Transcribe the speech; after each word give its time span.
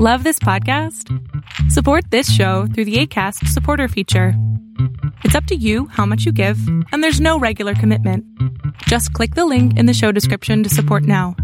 Love 0.00 0.24
this 0.24 0.38
podcast? 0.38 1.08
Support 1.70 2.10
this 2.10 2.32
show 2.32 2.66
through 2.66 2.84
the 2.84 2.98
ACAST 2.98 3.46
supporter 3.48 3.88
feature. 3.88 4.34
It's 5.22 5.34
up 5.34 5.44
to 5.46 5.54
you 5.54 5.86
how 5.86 6.04
much 6.04 6.24
you 6.24 6.32
give, 6.32 6.58
and 6.92 7.02
there's 7.02 7.20
no 7.20 7.38
regular 7.38 7.74
commitment. 7.74 8.24
Just 8.86 9.12
click 9.12 9.34
the 9.34 9.44
link 9.44 9.78
in 9.78 9.86
the 9.86 9.94
show 9.94 10.10
description 10.12 10.62
to 10.64 10.68
support 10.68 11.04
now. 11.04 11.36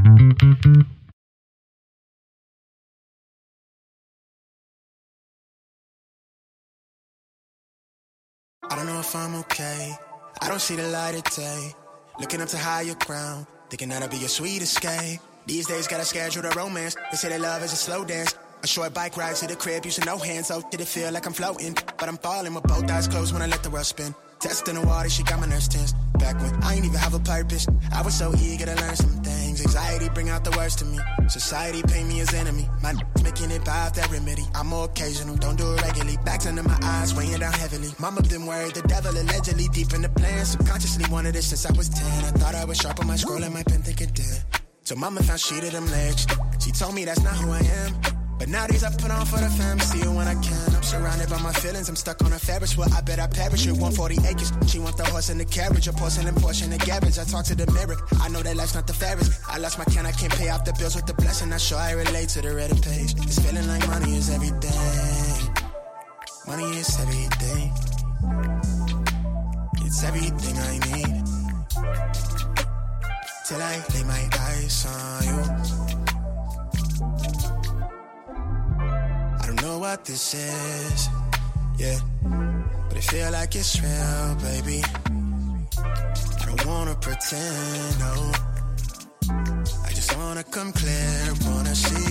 I 8.68 8.76
don't 8.76 8.86
know 8.86 9.00
if 9.00 9.14
I'm 9.16 9.34
okay. 9.36 9.92
I 10.42 10.48
don't 10.48 10.60
see 10.60 10.76
the 10.76 10.88
light 10.88 11.14
of 11.14 11.24
day. 11.34 11.72
Looking 12.18 12.40
up 12.40 12.48
to 12.48 12.58
higher 12.58 12.94
ground, 12.94 13.46
thinking 13.68 13.88
that'll 13.88 14.08
be 14.08 14.18
your 14.18 14.28
sweet 14.28 14.62
escape. 14.62 15.20
These 15.50 15.66
days, 15.66 15.88
gotta 15.88 16.04
schedule 16.04 16.42
the 16.42 16.50
romance. 16.50 16.94
They 17.10 17.16
say 17.16 17.28
that 17.30 17.40
love 17.40 17.64
is 17.64 17.72
a 17.72 17.76
slow 17.76 18.04
dance. 18.04 18.36
A 18.62 18.68
short 18.68 18.94
bike 18.94 19.16
ride 19.16 19.34
to 19.34 19.48
the 19.48 19.56
crib, 19.56 19.84
using 19.84 20.04
no 20.04 20.16
hands, 20.16 20.46
so 20.46 20.62
did 20.70 20.80
it 20.80 20.86
feel 20.86 21.10
like 21.10 21.26
I'm 21.26 21.32
floating? 21.32 21.74
But 21.98 22.08
I'm 22.08 22.18
falling 22.18 22.54
with 22.54 22.62
both 22.62 22.88
eyes 22.88 23.08
closed 23.08 23.32
when 23.32 23.42
I 23.42 23.46
let 23.46 23.64
the 23.64 23.70
world 23.70 23.86
spin. 23.86 24.14
Testing 24.38 24.76
the 24.76 24.86
water, 24.86 25.10
she 25.10 25.24
got 25.24 25.40
my 25.40 25.46
nerves 25.46 25.66
tense. 25.66 25.92
Back 26.20 26.40
when 26.40 26.54
I 26.62 26.74
ain't 26.74 26.84
even 26.84 27.00
have 27.00 27.14
a 27.14 27.18
purpose, 27.18 27.66
I 27.92 28.00
was 28.02 28.16
so 28.16 28.32
eager 28.40 28.64
to 28.64 28.76
learn 28.76 28.94
some 28.94 29.10
things. 29.24 29.60
Anxiety 29.60 30.08
bring 30.14 30.28
out 30.28 30.44
the 30.44 30.52
worst 30.52 30.82
in 30.82 30.92
me. 30.92 31.00
Society 31.26 31.82
paint 31.82 32.06
me 32.08 32.20
as 32.20 32.32
enemy. 32.32 32.68
My 32.80 32.94
making 33.24 33.50
it 33.50 33.64
by 33.64 33.90
that 33.92 34.08
remedy. 34.08 34.44
I'm 34.54 34.68
more 34.68 34.84
occasional, 34.84 35.34
don't 35.34 35.56
do 35.56 35.66
it 35.74 35.82
regularly. 35.82 36.16
Backs 36.24 36.46
under 36.46 36.62
my 36.62 36.78
eyes, 36.80 37.12
weighing 37.12 37.40
down 37.40 37.54
heavily. 37.54 37.90
Mama 37.98 38.22
been 38.22 38.46
worried, 38.46 38.74
the 38.74 38.82
devil 38.82 39.10
allegedly 39.10 39.66
deep 39.72 39.92
in 39.94 40.02
the 40.02 40.10
plan. 40.10 40.46
Subconsciously 40.46 41.06
wanted 41.10 41.34
it 41.34 41.42
since 41.42 41.66
I 41.66 41.72
was 41.72 41.88
10. 41.88 42.06
I 42.06 42.30
thought 42.38 42.54
I 42.54 42.64
was 42.64 42.78
sharp 42.78 43.00
on 43.00 43.08
my 43.08 43.16
scroll 43.16 43.42
and 43.42 43.52
my 43.52 43.64
pen 43.64 43.82
think 43.82 44.00
it 44.00 44.14
did. 44.14 44.44
So 44.90 44.96
mama 44.96 45.22
found 45.22 45.38
she 45.38 45.60
to 45.60 45.70
them 45.70 45.86
legs. 45.86 46.26
She 46.58 46.72
told 46.72 46.96
me 46.96 47.04
that's 47.04 47.22
not 47.22 47.34
who 47.34 47.52
I 47.52 47.60
am. 47.60 47.94
But 48.40 48.48
nowadays 48.48 48.82
I 48.82 48.90
put 48.90 49.12
on 49.12 49.24
for 49.24 49.38
the 49.38 49.48
fam, 49.48 49.78
see 49.78 50.00
it 50.00 50.10
when 50.10 50.26
I 50.26 50.34
can. 50.34 50.74
I'm 50.74 50.82
surrounded 50.82 51.30
by 51.30 51.40
my 51.40 51.52
feelings, 51.52 51.88
I'm 51.88 51.94
stuck 51.94 52.20
on 52.24 52.32
a 52.32 52.40
Ferris 52.40 52.76
wheel. 52.76 52.88
I 52.92 53.00
bet 53.00 53.20
I 53.20 53.28
perish 53.28 53.66
with 53.66 53.78
140 53.78 54.26
acres. 54.26 54.52
She 54.66 54.80
want 54.80 54.96
the 54.96 55.04
horse 55.04 55.28
and 55.28 55.38
the 55.38 55.44
carriage, 55.44 55.86
a 55.86 55.92
porcelain 55.92 56.34
portion 56.34 56.72
of 56.72 56.80
the 56.80 56.86
garbage. 56.86 57.20
I 57.20 57.22
talk 57.22 57.44
to 57.44 57.54
the 57.54 57.70
mirror, 57.70 57.94
I 58.20 58.30
know 58.30 58.42
that 58.42 58.56
life's 58.56 58.74
not 58.74 58.88
the 58.88 58.92
fairest. 58.92 59.30
I 59.48 59.58
lost 59.58 59.78
my 59.78 59.84
can, 59.84 60.06
I 60.06 60.10
can't 60.10 60.34
pay 60.34 60.48
off 60.48 60.64
the 60.64 60.72
bills 60.72 60.96
with 60.96 61.06
the 61.06 61.14
blessing. 61.14 61.52
I 61.52 61.58
sure 61.58 61.78
I 61.78 61.92
relate 61.92 62.30
to 62.30 62.42
the 62.42 62.52
red 62.52 62.70
page. 62.82 63.14
It's 63.14 63.38
feeling 63.38 63.68
like 63.68 63.86
money 63.86 64.16
is 64.16 64.28
everything. 64.28 65.54
Money 66.48 66.64
is 66.64 66.98
everything. 66.98 67.72
It's 69.86 70.02
everything 70.02 70.56
I 70.58 70.78
need. 70.90 72.29
Till 73.50 73.60
I 73.60 73.82
lay 73.92 74.04
my 74.04 74.28
eyes 74.46 74.86
on 74.86 75.24
you. 75.26 75.40
I 79.40 79.44
don't 79.44 79.60
know 79.60 79.78
what 79.80 80.04
this 80.04 80.34
is, 80.34 81.08
yeah, 81.76 81.98
but 82.88 82.96
it 82.96 83.02
feel 83.02 83.32
like 83.32 83.56
it's 83.56 83.82
real, 83.82 84.36
baby. 84.36 84.84
I 85.78 86.44
don't 86.46 86.64
wanna 86.64 86.94
pretend, 86.94 87.98
no. 87.98 88.30
I 89.84 89.90
just 89.94 90.16
wanna 90.16 90.44
come 90.44 90.72
clear, 90.72 91.34
wanna 91.44 91.74
see 91.74 92.09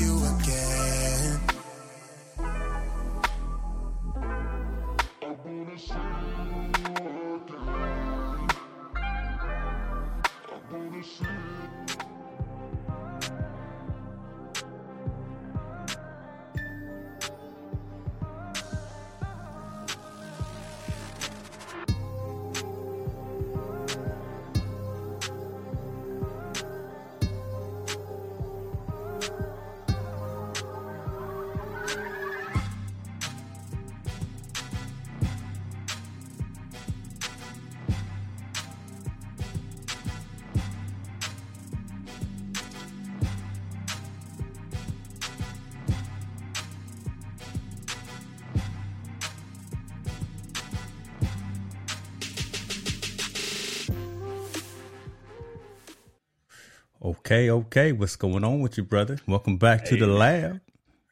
Okay, 57.29 57.51
okay. 57.51 57.91
What's 57.91 58.15
going 58.15 58.43
on 58.43 58.59
with 58.59 58.75
you, 58.75 58.83
brother? 58.83 59.19
Welcome 59.27 59.57
back 59.57 59.85
to 59.85 59.95
the 59.95 60.07
man. 60.07 60.17
lab. 60.17 60.61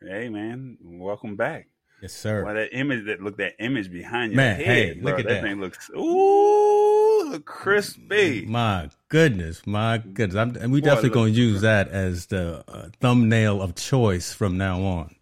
Hey 0.02 0.30
man, 0.30 0.76
welcome 0.82 1.36
back. 1.36 1.68
Yes, 2.02 2.12
sir. 2.14 2.44
Why 2.44 2.54
that 2.54 2.76
image 2.76 3.06
that 3.06 3.22
look 3.22 3.38
that 3.38 3.54
image 3.60 3.92
behind 3.92 4.32
your 4.32 4.38
Man, 4.38 4.56
head, 4.56 4.66
hey, 4.66 4.94
bro, 4.96 5.12
look 5.12 5.20
at 5.20 5.28
that. 5.28 5.44
thing 5.44 5.62
looks 5.62 5.92
ooh 5.96 7.30
look 7.30 7.46
crispy. 7.46 8.48
My 8.48 8.90
goodness, 9.10 9.68
my 9.68 10.00
goodness. 10.00 10.36
I'm, 10.36 10.56
and 10.56 10.74
we 10.74 10.82
Boy, 10.82 10.88
definitely 10.88 11.12
going 11.12 11.34
to 11.36 11.40
use 11.40 11.62
that 11.62 11.90
as 11.90 12.26
the 12.26 12.64
uh, 12.68 12.90
thumbnail 13.00 13.62
of 13.62 13.76
choice 13.76 14.34
from 14.34 14.58
now 14.58 14.82
on. 14.82 15.16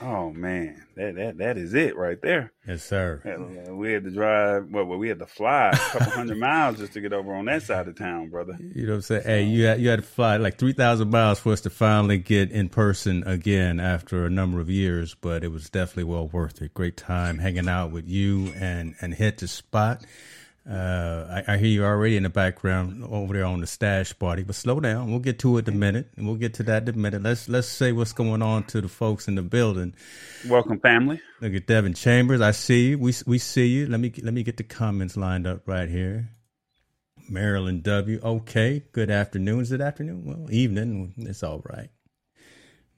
Oh 0.00 0.30
man, 0.30 0.84
that 0.98 1.14
that 1.14 1.38
that 1.38 1.58
is 1.58 1.74
it 1.74 1.96
right 1.96 2.20
there. 2.20 2.52
Yes, 2.66 2.84
sir. 2.84 3.22
Yeah, 3.24 3.70
uh, 3.70 3.74
We 3.74 3.92
had 3.92 4.04
to 4.04 4.10
drive, 4.10 4.68
well, 4.70 4.84
we 4.84 5.08
had 5.08 5.20
to 5.20 5.26
fly 5.26 5.70
a 5.70 5.76
couple 5.76 6.10
hundred 6.10 6.38
miles 6.38 6.76
just 6.76 6.92
to 6.92 7.00
get 7.00 7.14
over 7.14 7.34
on 7.34 7.46
that 7.46 7.62
side 7.62 7.88
of 7.88 7.96
town, 7.96 8.28
brother. 8.28 8.58
You 8.60 8.82
know 8.82 8.92
what 8.92 8.96
I'm 8.96 9.02
saying? 9.02 9.22
Hey, 9.24 9.42
you 9.44 9.64
had, 9.64 9.80
you 9.80 9.88
had 9.88 10.00
to 10.00 10.06
fly 10.06 10.36
like 10.36 10.58
3,000 10.58 11.08
miles 11.08 11.38
for 11.38 11.52
us 11.52 11.62
to 11.62 11.70
finally 11.70 12.18
get 12.18 12.50
in 12.50 12.68
person 12.68 13.22
again 13.26 13.80
after 13.80 14.26
a 14.26 14.30
number 14.30 14.60
of 14.60 14.68
years, 14.68 15.14
but 15.14 15.42
it 15.44 15.48
was 15.48 15.70
definitely 15.70 16.04
well 16.04 16.28
worth 16.28 16.60
it. 16.60 16.74
Great 16.74 16.98
time 16.98 17.38
hanging 17.38 17.68
out 17.68 17.90
with 17.90 18.06
you 18.06 18.52
and, 18.56 18.94
and 19.00 19.14
hit 19.14 19.38
the 19.38 19.48
spot. 19.48 20.04
Uh, 20.68 21.42
I, 21.46 21.54
I 21.54 21.56
hear 21.56 21.68
you 21.68 21.84
already 21.84 22.18
in 22.18 22.24
the 22.24 22.28
background 22.28 23.02
over 23.02 23.32
there 23.32 23.46
on 23.46 23.60
the 23.60 23.66
stash 23.66 24.18
party, 24.18 24.42
but 24.42 24.54
slow 24.54 24.80
down. 24.80 25.10
We'll 25.10 25.20
get 25.20 25.38
to 25.40 25.56
it 25.56 25.66
in 25.66 25.74
a 25.74 25.76
minute, 25.76 26.10
and 26.16 26.26
we'll 26.26 26.36
get 26.36 26.54
to 26.54 26.62
that 26.64 26.86
in 26.86 26.94
a 26.94 26.98
minute. 26.98 27.22
Let's 27.22 27.48
let's 27.48 27.68
say 27.68 27.92
what's 27.92 28.12
going 28.12 28.42
on 28.42 28.64
to 28.64 28.82
the 28.82 28.88
folks 28.88 29.28
in 29.28 29.34
the 29.34 29.42
building. 29.42 29.94
Welcome, 30.46 30.78
family. 30.80 31.22
Look 31.40 31.54
at 31.54 31.66
Devin 31.66 31.94
Chambers. 31.94 32.42
I 32.42 32.50
see 32.50 32.90
you. 32.90 32.98
We 32.98 33.14
we 33.26 33.38
see 33.38 33.66
you. 33.66 33.86
Let 33.86 34.00
me 34.00 34.12
let 34.22 34.34
me 34.34 34.42
get 34.42 34.58
the 34.58 34.62
comments 34.62 35.16
lined 35.16 35.46
up 35.46 35.66
right 35.66 35.88
here. 35.88 36.28
Marilyn 37.30 37.80
W. 37.80 38.20
Okay. 38.22 38.84
Good 38.92 39.10
afternoon. 39.10 39.60
Is 39.60 39.72
it 39.72 39.80
afternoon? 39.80 40.24
Well, 40.26 40.52
evening. 40.52 41.14
It's 41.16 41.42
all 41.42 41.62
right. 41.64 41.88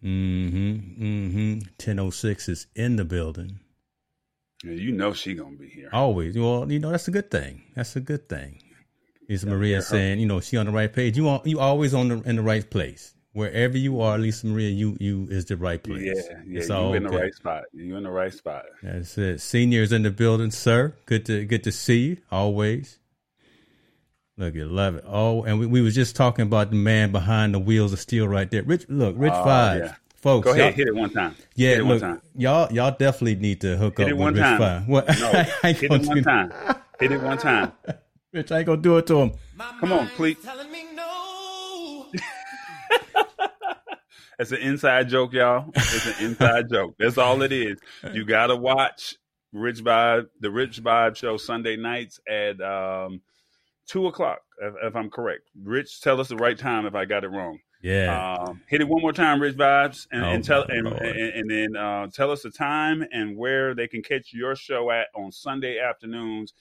Mm-hmm. 0.03 1.03
Mm-hmm. 1.03 1.53
1006 1.79 2.49
is 2.49 2.67
in 2.75 2.97
the 2.97 3.05
building. 3.05 3.61
Yeah, 4.65 4.73
You 4.73 4.93
know 4.93 5.13
she 5.13 5.35
gonna 5.35 5.57
be 5.57 5.69
here. 5.69 5.89
Always. 5.93 6.37
Well, 6.37 6.71
you 6.71 6.79
know, 6.79 6.91
that's 6.91 7.09
a 7.09 7.11
good 7.11 7.31
thing. 7.31 7.63
That's 7.75 7.97
a 7.97 8.01
good 8.01 8.29
thing. 8.29 8.63
Lisa 9.29 9.47
Maria 9.47 9.81
saying, 9.81 10.19
you 10.19 10.27
know, 10.27 10.41
she 10.41 10.57
on 10.57 10.67
the 10.67 10.73
right 10.73 10.93
page. 10.93 11.17
You 11.17 11.29
are 11.29 11.41
you 11.45 11.61
always 11.61 11.95
on 11.95 12.09
the 12.09 12.21
in 12.29 12.37
the 12.37 12.43
right 12.43 12.69
place. 12.69 13.15
Wherever 13.33 13.79
you 13.79 14.01
are, 14.01 14.19
Lisa 14.19 14.49
Maria, 14.49 14.71
you 14.71 14.97
you 14.99 15.29
is 15.31 15.45
the 15.45 15.57
right 15.57 15.81
place. 15.81 16.03
yeah, 16.03 16.13
yeah, 16.47 16.59
It's 16.59 16.69
you 16.69 16.95
in 16.95 17.05
the 17.05 17.11
right 17.11 17.33
spot. 17.33 17.63
You 17.73 17.97
in 17.97 18.03
the 18.03 18.11
right 18.11 18.35
spot. 18.35 18.65
That's 18.83 19.17
it. 19.17 19.41
Seniors 19.41 19.93
in 19.93 20.03
the 20.03 20.11
building, 20.11 20.51
sir. 20.51 20.97
Good 21.07 21.27
to 21.27 21.45
good 21.45 21.63
to 21.65 21.71
see 21.73 21.99
you 22.09 22.17
always. 22.33 22.99
Look, 24.37 24.55
you 24.55 24.65
love 24.65 24.97
it. 24.97 25.05
Oh, 25.07 25.45
and 25.45 25.61
we, 25.61 25.67
we 25.67 25.81
was 25.81 25.95
just 25.95 26.17
talking 26.17 26.43
about 26.45 26.71
the 26.71 26.77
man 26.77 27.13
behind 27.13 27.55
the 27.55 27.59
wheels 27.59 27.93
of 27.93 28.01
steel 28.01 28.27
right 28.27 28.51
there. 28.51 28.63
Rich, 28.63 28.87
look, 28.89 29.15
Rich 29.19 29.33
Oh, 29.35 29.45
Five, 29.45 29.83
yeah. 29.83 29.95
Folks. 30.21 30.45
Go 30.45 30.53
ahead, 30.53 30.75
hit 30.75 30.89
it 30.89 30.95
one 30.95 31.11
time. 31.11 31.37
yeah, 31.55 31.71
hit 31.71 31.79
it 31.79 31.85
look, 31.85 32.03
one 32.03 32.13
time. 32.13 32.23
y'all 32.35 32.73
y'all 32.73 32.91
definitely 32.91 33.37
need 33.37 33.61
to 33.63 33.77
hook 33.77 33.99
Hit 33.99 34.05
up 34.05 34.11
it 34.11 34.13
with 34.15 34.21
one 34.21 34.35
Rich 34.35 34.43
time. 34.43 34.87
What? 34.87 35.09
No, 35.09 35.33
hit 35.63 35.83
it 35.83 35.91
one 35.91 36.23
time. 36.23 36.53
Hit 36.99 37.13
it 37.13 37.23
one 37.23 37.39
time. 37.39 37.73
Rich, 38.33 38.53
I 38.53 38.59
ain't 38.59 38.67
gonna 38.67 38.81
do 38.81 38.97
it 38.99 39.07
to 39.09 39.21
him. 39.21 39.33
Come 39.81 39.93
on, 39.93 40.07
please. 40.09 40.37
It's 44.41 44.53
an 44.53 44.59
inside 44.61 45.11
joke, 45.11 45.35
y'all. 45.35 45.71
It's 45.75 46.07
an 46.07 46.25
inside 46.25 46.71
joke. 46.71 46.95
That's 46.99 47.19
all 47.19 47.43
it 47.43 47.53
is. 47.53 47.79
You 48.15 48.25
gotta 48.25 48.57
watch 48.57 49.15
Rich 49.53 49.85
Vibe, 49.85 50.29
the 50.41 50.51
Rich 50.51 50.83
Vibe 50.83 51.15
show 51.15 51.37
Sunday 51.37 51.77
nights 51.77 52.21
at 52.27 52.59
um, 52.63 53.21
two 53.87 54.07
o'clock, 54.07 54.41
if, 54.63 54.75
if, 54.83 54.97
I'm 54.97 55.11
correct. 55.11 55.43
Rich, 55.63 56.01
tell 56.01 56.23
us 56.23 56.29
the 56.29 56.37
right 56.37 56.57
time 56.57 56.87
if 56.87 56.95
I 56.95 57.05
got 57.05 57.23
it 57.23 57.29
wrong. 57.29 57.59
Yeah. 57.83 58.37
Um, 58.39 58.61
hit 58.67 58.81
it 58.81 58.89
one 58.89 59.01
more 59.01 59.13
time, 59.13 59.41
Rich 59.41 59.57
Vibes, 59.57 60.07
and, 60.13 60.25
oh, 60.25 60.29
and 60.29 60.45
tell 60.45 60.63
and, 60.65 60.87
and, 60.87 61.19
and, 61.19 61.51
then 61.51 61.77
uh, 61.77 62.09
tell 62.09 62.31
us 62.31 62.43
the 62.43 62.51
time 62.51 63.05
and 63.13 63.37
where 63.37 63.75
they 63.75 63.89
can 63.89 64.03
catch 64.03 64.33
your 64.33 64.55
show 64.55 64.91
at 64.91 65.07
on 65.15 65.33
Sunday 65.33 65.79
afternoons. 65.79 66.53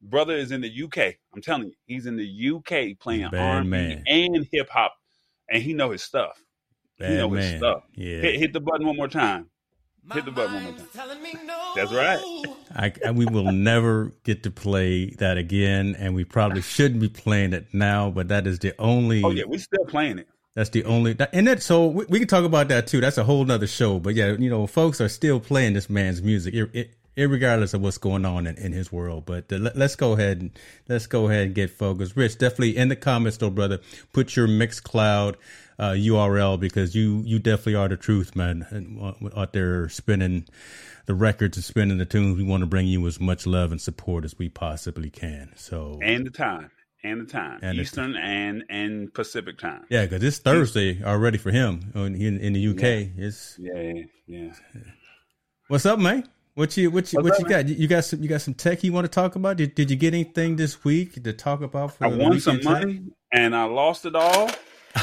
Brother 0.00 0.36
is 0.36 0.52
in 0.52 0.60
the 0.60 0.84
UK. 0.84 1.16
I'm 1.34 1.42
telling 1.42 1.68
you, 1.68 1.74
he's 1.86 2.06
in 2.06 2.16
the 2.16 2.50
UK 2.54 2.98
playing 3.00 3.24
R&B 3.24 4.02
and 4.06 4.46
hip 4.52 4.68
hop, 4.68 4.94
and 5.48 5.62
he 5.62 5.72
know 5.72 5.90
his 5.90 6.02
stuff. 6.02 6.40
Bad 6.98 7.10
he 7.10 7.16
know 7.16 7.30
man. 7.30 7.42
his 7.42 7.56
stuff. 7.56 7.82
Yeah. 7.94 8.20
Hit, 8.20 8.36
hit 8.36 8.52
the 8.52 8.60
button 8.60 8.86
one 8.86 8.96
more 8.96 9.08
time. 9.08 9.50
Hit 10.12 10.26
the 10.26 10.30
button 10.30 10.54
one 10.54 10.62
more 10.64 10.72
time. 10.72 11.46
No. 11.46 11.72
That's 11.74 11.92
right. 11.92 12.20
I, 12.76 13.10
we 13.10 13.24
will 13.24 13.50
never 13.50 14.12
get 14.22 14.42
to 14.44 14.50
play 14.50 15.06
that 15.18 15.38
again, 15.38 15.96
and 15.98 16.14
we 16.14 16.24
probably 16.24 16.62
shouldn't 16.62 17.00
be 17.00 17.08
playing 17.08 17.52
it 17.54 17.68
now. 17.72 18.10
But 18.10 18.28
that 18.28 18.46
is 18.46 18.58
the 18.58 18.74
only. 18.78 19.24
Oh 19.24 19.30
yeah, 19.30 19.44
we 19.48 19.58
still 19.58 19.84
playing 19.86 20.18
it. 20.18 20.28
That's 20.54 20.70
the 20.70 20.84
only, 20.84 21.16
and 21.32 21.48
that 21.48 21.62
so 21.62 21.86
we, 21.86 22.04
we, 22.08 22.18
can 22.20 22.28
talk 22.28 22.44
about 22.44 22.68
that 22.68 22.86
too. 22.86 23.00
That's 23.00 23.18
a 23.18 23.24
whole 23.24 23.44
nother 23.44 23.66
show. 23.66 23.98
But 23.98 24.14
yeah, 24.14 24.36
you 24.38 24.48
know, 24.48 24.68
folks 24.68 25.00
are 25.00 25.08
still 25.08 25.40
playing 25.40 25.72
this 25.72 25.90
man's 25.90 26.22
music, 26.22 26.54
it, 26.54 26.90
regardless 27.16 27.74
of 27.74 27.80
what's 27.80 27.98
going 27.98 28.24
on 28.24 28.46
in, 28.46 28.56
in 28.56 28.72
his 28.72 28.92
world. 28.92 29.24
But 29.26 29.52
uh, 29.52 29.56
let, 29.56 29.76
us 29.76 29.96
go 29.96 30.12
ahead 30.12 30.40
and 30.40 30.50
let's 30.88 31.06
go 31.06 31.28
ahead 31.28 31.46
and 31.46 31.54
get 31.56 31.70
focused. 31.70 32.16
Rich, 32.16 32.38
definitely 32.38 32.76
in 32.76 32.88
the 32.88 32.94
comments 32.96 33.38
though, 33.38 33.50
brother, 33.50 33.80
put 34.12 34.36
your 34.36 34.46
Mixcloud 34.46 35.34
uh, 35.78 35.90
URL 35.90 36.58
because 36.58 36.94
you 36.94 37.22
you 37.24 37.40
definitely 37.40 37.74
are 37.74 37.88
the 37.88 37.96
truth, 37.96 38.36
man. 38.36 38.64
And, 38.70 39.32
out 39.36 39.54
there 39.54 39.88
spinning 39.88 40.46
the 41.06 41.14
records 41.14 41.56
and 41.56 41.64
spinning 41.64 41.98
the 41.98 42.04
tunes, 42.04 42.36
we 42.36 42.44
want 42.44 42.60
to 42.60 42.66
bring 42.66 42.86
you 42.86 43.04
as 43.08 43.18
much 43.18 43.44
love 43.44 43.72
and 43.72 43.80
support 43.80 44.24
as 44.24 44.38
we 44.38 44.48
possibly 44.48 45.10
can. 45.10 45.52
So 45.56 45.98
and 46.00 46.24
the 46.24 46.30
time 46.30 46.70
and 47.04 47.20
the 47.20 47.24
time, 47.26 47.60
and 47.62 47.78
Eastern 47.78 48.12
the 48.14 48.18
and 48.18 48.64
and 48.68 49.14
Pacific 49.14 49.58
time. 49.58 49.84
Yeah, 49.90 50.06
because 50.06 50.24
it's 50.24 50.38
Thursday 50.38 51.04
already 51.04 51.38
for 51.38 51.50
him 51.50 51.92
in, 51.94 52.16
in 52.16 52.52
the 52.54 52.68
UK. 52.68 52.82
Yeah. 52.82 53.08
It's 53.18 53.56
yeah, 53.60 53.92
yeah. 54.26 54.52
What's 55.68 55.86
up, 55.86 55.98
man? 55.98 56.26
What 56.54 56.76
you 56.76 56.90
what 56.90 57.12
you 57.12 57.20
What's 57.20 57.30
what 57.30 57.34
up, 57.34 57.40
you 57.40 57.48
got? 57.48 57.68
You 57.68 57.88
got 57.88 58.04
some 58.04 58.22
you 58.22 58.28
got 58.28 58.40
some 58.40 58.54
tech 58.54 58.82
you 58.82 58.92
want 58.92 59.04
to 59.04 59.10
talk 59.10 59.36
about? 59.36 59.58
Did 59.58 59.74
Did 59.74 59.90
you 59.90 59.96
get 59.96 60.14
anything 60.14 60.56
this 60.56 60.82
week 60.84 61.22
to 61.22 61.32
talk 61.32 61.60
about? 61.60 61.94
For 61.94 62.06
I 62.06 62.08
won 62.08 62.40
some 62.40 62.60
money 62.62 63.02
and 63.32 63.54
I 63.54 63.64
lost 63.64 64.06
it 64.06 64.14
all. 64.16 64.50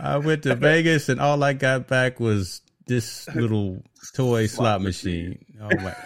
I 0.00 0.18
went 0.18 0.44
to 0.44 0.54
Vegas 0.54 1.08
and 1.08 1.20
all 1.20 1.42
I 1.42 1.52
got 1.52 1.88
back 1.88 2.20
was 2.20 2.62
this 2.86 3.28
little 3.34 3.82
toy 4.14 4.46
slot, 4.46 4.80
slot 4.80 4.82
machine. 4.82 5.44
Oh 5.60 5.68
my! 5.76 5.96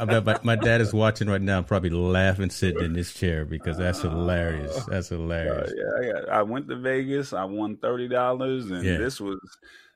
I 0.00 0.04
bet 0.04 0.24
my, 0.24 0.38
my, 0.42 0.56
dad 0.56 0.80
is 0.80 0.92
watching 0.92 1.28
right 1.28 1.40
now, 1.40 1.62
probably 1.62 1.90
laughing 1.90 2.50
sitting 2.50 2.82
in 2.82 2.92
this 2.92 3.12
chair 3.14 3.44
because 3.44 3.78
that's 3.78 4.00
hilarious. 4.00 4.84
That's 4.86 5.08
hilarious. 5.08 5.72
Uh, 5.72 6.00
yeah, 6.00 6.12
I, 6.30 6.38
I, 6.38 6.42
went 6.42 6.68
to 6.68 6.76
Vegas. 6.76 7.32
I 7.32 7.44
won 7.44 7.76
thirty 7.76 8.08
dollars, 8.08 8.70
and 8.70 8.84
yeah. 8.84 8.98
this 8.98 9.20
was 9.20 9.38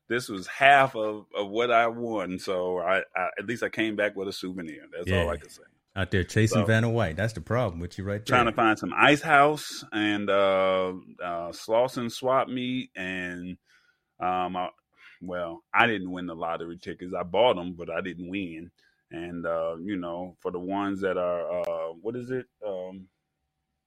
this 0.08 0.28
was 0.28 0.46
half 0.46 0.96
of, 0.96 1.26
of 1.36 1.48
what 1.48 1.70
I 1.70 1.86
won. 1.86 2.38
So 2.38 2.78
I, 2.78 2.98
I, 3.14 3.28
at 3.38 3.46
least 3.46 3.62
I 3.62 3.68
came 3.68 3.96
back 3.96 4.16
with 4.16 4.28
a 4.28 4.32
souvenir. 4.32 4.82
That's 4.92 5.08
yeah. 5.08 5.22
all 5.22 5.30
I 5.30 5.36
can 5.36 5.50
say. 5.50 5.62
Out 5.96 6.10
there 6.10 6.22
chasing 6.22 6.62
so, 6.62 6.64
Vanna 6.64 6.88
White. 6.88 7.16
That's 7.16 7.32
the 7.32 7.40
problem 7.40 7.80
with 7.80 7.98
you 7.98 8.04
right 8.04 8.24
there. 8.24 8.36
Trying 8.36 8.46
to 8.46 8.52
find 8.52 8.78
some 8.78 8.92
Ice 8.96 9.20
House 9.20 9.84
and 9.92 10.30
uh, 10.30 10.92
uh, 11.22 11.50
Slauson 11.50 12.10
swap 12.10 12.48
meet 12.48 12.90
and 12.94 13.56
um, 14.20 14.56
I, 14.56 14.68
well, 15.20 15.64
I 15.74 15.86
didn't 15.86 16.10
win 16.10 16.26
the 16.26 16.34
lottery 16.34 16.78
tickets. 16.78 17.14
I 17.18 17.24
bought 17.24 17.56
them, 17.56 17.74
but 17.76 17.90
I 17.90 18.00
didn't 18.00 18.28
win. 18.28 18.70
And 19.10 19.46
uh, 19.46 19.76
you 19.80 19.96
know, 19.96 20.36
for 20.40 20.50
the 20.50 20.58
ones 20.58 21.00
that 21.00 21.16
are, 21.16 21.60
uh, 21.62 21.92
what 22.00 22.16
is 22.16 22.30
it? 22.30 22.46
Um, 22.66 23.08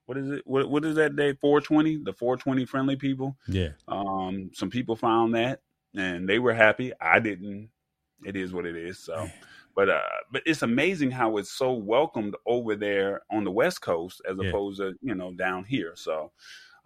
what 0.05 0.17
is 0.17 0.31
it? 0.31 0.41
What 0.45 0.69
what 0.69 0.85
is 0.85 0.95
that 0.95 1.15
day? 1.15 1.33
Four 1.33 1.61
twenty. 1.61 1.97
The 1.97 2.13
four 2.13 2.37
twenty 2.37 2.65
friendly 2.65 2.95
people. 2.95 3.37
Yeah. 3.47 3.69
Um, 3.87 4.49
some 4.53 4.69
people 4.69 4.95
found 4.95 5.35
that, 5.35 5.61
and 5.95 6.27
they 6.27 6.39
were 6.39 6.53
happy. 6.53 6.91
I 6.99 7.19
didn't. 7.19 7.69
It 8.25 8.35
is 8.35 8.53
what 8.53 8.65
it 8.65 8.75
is. 8.75 8.99
So. 8.99 9.29
But 9.73 9.89
uh, 9.89 10.01
but 10.31 10.43
it's 10.45 10.63
amazing 10.63 11.11
how 11.11 11.37
it's 11.37 11.51
so 11.51 11.71
welcomed 11.71 12.35
over 12.45 12.75
there 12.75 13.21
on 13.31 13.45
the 13.45 13.51
West 13.51 13.81
Coast 13.81 14.21
as 14.29 14.37
yeah. 14.41 14.49
opposed 14.49 14.79
to 14.81 14.95
you 15.01 15.15
know 15.15 15.31
down 15.31 15.63
here. 15.63 15.93
So 15.95 16.31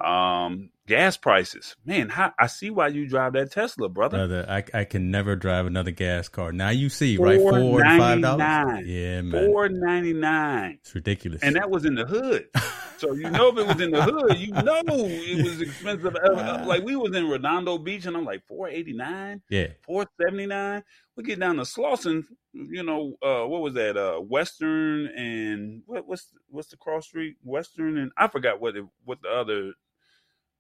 um 0.04 0.70
gas 0.88 1.18
prices. 1.18 1.76
Man 1.86 2.10
how, 2.10 2.34
i 2.38 2.48
see 2.48 2.70
why 2.70 2.88
you 2.88 3.08
drive 3.08 3.34
that 3.34 3.52
tesla 3.52 3.90
brother. 3.90 4.28
Brother 4.28 4.46
I, 4.48 4.80
I 4.80 4.84
can 4.86 5.12
never 5.12 5.36
drive 5.36 5.66
another 5.66 5.92
gas 5.92 6.30
car. 6.30 6.52
Now 6.52 6.70
you 6.70 6.90
see 6.90 7.18
right 7.18 7.40
four 7.40 7.84
and 7.84 8.00
five 8.00 8.22
dollars? 8.22 8.86
yeah 8.86 9.22
man. 9.22 9.48
Four 9.48 9.70
ninety 9.70 10.14
nine 10.14 10.80
it's 10.82 10.94
ridiculous. 10.94 11.42
And 11.42 11.56
that 11.56 11.70
was 11.70 11.86
in 11.86 11.96
the 11.96 12.06
hood. 12.06 12.48
So 12.98 13.14
you 13.14 13.30
know 13.30 13.50
if 13.50 13.58
it 13.58 13.68
was 13.68 13.82
in 13.82 13.92
the 13.92 14.02
hood 14.02 14.38
you 14.38 14.52
know 14.52 14.82
it 14.88 15.44
was 15.44 15.62
expensive. 15.62 16.16
Uh, 16.16 16.64
like 16.66 16.84
we 16.84 16.96
was 16.96 17.16
in 17.16 17.28
redondo 17.28 17.78
beach 17.78 18.06
and 18.06 18.16
i'm 18.16 18.26
like 18.26 18.46
489 18.48 19.42
yeah. 19.50 19.68
479 19.86 20.84
we 21.16 21.24
get 21.24 21.40
down 21.40 21.58
to 21.58 21.64
slauson 21.64 22.24
you 22.54 22.84
know 22.84 23.16
uh 23.22 23.46
what 23.46 23.62
was 23.62 23.74
that 23.74 23.98
uh 23.98 24.20
western 24.20 25.08
and 25.08 25.84
what, 25.86 26.08
what's 26.08 26.30
what's 26.50 26.70
the 26.70 26.78
cross 26.78 27.08
street? 27.08 27.36
Western 27.44 27.98
and 27.98 28.12
i 28.18 28.28
forgot 28.28 28.62
what 28.62 28.76
it, 28.76 28.86
what 29.04 29.22
the 29.22 29.30
other 29.30 29.74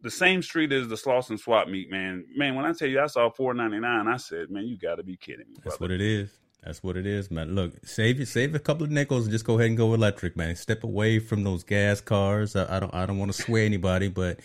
the 0.05 0.11
same 0.11 0.43
street 0.43 0.71
as 0.71 0.87
the 0.87 0.95
Slauson 0.95 1.39
swap 1.39 1.67
meet, 1.67 1.89
man. 1.89 2.25
Man, 2.35 2.53
when 2.53 2.63
I 2.63 2.73
tell 2.73 2.87
you 2.87 3.01
I 3.01 3.07
saw 3.07 3.27
four 3.31 3.55
ninety 3.55 3.79
nine, 3.79 4.07
I 4.07 4.17
said, 4.17 4.51
man, 4.51 4.67
you 4.67 4.77
got 4.77 4.95
to 4.95 5.03
be 5.03 5.17
kidding 5.17 5.47
me. 5.49 5.55
Brother. 5.55 5.61
That's 5.63 5.79
what 5.79 5.91
it 5.91 5.99
is. 5.99 6.29
That's 6.63 6.83
what 6.83 6.95
it 6.95 7.07
is, 7.07 7.31
man. 7.31 7.55
Look, 7.55 7.73
save 7.85 8.25
save 8.27 8.53
a 8.53 8.59
couple 8.59 8.83
of 8.83 8.91
nickels 8.91 9.23
and 9.23 9.31
just 9.31 9.45
go 9.45 9.55
ahead 9.55 9.67
and 9.69 9.77
go 9.77 9.95
electric, 9.95 10.37
man. 10.37 10.55
Step 10.55 10.83
away 10.83 11.17
from 11.17 11.43
those 11.43 11.63
gas 11.63 12.01
cars. 12.01 12.55
I, 12.55 12.77
I 12.77 12.79
don't 12.79 12.93
I 12.93 13.07
don't 13.07 13.17
want 13.17 13.33
to 13.33 13.41
sway 13.41 13.65
anybody, 13.65 14.07
but 14.07 14.39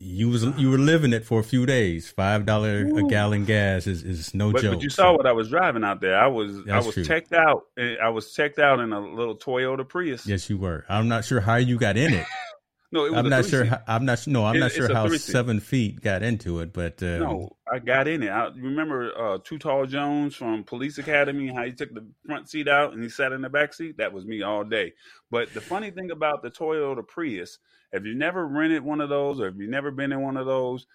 you 0.00 0.28
was 0.28 0.44
you 0.56 0.70
were 0.70 0.78
living 0.78 1.12
it 1.12 1.24
for 1.24 1.40
a 1.40 1.44
few 1.44 1.66
days. 1.66 2.08
Five 2.08 2.46
dollar 2.46 2.86
a 2.86 3.02
gallon 3.08 3.44
gas 3.44 3.88
is, 3.88 4.04
is 4.04 4.34
no 4.34 4.52
but, 4.52 4.62
joke. 4.62 4.74
But 4.74 4.82
you 4.84 4.90
saw 4.90 5.10
so. 5.10 5.14
what 5.14 5.26
I 5.26 5.32
was 5.32 5.48
driving 5.48 5.82
out 5.82 6.00
there. 6.00 6.16
I 6.16 6.28
was 6.28 6.64
That's 6.64 6.84
I 6.84 6.86
was 6.86 6.94
true. 6.94 7.04
checked 7.04 7.32
out. 7.32 7.66
Eh, 7.76 7.96
I 8.00 8.08
was 8.10 8.32
checked 8.32 8.60
out 8.60 8.78
in 8.78 8.92
a 8.92 9.00
little 9.00 9.36
Toyota 9.36 9.88
Prius. 9.88 10.28
Yes, 10.28 10.48
you 10.48 10.58
were. 10.58 10.84
I'm 10.88 11.08
not 11.08 11.24
sure 11.24 11.40
how 11.40 11.56
you 11.56 11.76
got 11.76 11.96
in 11.96 12.14
it. 12.14 12.26
No, 12.92 13.14
I'm 13.14 13.28
not 13.28 13.44
sure. 13.46 13.64
How, 13.64 13.80
I'm 13.86 14.04
not. 14.04 14.26
No, 14.26 14.44
I'm 14.44 14.56
it, 14.56 14.60
not 14.60 14.72
sure 14.72 14.92
how 14.92 15.08
seven 15.08 15.60
feet 15.60 16.00
got 16.00 16.22
into 16.22 16.60
it, 16.60 16.72
but 16.72 17.02
uh, 17.02 17.18
no, 17.18 17.56
I 17.70 17.78
got 17.80 18.06
in 18.06 18.22
it. 18.22 18.28
I 18.28 18.46
remember 18.46 19.12
uh, 19.18 19.38
Too 19.42 19.58
Tall 19.58 19.86
Jones 19.86 20.36
from 20.36 20.62
Police 20.62 20.98
Academy. 20.98 21.48
How 21.48 21.64
he 21.64 21.72
took 21.72 21.92
the 21.92 22.06
front 22.24 22.48
seat 22.48 22.68
out 22.68 22.92
and 22.92 23.02
he 23.02 23.08
sat 23.08 23.32
in 23.32 23.42
the 23.42 23.48
back 23.48 23.74
seat. 23.74 23.96
That 23.98 24.12
was 24.12 24.24
me 24.24 24.42
all 24.42 24.64
day. 24.64 24.92
But 25.30 25.52
the 25.52 25.60
funny 25.60 25.90
thing 25.90 26.10
about 26.10 26.42
the 26.42 26.50
Toyota 26.50 27.06
Prius, 27.06 27.58
if 27.92 28.04
you 28.04 28.14
never 28.14 28.46
rented 28.46 28.82
one 28.82 29.00
of 29.00 29.08
those, 29.08 29.40
or 29.40 29.48
if 29.48 29.56
you've 29.56 29.70
never 29.70 29.90
been 29.90 30.12
in 30.12 30.22
one 30.22 30.36
of 30.36 30.46
those, 30.46 30.86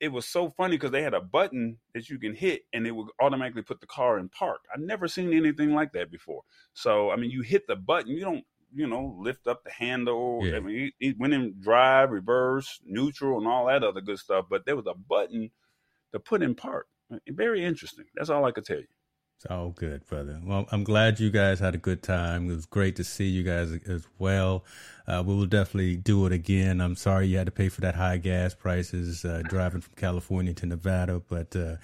it 0.00 0.08
was 0.08 0.26
so 0.26 0.50
funny 0.50 0.76
because 0.76 0.90
they 0.90 1.02
had 1.02 1.14
a 1.14 1.20
button 1.20 1.78
that 1.94 2.08
you 2.08 2.18
can 2.18 2.34
hit 2.34 2.62
and 2.72 2.86
it 2.86 2.90
would 2.90 3.08
automatically 3.20 3.62
put 3.62 3.80
the 3.80 3.86
car 3.86 4.18
in 4.18 4.28
park. 4.28 4.60
I've 4.74 4.80
never 4.80 5.06
seen 5.06 5.32
anything 5.32 5.74
like 5.74 5.92
that 5.92 6.10
before. 6.10 6.42
So 6.74 7.10
I 7.10 7.16
mean, 7.16 7.30
you 7.30 7.42
hit 7.42 7.68
the 7.68 7.76
button, 7.76 8.10
you 8.10 8.20
don't 8.20 8.44
you 8.76 8.86
know, 8.86 9.16
lift 9.18 9.46
up 9.46 9.64
the 9.64 9.70
handle. 9.70 10.40
Yeah. 10.42 10.56
I 10.56 10.60
mean, 10.60 10.92
he, 10.98 11.08
he, 11.08 11.14
went 11.18 11.34
in 11.34 11.54
drive, 11.60 12.10
reverse, 12.10 12.78
neutral, 12.84 13.38
and 13.38 13.48
all 13.48 13.66
that 13.66 13.82
other 13.82 14.00
good 14.00 14.18
stuff. 14.18 14.46
But 14.50 14.66
there 14.66 14.76
was 14.76 14.86
a 14.86 14.94
button 14.94 15.50
to 16.12 16.20
put 16.20 16.42
in 16.42 16.54
park. 16.54 16.86
Very 17.28 17.64
interesting. 17.64 18.04
That's 18.14 18.30
all 18.30 18.44
I 18.44 18.52
could 18.52 18.64
tell 18.64 18.78
you. 18.78 18.86
It's 19.36 19.46
all 19.46 19.70
good, 19.70 20.06
brother. 20.06 20.40
Well, 20.44 20.66
I'm 20.70 20.84
glad 20.84 21.20
you 21.20 21.30
guys 21.30 21.60
had 21.60 21.74
a 21.74 21.78
good 21.78 22.02
time. 22.02 22.50
It 22.50 22.54
was 22.54 22.66
great 22.66 22.96
to 22.96 23.04
see 23.04 23.26
you 23.26 23.42
guys 23.42 23.70
as 23.86 24.06
well. 24.18 24.64
Uh, 25.06 25.22
we 25.24 25.34
will 25.34 25.46
definitely 25.46 25.96
do 25.96 26.26
it 26.26 26.32
again. 26.32 26.80
I'm 26.80 26.96
sorry 26.96 27.28
you 27.28 27.38
had 27.38 27.46
to 27.46 27.52
pay 27.52 27.68
for 27.68 27.82
that 27.82 27.94
high 27.94 28.16
gas 28.16 28.54
prices 28.54 29.24
uh, 29.24 29.42
driving 29.48 29.80
from 29.80 29.94
California 29.94 30.52
to 30.54 30.66
Nevada, 30.66 31.22
but 31.28 31.54
uh, 31.54 31.76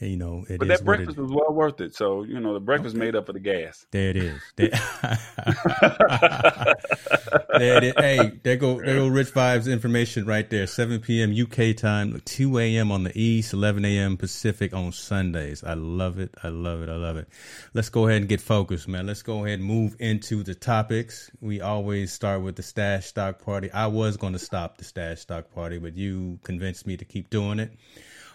you 0.00 0.16
know, 0.16 0.44
it 0.48 0.58
but 0.58 0.66
that 0.68 0.84
breakfast 0.84 1.16
was 1.16 1.30
well 1.30 1.52
worth 1.52 1.80
it. 1.80 1.94
So 1.94 2.24
you 2.24 2.40
know, 2.40 2.52
the 2.52 2.60
breakfast 2.60 2.96
okay. 2.96 3.06
made 3.06 3.14
up 3.14 3.26
for 3.26 3.32
the 3.32 3.38
gas. 3.38 3.86
There 3.92 4.10
it 4.10 4.16
is. 4.16 4.42
There, 4.56 4.68
there 7.58 7.78
it 7.78 7.84
is. 7.84 7.94
Hey, 7.96 8.32
there 8.42 8.56
go 8.56 8.80
there 8.80 8.96
go 8.96 9.06
Rich 9.06 9.32
Vibes 9.32 9.70
information 9.70 10.26
right 10.26 10.50
there. 10.50 10.66
7 10.66 10.98
p.m. 11.00 11.32
UK 11.32 11.76
time, 11.76 12.20
2 12.24 12.58
a.m. 12.58 12.90
on 12.90 13.04
the 13.04 13.16
East, 13.18 13.52
11 13.52 13.84
a.m. 13.84 14.16
Pacific 14.16 14.74
on 14.74 14.90
Sundays. 14.90 15.62
I 15.62 15.74
love 15.74 16.18
it. 16.18 16.34
I 16.42 16.48
love 16.48 16.82
it. 16.82 16.88
I 16.88 16.96
love 16.96 17.16
it. 17.16 17.28
Let's 17.72 17.88
go 17.88 18.08
ahead 18.08 18.22
and 18.22 18.28
get 18.28 18.40
focused, 18.40 18.88
man. 18.88 19.06
Let's 19.06 19.22
go 19.22 19.44
ahead 19.44 19.60
and 19.60 19.68
move 19.68 19.94
into 20.00 20.42
the 20.42 20.56
topics. 20.56 21.30
We 21.40 21.60
always 21.60 22.12
start 22.12 22.42
with 22.42 22.56
the 22.56 22.63
stash 22.64 23.06
stock 23.06 23.44
party. 23.44 23.70
I 23.72 23.86
was 23.86 24.16
going 24.16 24.32
to 24.32 24.38
stop 24.38 24.78
the 24.78 24.84
stash 24.84 25.20
stock 25.20 25.52
party, 25.54 25.78
but 25.78 25.96
you 25.96 26.38
convinced 26.42 26.86
me 26.86 26.96
to 26.96 27.04
keep 27.04 27.30
doing 27.30 27.58
it. 27.58 27.72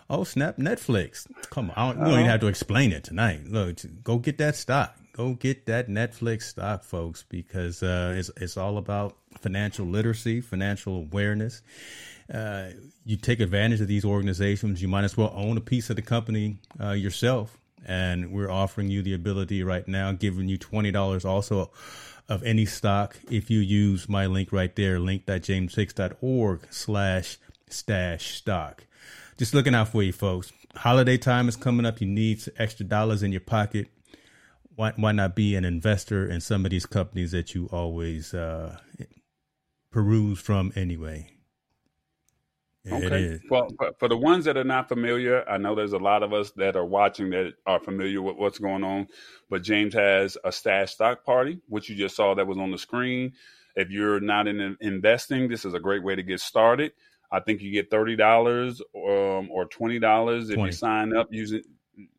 Oh 0.10 0.24
snap! 0.24 0.58
Netflix. 0.58 1.28
Come 1.50 1.72
on, 1.76 1.98
we 1.98 2.06
don't 2.06 2.08
even 2.08 2.20
uh-huh. 2.22 2.32
have 2.32 2.40
to 2.42 2.48
explain 2.48 2.92
it 2.92 3.04
tonight. 3.04 3.42
Look, 3.46 3.80
go 4.04 4.18
get 4.18 4.38
that 4.40 4.56
stock. 4.56 4.98
Go 5.14 5.34
get 5.34 5.66
that 5.68 5.88
Netflix 5.88 6.44
stock, 6.44 6.84
folks, 6.84 7.26
because 7.30 7.84
uh, 7.84 8.16
it's 8.18 8.32
it's 8.38 8.58
all 8.58 8.78
about 8.78 9.16
financial 9.40 9.86
literacy, 9.86 10.42
financial 10.42 10.96
awareness, 10.96 11.62
uh, 12.34 12.70
you 13.06 13.18
take 13.18 13.40
advantage 13.40 13.82
of 13.82 13.88
these 13.88 14.06
organizations, 14.06 14.82
you 14.82 14.88
might 14.88 15.04
as 15.04 15.18
well 15.18 15.32
own 15.36 15.58
a 15.58 15.62
piece 15.62 15.90
of 15.90 15.96
the 15.96 16.02
company 16.02 16.60
uh, 16.80 16.92
yourself. 16.92 17.58
And 17.86 18.32
we're 18.32 18.52
offering 18.52 18.90
you 18.90 19.02
the 19.02 19.14
ability 19.14 19.64
right 19.64 19.88
now, 19.88 20.12
giving 20.12 20.50
you 20.50 20.58
twenty 20.58 20.92
dollars 20.92 21.24
also 21.26 21.72
of 22.30 22.44
any 22.44 22.66
stock 22.66 23.18
if 23.30 23.50
you 23.50 23.60
use 23.60 24.08
my 24.08 24.28
link 24.28 24.52
right 24.52 24.74
there, 24.76 25.00
link.jameshicks.org 25.00 26.68
slash 26.70 27.38
stash 27.68 28.36
stock. 28.38 28.86
Just 29.38 29.54
looking 29.54 29.76
out 29.76 29.90
for 29.90 30.04
you 30.04 30.14
folks. 30.14 30.54
Holiday 30.76 31.18
time 31.18 31.50
is 31.50 31.56
coming 31.56 31.86
up. 31.86 32.00
You 32.00 32.08
need 32.08 32.44
extra 32.58 32.86
dollars 32.86 33.24
in 33.24 33.32
your 33.32 33.42
pocket. 33.42 33.88
Why, 34.76 34.94
why 34.96 35.12
not 35.12 35.36
be 35.36 35.56
an 35.56 35.66
investor 35.66 36.30
in 36.30 36.40
some 36.40 36.64
of 36.64 36.72
these 36.72 36.86
companies 36.86 37.32
that 37.32 37.54
you 37.56 37.68
always 37.72 38.34
uh, 38.34 38.78
peruse 39.92 40.40
from 40.40 40.72
anyway? 40.76 41.32
Okay. 42.88 43.40
Well, 43.50 43.70
for 44.00 44.08
the 44.08 44.18
ones 44.18 44.46
that 44.46 44.58
are 44.58 44.64
not 44.64 44.88
familiar, 44.88 45.48
I 45.48 45.58
know 45.58 45.76
there's 45.76 45.94
a 45.94 45.98
lot 45.98 46.24
of 46.24 46.34
us 46.34 46.52
that 46.52 46.76
are 46.76 46.86
watching 46.86 47.30
that 47.32 47.54
are 47.66 47.80
familiar 47.80 48.22
with 48.22 48.38
what's 48.38 48.60
going 48.60 48.84
on. 48.84 49.08
But 49.50 49.64
James 49.64 49.94
has 49.94 50.38
a 50.44 50.52
stash 50.52 50.94
stock 50.94 51.26
party, 51.26 51.62
which 51.68 51.90
you 51.90 51.96
just 51.96 52.16
saw 52.16 52.34
that 52.36 52.48
was 52.48 52.58
on 52.58 52.72
the 52.72 52.78
screen. 52.78 53.34
If 53.76 53.90
you're 53.90 54.20
not 54.20 54.48
in 54.48 54.78
investing, 54.82 55.50
this 55.50 55.66
is 55.66 55.74
a 55.74 55.80
great 55.80 56.04
way 56.04 56.16
to 56.16 56.24
get 56.24 56.40
started. 56.40 56.94
I 57.32 57.40
think 57.42 57.62
you 57.62 57.72
get 57.72 57.92
thirty 57.92 58.16
dollars 58.16 58.82
um, 58.96 59.50
or 59.52 59.66
twenty 59.70 60.00
dollars 60.00 60.50
if 60.50 60.58
you 60.58 60.72
sign 60.72 61.16
up 61.16 61.28
using. 61.32 61.62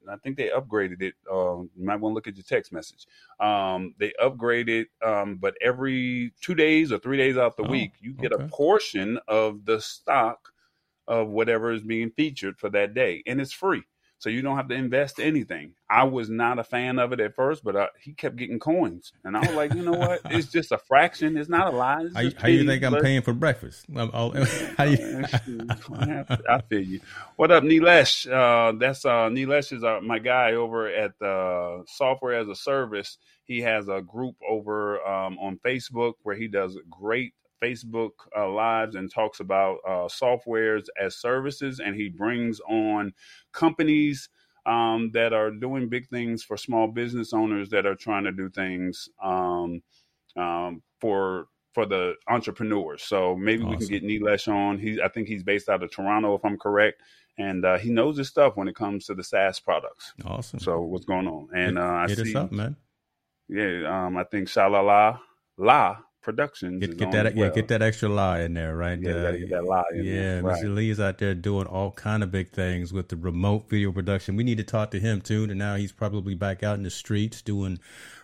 I 0.08 0.16
think 0.16 0.36
they 0.36 0.48
upgraded 0.48 1.02
it. 1.02 1.14
Uh, 1.30 1.62
you 1.62 1.84
might 1.84 1.96
want 1.96 2.12
to 2.12 2.14
look 2.14 2.26
at 2.26 2.36
your 2.36 2.44
text 2.44 2.72
message. 2.72 3.06
Um, 3.38 3.94
they 3.98 4.12
upgraded, 4.22 4.86
um, 5.04 5.36
but 5.36 5.54
every 5.60 6.32
two 6.40 6.54
days 6.54 6.92
or 6.92 6.98
three 6.98 7.16
days 7.16 7.36
out 7.36 7.56
the 7.56 7.64
oh, 7.64 7.70
week, 7.70 7.92
you 8.00 8.12
get 8.12 8.32
okay. 8.32 8.44
a 8.44 8.48
portion 8.48 9.18
of 9.28 9.64
the 9.64 9.80
stock 9.80 10.52
of 11.06 11.28
whatever 11.28 11.72
is 11.72 11.82
being 11.82 12.10
featured 12.10 12.58
for 12.58 12.70
that 12.70 12.94
day, 12.94 13.22
and 13.26 13.40
it's 13.40 13.52
free. 13.52 13.82
So 14.20 14.28
you 14.28 14.42
don't 14.42 14.56
have 14.56 14.68
to 14.68 14.74
invest 14.74 15.18
anything. 15.18 15.72
I 15.88 16.04
was 16.04 16.28
not 16.28 16.58
a 16.58 16.62
fan 16.62 16.98
of 16.98 17.14
it 17.14 17.20
at 17.20 17.34
first, 17.34 17.64
but 17.64 17.74
uh, 17.74 17.86
he 17.98 18.12
kept 18.12 18.36
getting 18.36 18.58
coins, 18.58 19.14
and 19.24 19.34
I 19.34 19.40
was 19.40 19.52
like, 19.52 19.72
you 19.72 19.82
know 19.82 19.92
what? 19.92 20.20
It's 20.30 20.52
just 20.52 20.72
a 20.72 20.78
fraction. 20.78 21.38
It's 21.38 21.48
not 21.48 21.72
a 21.72 21.76
lot. 21.76 22.04
How, 22.14 22.22
how 22.36 22.48
you 22.48 22.66
think 22.66 22.84
I'm 22.84 23.00
paying 23.00 23.22
for 23.22 23.32
breakfast? 23.32 23.86
how 23.94 24.84
you... 24.84 25.24
I 26.48 26.60
feel 26.68 26.82
you. 26.82 27.00
What 27.36 27.50
up, 27.50 27.64
Nilesh? 27.64 28.30
Uh, 28.30 28.72
that's 28.78 29.06
uh, 29.06 29.30
Nilesh 29.30 29.72
is 29.72 29.82
uh, 29.82 30.00
my 30.02 30.18
guy 30.18 30.52
over 30.52 30.86
at 30.86 31.20
uh, 31.22 31.82
Software 31.86 32.34
as 32.34 32.48
a 32.48 32.54
Service. 32.54 33.16
He 33.44 33.62
has 33.62 33.88
a 33.88 34.02
group 34.02 34.36
over 34.46 35.04
um, 35.06 35.38
on 35.38 35.58
Facebook 35.64 36.14
where 36.22 36.36
he 36.36 36.46
does 36.46 36.78
great 36.90 37.32
Facebook 37.62 38.10
uh, 38.36 38.48
lives 38.48 38.94
and 38.94 39.12
talks 39.12 39.40
about 39.40 39.78
uh, 39.86 40.08
softwares 40.08 40.84
as 41.00 41.16
services, 41.16 41.80
and 41.80 41.94
he 41.94 42.08
brings 42.08 42.60
on 42.68 43.12
companies 43.52 44.28
um, 44.66 45.10
that 45.12 45.32
are 45.32 45.50
doing 45.50 45.88
big 45.88 46.08
things 46.08 46.42
for 46.42 46.56
small 46.56 46.88
business 46.88 47.32
owners 47.32 47.70
that 47.70 47.86
are 47.86 47.94
trying 47.94 48.24
to 48.24 48.32
do 48.32 48.48
things 48.50 49.08
um, 49.22 49.82
um, 50.36 50.82
for 51.00 51.46
for 51.72 51.86
the 51.86 52.14
entrepreneurs. 52.28 53.02
So 53.02 53.36
maybe 53.36 53.62
awesome. 53.62 53.78
we 53.78 53.86
can 53.86 53.88
get 53.88 54.04
Nilesh 54.04 54.52
on. 54.52 54.78
He 54.78 55.00
I 55.00 55.08
think 55.08 55.28
he's 55.28 55.42
based 55.42 55.68
out 55.68 55.82
of 55.82 55.90
Toronto, 55.90 56.34
if 56.34 56.44
I'm 56.44 56.58
correct. 56.58 57.00
And 57.38 57.64
uh, 57.64 57.78
he 57.78 57.90
knows 57.90 58.18
his 58.18 58.28
stuff 58.28 58.56
when 58.56 58.68
it 58.68 58.74
comes 58.74 59.06
to 59.06 59.14
the 59.14 59.24
SaaS 59.24 59.60
products. 59.60 60.12
Awesome. 60.26 60.58
So 60.60 60.80
what's 60.80 61.06
going 61.06 61.26
on? 61.26 61.48
And 61.54 61.78
uh, 61.78 61.82
I 61.82 62.08
hit 62.08 62.18
see, 62.18 62.30
us 62.30 62.34
up, 62.34 62.52
man. 62.52 62.76
Yeah, 63.48 64.06
um, 64.06 64.16
I 64.16 64.24
think 64.24 64.48
Shalala 64.48 65.18
La 65.56 65.98
Productions. 66.22 66.80
Get, 66.80 66.98
get 66.98 67.12
that, 67.12 67.34
well. 67.34 67.46
yeah, 67.46 67.54
get 67.54 67.68
that 67.68 67.80
extra 67.80 68.08
lie 68.08 68.40
in 68.40 68.52
there, 68.52 68.76
right? 68.76 69.00
Yeah, 69.00 69.12
uh, 69.12 69.32
get 69.32 69.50
that 69.50 69.64
lie. 69.64 69.84
yeah, 69.94 70.40
right. 70.40 70.62
Mr. 70.62 70.74
Lee 70.74 70.90
is 70.90 71.00
out 71.00 71.16
there 71.18 71.34
doing 71.34 71.66
all 71.66 71.92
kind 71.92 72.22
of 72.22 72.30
big 72.30 72.50
things 72.50 72.92
with 72.92 73.08
the 73.08 73.16
remote 73.16 73.68
video 73.70 73.90
production. 73.90 74.36
We 74.36 74.44
need 74.44 74.58
to 74.58 74.64
talk 74.64 74.90
to 74.90 75.00
him 75.00 75.22
too. 75.22 75.44
And 75.44 75.58
now 75.58 75.76
he's 75.76 75.92
probably 75.92 76.34
back 76.34 76.62
out 76.62 76.76
in 76.76 76.82
the 76.82 76.90
streets 76.90 77.40
doing 77.40 77.78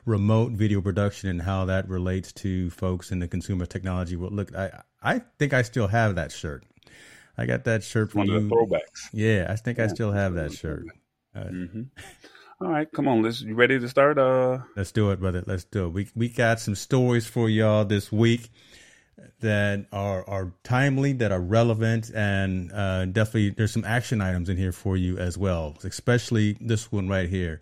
remote 0.05 0.53
video 0.53 0.83
production 0.83 1.31
and 1.31 1.43
how 1.43 1.65
that 1.65 1.89
relates 1.89 2.33
to 2.33 2.69
folks 2.71 3.11
in 3.11 3.19
the 3.19 3.29
consumer 3.29 3.65
technology 3.65 4.17
world. 4.17 4.35
Look, 4.35 4.55
I 4.55 4.83
I 5.03 5.23
think 5.39 5.55
I 5.55 5.63
still 5.63 5.89
have 5.89 6.17
that 6.17 6.33
shirt. 6.33 6.65
I 7.39 7.47
got 7.47 7.65
that 7.65 7.83
shirt 7.83 8.13
from 8.13 8.21
one 8.21 8.29
you. 8.29 8.37
of 8.37 8.45
the 8.45 8.55
throwbacks. 8.55 9.09
Yeah, 9.13 9.47
I 9.49 9.57
think 9.57 9.79
yeah. 9.79 9.85
I 9.85 9.87
still 9.89 10.13
have 10.13 10.35
that 10.35 10.53
shirt. 10.53 10.87
Uh, 11.35 11.45
mm-hmm. 11.45 11.83
All 12.59 12.69
right, 12.69 12.91
come 12.91 13.07
on. 13.07 13.23
Let's 13.23 13.43
you 13.43 13.55
ready 13.55 13.79
to 13.79 13.89
start? 13.89 14.19
Uh, 14.19 14.61
let's 14.77 14.91
do 14.91 15.11
it, 15.11 15.21
brother. 15.21 15.45
Let's 15.47 15.65
do 15.65 15.87
it. 15.87 15.89
We 15.91 16.09
we 16.15 16.31
got 16.31 16.59
some 16.59 16.75
stories 16.75 17.27
for 17.27 17.51
y'all 17.51 17.85
this 17.85 18.11
week 18.11 18.49
that 19.41 19.87
are 19.93 20.27
are 20.27 20.55
timely, 20.65 21.13
that 21.15 21.33
are 21.33 21.41
relevant, 21.41 22.11
and 22.15 22.73
uh, 22.73 23.05
definitely 23.05 23.51
there's 23.51 23.73
some 23.73 23.85
action 23.85 24.23
items 24.23 24.49
in 24.49 24.57
here 24.57 24.73
for 24.73 24.97
you 24.97 25.19
as 25.19 25.37
well. 25.37 25.77
Especially 25.85 26.57
this 26.59 26.91
one 26.91 27.09
right 27.09 27.29
here, 27.29 27.61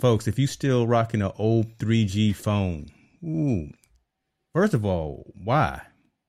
folks. 0.00 0.26
If 0.26 0.40
you 0.40 0.48
still 0.48 0.88
rocking 0.88 1.22
an 1.22 1.30
old 1.38 1.78
3G 1.78 2.34
phone, 2.34 2.86
ooh. 3.24 3.70
First 4.52 4.74
of 4.74 4.84
all, 4.84 5.30
why? 5.44 5.82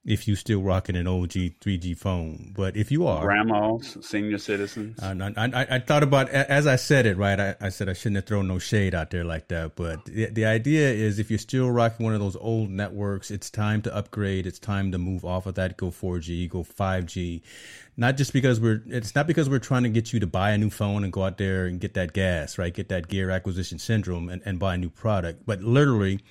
If 0.07 0.25
you're 0.25 0.37
still 0.37 0.61
rocking 0.61 0.95
an 0.95 1.05
OG 1.05 1.31
3G 1.59 1.95
phone. 1.95 2.53
But 2.55 2.77
if 2.77 2.91
you 2.91 3.05
are 3.05 3.21
grandmas, 3.21 3.97
senior 4.01 4.37
citizens, 4.37 4.97
I, 5.03 5.11
I, 5.11 5.75
I, 5.75 5.79
thought 5.79 6.01
about 6.01 6.29
as 6.29 6.65
I 6.65 6.77
said 6.77 7.05
it, 7.05 7.17
right? 7.17 7.37
I, 7.37 7.55
I, 7.59 7.69
said 7.69 7.89
I 7.89 7.93
shouldn't 7.93 8.15
have 8.15 8.25
thrown 8.25 8.47
no 8.47 8.57
shade 8.57 8.95
out 8.95 9.11
there 9.11 9.25
like 9.25 9.49
that. 9.49 9.75
But 9.75 10.05
the, 10.05 10.27
the 10.27 10.45
idea 10.45 10.89
is, 10.89 11.19
if 11.19 11.29
you're 11.29 11.37
still 11.37 11.69
rocking 11.69 12.05
one 12.05 12.13
of 12.13 12.21
those 12.21 12.37
old 12.37 12.69
networks, 12.69 13.29
it's 13.29 13.49
time 13.49 13.81
to 13.81 13.93
upgrade. 13.93 14.47
It's 14.47 14.59
time 14.59 14.93
to 14.93 14.97
move 14.97 15.25
off 15.25 15.45
of 15.45 15.55
that, 15.55 15.75
go 15.75 15.87
4G, 15.87 16.49
go 16.49 16.63
5G. 16.63 17.41
Not 17.97 18.15
just 18.15 18.31
because 18.31 18.61
we're, 18.61 18.81
it's 18.87 19.13
not 19.13 19.27
because 19.27 19.49
we're 19.49 19.59
trying 19.59 19.83
to 19.83 19.89
get 19.89 20.13
you 20.13 20.21
to 20.21 20.27
buy 20.27 20.51
a 20.51 20.57
new 20.57 20.69
phone 20.69 21.03
and 21.03 21.11
go 21.11 21.25
out 21.25 21.37
there 21.37 21.65
and 21.65 21.81
get 21.81 21.95
that 21.95 22.13
gas, 22.13 22.57
right? 22.57 22.73
Get 22.73 22.87
that 22.89 23.09
gear 23.09 23.29
acquisition 23.29 23.77
syndrome 23.77 24.29
and, 24.29 24.41
and 24.45 24.57
buy 24.57 24.75
a 24.75 24.77
new 24.77 24.89
product. 24.89 25.45
But 25.45 25.63
literally, 25.63 26.21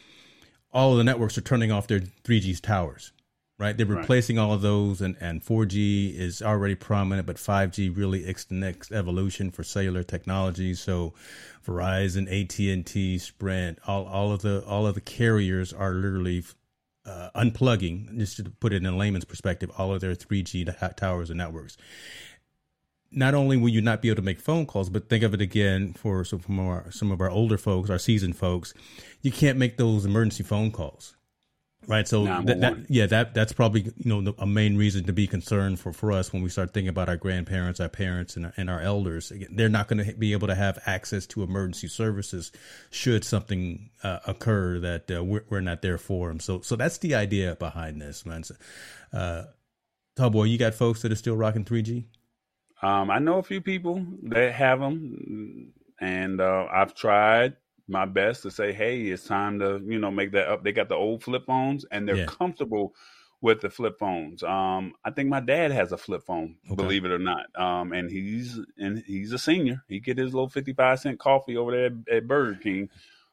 all 0.72 0.92
of 0.92 0.98
the 0.98 1.04
networks 1.04 1.36
are 1.36 1.42
turning 1.42 1.70
off 1.70 1.88
their 1.88 2.00
3G 2.00 2.62
towers 2.62 3.12
right? 3.58 3.76
They're 3.76 3.86
replacing 3.86 4.36
right. 4.36 4.42
all 4.42 4.52
of 4.52 4.62
those, 4.62 5.00
and, 5.00 5.16
and 5.20 5.42
4G 5.42 6.14
is 6.14 6.42
already 6.42 6.74
prominent, 6.74 7.26
but 7.26 7.36
5G 7.36 7.96
really 7.96 8.20
is 8.20 8.44
the 8.44 8.54
next 8.54 8.92
evolution 8.92 9.50
for 9.50 9.62
cellular 9.64 10.02
technology. 10.02 10.74
So, 10.74 11.14
Verizon, 11.66 12.26
AT 12.28 12.58
and 12.58 12.86
T, 12.86 13.18
Sprint, 13.18 13.78
all 13.86 14.04
all 14.06 14.32
of 14.32 14.42
the 14.42 14.64
all 14.66 14.86
of 14.86 14.94
the 14.94 15.00
carriers 15.00 15.72
are 15.72 15.92
literally 15.92 16.44
uh, 17.06 17.30
unplugging, 17.34 18.16
just 18.18 18.36
to 18.36 18.44
put 18.44 18.72
it 18.72 18.76
in 18.76 18.86
a 18.86 18.96
layman's 18.96 19.24
perspective, 19.24 19.70
all 19.78 19.92
of 19.92 20.00
their 20.00 20.14
3G 20.14 20.96
towers 20.96 21.30
and 21.30 21.38
networks. 21.38 21.76
Not 23.12 23.34
only 23.34 23.56
will 23.56 23.68
you 23.68 23.80
not 23.80 24.02
be 24.02 24.08
able 24.08 24.16
to 24.16 24.22
make 24.22 24.40
phone 24.40 24.66
calls, 24.66 24.90
but 24.90 25.08
think 25.08 25.22
of 25.22 25.32
it 25.32 25.40
again 25.40 25.94
for 25.94 26.24
some, 26.24 26.40
from 26.40 26.58
our, 26.58 26.90
some 26.90 27.12
of 27.12 27.20
our 27.20 27.30
older 27.30 27.56
folks, 27.56 27.88
our 27.88 27.98
seasoned 27.98 28.36
folks, 28.36 28.74
you 29.22 29.30
can't 29.30 29.56
make 29.56 29.76
those 29.76 30.04
emergency 30.04 30.42
phone 30.42 30.72
calls 30.72 31.15
Right. 31.88 32.08
So 32.08 32.24
that, 32.24 32.60
that, 32.60 32.90
yeah, 32.90 33.06
that 33.06 33.32
that's 33.32 33.52
probably 33.52 33.92
you 33.96 34.22
know 34.22 34.34
a 34.38 34.46
main 34.46 34.76
reason 34.76 35.04
to 35.04 35.12
be 35.12 35.28
concerned 35.28 35.78
for, 35.78 35.92
for 35.92 36.10
us 36.10 36.32
when 36.32 36.42
we 36.42 36.48
start 36.48 36.74
thinking 36.74 36.88
about 36.88 37.08
our 37.08 37.16
grandparents, 37.16 37.78
our 37.78 37.88
parents, 37.88 38.36
and, 38.36 38.52
and 38.56 38.68
our 38.68 38.80
elders. 38.80 39.32
They're 39.50 39.68
not 39.68 39.86
going 39.86 40.04
to 40.04 40.12
be 40.14 40.32
able 40.32 40.48
to 40.48 40.56
have 40.56 40.80
access 40.86 41.26
to 41.28 41.44
emergency 41.44 41.86
services 41.86 42.50
should 42.90 43.24
something 43.24 43.90
uh, 44.02 44.18
occur 44.26 44.80
that 44.80 45.10
uh, 45.10 45.22
we're, 45.22 45.44
we're, 45.48 45.60
not 45.60 45.82
there 45.82 45.98
for 45.98 46.28
them. 46.28 46.40
So 46.40 46.60
so 46.60 46.74
that's 46.74 46.98
the 46.98 47.14
idea 47.14 47.54
behind 47.54 48.00
this, 48.00 48.26
man. 48.26 48.42
So, 48.42 48.56
uh, 49.12 49.44
Tallboy, 50.18 50.50
you 50.50 50.58
got 50.58 50.74
folks 50.74 51.02
that 51.02 51.12
are 51.12 51.16
still 51.16 51.36
rocking 51.36 51.64
3G? 51.64 52.04
Um, 52.82 53.10
I 53.10 53.18
know 53.20 53.38
a 53.38 53.42
few 53.42 53.60
people 53.60 54.04
that 54.24 54.54
have 54.54 54.80
them, 54.80 55.72
and 56.00 56.40
uh, 56.40 56.66
I've 56.72 56.94
tried 56.94 57.56
my 57.88 58.04
best 58.04 58.42
to 58.42 58.50
say, 58.50 58.72
hey, 58.72 59.02
it's 59.02 59.24
time 59.24 59.58
to 59.60 59.80
you 59.84 59.98
know 59.98 60.10
make 60.10 60.32
that 60.32 60.48
up. 60.48 60.64
They 60.64 60.72
got 60.72 60.88
the 60.88 60.96
old 60.96 61.22
flip 61.22 61.46
phones, 61.46 61.84
and 61.90 62.08
they're 62.08 62.16
yeah. 62.16 62.26
comfortable 62.26 62.94
with 63.40 63.60
the 63.60 63.70
flip 63.70 63.98
phones. 63.98 64.42
Um, 64.42 64.94
I 65.04 65.10
think 65.10 65.28
my 65.28 65.40
dad 65.40 65.70
has 65.70 65.92
a 65.92 65.96
flip 65.96 66.22
phone, 66.22 66.56
okay. 66.66 66.74
believe 66.74 67.04
it 67.04 67.10
or 67.10 67.18
not. 67.18 67.46
Um, 67.54 67.92
and 67.92 68.10
he's 68.10 68.58
and 68.78 69.02
he's 69.06 69.32
a 69.32 69.38
senior. 69.38 69.84
He 69.88 70.00
get 70.00 70.18
his 70.18 70.34
little 70.34 70.48
fifty 70.48 70.72
five 70.72 71.00
cent 71.00 71.18
coffee 71.18 71.56
over 71.56 71.70
there 71.70 71.86
at, 71.86 72.16
at 72.16 72.28
Burger 72.28 72.58
King 72.60 72.88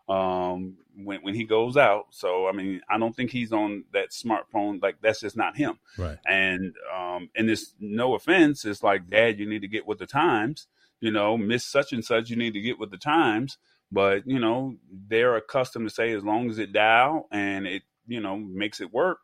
um, 0.10 0.78
when 0.96 1.22
when 1.22 1.34
he 1.34 1.46
goes 1.46 1.78
out. 1.78 2.08
So 2.12 2.48
I 2.48 2.52
mean, 2.52 2.82
I 2.90 2.98
don't 2.98 3.16
think 3.16 3.32
he's 3.32 3.54
on 3.54 3.86
that 3.94 4.12
smartphone. 4.12 4.82
Like 4.82 4.98
that's 5.02 5.22
just 5.22 5.38
not 5.38 5.58
him. 5.58 5.80
Right. 5.98 6.18
And 6.26 6.76
um, 6.96 7.30
and 7.36 7.48
this 7.48 7.74
no 7.80 8.16
offense, 8.16 8.66
it's 8.66 8.84
like, 8.84 9.10
Dad, 9.10 9.40
you 9.40 9.48
need 9.48 9.62
to 9.62 9.68
get 9.68 9.88
with 9.88 10.00
the 10.00 10.06
times. 10.06 10.68
You 11.00 11.12
know, 11.12 11.38
Miss 11.38 11.66
such 11.66 11.92
and 11.92 12.04
such, 12.04 12.30
you 12.30 12.36
need 12.36 12.54
to 12.54 12.62
get 12.62 12.80
with 12.80 12.92
the 12.92 12.98
times. 12.98 13.58
But 13.94 14.28
you 14.28 14.40
know, 14.40 14.76
they're 15.08 15.36
accustomed 15.38 15.88
to 15.88 15.94
say 15.94 16.14
as 16.14 16.24
long 16.24 16.50
as 16.50 16.58
it 16.58 16.74
dial 16.74 17.28
and 17.32 17.68
it 17.68 17.84
you 18.08 18.20
know 18.20 18.38
makes 18.38 18.82
it 18.82 18.92
work, 18.92 19.20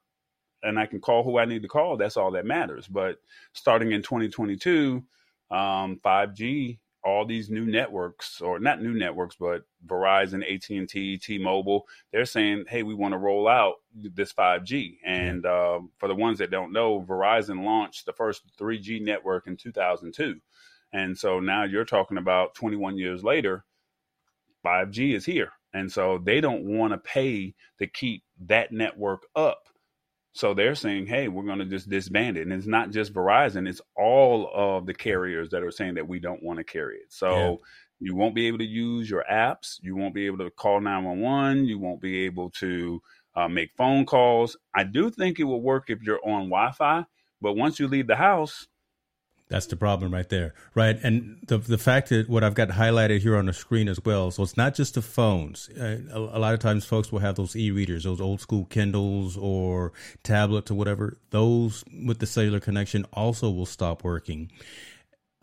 and 0.61 0.79
I 0.79 0.85
can 0.85 1.01
call 1.01 1.23
who 1.23 1.39
I 1.39 1.45
need 1.45 1.63
to 1.63 1.67
call. 1.67 1.97
That's 1.97 2.17
all 2.17 2.31
that 2.31 2.45
matters. 2.45 2.87
But 2.87 3.17
starting 3.53 3.91
in 3.91 4.03
2022, 4.03 5.03
um, 5.49 5.99
5G 6.05 6.77
all 7.03 7.25
these 7.25 7.49
new 7.49 7.65
networks, 7.65 8.41
or 8.41 8.59
not 8.59 8.81
new 8.81 8.93
networks, 8.93 9.35
but 9.39 9.63
Verizon, 9.87 10.43
AT 10.43 10.69
and 10.69 10.87
T, 10.87 11.17
T-Mobile, 11.17 11.87
they're 12.11 12.25
saying, 12.25 12.65
"Hey, 12.67 12.83
we 12.83 12.93
want 12.93 13.13
to 13.13 13.17
roll 13.17 13.47
out 13.47 13.75
this 13.95 14.33
5G." 14.33 14.99
And 15.05 15.45
um, 15.45 15.91
for 15.97 16.07
the 16.07 16.15
ones 16.15 16.39
that 16.39 16.51
don't 16.51 16.73
know, 16.73 17.01
Verizon 17.01 17.63
launched 17.63 18.05
the 18.05 18.13
first 18.13 18.43
3G 18.59 19.01
network 19.01 19.47
in 19.47 19.55
2002, 19.57 20.39
and 20.93 21.17
so 21.17 21.39
now 21.39 21.63
you're 21.63 21.85
talking 21.85 22.17
about 22.17 22.53
21 22.55 22.97
years 22.97 23.23
later, 23.23 23.65
5G 24.65 25.15
is 25.15 25.25
here, 25.25 25.51
and 25.73 25.91
so 25.91 26.19
they 26.23 26.41
don't 26.41 26.63
want 26.63 26.93
to 26.93 26.97
pay 26.97 27.53
to 27.79 27.87
keep 27.87 28.23
that 28.47 28.71
network 28.71 29.23
up. 29.35 29.69
So 30.33 30.53
they're 30.53 30.75
saying, 30.75 31.07
hey, 31.07 31.27
we're 31.27 31.43
going 31.43 31.59
to 31.59 31.65
just 31.65 31.89
disband 31.89 32.37
it. 32.37 32.43
And 32.43 32.53
it's 32.53 32.67
not 32.67 32.91
just 32.91 33.13
Verizon, 33.13 33.67
it's 33.67 33.81
all 33.97 34.49
of 34.53 34.85
the 34.85 34.93
carriers 34.93 35.49
that 35.49 35.63
are 35.63 35.71
saying 35.71 35.95
that 35.95 36.07
we 36.07 36.19
don't 36.19 36.43
want 36.43 36.59
to 36.59 36.63
carry 36.63 36.97
it. 36.97 37.11
So 37.11 37.29
yeah. 37.29 37.55
you 37.99 38.15
won't 38.15 38.35
be 38.35 38.47
able 38.47 38.59
to 38.59 38.65
use 38.65 39.09
your 39.09 39.25
apps. 39.29 39.79
You 39.81 39.95
won't 39.95 40.13
be 40.13 40.27
able 40.27 40.37
to 40.39 40.51
call 40.51 40.79
911. 40.79 41.65
You 41.65 41.79
won't 41.79 41.99
be 41.99 42.25
able 42.25 42.51
to 42.51 43.01
uh, 43.35 43.47
make 43.47 43.71
phone 43.75 44.05
calls. 44.05 44.55
I 44.73 44.83
do 44.83 45.09
think 45.09 45.39
it 45.39 45.45
will 45.45 45.61
work 45.61 45.89
if 45.89 46.03
you're 46.03 46.23
on 46.23 46.49
Wi 46.49 46.71
Fi. 46.71 47.05
But 47.41 47.53
once 47.53 47.79
you 47.79 47.87
leave 47.87 48.07
the 48.07 48.15
house, 48.15 48.67
that's 49.49 49.65
the 49.65 49.75
problem 49.75 50.13
right 50.13 50.29
there, 50.29 50.53
right? 50.75 50.97
And 51.01 51.37
the 51.47 51.57
the 51.57 51.79
fact 51.79 52.09
that 52.09 52.29
what 52.29 52.43
I've 52.43 52.53
got 52.53 52.69
highlighted 52.69 53.19
here 53.21 53.35
on 53.35 53.47
the 53.47 53.53
screen 53.53 53.87
as 53.87 53.99
well. 54.05 54.29
So 54.29 54.43
it's 54.43 54.55
not 54.55 54.75
just 54.75 54.93
the 54.93 55.01
phones. 55.01 55.69
Uh, 55.69 56.01
a, 56.13 56.19
a, 56.19 56.39
lot 56.39 56.53
of 56.53 56.59
times, 56.59 56.85
folks 56.85 57.11
will 57.11 57.19
have 57.19 57.35
those 57.35 57.55
e-readers, 57.55 58.03
those 58.03 58.21
old 58.21 58.41
school 58.41 58.65
Kindles 58.65 59.37
or 59.37 59.91
tablets 60.21 60.69
or 60.69 60.75
whatever. 60.75 61.17
Those 61.31 61.83
with 62.05 62.19
the 62.19 62.27
cellular 62.27 62.59
connection 62.59 63.05
also 63.11 63.49
will 63.49 63.65
stop 63.65 64.03
working. 64.03 64.51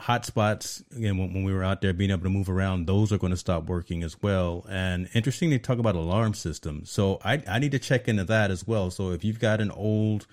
Hotspots 0.00 0.84
again 0.96 1.18
when, 1.18 1.34
when 1.34 1.42
we 1.42 1.52
were 1.52 1.64
out 1.64 1.80
there 1.80 1.92
being 1.92 2.12
able 2.12 2.22
to 2.22 2.30
move 2.30 2.48
around, 2.48 2.86
those 2.86 3.12
are 3.12 3.18
going 3.18 3.32
to 3.32 3.36
stop 3.36 3.64
working 3.64 4.04
as 4.04 4.22
well. 4.22 4.64
And 4.68 5.08
interesting, 5.14 5.50
they 5.50 5.58
talk 5.58 5.78
about 5.80 5.96
alarm 5.96 6.34
systems. 6.34 6.92
So 6.92 7.18
I 7.24 7.42
I 7.48 7.58
need 7.58 7.72
to 7.72 7.80
check 7.80 8.06
into 8.06 8.24
that 8.24 8.52
as 8.52 8.68
well. 8.68 8.92
So 8.92 9.10
if 9.10 9.24
you've 9.24 9.40
got 9.40 9.60
an 9.60 9.72
old 9.72 10.28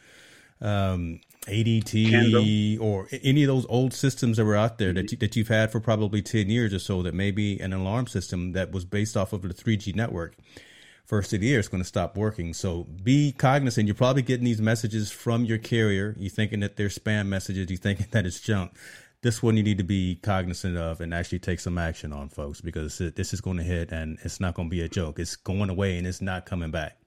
um, 0.62 1.22
ADT 1.46 2.10
Kendall. 2.10 2.86
or 2.86 3.08
any 3.24 3.44
of 3.44 3.48
those 3.48 3.66
old 3.68 3.94
systems 3.94 4.38
that 4.38 4.46
were 4.46 4.56
out 4.56 4.78
there 4.78 4.94
that, 4.94 5.12
you, 5.12 5.18
that 5.18 5.36
you've 5.36 5.50
had 5.50 5.72
for 5.72 5.80
probably 5.80 6.22
10 6.22 6.50
years 6.50 6.74
or 6.74 6.80
so 6.80 7.02
that 7.04 7.14
may 7.14 7.32
be 7.32 7.60
an 7.60 7.74
alarm 7.74 8.08
system 8.08 8.54
that 8.54 8.72
was 8.72 8.86
based 8.86 9.18
off 9.18 9.34
of 9.34 9.42
the 9.42 9.54
3G 9.54 9.96
network. 9.96 10.36
First 11.06 11.34
of 11.34 11.42
the 11.42 11.48
year, 11.48 11.60
it's 11.60 11.68
going 11.68 11.84
to 11.84 11.88
stop 11.88 12.16
working. 12.16 12.54
So 12.54 12.84
be 13.04 13.34
cognizant. 13.34 13.88
You're 13.88 13.96
probably 13.96 14.22
getting 14.22 14.46
these 14.46 14.62
messages 14.62 15.12
from 15.12 15.44
your 15.44 15.58
carrier. 15.58 16.16
You're 16.18 16.30
thinking 16.30 16.62
that 16.62 16.78
they're 16.78 16.88
spam 16.88 17.28
messages. 17.28 17.70
You're 17.70 17.78
thinking 17.78 18.08
that 18.12 18.26
it's 18.26 18.40
junk. 18.40 18.72
This 19.22 19.44
one 19.44 19.58
you 19.58 19.64
need 19.64 19.78
to 19.78 19.84
be 19.84 20.20
cognizant 20.22 20.78
of 20.78 21.02
and 21.02 21.14
actually 21.14 21.40
take 21.40 21.60
some 21.60 21.78
action 21.78 22.14
on, 22.14 22.30
folks, 22.30 22.62
because 22.62 22.98
this 22.98 23.34
is 23.34 23.42
going 23.42 23.58
to 23.58 23.64
hit 23.64 23.92
and 23.92 24.18
it's 24.24 24.40
not 24.40 24.54
going 24.54 24.70
to 24.70 24.76
be 24.76 24.82
a 24.82 24.90
joke. 24.90 25.20
It's 25.20 25.36
going 25.36 25.70
away 25.70 25.98
and 25.98 26.08
it's 26.08 26.22
not 26.22 26.46
coming 26.46 26.72
back. 26.72 26.98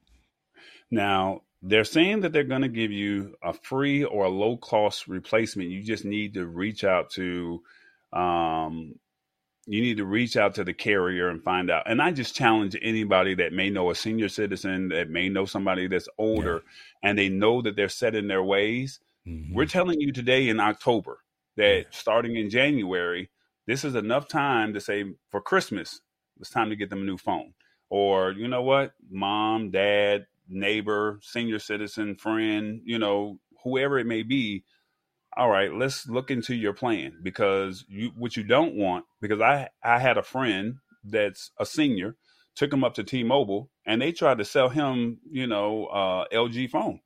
Now, 0.90 1.43
they're 1.68 1.85
saying 1.85 2.20
that 2.20 2.32
they're 2.32 2.44
going 2.44 2.62
to 2.62 2.68
give 2.68 2.92
you 2.92 3.35
a 3.42 3.52
free 3.52 4.04
or 4.04 4.25
a 4.25 4.30
low 4.30 4.56
cost 4.56 5.08
replacement. 5.08 5.70
You 5.70 5.82
just 5.82 6.04
need 6.04 6.35
to 6.35 6.46
reach 6.46 6.85
out 6.85 7.11
to, 7.11 7.62
um, 8.12 8.94
you 9.66 9.80
need 9.82 9.96
to 9.96 10.04
reach 10.04 10.37
out 10.37 10.54
to 10.54 10.64
the 10.64 10.73
carrier 10.73 11.28
and 11.28 11.42
find 11.42 11.68
out. 11.68 11.90
And 11.90 12.00
I 12.00 12.12
just 12.12 12.37
challenge 12.37 12.76
anybody 12.80 13.35
that 13.35 13.52
may 13.52 13.68
know 13.68 13.90
a 13.90 13.96
senior 13.96 14.28
citizen, 14.28 14.90
that 14.90 15.11
may 15.11 15.28
know 15.28 15.44
somebody 15.44 15.88
that's 15.88 16.08
older, 16.18 16.62
yeah. 17.02 17.11
and 17.11 17.18
they 17.18 17.28
know 17.28 17.62
that 17.62 17.75
they're 17.75 17.88
set 17.88 18.14
in 18.14 18.28
their 18.28 18.44
ways. 18.44 19.00
Mm-hmm. 19.26 19.52
We're 19.52 19.66
telling 19.66 20.00
you 20.00 20.12
today 20.12 20.49
in 20.49 20.61
October 20.61 21.18
that 21.56 21.76
yeah. 21.78 21.85
starting 21.90 22.37
in 22.37 22.49
January, 22.49 23.28
this 23.66 23.85
is 23.85 23.96
enough 23.96 24.28
time 24.28 24.75
to 24.75 24.80
say 24.80 25.04
for 25.30 25.40
Christmas, 25.40 26.00
it's 26.38 26.50
time 26.50 26.70
to 26.70 26.76
get 26.76 26.90
them 26.90 27.00
a 27.00 27.04
new 27.04 27.18
phone. 27.18 27.54
Or, 27.90 28.30
you 28.30 28.46
know 28.46 28.62
what, 28.62 28.92
mom, 29.11 29.73
dad, 29.73 30.26
neighbor, 30.48 31.18
senior 31.22 31.58
citizen, 31.58 32.16
friend, 32.16 32.80
you 32.84 32.98
know, 32.98 33.38
whoever 33.64 33.98
it 33.98 34.06
may 34.06 34.22
be, 34.22 34.64
all 35.36 35.50
right, 35.50 35.72
let's 35.72 36.08
look 36.08 36.30
into 36.30 36.54
your 36.54 36.72
plan 36.72 37.18
because 37.22 37.84
you 37.88 38.10
what 38.16 38.36
you 38.36 38.42
don't 38.42 38.74
want 38.74 39.04
because 39.20 39.40
I 39.40 39.68
I 39.82 39.98
had 39.98 40.16
a 40.16 40.22
friend 40.22 40.76
that's 41.04 41.50
a 41.58 41.66
senior, 41.66 42.16
took 42.54 42.72
him 42.72 42.82
up 42.84 42.94
to 42.94 43.04
T-Mobile 43.04 43.70
and 43.84 44.00
they 44.00 44.12
tried 44.12 44.38
to 44.38 44.44
sell 44.44 44.70
him, 44.70 45.18
you 45.30 45.46
know, 45.46 45.86
uh, 45.86 46.24
LG 46.32 46.70
phone. 46.70 47.00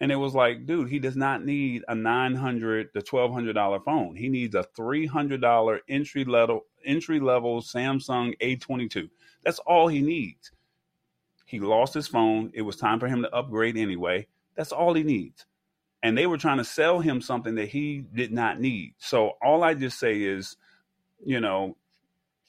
And 0.00 0.10
it 0.10 0.16
was 0.16 0.34
like, 0.34 0.66
dude, 0.66 0.88
he 0.88 0.98
does 0.98 1.16
not 1.16 1.44
need 1.44 1.84
a 1.86 1.94
nine 1.94 2.34
hundred 2.34 2.92
to 2.94 3.02
twelve 3.02 3.32
hundred 3.32 3.52
dollar 3.52 3.80
phone. 3.80 4.16
He 4.16 4.28
needs 4.30 4.54
a 4.54 4.64
three 4.74 5.06
hundred 5.06 5.42
dollar 5.42 5.80
entry 5.88 6.24
level 6.24 6.62
entry 6.84 7.20
level 7.20 7.60
Samsung 7.60 8.34
A 8.40 8.56
twenty 8.56 8.88
two. 8.88 9.10
That's 9.44 9.58
all 9.60 9.88
he 9.88 10.00
needs. 10.00 10.50
He 11.50 11.58
lost 11.58 11.94
his 11.94 12.06
phone. 12.06 12.52
It 12.54 12.62
was 12.62 12.76
time 12.76 13.00
for 13.00 13.08
him 13.08 13.22
to 13.22 13.34
upgrade 13.34 13.76
anyway. 13.76 14.28
That's 14.56 14.70
all 14.70 14.94
he 14.94 15.02
needs. 15.02 15.46
And 16.00 16.16
they 16.16 16.28
were 16.28 16.38
trying 16.38 16.58
to 16.58 16.64
sell 16.64 17.00
him 17.00 17.20
something 17.20 17.56
that 17.56 17.68
he 17.68 18.04
did 18.14 18.32
not 18.32 18.60
need. 18.60 18.94
So 18.98 19.32
all 19.42 19.64
I 19.64 19.74
just 19.74 19.98
say 19.98 20.22
is, 20.22 20.56
you 21.26 21.40
know, 21.40 21.76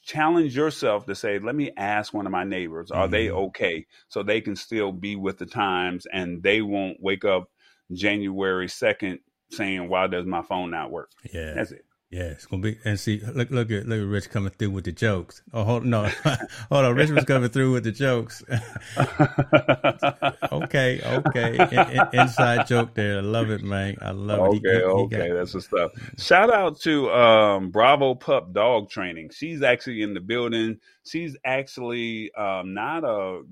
challenge 0.04 0.56
yourself 0.56 1.08
to 1.08 1.16
say, 1.16 1.40
let 1.40 1.56
me 1.56 1.72
ask 1.76 2.14
one 2.14 2.28
of 2.28 2.32
my 2.32 2.44
neighbors, 2.44 2.92
are 2.92 3.06
mm-hmm. 3.06 3.12
they 3.12 3.32
okay? 3.32 3.88
So 4.08 4.22
they 4.22 4.40
can 4.40 4.56
still 4.56 4.92
be 4.92 5.16
with 5.16 5.40
the 5.40 5.48
times 5.48 6.06
and 6.14 6.44
they 6.44 6.62
won't 6.62 7.02
wake 7.02 7.26
up 7.26 7.50
January 7.92 8.68
2nd 8.68 9.18
saying, 9.50 9.90
why 9.90 10.06
does 10.06 10.28
my 10.28 10.44
phone 10.44 10.70
not 10.70 10.92
work? 10.92 11.10
Yeah. 11.34 11.56
That's 11.56 11.72
it. 11.72 11.86
Yeah, 12.12 12.24
it's 12.24 12.46
gonna 12.46 12.62
be 12.62 12.78
and 12.84 13.00
see 13.00 13.22
look 13.34 13.52
look 13.52 13.72
at 13.72 13.88
look 13.88 14.02
at 14.02 14.06
Rich 14.06 14.32
coming 14.32 14.52
through 14.52 14.72
with 14.72 14.84
the 14.84 14.92
jokes. 14.92 15.42
Oh 15.54 15.64
hold 15.64 15.86
no, 15.86 16.10
hold 16.70 16.86
on, 16.86 16.94
Rich 16.94 17.12
was 17.12 17.24
coming 17.24 17.50
through 17.50 17.72
with 17.72 17.86
the 17.86 17.94
jokes. 17.94 18.44
okay, 20.52 21.02
okay, 21.06 21.56
in, 21.56 21.98
in, 21.98 22.22
inside 22.22 22.68
joke 22.68 22.96
there. 22.96 23.20
I 23.20 23.22
love 23.22 23.50
it, 23.50 23.64
man. 23.64 23.96
I 24.02 24.12
love 24.12 24.42
okay, 24.42 24.60
it. 24.66 24.84
Okay, 24.84 25.22
okay, 25.22 25.32
that's 25.32 25.54
the 25.54 25.62
stuff. 25.62 25.94
Shout 26.18 26.54
out 26.54 26.82
to 26.82 27.10
um, 27.12 27.72
Bravo 27.72 28.16
Pup 28.16 28.52
Dog 28.52 28.90
Training. 28.90 29.30
She's 29.34 29.62
actually 29.62 30.02
in 30.02 30.14
the 30.14 30.20
building. 30.20 30.80
She's 31.06 31.38
actually 31.46 32.34
um, 32.34 32.74
not 32.74 33.06
a 33.06 33.44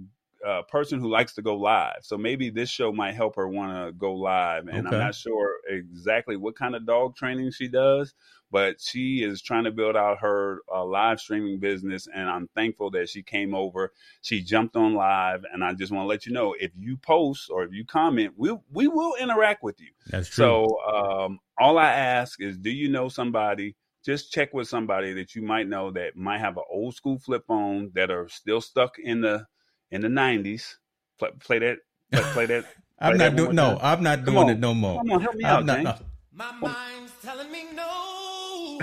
a 0.45 0.63
person 0.63 0.99
who 0.99 1.09
likes 1.09 1.33
to 1.35 1.41
go 1.41 1.55
live. 1.55 1.99
So 2.01 2.17
maybe 2.17 2.49
this 2.49 2.69
show 2.69 2.91
might 2.91 3.15
help 3.15 3.35
her 3.35 3.47
want 3.47 3.87
to 3.87 3.91
go 3.93 4.13
live. 4.13 4.67
And 4.67 4.87
okay. 4.87 4.95
I'm 4.95 5.01
not 5.01 5.15
sure 5.15 5.55
exactly 5.67 6.37
what 6.37 6.55
kind 6.55 6.75
of 6.75 6.85
dog 6.85 7.15
training 7.15 7.51
she 7.51 7.67
does, 7.67 8.13
but 8.51 8.81
she 8.81 9.23
is 9.23 9.41
trying 9.41 9.63
to 9.65 9.71
build 9.71 9.95
out 9.95 10.19
her 10.19 10.61
uh, 10.73 10.83
live 10.83 11.19
streaming 11.19 11.59
business 11.59 12.07
and 12.13 12.29
i'm 12.29 12.47
thankful 12.55 12.89
that 12.91 13.09
she 13.09 13.21
came 13.21 13.53
over 13.53 13.93
she 14.21 14.41
jumped 14.41 14.75
on 14.75 14.93
live 14.93 15.43
and 15.53 15.63
i 15.63 15.73
just 15.73 15.91
want 15.91 16.03
to 16.03 16.07
let 16.07 16.25
you 16.25 16.31
know 16.31 16.55
if 16.59 16.71
you 16.77 16.97
post 16.97 17.49
or 17.49 17.63
if 17.63 17.73
you 17.73 17.85
comment 17.85 18.33
we'll, 18.37 18.63
we 18.71 18.87
will 18.87 19.15
interact 19.19 19.63
with 19.63 19.79
you 19.79 19.89
that's 20.07 20.29
true 20.29 20.45
so 20.45 20.77
um, 20.93 21.39
all 21.59 21.77
i 21.77 21.89
ask 21.91 22.41
is 22.41 22.57
do 22.57 22.69
you 22.69 22.89
know 22.89 23.09
somebody 23.09 23.75
just 24.05 24.31
check 24.31 24.53
with 24.53 24.67
somebody 24.67 25.13
that 25.13 25.35
you 25.35 25.41
might 25.41 25.67
know 25.67 25.91
that 25.91 26.15
might 26.15 26.39
have 26.39 26.57
an 26.57 26.63
old 26.71 26.95
school 26.95 27.19
flip 27.19 27.43
phone 27.47 27.91
that 27.93 28.09
are 28.09 28.29
still 28.29 28.61
stuck 28.61 28.97
in 28.97 29.21
the 29.21 29.45
in 29.91 30.01
the 30.01 30.07
90s 30.07 30.75
play, 31.17 31.29
play 31.39 31.59
that 31.59 31.77
play, 32.11 32.21
play 32.33 32.45
that 32.47 32.65
I'm 32.99 33.17
not 33.17 33.35
doing 33.35 33.55
no. 33.55 33.77
I'm 33.81 34.03
not 34.03 34.25
doing 34.25 34.49
it 34.49 34.59
no 34.59 34.73
more. 34.73 34.97
Come 34.97 35.11
on, 35.11 35.21
help 35.21 35.35
me 35.35 35.45
I'm 35.45 35.57
out, 35.57 35.65
not, 35.65 35.83
no. 35.83 35.95
My 36.33 36.51
mind's 36.51 37.13
telling 37.21 37.51
me 37.51 37.65
no. 37.73 38.79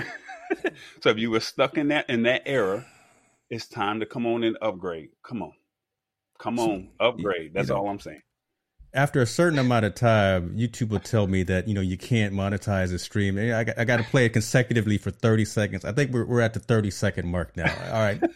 so 1.01 1.09
if 1.09 1.17
you 1.17 1.29
were 1.29 1.39
stuck 1.39 1.77
in 1.77 1.89
that 1.89 2.09
in 2.09 2.23
that 2.23 2.43
era, 2.45 2.85
it's 3.49 3.67
time 3.67 3.99
to 3.99 4.05
come 4.05 4.25
on 4.25 4.43
and 4.43 4.57
upgrade. 4.61 5.09
Come 5.23 5.43
on, 5.43 5.53
come 6.39 6.59
on, 6.59 6.89
upgrade. 6.99 7.53
That's 7.53 7.69
you 7.69 7.75
know, 7.75 7.81
all 7.81 7.89
I'm 7.89 7.99
saying. 7.99 8.21
After 8.97 9.21
a 9.21 9.27
certain 9.27 9.59
amount 9.59 9.85
of 9.85 9.93
time, 9.93 10.57
YouTube 10.57 10.89
will 10.89 10.99
tell 10.99 11.27
me 11.27 11.43
that 11.43 11.67
you 11.67 11.75
know 11.75 11.81
you 11.81 11.97
can't 11.97 12.33
monetize 12.33 12.91
a 12.91 12.97
stream. 12.97 13.37
I 13.37 13.63
got, 13.63 13.77
I 13.77 13.85
got 13.85 13.97
to 13.97 14.03
play 14.03 14.25
it 14.25 14.33
consecutively 14.33 14.97
for 14.97 15.11
30 15.11 15.45
seconds. 15.45 15.85
I 15.85 15.91
think 15.91 16.11
we're 16.11 16.25
we're 16.25 16.41
at 16.41 16.55
the 16.55 16.59
30 16.59 16.89
second 16.89 17.27
mark 17.27 17.55
now. 17.55 17.71
All 17.93 18.01
right, 18.01 18.19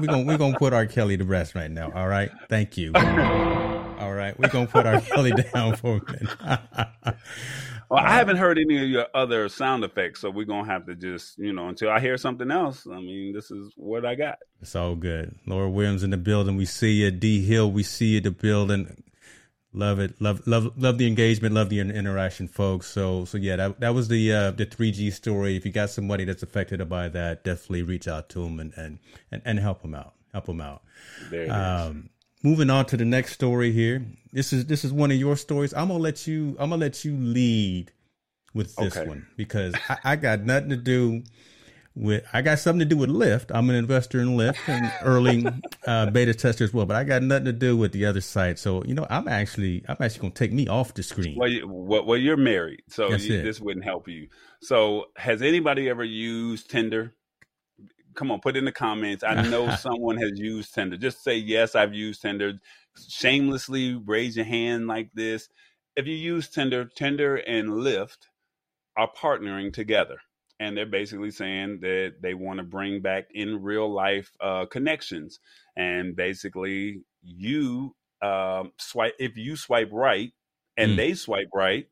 we're 0.00 0.06
gonna 0.06 0.22
we're 0.22 0.38
gonna 0.38 0.56
put 0.56 0.72
R. 0.72 0.86
Kelly 0.86 1.16
to 1.16 1.24
rest 1.24 1.56
right 1.56 1.70
now. 1.70 1.90
All 1.92 2.06
right, 2.06 2.30
thank 2.48 2.76
you. 2.76 2.92
All 2.94 4.14
right, 4.14 4.38
we're 4.38 4.48
gonna 4.48 4.68
put 4.68 4.86
R. 4.86 5.00
Kelly 5.00 5.32
down 5.32 5.74
for 5.74 5.96
a 5.96 6.12
minute. 6.12 7.16
Well, 7.88 8.02
I 8.02 8.08
uh, 8.08 8.12
haven't 8.12 8.38
heard 8.38 8.58
any 8.58 8.82
of 8.82 8.88
your 8.88 9.06
other 9.14 9.48
sound 9.48 9.84
effects, 9.84 10.20
so 10.20 10.30
we're 10.30 10.44
gonna 10.44 10.66
have 10.66 10.86
to 10.86 10.96
just, 10.96 11.38
you 11.38 11.52
know, 11.52 11.68
until 11.68 11.88
I 11.88 12.00
hear 12.00 12.16
something 12.16 12.50
else. 12.50 12.84
I 12.90 12.96
mean, 12.96 13.32
this 13.32 13.52
is 13.52 13.72
what 13.76 14.04
I 14.04 14.16
got. 14.16 14.38
It's 14.60 14.74
all 14.74 14.96
good. 14.96 15.36
Laura 15.46 15.70
Williams 15.70 16.02
in 16.02 16.10
the 16.10 16.16
building. 16.16 16.56
We 16.56 16.64
see 16.64 17.04
you. 17.04 17.12
D 17.12 17.44
Hill. 17.44 17.70
We 17.70 17.84
see 17.84 18.14
you. 18.14 18.20
The 18.20 18.32
building. 18.32 19.04
Love 19.76 20.00
it. 20.00 20.18
Love 20.22 20.46
love 20.46 20.72
love 20.78 20.96
the 20.96 21.06
engagement. 21.06 21.54
Love 21.54 21.68
the 21.68 21.80
interaction, 21.80 22.48
folks. 22.48 22.86
So 22.86 23.26
so 23.26 23.36
yeah, 23.36 23.56
that 23.56 23.80
that 23.80 23.94
was 23.94 24.08
the 24.08 24.32
uh, 24.32 24.50
the 24.52 24.64
three 24.64 24.90
G 24.90 25.10
story. 25.10 25.54
If 25.54 25.66
you 25.66 25.70
got 25.70 25.90
somebody 25.90 26.24
that's 26.24 26.42
affected 26.42 26.86
by 26.88 27.10
that, 27.10 27.44
definitely 27.44 27.82
reach 27.82 28.08
out 28.08 28.30
to 28.30 28.38
them 28.38 28.58
and 28.58 28.72
and 28.74 28.98
and, 29.30 29.42
and 29.44 29.58
help 29.58 29.82
them 29.82 29.94
out. 29.94 30.14
Help 30.32 30.46
them 30.46 30.62
out. 30.62 30.82
There 31.30 31.52
um, 31.52 32.08
moving 32.42 32.70
on 32.70 32.86
to 32.86 32.96
the 32.96 33.04
next 33.04 33.34
story 33.34 33.70
here. 33.70 34.02
This 34.32 34.54
is 34.54 34.64
this 34.64 34.82
is 34.82 34.94
one 34.94 35.10
of 35.10 35.18
your 35.18 35.36
stories. 35.36 35.74
I'm 35.74 35.88
gonna 35.88 35.98
let 35.98 36.26
you. 36.26 36.56
I'm 36.58 36.70
gonna 36.70 36.80
let 36.80 37.04
you 37.04 37.14
lead 37.14 37.92
with 38.54 38.74
this 38.76 38.96
okay. 38.96 39.06
one 39.06 39.26
because 39.36 39.74
I, 39.90 39.98
I, 40.04 40.16
got 40.16 40.40
nothing 40.40 40.70
to 40.70 40.76
do 40.76 41.22
with 41.96 42.24
I 42.32 42.42
got 42.42 42.58
something 42.58 42.80
to 42.80 42.84
do 42.84 42.96
with 42.96 43.08
Lyft. 43.08 43.46
I'm 43.52 43.70
an 43.70 43.76
investor 43.76 44.20
in 44.20 44.36
Lyft 44.36 44.58
and 44.68 44.92
early 45.02 45.46
uh, 45.86 46.10
beta 46.10 46.34
tester 46.34 46.62
as 46.62 46.72
well, 46.72 46.84
but 46.84 46.94
I 46.94 47.04
got 47.04 47.22
nothing 47.22 47.46
to 47.46 47.52
do 47.52 47.76
with 47.76 47.92
the 47.92 48.04
other 48.04 48.20
site. 48.20 48.58
So 48.58 48.84
you 48.84 48.94
know, 48.94 49.06
I'm 49.08 49.26
actually 49.26 49.82
I'm 49.88 49.96
actually 49.98 50.20
going 50.20 50.32
to 50.32 50.38
take 50.38 50.52
me 50.52 50.68
off 50.68 50.94
the 50.94 51.02
screen. 51.02 51.36
Well, 51.38 51.48
you, 51.48 51.66
well, 51.66 52.16
you're 52.16 52.36
married, 52.36 52.82
so 52.88 53.10
you, 53.12 53.42
this 53.42 53.60
wouldn't 53.60 53.84
help 53.84 54.06
you. 54.08 54.28
So, 54.60 55.06
has 55.16 55.42
anybody 55.42 55.88
ever 55.88 56.04
used 56.04 56.70
Tinder? 56.70 57.14
Come 58.14 58.30
on, 58.30 58.40
put 58.40 58.56
in 58.56 58.64
the 58.64 58.72
comments. 58.72 59.24
I 59.24 59.42
know 59.48 59.74
someone 59.76 60.18
has 60.18 60.32
used 60.36 60.74
Tinder. 60.74 60.96
Just 60.96 61.24
say 61.24 61.36
yes, 61.36 61.74
I've 61.74 61.94
used 61.94 62.22
Tinder. 62.22 62.54
Shamelessly 63.08 63.94
raise 64.06 64.36
your 64.36 64.46
hand 64.46 64.86
like 64.86 65.10
this. 65.14 65.48
If 65.96 66.06
you 66.06 66.14
use 66.14 66.48
Tinder, 66.48 66.84
Tinder 66.84 67.36
and 67.36 67.70
Lyft 67.70 68.18
are 68.96 69.10
partnering 69.18 69.72
together 69.72 70.16
and 70.58 70.76
they're 70.76 70.86
basically 70.86 71.30
saying 71.30 71.80
that 71.80 72.14
they 72.20 72.34
want 72.34 72.58
to 72.58 72.64
bring 72.64 73.00
back 73.00 73.28
in 73.32 73.62
real 73.62 73.92
life 73.92 74.30
uh, 74.40 74.66
connections 74.66 75.38
and 75.76 76.16
basically 76.16 77.02
you 77.22 77.94
um, 78.22 78.72
swipe 78.78 79.14
if 79.18 79.36
you 79.36 79.56
swipe 79.56 79.90
right 79.92 80.32
and 80.76 80.92
mm. 80.92 80.96
they 80.96 81.14
swipe 81.14 81.50
right 81.54 81.88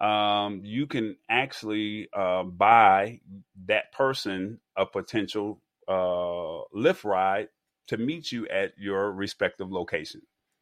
um, 0.00 0.60
you 0.62 0.86
can 0.86 1.16
actually 1.28 2.08
uh, 2.12 2.42
buy 2.42 3.20
that 3.66 3.92
person 3.92 4.60
a 4.76 4.84
potential 4.84 5.60
uh, 5.88 6.62
Lyft 6.74 7.04
ride 7.04 7.48
to 7.88 7.96
meet 7.96 8.32
you 8.32 8.46
at 8.48 8.72
your 8.76 9.12
respective 9.12 9.70
location. 9.70 10.20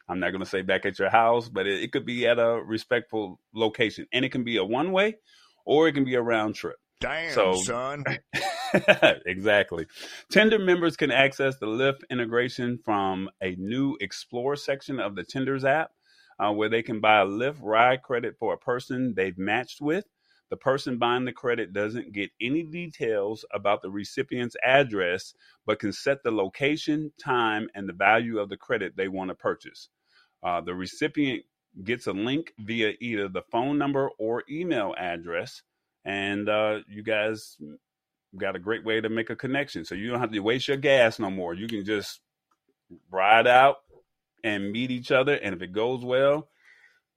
I'm 0.08 0.20
not 0.20 0.30
going 0.30 0.44
to 0.44 0.48
say 0.48 0.62
back 0.62 0.84
at 0.84 0.98
your 0.98 1.08
house, 1.08 1.48
but 1.48 1.66
it, 1.66 1.82
it 1.82 1.92
could 1.92 2.04
be 2.04 2.26
at 2.26 2.38
a 2.38 2.60
respectful 2.62 3.40
location, 3.54 4.06
and 4.12 4.24
it 4.24 4.32
can 4.32 4.44
be 4.44 4.58
a 4.58 4.64
one 4.64 4.92
way, 4.92 5.16
or 5.64 5.88
it 5.88 5.94
can 5.94 6.04
be 6.04 6.14
a 6.14 6.22
round 6.22 6.54
trip. 6.54 6.76
Damn, 7.00 7.32
so, 7.32 7.54
son. 7.54 8.04
exactly. 9.26 9.86
Tinder 10.30 10.58
members 10.58 10.96
can 10.96 11.10
access 11.10 11.58
the 11.58 11.66
Lyft 11.66 12.00
integration 12.10 12.78
from 12.84 13.28
a 13.42 13.54
new 13.56 13.96
Explore 14.00 14.56
section 14.56 15.00
of 15.00 15.14
the 15.14 15.24
Tinder's 15.24 15.64
app, 15.64 15.90
uh, 16.38 16.52
where 16.52 16.68
they 16.68 16.82
can 16.82 17.00
buy 17.00 17.20
a 17.20 17.26
Lyft 17.26 17.58
ride 17.60 18.02
credit 18.02 18.36
for 18.38 18.54
a 18.54 18.58
person 18.58 19.14
they've 19.14 19.38
matched 19.38 19.80
with. 19.80 20.06
The 20.50 20.56
person 20.56 20.98
buying 20.98 21.24
the 21.24 21.32
credit 21.32 21.72
doesn't 21.72 22.12
get 22.12 22.30
any 22.40 22.62
details 22.62 23.44
about 23.52 23.82
the 23.82 23.90
recipient's 23.90 24.56
address, 24.62 25.34
but 25.66 25.80
can 25.80 25.92
set 25.92 26.22
the 26.22 26.30
location, 26.30 27.12
time, 27.18 27.68
and 27.74 27.88
the 27.88 27.94
value 27.94 28.38
of 28.38 28.48
the 28.48 28.56
credit 28.56 28.96
they 28.96 29.08
want 29.08 29.30
to 29.30 29.34
purchase. 29.34 29.88
Uh, 30.42 30.60
the 30.60 30.74
recipient 30.74 31.44
gets 31.82 32.06
a 32.06 32.12
link 32.12 32.52
via 32.58 32.92
either 33.00 33.28
the 33.28 33.42
phone 33.50 33.78
number 33.78 34.10
or 34.18 34.44
email 34.48 34.94
address 34.98 35.62
and 36.04 36.48
uh, 36.48 36.80
you 36.88 37.02
guys 37.02 37.56
got 38.36 38.56
a 38.56 38.60
great 38.60 38.84
way 38.84 39.00
to 39.00 39.08
make 39.08 39.30
a 39.30 39.36
connection. 39.36 39.84
So 39.84 39.94
you 39.94 40.10
don't 40.10 40.20
have 40.20 40.32
to 40.32 40.40
waste 40.40 40.68
your 40.68 40.76
gas 40.76 41.18
no 41.18 41.30
more. 41.30 41.54
You 41.54 41.66
can 41.66 41.84
just 41.84 42.20
ride 43.10 43.46
out 43.46 43.76
and 44.42 44.72
meet 44.72 44.90
each 44.90 45.10
other, 45.10 45.34
and 45.34 45.54
if 45.54 45.62
it 45.62 45.72
goes 45.72 46.04
well, 46.04 46.48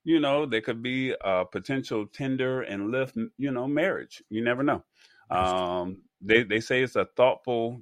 you 0.04 0.20
know 0.20 0.46
there 0.46 0.62
could 0.62 0.82
be 0.82 1.14
a 1.22 1.44
potential 1.46 2.08
Tinder 2.08 2.62
and 2.62 2.94
Lyft, 2.94 3.30
you 3.38 3.52
know, 3.52 3.68
marriage. 3.68 4.24
You 4.30 4.44
never 4.44 4.64
know. 4.64 4.84
Um, 5.30 6.04
they 6.22 6.44
they 6.44 6.62
say 6.62 6.82
it's 6.82 6.96
a 6.96 7.08
thoughtful. 7.18 7.82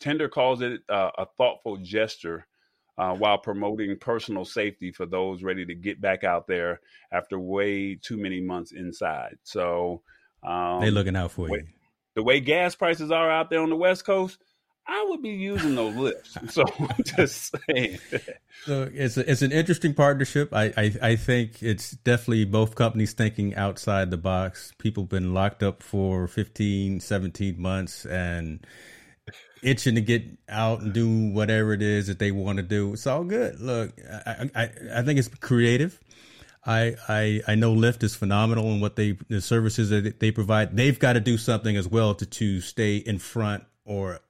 Tinder 0.00 0.28
calls 0.28 0.62
it 0.62 0.80
uh, 0.88 1.10
a 1.18 1.26
thoughtful 1.36 1.76
gesture. 1.78 2.46
Uh, 2.98 3.14
while 3.14 3.36
promoting 3.36 3.94
personal 3.98 4.42
safety 4.42 4.90
for 4.90 5.04
those 5.04 5.42
ready 5.42 5.66
to 5.66 5.74
get 5.74 6.00
back 6.00 6.24
out 6.24 6.46
there 6.46 6.80
after 7.12 7.38
way 7.38 7.94
too 7.94 8.16
many 8.16 8.40
months 8.40 8.72
inside. 8.72 9.36
So, 9.42 10.00
um, 10.46 10.80
they 10.80 10.90
looking 10.90 11.16
out 11.16 11.32
for 11.32 11.48
way, 11.48 11.58
you. 11.58 11.66
The 12.14 12.22
way 12.22 12.40
gas 12.40 12.74
prices 12.74 13.10
are 13.10 13.30
out 13.30 13.50
there 13.50 13.60
on 13.60 13.70
the 13.70 13.76
West 13.76 14.04
Coast, 14.04 14.38
I 14.88 15.04
would 15.08 15.20
be 15.20 15.30
using 15.30 15.74
those 15.74 15.96
lifts. 15.96 16.36
So 16.48 16.64
just 17.04 17.54
saying. 17.68 17.98
So 18.64 18.88
it's 18.92 19.16
a, 19.16 19.30
it's 19.30 19.42
an 19.42 19.52
interesting 19.52 19.94
partnership. 19.94 20.54
I, 20.54 20.72
I, 20.76 20.94
I 21.02 21.16
think 21.16 21.62
it's 21.62 21.90
definitely 21.90 22.44
both 22.44 22.76
companies 22.76 23.12
thinking 23.12 23.54
outside 23.56 24.10
the 24.10 24.16
box. 24.16 24.72
People 24.78 25.02
have 25.04 25.10
been 25.10 25.34
locked 25.34 25.62
up 25.62 25.82
for 25.82 26.28
15, 26.28 27.00
17 27.00 27.60
months 27.60 28.06
and 28.06 28.64
itching 29.62 29.96
to 29.96 30.00
get 30.00 30.22
out 30.48 30.80
and 30.80 30.92
do 30.92 31.28
whatever 31.30 31.72
it 31.72 31.82
is 31.82 32.06
that 32.06 32.18
they 32.18 32.30
want 32.30 32.58
to 32.58 32.62
do. 32.62 32.92
It's 32.92 33.06
all 33.06 33.24
good. 33.24 33.60
Look, 33.60 33.92
I 34.08 34.48
I, 34.54 34.70
I 34.94 35.02
think 35.02 35.18
it's 35.18 35.28
creative. 35.28 36.00
I, 36.66 36.96
I 37.08 37.40
I 37.46 37.54
know 37.54 37.74
Lyft 37.74 38.02
is 38.02 38.14
phenomenal 38.14 38.66
in 38.72 38.80
what 38.80 38.96
they 38.96 39.12
the 39.28 39.40
services 39.40 39.90
that 39.90 40.20
they 40.20 40.30
provide. 40.30 40.76
They've 40.76 40.98
got 40.98 41.12
to 41.12 41.20
do 41.20 41.38
something 41.38 41.76
as 41.76 41.86
well 41.86 42.14
to 42.16 42.26
to 42.26 42.60
stay 42.60 42.96
in 42.96 43.18
front 43.18 43.64
or 43.84 44.20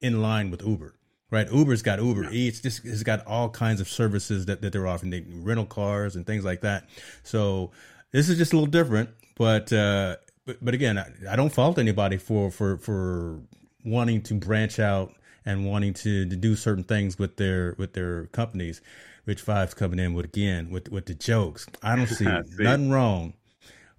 in 0.00 0.22
line 0.22 0.50
with 0.50 0.62
Uber. 0.62 0.94
Right, 1.30 1.50
Uber's 1.50 1.80
got 1.80 1.98
Uber 1.98 2.30
Eats. 2.30 2.60
This 2.60 2.78
has 2.78 3.02
got 3.02 3.26
all 3.26 3.48
kinds 3.48 3.80
of 3.80 3.88
services 3.88 4.44
that, 4.46 4.60
that 4.60 4.70
they're 4.74 4.86
offering, 4.86 5.10
they, 5.10 5.24
rental 5.26 5.64
cars 5.64 6.14
and 6.14 6.26
things 6.26 6.44
like 6.44 6.60
that. 6.60 6.90
So 7.22 7.70
this 8.10 8.28
is 8.28 8.36
just 8.36 8.52
a 8.52 8.56
little 8.56 8.70
different, 8.70 9.08
but 9.36 9.72
uh, 9.72 10.16
but, 10.44 10.62
but 10.62 10.74
again, 10.74 10.98
I, 10.98 11.10
I 11.30 11.36
don't 11.36 11.52
fault 11.52 11.78
anybody 11.78 12.18
for 12.18 12.50
for 12.50 12.76
for 12.76 13.40
wanting 13.82 14.20
to 14.24 14.34
branch 14.34 14.78
out 14.78 15.14
and 15.44 15.66
wanting 15.66 15.94
to, 15.94 16.28
to 16.28 16.36
do 16.36 16.54
certain 16.54 16.84
things 16.84 17.18
with 17.18 17.36
their 17.38 17.74
with 17.78 17.94
their 17.94 18.26
companies. 18.26 18.82
Rich 19.26 19.42
Five's 19.42 19.74
coming 19.74 19.98
in 19.98 20.14
with 20.14 20.26
again 20.26 20.70
with 20.70 20.90
with 20.90 21.06
the 21.06 21.14
jokes. 21.14 21.66
I 21.82 21.96
don't 21.96 22.06
see, 22.08 22.24
see. 22.24 22.62
nothing 22.62 22.90
wrong 22.90 23.34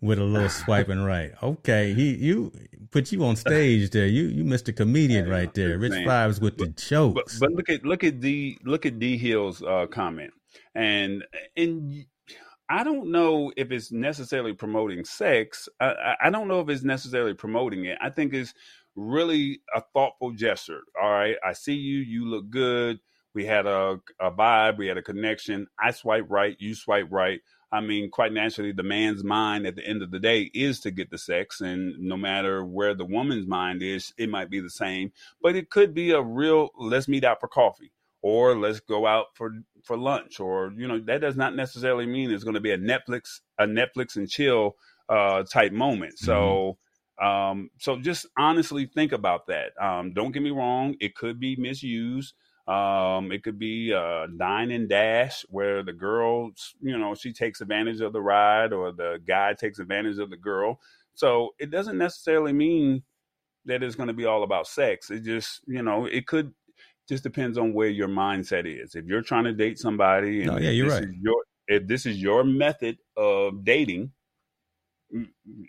with 0.01 0.19
a 0.19 0.23
little 0.23 0.49
swiping 0.49 1.01
right. 1.01 1.31
Okay, 1.41 1.93
he 1.93 2.15
you 2.15 2.51
put 2.91 3.11
you 3.11 3.23
on 3.23 3.35
stage 3.35 3.89
there. 3.91 4.05
You 4.05 4.23
you 4.23 4.43
missed 4.43 4.67
a 4.67 4.73
comedian 4.73 5.29
right 5.29 5.53
there. 5.53 5.77
Rich. 5.77 6.05
Fives 6.05 6.41
with 6.41 6.57
the 6.57 6.67
jokes. 6.67 7.39
But, 7.39 7.47
but, 7.47 7.55
look 7.55 7.69
at 7.69 7.85
look 7.85 8.03
at 8.03 8.19
the 8.19 8.57
look 8.63 8.85
at 8.85 8.99
D 8.99 9.17
Hill's 9.17 9.63
uh, 9.63 9.87
comment, 9.87 10.33
and 10.75 11.23
and 11.55 12.05
I 12.69 12.83
don't 12.83 13.11
know 13.11 13.53
if 13.55 13.71
it's 13.71 13.91
necessarily 13.91 14.53
promoting 14.53 15.05
sex. 15.05 15.69
I, 15.79 16.15
I 16.23 16.29
don't 16.29 16.49
know 16.49 16.59
if 16.59 16.69
it's 16.69 16.83
necessarily 16.83 17.33
promoting 17.33 17.85
it. 17.85 17.97
I 18.01 18.09
think 18.09 18.33
it's 18.33 18.53
really 18.95 19.61
a 19.73 19.81
thoughtful 19.93 20.31
gesture. 20.31 20.81
All 21.01 21.11
right, 21.11 21.37
I 21.45 21.53
see 21.53 21.75
you. 21.75 21.99
You 21.99 22.25
look 22.25 22.49
good 22.49 22.99
we 23.33 23.45
had 23.45 23.65
a, 23.65 23.99
a 24.19 24.31
vibe, 24.31 24.77
we 24.77 24.87
had 24.87 24.97
a 24.97 25.01
connection. 25.01 25.67
I 25.79 25.91
swipe 25.91 26.25
right, 26.29 26.55
you 26.59 26.75
swipe 26.75 27.07
right. 27.11 27.41
I 27.73 27.81
mean, 27.81 28.11
quite 28.11 28.31
naturally, 28.31 28.71
the 28.71 28.83
man's 28.83 29.23
mind 29.23 29.65
at 29.65 29.75
the 29.75 29.83
end 29.83 30.03
of 30.03 30.11
the 30.11 30.19
day 30.19 30.51
is 30.53 30.79
to 30.81 30.91
get 30.91 31.09
the 31.09 31.17
sex, 31.17 31.59
and 31.59 31.97
no 31.97 32.15
matter 32.15 32.63
where 32.63 32.93
the 32.93 33.03
woman's 33.03 33.47
mind 33.47 33.81
is, 33.81 34.13
it 34.15 34.29
might 34.29 34.51
be 34.51 34.59
the 34.59 34.69
same. 34.69 35.11
But 35.41 35.55
it 35.55 35.71
could 35.71 35.95
be 35.95 36.11
a 36.11 36.21
real 36.21 36.69
let's 36.77 37.07
meet 37.07 37.23
out 37.23 37.39
for 37.39 37.47
coffee, 37.47 37.91
or 38.21 38.55
let's 38.55 38.79
go 38.79 39.07
out 39.07 39.27
for 39.33 39.51
for 39.83 39.97
lunch, 39.97 40.39
or 40.39 40.71
you 40.77 40.87
know, 40.87 40.99
that 40.99 41.21
does 41.21 41.35
not 41.35 41.55
necessarily 41.55 42.05
mean 42.05 42.31
it's 42.31 42.43
going 42.43 42.53
to 42.53 42.61
be 42.61 42.71
a 42.71 42.77
Netflix 42.77 43.39
a 43.57 43.65
Netflix 43.65 44.17
and 44.17 44.29
chill 44.29 44.75
uh, 45.09 45.41
type 45.43 45.71
moment. 45.71 46.13
Mm-hmm. 46.17 46.25
So. 46.25 46.77
Um, 47.21 47.69
so 47.77 47.99
just 48.01 48.25
honestly 48.39 48.87
think 48.87 49.11
about 49.11 49.45
that. 49.45 49.79
Um, 49.79 50.13
don't 50.13 50.31
get 50.31 50.41
me 50.41 50.49
wrong; 50.49 50.95
it 50.99 51.15
could 51.15 51.39
be 51.39 51.55
misused. 51.55 52.33
Um, 52.65 53.31
it 53.31 53.43
could 53.43 53.59
be 53.59 53.91
a 53.91 54.27
dine 54.37 54.71
and 54.71 54.87
dash 54.87 55.45
where 55.49 55.83
the 55.83 55.91
girl, 55.91 56.51
you 56.81 56.97
know, 56.97 57.13
she 57.13 57.33
takes 57.33 57.59
advantage 57.59 57.99
of 57.99 58.13
the 58.13 58.21
ride 58.21 58.71
or 58.71 58.93
the 58.93 59.19
guy 59.27 59.53
takes 59.53 59.79
advantage 59.79 60.17
of 60.17 60.29
the 60.29 60.37
girl. 60.37 60.79
So 61.13 61.49
it 61.59 61.71
doesn't 61.71 61.97
necessarily 61.97 62.53
mean 62.53 63.03
that 63.65 63.83
it's 63.83 63.95
going 63.95 64.07
to 64.07 64.13
be 64.13 64.25
all 64.25 64.43
about 64.43 64.67
sex. 64.67 65.11
It 65.11 65.23
just, 65.23 65.61
you 65.67 65.83
know, 65.83 66.05
it 66.05 66.25
could 66.25 66.53
just 67.09 67.23
depends 67.23 67.57
on 67.57 67.73
where 67.73 67.89
your 67.89 68.07
mindset 68.07 68.65
is. 68.65 68.95
If 68.95 69.05
you're 69.05 69.21
trying 69.21 69.43
to 69.43 69.53
date 69.53 69.77
somebody, 69.77 70.43
and 70.43 70.51
oh, 70.51 70.57
yeah, 70.57 70.69
you're 70.69 70.89
right. 70.89 71.05
Your, 71.21 71.43
if 71.67 71.85
this 71.85 72.05
is 72.05 72.21
your 72.21 72.45
method 72.45 72.97
of 73.17 73.65
dating, 73.65 74.11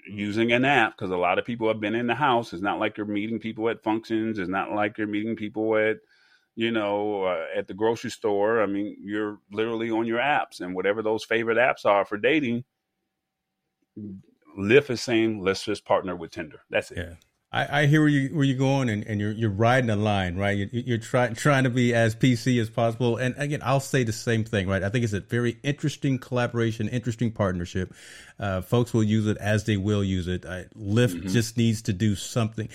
using 0.09 0.53
an 0.53 0.65
app 0.65 0.97
because 0.97 1.11
a 1.11 1.17
lot 1.17 1.39
of 1.39 1.45
people 1.45 1.69
have 1.69 1.81
been 1.81 1.95
in 1.95 2.07
the 2.07 2.15
house. 2.15 2.53
It's 2.53 2.63
not 2.63 2.79
like 2.79 2.97
you're 2.97 3.07
meeting 3.07 3.39
people 3.39 3.69
at 3.69 3.83
functions. 3.83 4.39
It's 4.39 4.49
not 4.49 4.73
like 4.73 4.97
you're 4.97 5.07
meeting 5.07 5.37
people 5.37 5.77
at 5.77 5.97
you 6.57 6.71
know, 6.71 7.25
uh, 7.25 7.47
at 7.55 7.67
the 7.67 7.75
grocery 7.75 8.11
store. 8.11 8.63
I 8.63 8.67
mean, 8.67 8.97
you're 9.01 9.39
literally 9.53 9.91
on 9.91 10.07
your 10.07 10.21
apps 10.21 10.61
and 10.61 10.75
whatever 10.75 11.03
those 11.03 11.25
favorite 11.25 11.59
apps 11.59 11.85
are 11.85 12.05
for 12.05 12.17
dating. 12.17 12.65
Lyft 14.59 14.91
is 14.91 15.03
saying, 15.03 15.43
let's 15.43 15.65
just 15.65 15.85
partner 15.85 16.15
with 16.17 16.31
Tinder. 16.31 16.61
That's 16.71 16.91
it. 16.91 16.99
Yeah. 16.99 17.15
I, 17.55 17.83
I 17.83 17.87
hear 17.87 18.01
where 18.01 18.09
you 18.09 18.35
where 18.35 18.45
you're 18.45 18.59
going, 18.59 18.89
and, 18.89 19.07
and 19.07 19.21
you're 19.21 19.31
you're 19.31 19.49
riding 19.49 19.89
a 19.89 19.95
line, 19.95 20.37
right? 20.37 20.59
You're, 20.59 20.69
you're 20.73 20.99
trying 20.99 21.37
trying 21.37 21.65
to 21.65 21.71
be 21.71 21.95
as 21.95 22.17
PC 22.17 22.61
as 22.61 22.69
possible. 22.69 23.17
And 23.17 23.37
again, 23.39 23.61
I'll 23.63 23.79
say 23.79 24.03
the 24.03 24.13
same 24.13 24.43
thing, 24.43 24.67
right? 24.67 24.83
I 24.83 24.89
think 24.89 25.05
it's 25.05 25.13
a 25.13 25.21
very 25.21 25.57
interesting 25.63 26.19
collaboration, 26.19 26.89
interesting 26.89 27.31
partnership. 27.31 27.95
Uh, 28.41 28.61
folks 28.61 28.93
will 28.93 29.05
use 29.05 29.29
it 29.29 29.37
as 29.39 29.65
they 29.65 29.77
will 29.77 30.03
use 30.03 30.27
it. 30.27 30.45
I, 30.45 30.65
Lyft 30.77 31.15
mm-hmm. 31.15 31.29
just 31.29 31.57
needs 31.57 31.83
to 31.83 31.93
do 31.93 32.17
something. 32.17 32.69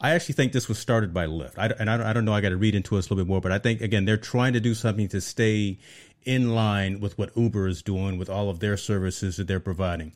I 0.00 0.12
actually 0.12 0.36
think 0.36 0.52
this 0.52 0.68
was 0.68 0.78
started 0.78 1.12
by 1.12 1.26
Lyft, 1.26 1.58
I, 1.58 1.66
and 1.80 1.90
I, 1.90 2.10
I 2.10 2.12
don't 2.12 2.24
know. 2.24 2.32
I 2.32 2.40
got 2.40 2.50
to 2.50 2.56
read 2.56 2.76
into 2.76 2.94
it 2.94 2.98
a 2.98 3.02
little 3.02 3.16
bit 3.16 3.26
more, 3.26 3.40
but 3.40 3.50
I 3.50 3.58
think 3.58 3.80
again 3.80 4.04
they're 4.04 4.16
trying 4.16 4.52
to 4.52 4.60
do 4.60 4.74
something 4.74 5.08
to 5.08 5.20
stay 5.20 5.78
in 6.22 6.54
line 6.54 7.00
with 7.00 7.18
what 7.18 7.36
Uber 7.36 7.66
is 7.66 7.82
doing 7.82 8.16
with 8.16 8.30
all 8.30 8.48
of 8.48 8.60
their 8.60 8.76
services 8.76 9.38
that 9.38 9.48
they're 9.48 9.58
providing 9.58 10.12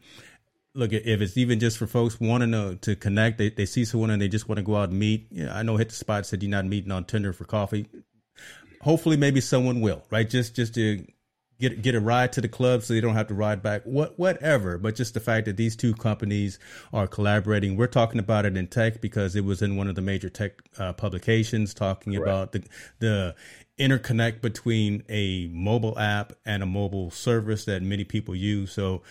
look, 0.74 0.92
if 0.92 1.20
it's 1.20 1.36
even 1.36 1.60
just 1.60 1.78
for 1.78 1.86
folks 1.86 2.20
wanting 2.20 2.52
to, 2.52 2.76
to 2.76 2.96
connect, 2.96 3.38
they, 3.38 3.50
they 3.50 3.66
see 3.66 3.84
someone 3.84 4.10
and 4.10 4.20
they 4.20 4.28
just 4.28 4.48
want 4.48 4.58
to 4.58 4.62
go 4.62 4.76
out 4.76 4.90
and 4.90 4.98
meet. 4.98 5.28
You 5.30 5.46
know, 5.46 5.52
I 5.52 5.62
know 5.62 5.76
Hit 5.76 5.90
the 5.90 5.94
Spot 5.94 6.26
said 6.26 6.42
you're 6.42 6.50
not 6.50 6.66
meeting 6.66 6.90
on 6.90 7.04
Tinder 7.04 7.32
for 7.32 7.44
coffee. 7.44 7.88
Hopefully, 8.80 9.16
maybe 9.16 9.40
someone 9.40 9.80
will, 9.80 10.04
right? 10.10 10.28
Just 10.28 10.54
just 10.54 10.74
to 10.74 11.06
get 11.58 11.80
get 11.80 11.94
a 11.94 12.00
ride 12.00 12.32
to 12.32 12.40
the 12.40 12.48
club 12.48 12.82
so 12.82 12.92
they 12.92 13.00
don't 13.00 13.14
have 13.14 13.28
to 13.28 13.34
ride 13.34 13.62
back. 13.62 13.82
What 13.84 14.18
whatever, 14.18 14.76
but 14.76 14.94
just 14.94 15.14
the 15.14 15.20
fact 15.20 15.46
that 15.46 15.56
these 15.56 15.74
two 15.76 15.94
companies 15.94 16.58
are 16.92 17.06
collaborating. 17.06 17.76
We're 17.76 17.86
talking 17.86 18.18
about 18.18 18.44
it 18.44 18.56
in 18.56 18.66
tech 18.66 19.00
because 19.00 19.36
it 19.36 19.44
was 19.44 19.62
in 19.62 19.76
one 19.76 19.88
of 19.88 19.94
the 19.94 20.02
major 20.02 20.28
tech 20.28 20.52
uh, 20.78 20.92
publications 20.92 21.72
talking 21.72 22.16
about 22.16 22.52
the 22.52 22.64
the 22.98 23.34
interconnect 23.78 24.40
between 24.40 25.02
a 25.08 25.48
mobile 25.48 25.98
app 25.98 26.32
and 26.44 26.62
a 26.62 26.66
mobile 26.66 27.10
service 27.10 27.64
that 27.64 27.82
many 27.82 28.04
people 28.04 28.34
use. 28.34 28.72
So, 28.72 29.02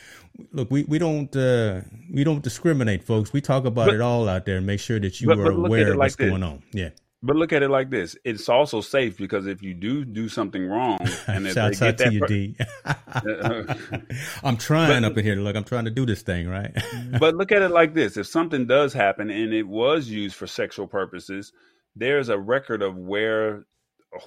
look, 0.52 0.71
we 0.71 0.84
we 0.84 0.99
don't 0.99 1.36
uh, 1.36 1.82
we 2.12 2.23
don't 2.23 2.41
discriminate, 2.41 3.04
folks. 3.04 3.34
We 3.34 3.41
talk 3.41 3.65
about 3.65 3.88
but, 3.88 3.95
it 3.95 4.02
all 4.02 4.30
out 4.30 4.45
there 4.45 4.58
and 4.58 4.65
make 4.65 4.80
sure 4.80 4.99
that 4.99 5.19
you 5.19 5.28
but, 5.28 5.39
are 5.39 5.52
but 5.52 5.65
aware 5.65 5.91
of 5.91 5.97
like 5.97 5.97
what's 5.97 6.15
this. 6.15 6.30
going 6.30 6.43
on. 6.43 6.63
Yeah. 6.71 6.89
But 7.26 7.38
look 7.38 7.54
at 7.54 7.63
it 7.63 7.69
like 7.69 7.89
this: 7.89 8.17
it's 8.26 8.49
also 8.49 8.82
safe 8.82 9.17
because 9.17 9.47
if 9.47 9.62
you 9.62 9.73
do 9.73 10.04
do 10.04 10.28
something 10.28 10.65
wrong, 10.67 10.99
and 11.28 11.47
if 11.47 11.54
shouts 11.54 11.82
out 11.82 11.97
to 11.99 12.12
you, 12.12 12.19
per- 12.19 12.28
D. 12.28 12.56
I'm 14.43 14.58
trying 14.58 15.04
but, 15.04 15.12
up 15.12 15.17
in 15.17 15.26
here. 15.26 15.36
Look, 15.36 15.56
I'm 15.56 15.63
trying 15.63 15.86
to 15.86 15.91
do 15.91 16.06
this 16.06 16.21
thing 16.21 16.49
right. 16.49 16.76
but 17.19 17.36
look 17.36 17.54
at 17.54 17.62
it 17.62 17.71
like 17.71 17.93
this: 17.93 18.17
if 18.17 18.28
something 18.28 18.67
does 18.67 18.93
happen 18.93 19.30
and 19.30 19.54
it 19.54 19.63
was 19.63 20.10
used 20.10 20.36
for 20.36 20.47
sexual 20.47 20.86
purposes, 20.86 21.54
there's 21.95 22.28
a 22.28 22.38
record 22.38 22.82
of 22.82 22.97
where 22.97 23.65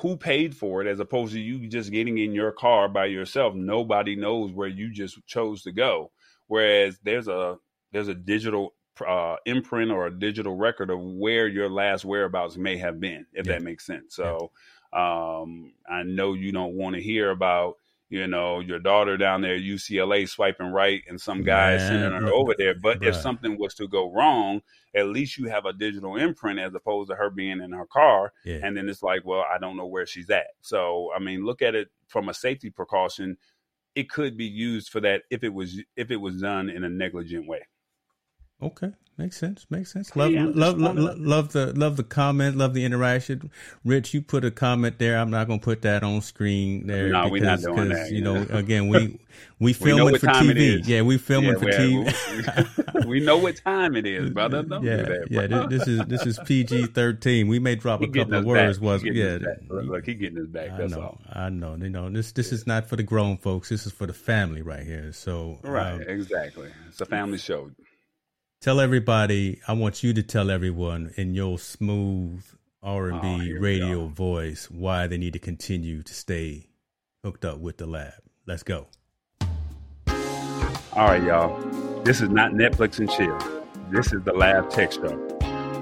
who 0.00 0.16
paid 0.16 0.56
for 0.56 0.82
it 0.82 0.88
as 0.88 1.00
opposed 1.00 1.32
to 1.32 1.40
you 1.40 1.68
just 1.68 1.90
getting 1.90 2.18
in 2.18 2.32
your 2.32 2.52
car 2.52 2.88
by 2.88 3.06
yourself 3.06 3.54
nobody 3.54 4.16
knows 4.16 4.52
where 4.52 4.68
you 4.68 4.90
just 4.90 5.24
chose 5.26 5.62
to 5.62 5.72
go 5.72 6.10
whereas 6.48 6.98
there's 7.02 7.28
a 7.28 7.56
there's 7.92 8.08
a 8.08 8.14
digital 8.14 8.74
uh, 9.06 9.36
imprint 9.44 9.90
or 9.90 10.06
a 10.06 10.18
digital 10.18 10.56
record 10.56 10.90
of 10.90 11.00
where 11.00 11.46
your 11.46 11.68
last 11.68 12.04
whereabouts 12.04 12.56
may 12.56 12.76
have 12.76 12.98
been 12.98 13.26
if 13.32 13.46
yeah. 13.46 13.52
that 13.52 13.62
makes 13.62 13.86
sense 13.86 14.14
so 14.14 14.50
yeah. 14.92 15.38
um, 15.40 15.72
i 15.88 16.02
know 16.02 16.32
you 16.32 16.52
don't 16.52 16.74
want 16.74 16.94
to 16.94 17.02
hear 17.02 17.30
about 17.30 17.76
you 18.08 18.26
know, 18.26 18.60
your 18.60 18.78
daughter 18.78 19.16
down 19.16 19.40
there 19.40 19.58
UCLA 19.58 20.28
swiping 20.28 20.68
right 20.68 21.02
and 21.08 21.20
some 21.20 21.42
guy 21.42 21.76
Man, 21.76 21.88
sending 21.88 22.20
her 22.20 22.32
over 22.32 22.54
there. 22.56 22.74
But 22.80 23.02
if 23.02 23.16
something 23.16 23.58
was 23.58 23.74
to 23.74 23.88
go 23.88 24.12
wrong, 24.12 24.62
at 24.94 25.08
least 25.08 25.36
you 25.36 25.48
have 25.48 25.66
a 25.66 25.72
digital 25.72 26.16
imprint 26.16 26.60
as 26.60 26.74
opposed 26.74 27.10
to 27.10 27.16
her 27.16 27.30
being 27.30 27.60
in 27.60 27.72
her 27.72 27.86
car. 27.86 28.32
Yeah. 28.44 28.60
And 28.62 28.76
then 28.76 28.88
it's 28.88 29.02
like, 29.02 29.22
well, 29.24 29.44
I 29.52 29.58
don't 29.58 29.76
know 29.76 29.86
where 29.86 30.06
she's 30.06 30.30
at. 30.30 30.46
So, 30.60 31.10
I 31.16 31.18
mean, 31.18 31.44
look 31.44 31.62
at 31.62 31.74
it 31.74 31.88
from 32.06 32.28
a 32.28 32.34
safety 32.34 32.70
precaution. 32.70 33.36
It 33.96 34.08
could 34.08 34.36
be 34.36 34.46
used 34.46 34.90
for 34.90 35.00
that 35.00 35.22
if 35.30 35.42
it 35.42 35.52
was 35.52 35.80
if 35.96 36.10
it 36.10 36.16
was 36.16 36.40
done 36.40 36.70
in 36.70 36.84
a 36.84 36.88
negligent 36.88 37.48
way. 37.48 37.62
Okay, 38.62 38.92
makes 39.18 39.36
sense. 39.36 39.66
Makes 39.68 39.92
sense. 39.92 40.16
Love, 40.16 40.30
yeah, 40.30 40.46
love, 40.48 40.78
love, 40.78 40.96
love, 41.18 41.52
the 41.52 41.74
love 41.74 41.98
the 41.98 42.02
comment. 42.02 42.56
Love 42.56 42.72
the 42.72 42.86
interaction. 42.86 43.50
Rich, 43.84 44.14
you 44.14 44.22
put 44.22 44.46
a 44.46 44.50
comment 44.50 44.98
there. 44.98 45.18
I'm 45.18 45.30
not 45.30 45.46
going 45.46 45.60
to 45.60 45.64
put 45.64 45.82
that 45.82 46.02
on 46.02 46.22
screen 46.22 46.86
there. 46.86 47.08
No, 47.08 47.28
we're 47.28 47.44
not 47.44 47.60
doing 47.60 47.90
that. 47.90 48.10
You 48.10 48.22
know, 48.22 48.36
again, 48.50 48.88
we 48.88 49.20
we 49.60 49.74
filming 49.74 50.12
we 50.12 50.18
for 50.18 50.28
TV. 50.28 50.80
Yeah, 50.86 51.02
we 51.02 51.18
filming 51.18 51.52
yeah, 51.52 51.58
for 51.58 51.66
TV. 51.66 53.06
we 53.06 53.20
know 53.20 53.36
what 53.36 53.56
time 53.62 53.94
it 53.94 54.06
is, 54.06 54.30
brother. 54.30 54.62
Don't 54.62 54.82
yeah, 54.82 54.96
that, 54.96 55.26
yeah. 55.30 55.66
This, 55.68 55.86
is 55.86 56.00
this 56.06 56.24
is 56.24 56.38
PG 56.46 56.86
thirteen. 56.86 57.48
We 57.48 57.58
may 57.58 57.74
drop 57.74 58.00
he 58.00 58.06
a 58.06 58.10
couple 58.10 58.36
of 58.36 58.46
words. 58.46 58.80
Was 58.80 59.04
yeah. 59.04 59.36
Look, 59.68 60.06
he 60.06 60.14
getting 60.14 60.38
his 60.38 60.46
back. 60.46 60.78
That's 60.78 60.94
I 60.94 60.96
know. 60.96 61.02
All. 61.02 61.20
I 61.30 61.50
know. 61.50 61.74
You 61.74 61.90
know, 61.90 62.08
this 62.08 62.32
this 62.32 62.52
is 62.52 62.66
not 62.66 62.88
for 62.88 62.96
the 62.96 63.02
grown 63.02 63.36
folks. 63.36 63.68
This 63.68 63.84
is 63.84 63.92
for 63.92 64.06
the 64.06 64.14
family 64.14 64.62
right 64.62 64.82
here. 64.82 65.12
So 65.12 65.58
right, 65.62 65.92
um, 65.92 66.00
exactly. 66.00 66.70
It's 66.88 67.02
a 67.02 67.06
family 67.06 67.36
show. 67.36 67.70
Tell 68.60 68.80
everybody. 68.80 69.60
I 69.68 69.74
want 69.74 70.02
you 70.02 70.12
to 70.14 70.22
tell 70.22 70.50
everyone 70.50 71.12
in 71.16 71.34
your 71.34 71.58
smooth 71.58 72.42
R 72.82 73.10
and 73.10 73.20
B 73.20 73.54
oh, 73.54 73.60
radio 73.60 74.06
voice 74.06 74.70
why 74.70 75.06
they 75.06 75.18
need 75.18 75.34
to 75.34 75.38
continue 75.38 76.02
to 76.02 76.14
stay 76.14 76.68
hooked 77.22 77.44
up 77.44 77.58
with 77.58 77.76
the 77.76 77.86
lab. 77.86 78.14
Let's 78.46 78.62
go. 78.62 78.86
All 80.92 81.06
right, 81.06 81.22
y'all. 81.22 81.60
This 82.02 82.20
is 82.20 82.30
not 82.30 82.52
Netflix 82.52 82.98
and 82.98 83.10
chill. 83.10 83.38
This 83.90 84.12
is 84.12 84.22
the 84.22 84.32
Lab 84.32 84.70
Tech 84.70 84.90
Show. 84.90 85.16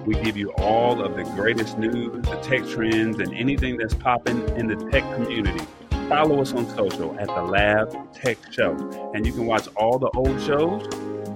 We 0.05 0.17
give 0.17 0.37
you 0.37 0.53
all 0.55 1.01
of 1.01 1.17
the 1.17 1.23
greatest 1.37 1.79
news, 1.79 2.27
the 2.27 2.37
tech 2.43 2.67
trends, 2.67 3.19
and 3.21 3.33
anything 3.35 3.77
that's 3.77 3.95
popping 3.95 4.47
in 4.57 4.67
the 4.67 4.77
tech 4.91 5.05
community. 5.15 5.65
Follow 6.09 6.43
us 6.43 6.53
on 6.53 6.69
social 6.71 7.19
at 7.19 7.29
the 7.29 7.43
Lab 7.43 8.13
Tech 8.13 8.37
Show, 8.51 8.73
and 9.15 9.25
you 9.25 9.33
can 9.33 9.47
watch 9.47 9.69
all 9.77 9.99
the 9.99 10.11
old 10.11 10.43
shows 10.43 10.87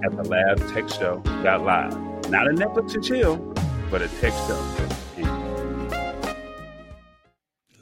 at 0.03 0.15
the 0.15 0.23
Lab 0.23 0.57
Tech 0.73 0.89
Show 0.89 1.21
live. 1.43 1.93
Not 2.29 2.47
a 2.47 2.51
Netflix 2.51 2.93
and 2.93 3.03
chill, 3.03 3.37
but 3.89 4.01
a 4.01 4.07
tech 4.19 4.33
show. 4.47 4.87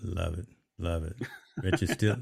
Love 0.04 0.40
it. 0.40 0.48
Love 0.80 1.04
it. 1.04 1.16
Rich 1.64 1.84
is 1.84 1.92
still. 1.92 2.18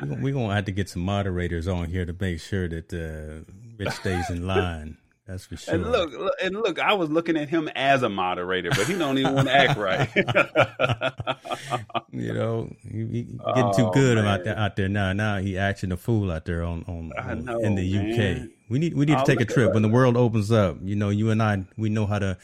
We're 0.00 0.32
going 0.32 0.48
to 0.48 0.54
have 0.54 0.64
to 0.66 0.72
get 0.72 0.88
some 0.88 1.02
moderators 1.02 1.68
on 1.68 1.90
here 1.90 2.06
to 2.06 2.14
make 2.18 2.40
sure 2.40 2.68
that 2.68 2.92
uh, 2.92 3.50
Rich 3.78 3.94
stays 3.94 4.30
in 4.30 4.46
line. 4.46 4.96
That's 5.28 5.44
for 5.44 5.58
sure. 5.58 5.74
And 5.74 5.92
look, 5.92 6.34
and 6.42 6.54
look, 6.54 6.78
I 6.78 6.94
was 6.94 7.10
looking 7.10 7.36
at 7.36 7.50
him 7.50 7.68
as 7.76 8.02
a 8.02 8.08
moderator, 8.08 8.70
but 8.70 8.86
he 8.86 8.96
don't 8.96 9.18
even 9.18 9.34
want 9.34 9.48
to 9.48 9.54
act 9.54 9.78
right. 9.78 10.08
you 12.10 12.32
know, 12.32 12.74
he, 12.90 12.98
he 13.00 13.22
getting 13.54 13.74
too 13.74 13.88
oh, 13.88 13.90
good 13.90 14.16
out 14.16 14.44
there, 14.44 14.58
out 14.58 14.76
there 14.76 14.88
now. 14.88 15.12
Now 15.12 15.36
he 15.36 15.58
acting 15.58 15.92
a 15.92 15.98
fool 15.98 16.32
out 16.32 16.46
there 16.46 16.62
on, 16.62 16.82
on, 16.88 17.12
on 17.18 17.44
know, 17.44 17.58
in 17.58 17.74
the 17.74 17.94
man. 17.94 18.42
UK. 18.42 18.48
We 18.70 18.78
need 18.78 18.94
we 18.94 19.04
need 19.04 19.18
to 19.18 19.24
take 19.26 19.42
a 19.42 19.44
trip 19.44 19.74
when 19.74 19.82
the 19.82 19.90
uh, 19.90 19.92
world 19.92 20.16
opens 20.16 20.50
up. 20.50 20.78
You 20.82 20.96
know, 20.96 21.10
you 21.10 21.28
and 21.28 21.42
I 21.42 21.62
we 21.76 21.90
know 21.90 22.06
how 22.06 22.20
to 22.20 22.38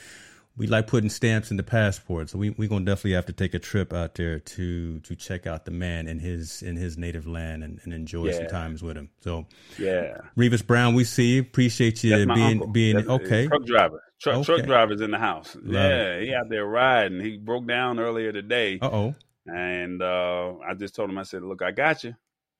we 0.56 0.68
like 0.68 0.86
putting 0.86 1.10
stamps 1.10 1.50
in 1.50 1.56
the 1.56 1.62
passport, 1.62 2.30
so 2.30 2.38
we 2.38 2.50
we 2.50 2.68
gonna 2.68 2.84
definitely 2.84 3.12
have 3.12 3.26
to 3.26 3.32
take 3.32 3.54
a 3.54 3.58
trip 3.58 3.92
out 3.92 4.14
there 4.14 4.38
to 4.38 5.00
to 5.00 5.16
check 5.16 5.46
out 5.46 5.64
the 5.64 5.70
man 5.72 6.06
in 6.06 6.20
his 6.20 6.62
in 6.62 6.76
his 6.76 6.96
native 6.96 7.26
land 7.26 7.64
and, 7.64 7.80
and 7.82 7.92
enjoy 7.92 8.26
yeah. 8.26 8.38
some 8.38 8.46
times 8.46 8.82
with 8.82 8.96
him. 8.96 9.10
So 9.20 9.46
yeah, 9.78 10.18
Revis 10.36 10.64
Brown, 10.64 10.94
we 10.94 11.04
see 11.04 11.34
you. 11.34 11.40
Appreciate 11.40 12.04
you 12.04 12.26
being 12.26 12.30
uncle. 12.30 12.66
being 12.68 12.96
That's 12.96 13.08
okay. 13.08 13.48
Truck 13.48 13.64
driver, 13.64 14.02
truck 14.20 14.36
okay. 14.36 14.44
truck 14.44 14.66
drivers 14.66 15.00
in 15.00 15.10
the 15.10 15.18
house. 15.18 15.56
Love 15.56 15.90
yeah, 15.90 16.14
it. 16.14 16.26
he 16.26 16.34
out 16.34 16.48
there 16.48 16.66
riding. 16.66 17.20
He 17.20 17.36
broke 17.36 17.66
down 17.66 17.98
earlier 17.98 18.32
today. 18.32 18.78
Uh 18.80 18.90
oh. 18.92 19.14
And 19.46 20.00
uh, 20.00 20.54
I 20.66 20.72
just 20.74 20.94
told 20.94 21.10
him, 21.10 21.18
I 21.18 21.24
said, 21.24 21.42
"Look, 21.42 21.62
I 21.62 21.70
got 21.72 22.04
you." 22.04 22.14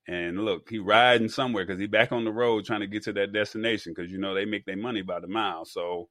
And 0.07 0.44
look, 0.44 0.68
he 0.68 0.80
riding 0.80 1.28
somewhere 1.28 1.64
because 1.64 1.80
he 1.80 1.87
back 1.87 2.12
on 2.12 2.24
the 2.24 2.33
road 2.33 2.66
trying 2.66 2.80
to 2.80 2.87
get 2.87 3.04
to 3.04 3.12
that 3.14 3.33
destination 3.33 3.94
because 3.94 4.11
you 4.11 4.18
know 4.18 4.35
they 4.35 4.44
make 4.44 4.66
their 4.66 4.76
money 4.76 5.00
by 5.00 5.20
the 5.20 5.28
mile. 5.28 5.64
So 5.64 6.09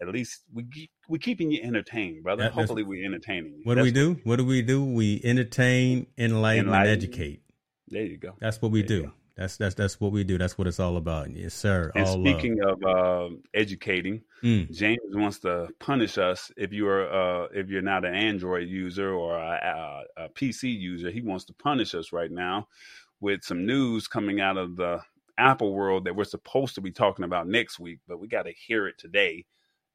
at 0.00 0.08
least 0.08 0.42
we 0.52 0.64
keep, 0.64 0.90
we 1.08 1.18
keeping 1.18 1.50
you 1.50 1.60
entertained, 1.62 2.22
brother. 2.22 2.44
That, 2.44 2.52
Hopefully, 2.52 2.82
we're 2.82 3.04
entertaining 3.04 3.54
you. 3.54 3.62
What 3.64 3.76
that's 3.76 3.92
do 3.92 4.08
we 4.08 4.14
do? 4.14 4.20
What 4.24 4.36
do 4.36 4.44
we 4.44 4.62
do? 4.62 4.84
We 4.84 5.20
entertain, 5.24 6.06
enlighten, 6.18 6.66
enlighten. 6.66 6.92
and 6.92 7.02
educate. 7.02 7.42
There 7.88 8.04
you 8.04 8.18
go. 8.18 8.34
That's 8.40 8.60
what 8.60 8.72
we 8.72 8.82
there 8.82 9.02
do. 9.02 9.12
That's 9.36 9.56
that's 9.56 9.74
that's 9.74 10.00
what 10.00 10.12
we 10.12 10.22
do. 10.22 10.38
That's 10.38 10.56
what 10.56 10.66
it's 10.68 10.78
all 10.78 10.96
about. 10.96 11.30
Yes, 11.30 11.54
sir. 11.54 11.90
And 11.94 12.06
all 12.06 12.20
speaking 12.20 12.58
love. 12.60 12.82
of 12.82 13.32
uh, 13.32 13.36
educating, 13.52 14.22
mm. 14.42 14.70
James 14.70 15.00
wants 15.08 15.40
to 15.40 15.68
punish 15.80 16.18
us 16.18 16.52
if 16.56 16.72
you're 16.72 17.12
uh, 17.12 17.48
if 17.52 17.68
you're 17.68 17.82
not 17.82 18.04
an 18.04 18.14
Android 18.14 18.68
user 18.68 19.12
or 19.12 19.36
a, 19.36 20.04
a, 20.16 20.24
a 20.24 20.28
PC 20.30 20.78
user. 20.78 21.10
He 21.10 21.20
wants 21.20 21.44
to 21.46 21.54
punish 21.54 21.94
us 21.94 22.12
right 22.12 22.30
now 22.30 22.68
with 23.20 23.42
some 23.42 23.66
news 23.66 24.06
coming 24.06 24.40
out 24.40 24.56
of 24.56 24.76
the 24.76 25.00
Apple 25.36 25.74
world 25.74 26.04
that 26.04 26.14
we're 26.14 26.24
supposed 26.24 26.76
to 26.76 26.80
be 26.80 26.92
talking 26.92 27.24
about 27.24 27.48
next 27.48 27.80
week, 27.80 27.98
but 28.06 28.20
we 28.20 28.28
got 28.28 28.44
to 28.44 28.52
hear 28.52 28.86
it 28.86 28.98
today 28.98 29.44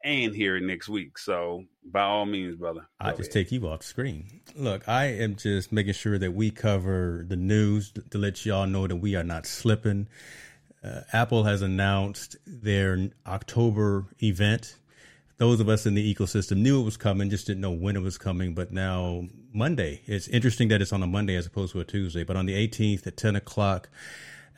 and 0.04 0.34
hear 0.34 0.56
it 0.56 0.64
next 0.64 0.90
week. 0.90 1.18
So 1.18 1.66
by 1.84 2.04
all 2.04 2.26
means, 2.26 2.56
brother. 2.56 2.88
I 3.00 3.12
just 3.12 3.22
ahead. 3.22 3.32
take 3.32 3.52
you 3.52 3.68
off 3.68 3.80
the 3.80 3.86
screen. 3.86 4.42
Look, 4.56 4.88
I 4.88 5.06
am 5.06 5.36
just 5.36 5.72
making 5.72 5.94
sure 5.94 6.18
that 6.18 6.34
we 6.34 6.52
cover 6.52 7.26
the 7.28 7.36
news 7.36 7.92
to, 8.12 8.18
let 8.18 8.46
y'all 8.46 8.68
know 8.68 8.88
that 8.88 8.96
we 8.98 9.16
are 9.16 9.24
not 9.24 9.46
slipping. 9.46 10.08
Uh, 10.84 11.02
Apple 11.12 11.44
has 11.44 11.62
announced 11.62 12.38
their 12.46 13.10
October 13.28 14.06
event. 14.24 14.78
Those 15.38 15.60
of 15.60 15.70
us 15.70 15.86
in 15.86 15.96
the 15.96 16.14
ecosystem 16.14 16.58
knew 16.58 16.82
it 16.82 16.86
was 16.86 16.98
coming, 16.98 17.30
just 17.30 17.48
didn't 17.48 17.62
know 17.62 17.72
when 17.72 17.96
it 17.96 18.02
was 18.02 18.18
coming. 18.18 18.54
But 18.54 18.72
now 18.72 19.28
Monday, 19.54 20.02
it's 20.06 20.28
interesting 20.28 20.68
that 20.70 20.82
it's 20.82 20.94
on 20.94 21.04
a 21.04 21.08
Monday 21.08 21.36
as 21.36 21.46
opposed 21.46 21.74
to 21.74 21.80
a 21.80 21.86
Tuesday. 21.86 22.24
But 22.24 22.36
on 22.36 22.46
the 22.46 22.54
18th 22.68 23.08
at 23.08 23.18
10 23.18 23.36
o'clock, 23.38 23.90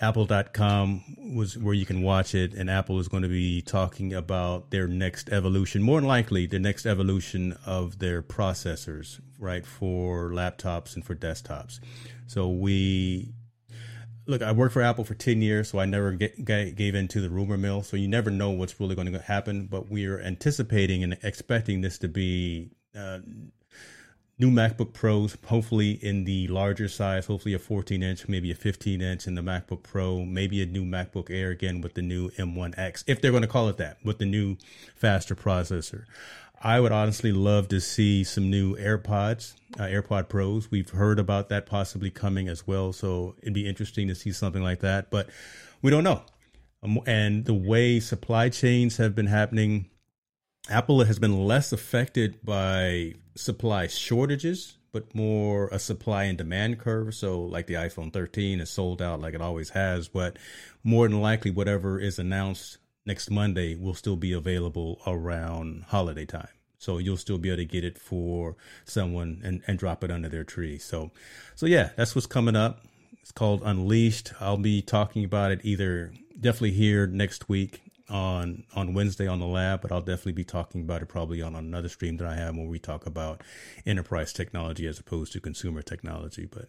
apple.com 0.02 1.04
was 1.36 1.58
where 1.58 1.74
you 1.74 1.86
can 1.86 2.02
watch 2.02 2.34
it 2.34 2.54
and 2.54 2.70
apple 2.70 3.00
is 3.00 3.08
going 3.08 3.24
to 3.24 3.30
be 3.30 3.62
talking 3.62 4.14
about 4.14 4.72
their 4.72 4.88
next 4.88 5.30
evolution 5.30 5.82
more 5.82 6.00
than 6.00 6.08
likely 6.08 6.46
the 6.48 6.60
next 6.60 6.86
evolution 6.86 7.56
of 7.66 8.00
their 8.00 8.22
processors 8.22 9.20
right 9.40 9.66
for 9.66 10.32
laptops 10.32 10.96
and 10.96 11.06
for 11.06 11.16
desktops. 11.16 11.80
So 12.28 12.50
we 12.50 13.34
look 14.28 14.42
i 14.42 14.52
worked 14.52 14.74
for 14.74 14.82
apple 14.82 15.04
for 15.04 15.16
10 15.16 15.42
years 15.42 15.70
so 15.70 15.80
i 15.80 15.86
never 15.86 16.12
get, 16.12 16.46
gave 16.46 16.96
into 16.96 17.20
the 17.22 17.30
rumor 17.30 17.58
mill 17.58 17.82
so 17.82 17.98
you 17.98 18.08
never 18.08 18.30
know 18.30 18.52
what's 18.52 18.80
really 18.80 18.96
going 18.96 19.12
to 19.12 19.20
happen 19.20 19.66
but 19.66 19.90
we're 19.90 20.22
anticipating 20.22 21.04
and 21.04 21.18
expecting 21.24 21.82
this 21.82 21.98
to 21.98 22.08
be 22.08 22.70
uh, 22.96 23.20
new 24.40 24.50
MacBook 24.50 24.94
Pros, 24.94 25.38
hopefully 25.46 25.92
in 26.04 26.24
the 26.24 26.48
larger 26.48 26.88
size, 26.88 27.28
hopefully 27.28 27.54
a 27.54 27.60
14 27.60 28.02
inch, 28.02 28.28
maybe 28.28 28.52
a 28.52 28.56
15 28.56 29.02
inch 29.02 29.28
in 29.28 29.36
the 29.36 29.42
MacBook 29.42 29.84
Pro, 29.84 30.26
maybe 30.26 30.62
a 30.62 30.66
new 30.66 30.84
MacBook 30.84 31.30
Air 31.30 31.52
again 31.52 31.82
with 31.82 31.94
the 31.94 32.02
new 32.02 32.30
M1X, 32.32 33.04
if 33.08 33.22
they're 33.22 33.32
going 33.32 33.44
to 33.44 33.48
call 33.48 33.70
it 33.70 33.78
that, 33.78 33.98
with 34.04 34.18
the 34.18 34.26
new 34.26 34.58
faster 34.96 35.36
processor. 35.36 36.06
I 36.64 36.80
would 36.80 36.92
honestly 36.92 37.32
love 37.32 37.70
to 37.70 37.82
see 37.82 38.24
some 38.24 38.50
new 38.52 38.76
AirPods, 38.76 39.56
uh, 39.80 39.84
AirPod 39.84 40.30
Pros. 40.30 40.70
We've 40.70 40.90
heard 40.90 41.18
about 41.18 41.50
that 41.50 41.66
possibly 41.66 42.12
coming 42.12 42.48
as 42.48 42.68
well, 42.68 42.94
so 42.94 43.36
it'd 43.42 43.54
be 43.54 43.68
interesting 43.68 44.08
to 44.10 44.16
see 44.16 44.32
something 44.32 44.62
like 44.62 44.80
that, 44.82 45.10
but 45.10 45.30
we 45.82 45.90
don't 45.90 46.04
know. 46.04 46.22
Um, 46.84 47.00
and 47.08 47.46
the 47.46 47.54
way 47.54 48.00
supply 48.00 48.50
chains 48.50 48.98
have 48.98 49.16
been 49.16 49.28
happening, 49.28 49.90
Apple 50.70 51.04
has 51.04 51.18
been 51.18 51.46
less 51.46 51.72
affected 51.72 52.44
by 52.44 53.16
supply 53.36 53.88
shortages, 53.88 54.78
but 54.92 55.14
more 55.16 55.68
a 55.70 55.80
supply 55.80 56.24
and 56.24 56.38
demand 56.38 56.80
curve. 56.80 57.16
So, 57.16 57.42
like 57.42 57.68
the 57.68 57.76
iPhone 57.76 58.12
13 58.12 58.60
is 58.60 58.70
sold 58.70 59.02
out 59.02 59.22
like 59.22 59.34
it 59.34 59.42
always 59.42 59.72
has, 59.72 60.08
but 60.08 60.38
more 60.84 61.08
than 61.08 61.22
likely, 61.22 61.52
whatever 61.52 62.00
is 62.00 62.20
announced 62.20 62.78
next 63.06 63.30
Monday 63.30 63.76
will 63.76 63.94
still 63.94 64.16
be 64.16 64.34
available 64.34 65.02
around 65.08 65.86
holiday 65.88 66.26
time. 66.26 66.50
So 66.78 66.98
you'll 66.98 67.18
still 67.18 67.38
be 67.38 67.50
able 67.50 67.58
to 67.58 67.66
get 67.66 67.84
it 67.84 68.00
for 68.00 68.56
someone 68.86 69.42
and, 69.44 69.62
and 69.68 69.78
drop 69.78 70.04
it 70.04 70.10
under 70.10 70.30
their 70.30 70.44
tree. 70.44 70.80
So, 70.80 71.12
so 71.56 71.68
yeah, 71.68 71.92
that's 71.96 72.16
what's 72.16 72.26
coming 72.26 72.56
up. 72.56 72.86
It's 73.22 73.32
called 73.32 73.62
Unleashed. 73.64 74.34
I'll 74.40 74.58
be 74.58 74.82
talking 74.82 75.24
about 75.24 75.52
it 75.52 75.62
either 75.64 76.12
definitely 76.40 76.72
here 76.72 77.06
next 77.06 77.48
week 77.48 77.82
on 78.12 78.66
on 78.76 78.94
Wednesday 78.94 79.26
on 79.26 79.40
the 79.40 79.48
lab, 79.48 79.82
but 79.82 79.92
I'll 79.92 80.02
definitely 80.02 80.34
be 80.34 80.44
talking 80.44 80.82
about 80.82 81.02
it 81.02 81.08
probably 81.08 81.42
on 81.42 81.56
another 81.56 81.90
stream 81.90 82.18
that 82.18 82.28
I 82.28 82.36
have 82.36 82.56
where 82.56 82.68
we 82.68 82.78
talk 82.78 83.06
about 83.06 83.42
enterprise 83.86 84.34
technology 84.34 84.86
as 84.86 85.00
opposed 85.00 85.32
to 85.34 85.40
consumer 85.40 85.82
technology. 85.82 86.46
But 86.46 86.68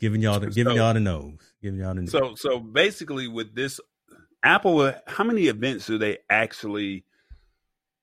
giving 0.00 0.20
y'all 0.20 0.40
the, 0.40 0.48
giving 0.48 0.72
so, 0.72 0.76
y'all 0.76 0.94
the 0.94 1.00
nose, 1.00 1.38
giving 1.62 1.80
y'all 1.80 1.94
the 1.94 2.02
nose. 2.02 2.10
So 2.10 2.34
so 2.34 2.58
basically 2.58 3.28
with 3.28 3.54
this 3.54 3.80
Apple, 4.42 4.92
how 5.06 5.24
many 5.24 5.46
events 5.46 5.86
do 5.86 5.98
they 5.98 6.18
actually 6.28 7.04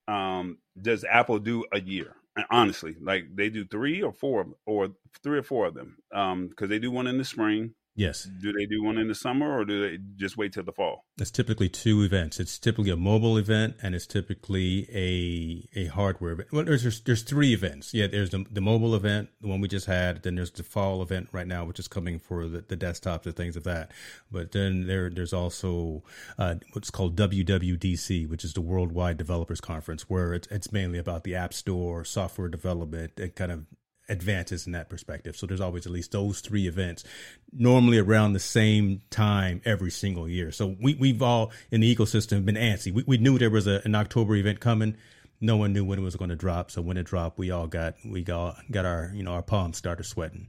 um 0.08 0.58
does 0.80 1.04
Apple 1.04 1.38
do 1.38 1.64
a 1.72 1.80
year? 1.80 2.16
Honestly, 2.50 2.96
like 3.00 3.26
they 3.36 3.48
do 3.48 3.64
three 3.64 4.02
or 4.02 4.12
four 4.12 4.46
or 4.66 4.88
three 5.22 5.38
or 5.38 5.42
four 5.42 5.66
of 5.66 5.74
them. 5.74 5.98
Um, 6.12 6.48
because 6.48 6.68
they 6.68 6.80
do 6.80 6.90
one 6.90 7.06
in 7.06 7.18
the 7.18 7.24
spring, 7.24 7.74
Yes. 7.96 8.24
Do 8.24 8.52
they 8.52 8.66
do 8.66 8.82
one 8.82 8.98
in 8.98 9.06
the 9.06 9.14
summer 9.14 9.56
or 9.56 9.64
do 9.64 9.88
they 9.88 9.98
just 10.16 10.36
wait 10.36 10.52
till 10.52 10.64
the 10.64 10.72
fall? 10.72 11.04
It's 11.18 11.30
typically 11.30 11.68
two 11.68 12.02
events. 12.02 12.40
It's 12.40 12.58
typically 12.58 12.90
a 12.90 12.96
mobile 12.96 13.36
event 13.36 13.76
and 13.82 13.94
it's 13.94 14.06
typically 14.06 14.88
a 14.92 15.68
a 15.78 15.86
hardware 15.86 16.32
event. 16.32 16.48
Well, 16.52 16.64
there's 16.64 17.00
there's 17.02 17.22
three 17.22 17.54
events. 17.54 17.94
Yeah, 17.94 18.08
there's 18.08 18.30
the, 18.30 18.44
the 18.50 18.60
mobile 18.60 18.96
event, 18.96 19.28
the 19.40 19.46
one 19.46 19.60
we 19.60 19.68
just 19.68 19.86
had. 19.86 20.24
Then 20.24 20.34
there's 20.34 20.50
the 20.50 20.64
fall 20.64 21.02
event 21.02 21.28
right 21.30 21.46
now, 21.46 21.64
which 21.64 21.78
is 21.78 21.86
coming 21.86 22.18
for 22.18 22.48
the, 22.48 22.64
the 22.66 22.76
desktops 22.76 23.26
and 23.26 23.36
things 23.36 23.54
of 23.56 23.62
that. 23.62 23.92
But 24.30 24.50
then 24.50 24.88
there 24.88 25.08
there's 25.08 25.32
also 25.32 26.02
uh, 26.36 26.56
what's 26.72 26.90
called 26.90 27.16
WWDC, 27.16 28.28
which 28.28 28.44
is 28.44 28.54
the 28.54 28.60
Worldwide 28.60 29.18
Developers 29.18 29.60
Conference, 29.60 30.10
where 30.10 30.34
it's 30.34 30.48
it's 30.48 30.72
mainly 30.72 30.98
about 30.98 31.22
the 31.22 31.36
App 31.36 31.54
Store, 31.54 32.04
software 32.04 32.48
development, 32.48 33.12
and 33.18 33.34
kind 33.36 33.52
of 33.52 33.66
advances 34.08 34.66
in 34.66 34.72
that 34.72 34.88
perspective. 34.88 35.36
So 35.36 35.46
there's 35.46 35.60
always 35.60 35.86
at 35.86 35.92
least 35.92 36.12
those 36.12 36.40
three 36.40 36.66
events, 36.66 37.04
normally 37.52 37.98
around 37.98 38.32
the 38.32 38.40
same 38.40 39.02
time 39.10 39.60
every 39.64 39.90
single 39.90 40.28
year. 40.28 40.52
So 40.52 40.76
we 40.80 40.94
we've 40.94 41.22
all 41.22 41.52
in 41.70 41.80
the 41.80 41.94
ecosystem 41.94 42.44
been 42.44 42.56
antsy. 42.56 42.92
We 42.92 43.04
we 43.06 43.18
knew 43.18 43.38
there 43.38 43.50
was 43.50 43.66
a, 43.66 43.80
an 43.84 43.94
October 43.94 44.36
event 44.36 44.60
coming. 44.60 44.96
No 45.40 45.56
one 45.56 45.72
knew 45.72 45.84
when 45.84 45.98
it 45.98 46.02
was 46.02 46.16
going 46.16 46.30
to 46.30 46.36
drop. 46.36 46.70
So 46.70 46.80
when 46.80 46.96
it 46.96 47.04
dropped, 47.04 47.38
we 47.38 47.50
all 47.50 47.66
got 47.66 47.94
we 48.04 48.22
got 48.22 48.56
got 48.70 48.84
our 48.84 49.10
you 49.14 49.22
know 49.22 49.32
our 49.32 49.42
palms 49.42 49.76
started 49.76 50.04
sweating. 50.04 50.48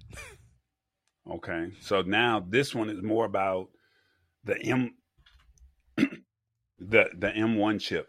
okay, 1.32 1.72
so 1.82 2.02
now 2.02 2.46
this 2.48 2.76
one 2.76 2.89
is 2.89 3.02
more 3.02 3.26
about 3.26 3.70
the 4.44 4.60
M 4.62 4.96
the 5.98 6.10
the 6.80 7.32
M1 7.36 7.82
chip. 7.82 8.08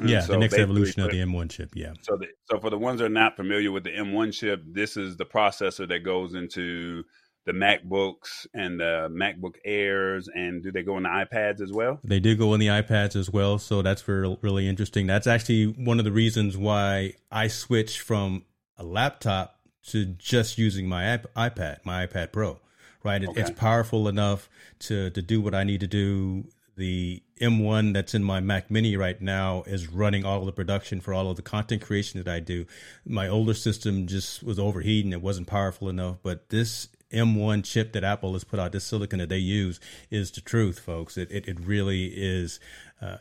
Yeah, 0.00 0.20
so 0.20 0.32
the 0.32 0.38
next 0.38 0.54
evolution 0.54 1.02
of 1.02 1.10
the 1.10 1.18
M1 1.18 1.50
chip. 1.50 1.70
Yeah. 1.74 1.94
So, 2.02 2.16
the, 2.16 2.26
so 2.44 2.60
for 2.60 2.70
the 2.70 2.78
ones 2.78 3.00
that 3.00 3.06
are 3.06 3.08
not 3.08 3.36
familiar 3.36 3.72
with 3.72 3.84
the 3.84 3.90
M1 3.90 4.32
chip, 4.32 4.62
this 4.64 4.96
is 4.96 5.16
the 5.16 5.26
processor 5.26 5.88
that 5.88 6.00
goes 6.04 6.34
into 6.34 7.02
the 7.46 7.52
MacBooks 7.52 8.46
and 8.54 8.78
the 8.78 9.08
MacBook 9.10 9.56
Airs, 9.64 10.28
and 10.32 10.62
do 10.62 10.70
they 10.70 10.82
go 10.82 10.96
in 10.96 11.04
the 11.04 11.08
iPads 11.08 11.60
as 11.60 11.72
well? 11.72 11.98
They 12.04 12.20
do 12.20 12.36
go 12.36 12.54
in 12.54 12.60
the 12.60 12.68
iPads 12.68 13.16
as 13.16 13.30
well, 13.30 13.58
so 13.58 13.82
that's 13.82 14.02
very 14.02 14.36
really 14.42 14.68
interesting. 14.68 15.06
That's 15.06 15.26
actually 15.26 15.66
one 15.66 15.98
of 15.98 16.04
the 16.04 16.12
reasons 16.12 16.56
why 16.56 17.14
I 17.32 17.48
switched 17.48 18.00
from 18.00 18.44
a 18.76 18.84
laptop 18.84 19.58
to 19.88 20.04
just 20.04 20.58
using 20.58 20.88
my 20.88 21.18
iPad, 21.36 21.78
my 21.84 22.06
iPad 22.06 22.32
Pro. 22.32 22.60
Right, 23.02 23.24
okay. 23.24 23.40
it's 23.40 23.50
powerful 23.50 24.08
enough 24.08 24.50
to 24.80 25.08
to 25.10 25.22
do 25.22 25.40
what 25.40 25.54
I 25.54 25.64
need 25.64 25.80
to 25.80 25.86
do 25.86 26.44
the 26.80 27.22
M1 27.42 27.92
that's 27.92 28.14
in 28.14 28.24
my 28.24 28.40
Mac 28.40 28.70
Mini 28.70 28.96
right 28.96 29.20
now 29.20 29.62
is 29.66 29.86
running 29.86 30.24
all 30.24 30.40
of 30.40 30.46
the 30.46 30.52
production 30.52 31.00
for 31.00 31.12
all 31.12 31.30
of 31.30 31.36
the 31.36 31.42
content 31.42 31.82
creation 31.82 32.22
that 32.22 32.32
I 32.32 32.40
do. 32.40 32.64
My 33.04 33.28
older 33.28 33.52
system 33.52 34.06
just 34.06 34.42
was 34.42 34.58
overheating; 34.58 35.12
it 35.12 35.20
wasn't 35.20 35.46
powerful 35.46 35.90
enough. 35.90 36.16
But 36.22 36.48
this 36.48 36.88
M1 37.12 37.64
chip 37.64 37.92
that 37.92 38.02
Apple 38.02 38.32
has 38.32 38.44
put 38.44 38.58
out, 38.58 38.72
this 38.72 38.84
silicon 38.84 39.18
that 39.18 39.28
they 39.28 39.38
use, 39.38 39.78
is 40.10 40.30
the 40.30 40.40
truth, 40.40 40.78
folks. 40.78 41.18
It 41.18 41.30
it, 41.30 41.46
it 41.46 41.60
really 41.60 42.06
is. 42.06 42.58
Uh, 43.00 43.18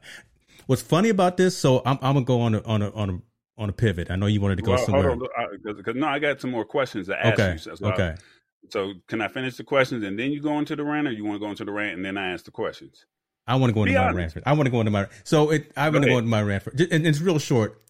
what's 0.66 0.82
funny 0.82 1.10
about 1.10 1.36
this? 1.36 1.58
So 1.58 1.82
I'm, 1.86 2.00
I'm 2.02 2.14
gonna 2.14 2.24
go 2.24 2.40
on 2.40 2.56
a, 2.56 2.62
on 2.62 2.82
a 2.82 2.90
on 2.92 3.10
a 3.10 3.62
on 3.62 3.70
a 3.70 3.74
pivot. 3.74 4.10
I 4.10 4.16
know 4.16 4.28
you 4.28 4.40
wanted 4.40 4.56
to 4.56 4.64
go 4.64 4.72
well, 4.72 4.86
somewhere. 4.86 5.18
Because 5.64 5.96
no, 5.96 6.08
I 6.08 6.20
got 6.20 6.40
some 6.40 6.52
more 6.52 6.66
questions 6.66 7.08
to 7.08 7.20
ask 7.20 7.38
okay. 7.38 7.52
you. 7.54 7.76
So 7.76 7.88
okay. 7.88 8.16
I, 8.16 8.22
so 8.70 8.94
can 9.08 9.20
I 9.20 9.28
finish 9.28 9.58
the 9.58 9.66
questions 9.66 10.04
and 10.04 10.18
then 10.18 10.32
you 10.32 10.42
go 10.42 10.58
into 10.60 10.78
the 10.78 10.86
rant, 10.86 11.10
or 11.10 11.12
you 11.12 11.26
want 11.26 11.36
to 11.36 11.46
go 11.46 11.50
into 11.50 11.66
the 11.66 11.72
rant 11.74 11.98
and 11.98 12.06
then 12.06 12.18
I 12.18 12.32
ask 12.32 12.46
the 12.46 12.52
questions? 12.52 13.06
I 13.48 13.56
want 13.56 13.70
to 13.72 13.74
go 13.74 13.82
into 13.82 13.94
Be 13.94 13.98
my 13.98 14.08
honest. 14.10 14.36
rant. 14.36 14.48
I 14.48 14.54
want 14.54 14.66
to 14.68 14.72
go 14.72 14.80
into 14.80 14.92
my 14.92 15.00
rant. 15.02 15.12
so 15.24 15.50
it. 15.52 15.72
I 15.76 15.90
want 15.90 16.04
to 16.04 16.10
go 16.10 16.18
into 16.20 16.30
my 16.30 16.42
rant. 16.42 16.66
And 16.92 17.08
it's 17.08 17.20
real 17.20 17.40
short. 17.40 17.82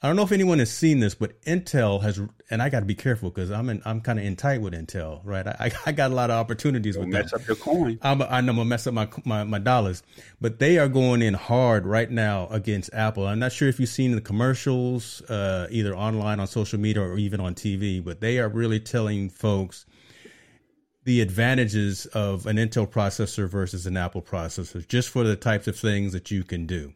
I 0.00 0.06
don't 0.06 0.14
know 0.14 0.22
if 0.22 0.30
anyone 0.30 0.60
has 0.60 0.70
seen 0.70 1.00
this, 1.00 1.16
but 1.16 1.42
Intel 1.42 2.00
has, 2.02 2.20
and 2.50 2.62
I 2.62 2.68
got 2.68 2.80
to 2.80 2.86
be 2.86 2.94
careful 2.94 3.30
because 3.30 3.50
I'm 3.50 3.68
in, 3.68 3.82
I'm 3.84 4.00
kind 4.00 4.16
of 4.20 4.24
in 4.24 4.36
tight 4.36 4.60
with 4.60 4.72
Intel, 4.72 5.20
right? 5.24 5.44
I, 5.44 5.72
I 5.86 5.90
got 5.90 6.12
a 6.12 6.14
lot 6.14 6.30
of 6.30 6.36
opportunities 6.38 6.96
with 6.96 7.08
mess 7.08 7.32
them. 7.32 7.40
up 7.40 7.48
your 7.48 7.56
coin. 7.56 7.98
I'm, 8.02 8.22
I 8.22 8.40
know 8.40 8.50
I'm 8.52 8.56
gonna 8.58 8.64
mess 8.66 8.86
up 8.86 8.94
my, 8.94 9.08
my 9.24 9.42
my 9.42 9.58
dollars, 9.58 10.04
but 10.40 10.60
they 10.60 10.78
are 10.78 10.86
going 10.86 11.20
in 11.20 11.34
hard 11.34 11.84
right 11.84 12.08
now 12.08 12.46
against 12.52 12.94
Apple. 12.94 13.26
I'm 13.26 13.40
not 13.40 13.50
sure 13.50 13.66
if 13.68 13.80
you've 13.80 13.88
seen 13.88 14.12
the 14.12 14.20
commercials, 14.20 15.20
uh, 15.22 15.66
either 15.68 15.96
online 15.96 16.38
on 16.38 16.46
social 16.46 16.78
media 16.78 17.02
or 17.02 17.18
even 17.18 17.40
on 17.40 17.56
TV, 17.56 18.02
but 18.04 18.20
they 18.20 18.38
are 18.38 18.48
really 18.48 18.78
telling 18.78 19.28
folks 19.30 19.84
the 21.08 21.22
advantages 21.22 22.04
of 22.04 22.44
an 22.44 22.58
Intel 22.58 22.86
processor 22.86 23.48
versus 23.48 23.86
an 23.86 23.96
Apple 23.96 24.20
processor, 24.20 24.86
just 24.86 25.08
for 25.08 25.24
the 25.24 25.36
types 25.36 25.66
of 25.66 25.74
things 25.74 26.12
that 26.12 26.30
you 26.30 26.44
can 26.44 26.66
do. 26.66 26.92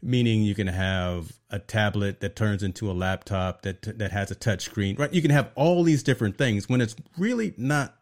Meaning, 0.00 0.40
you 0.40 0.54
can 0.54 0.68
have 0.68 1.34
a 1.50 1.58
tablet 1.58 2.20
that 2.20 2.34
turns 2.34 2.62
into 2.62 2.90
a 2.90 2.94
laptop 2.94 3.60
that 3.60 3.98
that 3.98 4.10
has 4.10 4.30
a 4.30 4.34
touch 4.34 4.62
screen, 4.62 4.96
right? 4.96 5.12
You 5.12 5.20
can 5.20 5.32
have 5.32 5.50
all 5.54 5.84
these 5.84 6.02
different 6.02 6.38
things 6.38 6.66
when 6.66 6.80
it's 6.80 6.96
really 7.18 7.52
not 7.58 7.94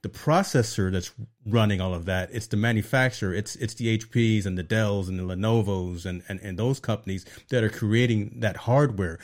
the 0.00 0.08
processor 0.08 0.90
that's 0.90 1.12
running 1.44 1.82
all 1.82 1.92
of 1.92 2.06
that. 2.06 2.30
It's 2.32 2.46
the 2.46 2.56
manufacturer. 2.56 3.34
It's 3.34 3.56
it's 3.56 3.74
the 3.74 3.98
HPs 3.98 4.46
and 4.46 4.56
the 4.56 4.62
Dells 4.62 5.10
and 5.10 5.18
the 5.18 5.22
Lenovo's 5.22 6.06
and, 6.06 6.22
and, 6.30 6.40
and 6.40 6.58
those 6.58 6.80
companies 6.80 7.26
that 7.50 7.62
are 7.62 7.68
creating 7.68 8.40
that 8.40 8.56
hardware 8.56 9.18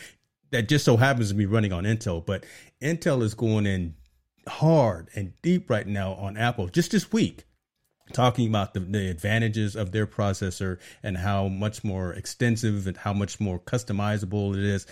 that 0.51 0.69
just 0.69 0.85
so 0.85 0.99
happens 0.99 1.31
to 1.31 1.35
be 1.35 1.47
running 1.47 1.73
on 1.73 1.85
Intel. 1.85 2.25
But 2.25 2.45
Intel 2.83 3.23
is 3.23 3.33
going 3.33 3.65
in 3.65 3.95
hard 4.49 5.09
and 5.15 5.33
deep 5.43 5.71
right 5.71 5.87
now 5.87 6.13
on 6.15 6.37
Apple 6.37 6.69
just 6.69 6.91
this 6.91 7.13
week, 7.13 7.45
talking 8.13 8.49
about 8.49 8.75
the, 8.75 8.81
the 8.81 9.11
advantages 9.11 9.77
of 9.77 9.93
their 9.93 10.07
processor 10.07 10.79
and 11.03 11.19
how 11.19 11.49
much 11.49 11.85
more 11.85 12.13
extensive 12.13 12.87
and 12.87 12.97
how 12.97 13.13
much 13.13 13.41
more 13.41 13.59
customizable 13.59 14.55
it 14.57 14.65
is. 14.65 14.87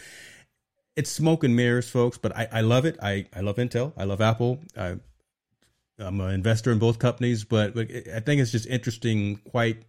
It's 0.96 1.10
smoke 1.10 1.42
and 1.44 1.56
mirrors, 1.56 1.88
folks, 1.88 2.18
but 2.18 2.36
I, 2.36 2.48
I 2.52 2.60
love 2.60 2.84
it. 2.84 2.98
I, 3.02 3.26
I 3.34 3.40
love 3.40 3.56
Intel. 3.56 3.92
I 3.96 4.04
love 4.04 4.20
Apple. 4.20 4.60
I, 4.76 4.96
I'm 5.98 6.20
an 6.20 6.34
investor 6.34 6.72
in 6.72 6.78
both 6.78 6.98
companies, 6.98 7.44
but, 7.44 7.74
but 7.74 7.90
I 8.14 8.20
think 8.20 8.40
it's 8.40 8.52
just 8.52 8.66
interesting, 8.66 9.36
quite 9.50 9.84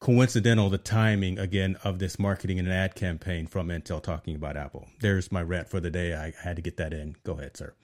coincidental 0.00 0.70
the 0.70 0.78
timing 0.78 1.38
again 1.38 1.76
of 1.82 1.98
this 1.98 2.18
marketing 2.18 2.58
and 2.58 2.70
ad 2.70 2.94
campaign 2.94 3.46
from 3.46 3.68
Intel 3.68 4.02
talking 4.02 4.36
about 4.36 4.56
Apple. 4.56 4.86
There's 5.00 5.32
my 5.32 5.42
rant 5.42 5.68
for 5.68 5.80
the 5.80 5.90
day. 5.90 6.14
I 6.14 6.32
had 6.42 6.56
to 6.56 6.62
get 6.62 6.76
that 6.76 6.92
in. 6.92 7.16
Go 7.24 7.32
ahead, 7.32 7.56
sir. 7.56 7.74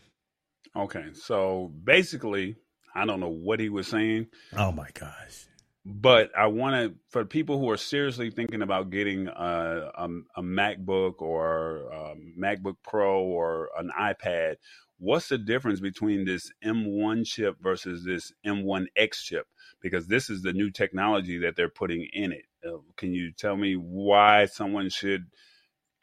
Okay, 0.77 1.07
so 1.13 1.73
basically, 1.85 2.57
I 2.95 3.07
don't 3.07 3.21
know 3.21 3.29
what 3.29 3.61
he 3.61 3.69
was 3.69 3.87
saying. 3.87 4.27
Oh 4.57 4.73
my 4.73 4.89
gosh! 4.93 5.47
But 5.85 6.31
I 6.37 6.47
want 6.47 6.75
to, 6.75 6.99
for 7.11 7.25
people 7.25 7.59
who 7.61 7.71
are 7.71 7.77
seriously 7.77 8.31
thinking 8.31 8.63
about 8.63 8.91
getting 8.91 9.29
a, 9.29 9.91
a, 9.95 10.09
a 10.37 10.43
MacBook 10.43 11.21
or 11.21 11.89
a 11.93 12.15
MacBook 12.39 12.77
Pro 12.83 13.23
or 13.23 13.69
an 13.79 13.91
iPad, 13.99 14.57
what's 14.99 15.29
the 15.29 15.39
difference 15.39 15.81
between 15.81 16.25
this 16.25 16.51
M1 16.65 17.27
chip 17.27 17.57
versus 17.63 18.03
this 18.05 18.33
M1X 18.47 19.23
chip? 19.23 19.47
Because 19.83 20.07
this 20.07 20.31
is 20.31 20.43
the 20.43 20.55
new 20.55 20.71
technology 20.71 21.39
that 21.39 21.55
they're 21.55 21.69
putting 21.69 22.09
in 22.13 22.33
it. 22.33 22.47
Uh, 22.67 22.79
can 22.97 23.13
you 23.13 23.31
tell 23.33 23.57
me 23.57 23.75
why 23.75 24.47
someone 24.47 24.89
should 24.89 25.27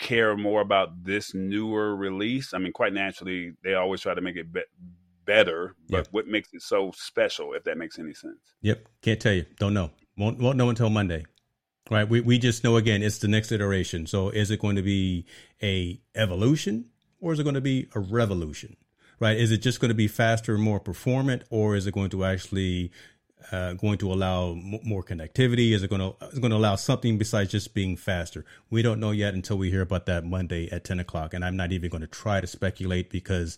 care 0.02 0.36
more 0.36 0.60
about 0.62 1.04
this 1.04 1.34
newer 1.34 1.95
release? 1.95 2.54
I 2.54 2.58
mean, 2.58 2.74
quite 2.74 2.91
naturally, 2.91 3.54
they 3.64 3.76
always 3.76 4.02
try 4.02 4.14
to 4.14 4.22
make 4.22 4.36
it 4.36 4.52
be- 4.52 4.62
better, 5.26 5.76
but 5.89 5.97
yep. 5.97 6.08
what 6.12 6.28
makes 6.28 6.49
it 6.54 6.62
so 6.62 6.91
special, 6.95 7.54
if 7.54 7.64
that 7.64 7.78
makes 7.78 7.97
any 7.99 8.14
sense? 8.14 8.39
Yep, 8.62 8.88
can't 9.02 9.20
tell 9.20 9.34
you. 9.34 9.45
Don't 9.60 9.74
know. 9.74 9.91
Won't 10.18 10.39
won't 10.39 10.58
know 10.58 10.70
until 10.70 10.89
Monday. 10.89 11.24
Right. 11.89 12.08
We 12.08 12.22
we 12.22 12.38
just 12.38 12.64
know 12.64 12.78
again 12.78 13.02
it's 13.04 13.20
the 13.20 13.28
next 13.28 13.52
iteration. 13.52 14.08
So 14.08 14.30
is 14.30 14.52
it 14.52 14.60
going 14.60 14.76
to 14.76 14.82
be 14.82 15.26
a 15.62 16.02
evolution 16.16 16.86
or 17.20 17.34
is 17.34 17.39
it 17.39 17.43
going 17.43 17.56
to 17.56 17.62
be 17.62 17.88
a 17.95 17.99
revolution? 17.99 18.76
Right? 19.20 19.38
Is 19.38 19.52
it 19.52 19.60
just 19.60 19.80
going 19.80 19.89
to 19.89 19.95
be 19.95 20.08
faster, 20.08 20.58
more 20.58 20.80
performant, 20.80 21.43
or 21.52 21.76
is 21.76 21.86
it 21.86 21.93
going 21.93 22.10
to 22.10 22.26
actually 22.26 22.91
uh, 23.51 23.73
going 23.73 23.97
to 23.99 24.11
allow 24.11 24.51
m- 24.51 24.79
more 24.83 25.03
connectivity? 25.03 25.71
Is 25.71 25.83
it 25.83 25.89
going 25.89 26.01
to 26.01 26.15
is 26.27 26.39
going 26.39 26.51
to 26.51 26.57
allow 26.57 26.75
something 26.75 27.17
besides 27.17 27.51
just 27.51 27.73
being 27.73 27.95
faster? 27.95 28.45
We 28.69 28.81
don't 28.81 28.99
know 28.99 29.11
yet 29.11 29.33
until 29.33 29.57
we 29.57 29.69
hear 29.69 29.81
about 29.81 30.05
that 30.07 30.25
Monday 30.25 30.69
at 30.71 30.83
ten 30.83 30.99
o'clock, 30.99 31.33
and 31.33 31.43
I'm 31.43 31.55
not 31.55 31.71
even 31.71 31.89
going 31.89 32.01
to 32.01 32.07
try 32.07 32.41
to 32.41 32.47
speculate 32.47 33.09
because 33.09 33.57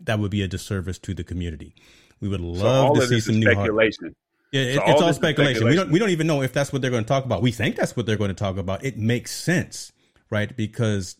that 0.00 0.18
would 0.18 0.30
be 0.30 0.42
a 0.42 0.48
disservice 0.48 0.98
to 1.00 1.14
the 1.14 1.24
community. 1.24 1.74
We 2.20 2.28
would 2.28 2.40
love 2.40 2.96
so 2.96 3.00
to 3.00 3.06
see 3.06 3.20
some 3.20 3.40
new 3.40 3.50
speculation. 3.50 4.14
Yeah, 4.52 4.62
it, 4.62 4.74
so 4.76 4.82
it's 4.82 5.00
all, 5.00 5.08
all 5.08 5.12
speculation. 5.12 5.56
speculation. 5.56 5.68
We 5.68 5.76
don't 5.76 5.90
we 5.90 5.98
don't 5.98 6.10
even 6.10 6.26
know 6.26 6.42
if 6.42 6.52
that's 6.52 6.72
what 6.72 6.82
they're 6.82 6.90
going 6.90 7.04
to 7.04 7.08
talk 7.08 7.24
about. 7.24 7.42
We 7.42 7.52
think 7.52 7.76
that's 7.76 7.96
what 7.96 8.06
they're 8.06 8.16
going 8.16 8.30
to 8.30 8.34
talk 8.34 8.56
about. 8.56 8.84
It 8.84 8.96
makes 8.96 9.34
sense, 9.34 9.92
right? 10.30 10.56
Because 10.56 11.16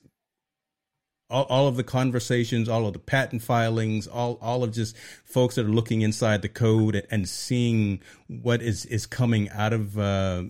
all, 1.30 1.44
all 1.44 1.68
of 1.68 1.76
the 1.76 1.84
conversations, 1.84 2.68
all 2.68 2.86
of 2.86 2.92
the 2.92 2.98
patent 2.98 3.42
filings, 3.42 4.06
all 4.06 4.38
all 4.40 4.64
of 4.64 4.72
just 4.72 4.96
folks 5.24 5.54
that 5.56 5.66
are 5.66 5.70
looking 5.70 6.02
inside 6.02 6.42
the 6.42 6.48
code 6.48 6.94
and, 6.94 7.06
and 7.10 7.28
seeing 7.28 8.00
what 8.28 8.62
is 8.62 8.84
is 8.86 9.06
coming 9.06 9.48
out 9.50 9.72
of 9.72 9.98
uh, 9.98 10.44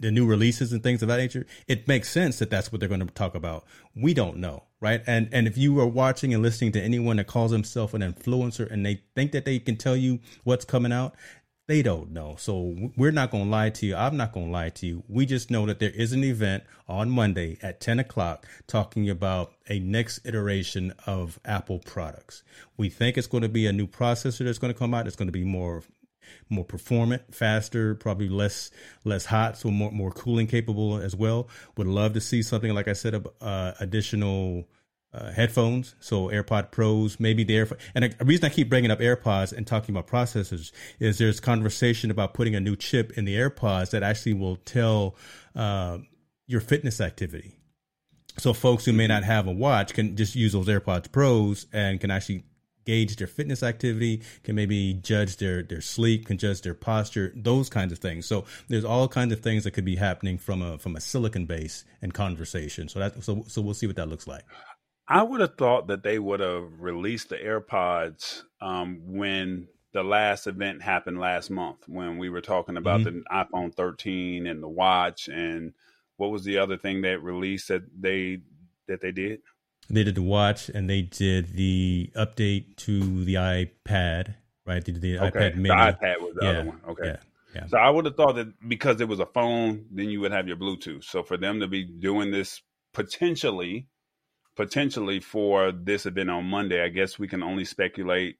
the 0.00 0.10
new 0.10 0.26
releases 0.26 0.72
and 0.72 0.82
things 0.82 1.02
of 1.02 1.08
that 1.08 1.18
nature, 1.18 1.46
it 1.68 1.86
makes 1.86 2.10
sense 2.10 2.38
that 2.38 2.50
that's 2.50 2.72
what 2.72 2.80
they're 2.80 2.88
going 2.88 3.06
to 3.06 3.14
talk 3.14 3.34
about. 3.34 3.64
We 3.94 4.14
don't 4.14 4.38
know, 4.38 4.64
right? 4.80 5.02
And 5.06 5.28
and 5.32 5.46
if 5.46 5.56
you 5.58 5.78
are 5.80 5.86
watching 5.86 6.34
and 6.34 6.42
listening 6.42 6.72
to 6.72 6.82
anyone 6.82 7.16
that 7.18 7.26
calls 7.26 7.52
himself 7.52 7.94
an 7.94 8.00
influencer 8.00 8.70
and 8.70 8.84
they 8.84 9.02
think 9.14 9.32
that 9.32 9.44
they 9.44 9.58
can 9.58 9.76
tell 9.76 9.96
you 9.96 10.20
what's 10.44 10.64
coming 10.64 10.92
out, 10.92 11.14
they 11.66 11.82
don't 11.82 12.10
know. 12.10 12.36
So 12.38 12.90
we're 12.96 13.10
not 13.10 13.30
going 13.30 13.44
to 13.44 13.50
lie 13.50 13.70
to 13.70 13.86
you. 13.86 13.96
I'm 13.96 14.16
not 14.16 14.32
going 14.32 14.46
to 14.46 14.52
lie 14.52 14.68
to 14.70 14.86
you. 14.86 15.02
We 15.08 15.24
just 15.24 15.50
know 15.50 15.64
that 15.66 15.78
there 15.78 15.90
is 15.90 16.12
an 16.12 16.22
event 16.22 16.64
on 16.88 17.10
Monday 17.10 17.58
at 17.62 17.80
10 17.80 18.00
o'clock 18.00 18.46
talking 18.66 19.08
about 19.08 19.52
a 19.68 19.78
next 19.78 20.20
iteration 20.26 20.92
of 21.06 21.40
Apple 21.44 21.78
products. 21.78 22.42
We 22.76 22.90
think 22.90 23.16
it's 23.16 23.26
going 23.26 23.42
to 23.42 23.48
be 23.48 23.66
a 23.66 23.72
new 23.72 23.86
processor 23.86 24.44
that's 24.44 24.58
going 24.58 24.72
to 24.72 24.78
come 24.78 24.92
out. 24.92 25.06
It's 25.06 25.16
going 25.16 25.28
to 25.28 25.32
be 25.32 25.44
more 25.44 25.82
more 26.48 26.64
performant, 26.64 27.34
faster, 27.34 27.94
probably 27.94 28.28
less 28.28 28.70
less 29.04 29.26
hot, 29.26 29.58
so 29.58 29.70
more 29.70 29.90
more 29.90 30.10
cooling 30.10 30.46
capable 30.46 30.96
as 30.96 31.14
well. 31.14 31.48
Would 31.76 31.86
love 31.86 32.14
to 32.14 32.20
see 32.20 32.42
something 32.42 32.74
like 32.74 32.88
I 32.88 32.94
said, 32.94 33.26
uh, 33.40 33.72
additional 33.80 34.66
uh, 35.14 35.30
headphones, 35.30 35.94
so 36.00 36.28
AirPod 36.28 36.70
Pros, 36.70 37.20
maybe 37.20 37.44
the 37.44 37.54
AirPod. 37.54 37.78
And 37.94 38.14
the 38.18 38.24
reason 38.24 38.46
I 38.46 38.48
keep 38.48 38.68
bringing 38.68 38.90
up 38.90 38.98
AirPods 38.98 39.52
and 39.52 39.66
talking 39.66 39.94
about 39.94 40.08
processors 40.08 40.72
is 40.98 41.18
there's 41.18 41.40
conversation 41.40 42.10
about 42.10 42.34
putting 42.34 42.54
a 42.54 42.60
new 42.60 42.74
chip 42.74 43.12
in 43.16 43.24
the 43.24 43.36
AirPods 43.36 43.90
that 43.90 44.02
actually 44.02 44.34
will 44.34 44.56
tell 44.56 45.14
uh, 45.54 45.98
your 46.46 46.60
fitness 46.60 47.00
activity. 47.00 47.54
So 48.38 48.52
folks 48.52 48.84
who 48.84 48.92
may 48.92 49.06
not 49.06 49.22
have 49.22 49.46
a 49.46 49.52
watch 49.52 49.94
can 49.94 50.16
just 50.16 50.34
use 50.34 50.52
those 50.52 50.66
AirPods 50.66 51.12
Pros 51.12 51.66
and 51.72 52.00
can 52.00 52.10
actually 52.10 52.44
gauge 52.84 53.16
their 53.16 53.26
fitness 53.26 53.62
activity, 53.62 54.22
can 54.42 54.54
maybe 54.54 54.94
judge 54.94 55.36
their 55.36 55.62
their 55.62 55.80
sleep, 55.80 56.26
can 56.26 56.38
judge 56.38 56.62
their 56.62 56.74
posture, 56.74 57.32
those 57.36 57.68
kinds 57.68 57.92
of 57.92 57.98
things. 57.98 58.26
So 58.26 58.44
there's 58.68 58.84
all 58.84 59.08
kinds 59.08 59.32
of 59.32 59.40
things 59.40 59.64
that 59.64 59.70
could 59.70 59.84
be 59.84 59.96
happening 59.96 60.38
from 60.38 60.60
a 60.62 60.78
from 60.78 60.96
a 60.96 61.00
silicon 61.00 61.46
base 61.46 61.84
and 62.02 62.12
conversation. 62.12 62.88
So 62.88 62.98
that 62.98 63.22
so 63.22 63.44
so 63.46 63.62
we'll 63.62 63.74
see 63.74 63.86
what 63.86 63.96
that 63.96 64.08
looks 64.08 64.26
like. 64.26 64.44
I 65.06 65.22
would 65.22 65.40
have 65.40 65.56
thought 65.56 65.88
that 65.88 66.02
they 66.02 66.18
would 66.18 66.40
have 66.40 66.80
released 66.80 67.28
the 67.28 67.36
AirPods 67.36 68.42
um, 68.60 69.00
when 69.06 69.68
the 69.92 70.02
last 70.02 70.46
event 70.46 70.82
happened 70.82 71.20
last 71.20 71.50
month 71.50 71.86
when 71.86 72.18
we 72.18 72.28
were 72.28 72.40
talking 72.40 72.76
about 72.76 73.00
mm-hmm. 73.00 73.18
the 73.18 73.24
iPhone 73.32 73.72
13 73.74 74.46
and 74.46 74.62
the 74.62 74.68
watch 74.68 75.28
and 75.28 75.72
what 76.16 76.30
was 76.30 76.44
the 76.44 76.58
other 76.58 76.76
thing 76.76 77.02
that 77.02 77.22
released 77.22 77.68
that 77.68 77.82
they 77.98 78.40
that 78.88 79.00
they 79.00 79.12
did? 79.12 79.40
They 79.90 80.04
did 80.04 80.14
the 80.14 80.22
watch 80.22 80.68
and 80.68 80.88
they 80.88 81.02
did 81.02 81.54
the 81.54 82.10
update 82.16 82.76
to 82.78 83.24
the 83.24 83.34
iPad, 83.34 84.34
right? 84.66 84.84
They 84.84 84.92
did 84.92 85.02
the 85.02 85.18
okay. 85.18 85.50
iPad 85.50 85.56
mini. 85.56 85.68
The 85.68 85.74
iPad 85.74 86.20
was 86.20 86.34
the 86.34 86.44
yeah. 86.44 86.50
other 86.50 86.64
one. 86.64 86.80
Okay. 86.88 87.06
Yeah. 87.06 87.16
Yeah. 87.54 87.66
So 87.66 87.78
I 87.78 87.88
would 87.88 88.04
have 88.04 88.16
thought 88.16 88.34
that 88.34 88.52
because 88.68 89.00
it 89.00 89.08
was 89.08 89.20
a 89.20 89.26
phone, 89.26 89.86
then 89.92 90.10
you 90.10 90.20
would 90.20 90.32
have 90.32 90.48
your 90.48 90.56
Bluetooth. 90.56 91.04
So 91.04 91.22
for 91.22 91.36
them 91.36 91.60
to 91.60 91.68
be 91.68 91.84
doing 91.84 92.32
this 92.32 92.60
potentially 92.92 93.86
potentially 94.56 95.20
for 95.20 95.72
this 95.72 96.06
event 96.06 96.30
on 96.30 96.44
Monday. 96.44 96.82
I 96.82 96.88
guess 96.88 97.18
we 97.18 97.28
can 97.28 97.42
only 97.42 97.64
speculate. 97.64 98.36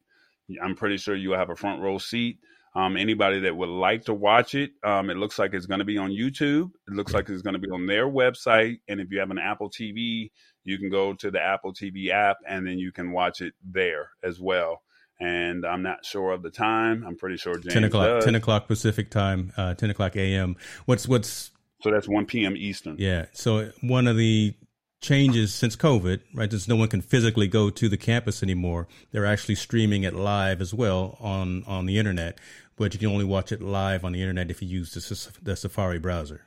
I'm 0.62 0.74
pretty 0.74 0.98
sure 0.98 1.14
you'll 1.14 1.36
have 1.36 1.50
a 1.50 1.56
front 1.56 1.82
row 1.82 1.98
seat. 1.98 2.38
Um, 2.76 2.96
anybody 2.96 3.40
that 3.40 3.56
would 3.56 3.68
like 3.68 4.04
to 4.06 4.14
watch 4.14 4.56
it, 4.56 4.72
um, 4.82 5.08
it 5.08 5.16
looks 5.16 5.38
like 5.38 5.54
it's 5.54 5.66
going 5.66 5.78
to 5.78 5.84
be 5.84 5.96
on 5.96 6.10
YouTube. 6.10 6.72
It 6.88 6.94
looks 6.94 7.12
like 7.12 7.28
it's 7.28 7.42
going 7.42 7.54
to 7.54 7.60
be 7.60 7.70
on 7.70 7.86
their 7.86 8.08
website. 8.08 8.80
And 8.88 9.00
if 9.00 9.12
you 9.12 9.20
have 9.20 9.30
an 9.30 9.38
Apple 9.38 9.70
TV, 9.70 10.32
you 10.64 10.78
can 10.78 10.90
go 10.90 11.14
to 11.14 11.30
the 11.30 11.40
Apple 11.40 11.72
TV 11.72 12.08
app 12.08 12.38
and 12.48 12.66
then 12.66 12.78
you 12.78 12.90
can 12.90 13.12
watch 13.12 13.40
it 13.40 13.54
there 13.64 14.10
as 14.24 14.40
well. 14.40 14.82
And 15.20 15.64
I'm 15.64 15.82
not 15.82 16.04
sure 16.04 16.32
of 16.32 16.42
the 16.42 16.50
time. 16.50 17.04
I'm 17.06 17.16
pretty 17.16 17.36
sure 17.36 17.54
James 17.54 17.74
10 17.74 17.84
o'clock, 17.84 18.06
does. 18.06 18.24
10 18.24 18.34
o'clock 18.34 18.66
Pacific 18.66 19.08
time, 19.08 19.52
uh, 19.56 19.74
10 19.74 19.90
o'clock 19.90 20.16
AM. 20.16 20.56
What's, 20.86 21.06
what's, 21.06 21.52
so 21.80 21.92
that's 21.92 22.08
1 22.08 22.26
p.m. 22.26 22.56
Eastern. 22.56 22.96
Yeah. 22.98 23.26
So 23.34 23.70
one 23.82 24.08
of 24.08 24.16
the 24.16 24.54
changes 25.04 25.54
since 25.54 25.76
COVID, 25.76 26.20
right? 26.34 26.50
Since 26.50 26.66
no 26.66 26.76
one 26.76 26.88
can 26.88 27.02
physically 27.02 27.46
go 27.46 27.70
to 27.70 27.88
the 27.88 27.96
campus 27.96 28.42
anymore, 28.42 28.88
they're 29.12 29.26
actually 29.26 29.54
streaming 29.54 30.02
it 30.02 30.14
live 30.14 30.60
as 30.60 30.72
well 30.72 31.16
on 31.20 31.62
on 31.66 31.86
the 31.86 31.98
internet. 31.98 32.38
But 32.76 32.92
you 32.92 32.98
can 32.98 33.08
only 33.08 33.24
watch 33.24 33.52
it 33.52 33.62
live 33.62 34.04
on 34.04 34.12
the 34.12 34.20
internet 34.20 34.50
if 34.50 34.60
you 34.60 34.68
use 34.68 34.92
the, 34.94 35.42
the 35.42 35.54
Safari 35.54 36.00
browser. 36.00 36.42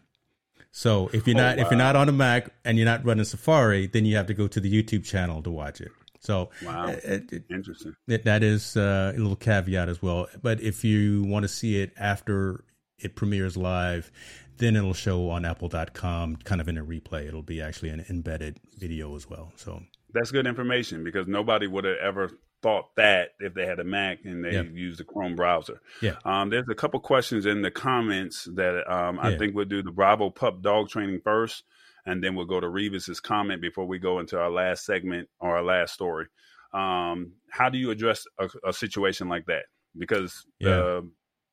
So 0.71 1.09
if 1.13 1.25
you're 1.25 1.37
oh, 1.37 1.41
not 1.41 1.57
wow. 1.57 1.63
if 1.63 1.71
you're 1.71 1.77
not 1.77 1.95
on 1.95 2.09
a 2.09 2.11
Mac 2.11 2.49
and 2.65 2.77
you're 2.77 2.85
not 2.85 3.05
running 3.05 3.23
Safari, 3.23 3.87
then 3.87 4.05
you 4.05 4.17
have 4.17 4.27
to 4.27 4.33
go 4.33 4.47
to 4.47 4.59
the 4.59 4.71
YouTube 4.71 5.05
channel 5.05 5.41
to 5.43 5.51
watch 5.51 5.79
it. 5.79 5.91
So 6.19 6.49
wow, 6.65 6.87
it, 6.87 7.31
it, 7.31 7.43
interesting. 7.49 7.95
It, 8.07 8.25
that 8.25 8.43
is 8.43 8.75
uh, 8.75 9.13
a 9.15 9.17
little 9.17 9.35
caveat 9.35 9.87
as 9.87 10.01
well. 10.01 10.27
But 10.41 10.59
if 10.61 10.83
you 10.83 11.23
want 11.23 11.43
to 11.43 11.47
see 11.47 11.81
it 11.81 11.93
after 11.97 12.63
it 12.99 13.15
premieres 13.15 13.55
live, 13.55 14.11
then 14.57 14.75
it'll 14.75 14.93
show 14.93 15.29
on 15.29 15.45
apple.com 15.45 16.37
kind 16.37 16.61
of 16.61 16.67
in 16.67 16.77
a 16.77 16.85
replay. 16.85 17.27
It'll 17.27 17.43
be 17.43 17.61
actually 17.61 17.89
an 17.89 18.05
embedded 18.09 18.59
video 18.77 19.15
as 19.15 19.29
well. 19.29 19.51
So 19.55 19.81
that's 20.13 20.31
good 20.31 20.47
information 20.47 21.03
because 21.03 21.27
nobody 21.27 21.67
would 21.67 21.83
have 21.83 21.97
ever 21.97 22.31
thought 22.63 22.95
that 22.95 23.29
if 23.39 23.53
they 23.53 23.65
had 23.65 23.79
a 23.79 23.83
Mac 23.83 24.19
and 24.25 24.43
they 24.43 24.53
yep. 24.53 24.67
used 24.71 24.99
the 24.99 25.03
Chrome 25.03 25.35
browser. 25.35 25.79
Yeah. 26.01 26.15
Um, 26.25 26.49
there's 26.49 26.67
a 26.69 26.75
couple 26.75 26.99
questions 26.99 27.45
in 27.45 27.61
the 27.61 27.69
comments 27.69 28.47
that 28.55 28.91
um, 28.91 29.19
I 29.19 29.29
yeah. 29.29 29.37
think 29.37 29.55
we'll 29.55 29.65
do 29.65 29.83
the 29.83 29.91
Bravo 29.91 30.31
Pup 30.31 30.61
dog 30.61 30.89
training 30.89 31.21
first, 31.23 31.63
and 32.05 32.23
then 32.23 32.35
we'll 32.35 32.45
go 32.45 32.59
to 32.59 32.67
Revis's 32.67 33.19
comment 33.19 33.61
before 33.61 33.85
we 33.85 33.99
go 33.99 34.19
into 34.19 34.39
our 34.39 34.49
last 34.49 34.85
segment 34.85 35.29
or 35.39 35.57
our 35.57 35.63
last 35.63 35.93
story. 35.93 36.25
Um, 36.73 37.33
how 37.51 37.69
do 37.69 37.77
you 37.77 37.91
address 37.91 38.25
a, 38.39 38.49
a 38.67 38.73
situation 38.73 39.29
like 39.29 39.45
that? 39.45 39.65
Because 39.95 40.45
yeah. 40.59 40.69
the 40.69 41.09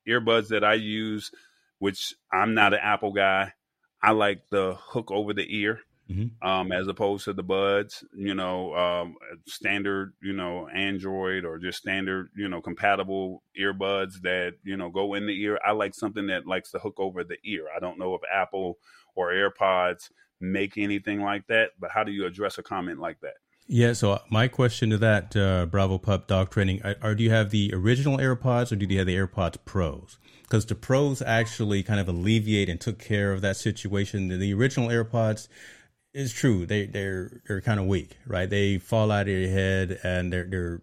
earbuds 0.09 0.47
that 0.47 0.63
I 0.63 0.73
use– 0.73 1.29
which 1.85 2.15
I'm 2.33 2.55
not 2.55 2.73
an 2.73 2.79
Apple 2.81 3.13
guy. 3.13 3.53
I 4.01 4.09
like 4.09 4.49
the 4.49 4.75
hook 4.75 5.11
over 5.11 5.35
the 5.35 5.45
ear. 5.47 5.81
Mm-hmm. 6.09 6.47
Um, 6.47 6.71
as 6.71 6.87
opposed 6.87 7.25
to 7.25 7.33
the 7.33 7.43
buds, 7.43 8.03
you 8.15 8.33
know, 8.33 8.75
um, 8.75 9.15
standard, 9.47 10.13
you 10.21 10.33
know, 10.33 10.67
Android 10.67 11.45
or 11.45 11.59
just 11.59 11.79
standard, 11.79 12.29
you 12.35 12.47
know, 12.47 12.59
compatible 12.59 13.43
earbuds 13.59 14.21
that, 14.21 14.53
you 14.63 14.77
know, 14.77 14.89
go 14.89 15.13
in 15.13 15.27
the 15.27 15.39
ear. 15.39 15.59
I 15.63 15.73
like 15.73 15.93
something 15.93 16.27
that 16.27 16.47
likes 16.47 16.71
to 16.71 16.79
hook 16.79 16.95
over 16.97 17.23
the 17.23 17.37
ear. 17.43 17.65
I 17.75 17.79
don't 17.79 17.99
know 17.99 18.15
if 18.15 18.21
Apple 18.31 18.79
or 19.15 19.31
AirPods 19.31 20.09
make 20.39 20.77
anything 20.77 21.21
like 21.21 21.45
that, 21.47 21.71
but 21.79 21.91
how 21.91 22.03
do 22.03 22.11
you 22.11 22.25
address 22.25 22.57
a 22.57 22.63
comment 22.63 22.99
like 22.99 23.19
that? 23.21 23.35
Yeah. 23.67 23.93
So 23.93 24.19
my 24.29 24.47
question 24.47 24.89
to 24.91 24.97
that, 24.99 25.35
uh, 25.35 25.65
Bravo 25.65 25.97
Pup 25.97 26.27
Dog 26.27 26.51
Training, 26.51 26.81
are, 26.83 26.95
are, 27.01 27.15
do 27.15 27.23
you 27.23 27.31
have 27.31 27.49
the 27.49 27.71
original 27.73 28.17
AirPods 28.17 28.71
or 28.71 28.75
do 28.75 28.85
you 28.85 28.97
have 28.99 29.07
the 29.07 29.15
AirPods 29.15 29.57
Pros? 29.65 30.19
Because 30.43 30.65
the 30.65 30.75
Pros 30.75 31.21
actually 31.21 31.81
kind 31.81 31.99
of 31.99 32.07
alleviate 32.07 32.69
and 32.69 32.79
took 32.79 32.99
care 32.99 33.33
of 33.33 33.41
that 33.41 33.57
situation. 33.57 34.27
The, 34.27 34.37
the 34.37 34.53
original 34.53 34.89
AirPods 34.89 35.47
is 36.13 36.31
true; 36.31 36.65
they 36.67 36.85
they're 36.85 37.41
they're 37.47 37.61
kind 37.61 37.79
of 37.79 37.87
weak, 37.87 38.17
right? 38.27 38.49
They 38.49 38.77
fall 38.77 39.11
out 39.11 39.27
of 39.27 39.33
your 39.33 39.49
head 39.49 39.99
and 40.03 40.31
they're 40.31 40.45
they're 40.45 40.81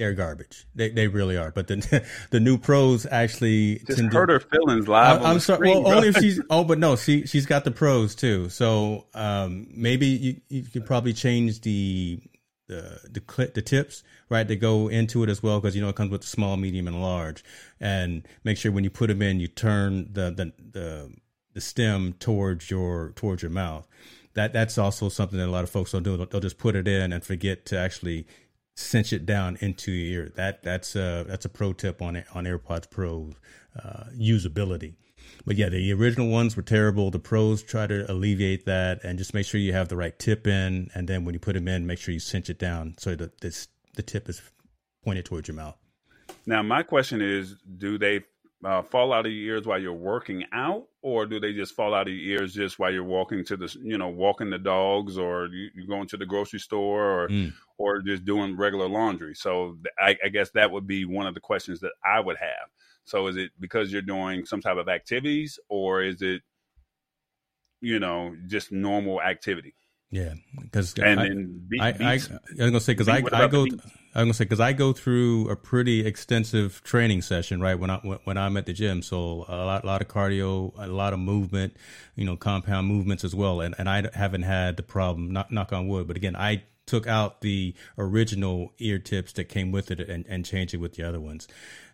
they're 0.00 0.14
garbage. 0.14 0.66
They 0.74 0.88
they 0.88 1.08
really 1.08 1.36
are. 1.36 1.50
But 1.50 1.68
the 1.68 2.04
the 2.30 2.40
new 2.40 2.56
pros 2.56 3.04
actually 3.04 3.80
just 3.86 4.00
hurt 4.00 4.26
to, 4.26 4.32
her 4.32 4.40
feelings 4.40 4.88
live. 4.88 5.22
I, 5.22 5.30
am 5.30 5.40
sorry. 5.40 5.68
Screen, 5.68 5.84
well, 5.84 5.96
only 5.96 6.08
if 6.08 6.16
she's. 6.16 6.40
Oh, 6.50 6.64
but 6.64 6.78
no, 6.78 6.96
she 6.96 7.26
she's 7.26 7.44
got 7.44 7.64
the 7.64 7.70
pros 7.70 8.14
too. 8.14 8.48
So 8.48 9.06
um, 9.12 9.68
maybe 9.70 10.06
you 10.06 10.40
you 10.48 10.62
could 10.62 10.86
probably 10.86 11.12
change 11.12 11.60
the 11.60 12.18
the 12.66 12.98
the 13.10 13.20
clip 13.20 13.52
the 13.52 13.60
tips 13.60 14.02
right 14.30 14.48
to 14.48 14.56
go 14.56 14.88
into 14.88 15.22
it 15.22 15.28
as 15.28 15.42
well 15.42 15.60
because 15.60 15.76
you 15.76 15.82
know 15.82 15.90
it 15.90 15.96
comes 15.96 16.10
with 16.10 16.24
small, 16.24 16.56
medium, 16.56 16.88
and 16.88 17.02
large, 17.02 17.44
and 17.78 18.26
make 18.42 18.56
sure 18.56 18.72
when 18.72 18.84
you 18.84 18.90
put 18.90 19.08
them 19.08 19.20
in, 19.20 19.38
you 19.38 19.48
turn 19.48 20.08
the 20.10 20.30
the 20.30 20.52
the, 20.72 21.12
the 21.52 21.60
stem 21.60 22.14
towards 22.14 22.70
your 22.70 23.12
towards 23.16 23.42
your 23.42 23.50
mouth 23.50 23.86
that 24.34 24.52
that's 24.52 24.78
also 24.78 25.08
something 25.08 25.38
that 25.38 25.48
a 25.48 25.50
lot 25.50 25.64
of 25.64 25.70
folks 25.70 25.90
don't 25.90 26.04
do. 26.04 26.16
They'll 26.16 26.40
just 26.40 26.56
put 26.56 26.76
it 26.76 26.86
in 26.86 27.12
and 27.12 27.24
forget 27.24 27.66
to 27.66 27.78
actually 27.78 28.26
cinch 28.74 29.12
it 29.12 29.26
down 29.26 29.56
into 29.60 29.92
your 29.92 30.24
ear. 30.24 30.32
That 30.36 30.62
that's 30.62 30.96
a 30.96 31.24
that's 31.26 31.44
a 31.44 31.48
pro 31.48 31.72
tip 31.72 32.00
on 32.02 32.16
it 32.16 32.26
on 32.34 32.44
AirPods 32.44 32.90
Pro 32.90 33.30
uh, 33.82 34.04
usability. 34.16 34.94
But 35.46 35.56
yeah, 35.56 35.68
the 35.68 35.92
original 35.92 36.28
ones 36.28 36.56
were 36.56 36.62
terrible. 36.62 37.10
The 37.10 37.18
pros 37.18 37.62
try 37.62 37.86
to 37.86 38.10
alleviate 38.10 38.66
that 38.66 39.02
and 39.04 39.18
just 39.18 39.32
make 39.32 39.46
sure 39.46 39.60
you 39.60 39.72
have 39.72 39.88
the 39.88 39.96
right 39.96 40.18
tip 40.18 40.46
in, 40.46 40.90
and 40.94 41.08
then 41.08 41.24
when 41.24 41.34
you 41.34 41.40
put 41.40 41.54
them 41.54 41.68
in, 41.68 41.86
make 41.86 41.98
sure 41.98 42.12
you 42.12 42.20
cinch 42.20 42.50
it 42.50 42.58
down 42.58 42.94
so 42.98 43.14
that 43.14 43.40
this 43.40 43.68
the 43.96 44.02
tip 44.02 44.28
is 44.28 44.42
pointed 45.04 45.24
towards 45.24 45.48
your 45.48 45.56
mouth. 45.56 45.76
Now, 46.46 46.62
my 46.62 46.82
question 46.82 47.20
is: 47.20 47.56
Do 47.78 47.98
they 47.98 48.20
uh, 48.64 48.82
fall 48.82 49.12
out 49.12 49.26
of 49.26 49.32
your 49.32 49.56
ears 49.56 49.66
while 49.66 49.80
you're 49.80 49.92
working 49.92 50.44
out, 50.52 50.86
or 51.02 51.24
do 51.24 51.40
they 51.40 51.52
just 51.52 51.74
fall 51.74 51.94
out 51.94 52.08
of 52.08 52.12
your 52.12 52.40
ears 52.40 52.52
just 52.52 52.78
while 52.78 52.92
you're 52.92 53.04
walking 53.04 53.44
to 53.46 53.56
the, 53.56 53.74
you 53.82 53.96
know, 53.96 54.08
walking 54.08 54.50
the 54.50 54.58
dogs, 54.58 55.16
or 55.16 55.46
you, 55.46 55.70
are 55.82 55.86
going 55.86 56.06
to 56.08 56.16
the 56.16 56.26
grocery 56.26 56.58
store, 56.58 57.22
or 57.22 57.28
mm. 57.28 57.52
or 57.78 58.02
just 58.02 58.24
doing 58.24 58.56
regular 58.56 58.88
laundry? 58.88 59.34
So 59.34 59.78
I, 59.98 60.16
I 60.24 60.28
guess 60.28 60.50
that 60.50 60.70
would 60.70 60.86
be 60.86 61.04
one 61.04 61.26
of 61.26 61.34
the 61.34 61.40
questions 61.40 61.80
that 61.80 61.92
I 62.04 62.20
would 62.20 62.36
have. 62.36 62.68
So 63.04 63.26
is 63.28 63.36
it 63.36 63.50
because 63.58 63.92
you're 63.92 64.02
doing 64.02 64.44
some 64.44 64.60
type 64.60 64.76
of 64.76 64.88
activities, 64.88 65.58
or 65.68 66.02
is 66.02 66.20
it, 66.20 66.42
you 67.80 67.98
know, 67.98 68.36
just 68.46 68.72
normal 68.72 69.22
activity? 69.22 69.74
Yeah, 70.10 70.34
because 70.60 70.94
and 70.94 71.20
I, 71.20 71.28
then 71.28 71.68
I, 71.80 71.86
I, 71.86 71.92
I, 71.92 72.14
was 72.14 72.28
gonna 72.58 72.80
say 72.80 72.94
because 72.94 73.08
I, 73.08 73.22
I 73.32 73.46
go. 73.46 73.62
I'm 74.12 74.24
gonna 74.24 74.34
say 74.34 74.42
because 74.42 74.58
I 74.58 74.72
go 74.72 74.92
through 74.92 75.48
a 75.48 75.54
pretty 75.54 76.04
extensive 76.04 76.82
training 76.82 77.22
session, 77.22 77.60
right? 77.60 77.78
When 77.78 77.90
I 77.90 77.98
when 77.98 78.36
I'm 78.36 78.56
at 78.56 78.66
the 78.66 78.72
gym, 78.72 79.02
so 79.02 79.44
a 79.46 79.54
lot, 79.64 79.84
a 79.84 79.86
lot 79.86 80.02
of 80.02 80.08
cardio, 80.08 80.72
a 80.76 80.88
lot 80.88 81.12
of 81.12 81.20
movement, 81.20 81.76
you 82.16 82.24
know, 82.24 82.36
compound 82.36 82.88
movements 82.88 83.22
as 83.22 83.36
well. 83.36 83.60
And 83.60 83.72
and 83.78 83.88
I 83.88 84.08
haven't 84.12 84.42
had 84.42 84.76
the 84.76 84.82
problem, 84.82 85.30
knock, 85.32 85.52
knock 85.52 85.72
on 85.72 85.86
wood. 85.86 86.08
But 86.08 86.16
again, 86.16 86.34
I 86.34 86.64
took 86.90 87.06
out 87.06 87.40
the 87.40 87.72
original 87.96 88.72
ear 88.78 88.98
tips 88.98 89.32
that 89.34 89.44
came 89.44 89.70
with 89.70 89.92
it 89.92 90.00
and, 90.00 90.26
and 90.28 90.44
changed 90.44 90.74
it 90.74 90.78
with 90.78 90.94
the 90.94 91.04
other 91.04 91.20
ones. 91.20 91.46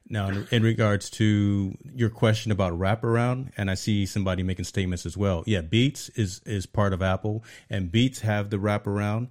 Now, 0.09 0.31
in, 0.51 0.63
regards 0.63 1.11
to 1.11 1.77
your 1.93 2.11
question 2.11 2.51
about 2.51 2.73
wraparound, 2.79 3.51
and 3.57 3.71
I 3.71 3.75
see 3.75 4.07
somebody 4.07 4.43
making 4.43 4.65
statements 4.65 5.05
as 5.05 5.17
well. 5.17 5.43
Yeah, 5.47 5.61
Beats 5.63 6.09
is 6.11 6.41
is 6.47 6.65
part 6.65 6.93
of 6.93 7.03
Apple, 7.03 7.45
and 7.69 7.91
Beats 7.91 8.21
have 8.21 8.51
the 8.51 8.57
wraparound. 8.57 9.29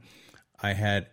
I 0.62 0.74
had 0.74 1.08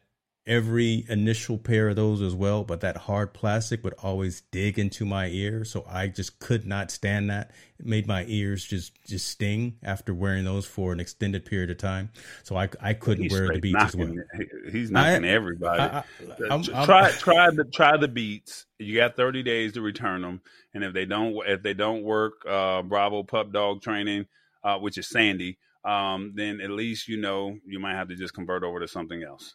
every 0.47 1.05
initial 1.09 1.57
pair 1.57 1.89
of 1.89 1.97
those 1.97 2.21
as 2.21 2.35
well, 2.35 2.65
but 2.65 2.81
that 2.81 2.97
hard 2.97 3.33
plastic 3.33 3.85
would 3.85 3.95
always 4.03 4.41
dig 4.51 4.79
into 4.79 5.05
my 5.05 5.29
ear, 5.29 5.65
so 5.65 5.85
I 5.89 6.09
just 6.09 6.39
could 6.41 6.67
not 6.67 6.91
stand 6.91 7.31
that. 7.31 7.53
It 7.79 7.87
made 7.87 8.07
my 8.07 8.25
ears 8.27 8.65
just 8.65 8.93
just 9.07 9.29
sting 9.29 9.77
after 9.83 10.13
wearing 10.13 10.45
those 10.45 10.67
for 10.67 10.93
an 10.93 11.01
extended 11.01 11.45
period 11.45 11.71
of 11.71 11.79
time. 11.79 12.11
So 12.43 12.57
I 12.57 12.69
I 12.81 12.95
couldn't 12.95 13.25
he's 13.25 13.33
wear 13.33 13.53
the 13.53 13.61
beats 13.61 13.95
knocking, 13.95 14.19
as 14.19 14.39
well. 14.39 14.73
He's 14.73 14.91
knocking 14.91 15.25
I, 15.25 15.29
everybody. 15.29 15.81
I, 15.81 15.99
I, 15.99 16.05
I'm, 16.51 16.63
try 16.63 17.09
I'm, 17.09 17.13
try 17.13 17.51
the 17.51 17.65
try 17.73 17.97
the 17.97 18.09
beats. 18.09 18.67
You 18.79 18.97
got 18.97 19.17
30 19.17 19.43
days 19.45 19.73
to 19.75 19.81
return 19.81 20.23
them, 20.23 20.41
and 20.75 20.83
if 20.83 20.93
they 20.93 21.05
don't 21.05 21.37
if 21.47 21.63
they 21.63 21.75
don't 21.75 22.03
work, 22.03 22.45
uh, 22.49 22.83
Bravo 22.83 23.23
Pup 23.23 23.53
Dog 23.53 23.83
Training, 23.83 24.27
uh, 24.65 24.79
which 24.79 24.99
is 24.99 25.09
Sandy. 25.09 25.59
Um, 25.85 26.33
then 26.37 26.61
at 26.61 26.71
least 26.71 27.09
you 27.09 27.17
know 27.17 27.59
you 27.67 27.81
might 27.81 27.95
have 27.95 28.09
to 28.09 28.17
just 28.17 28.35
convert 28.35 28.63
over 28.63 28.81
to 28.81 28.89
something 28.89 29.23
else. 29.23 29.55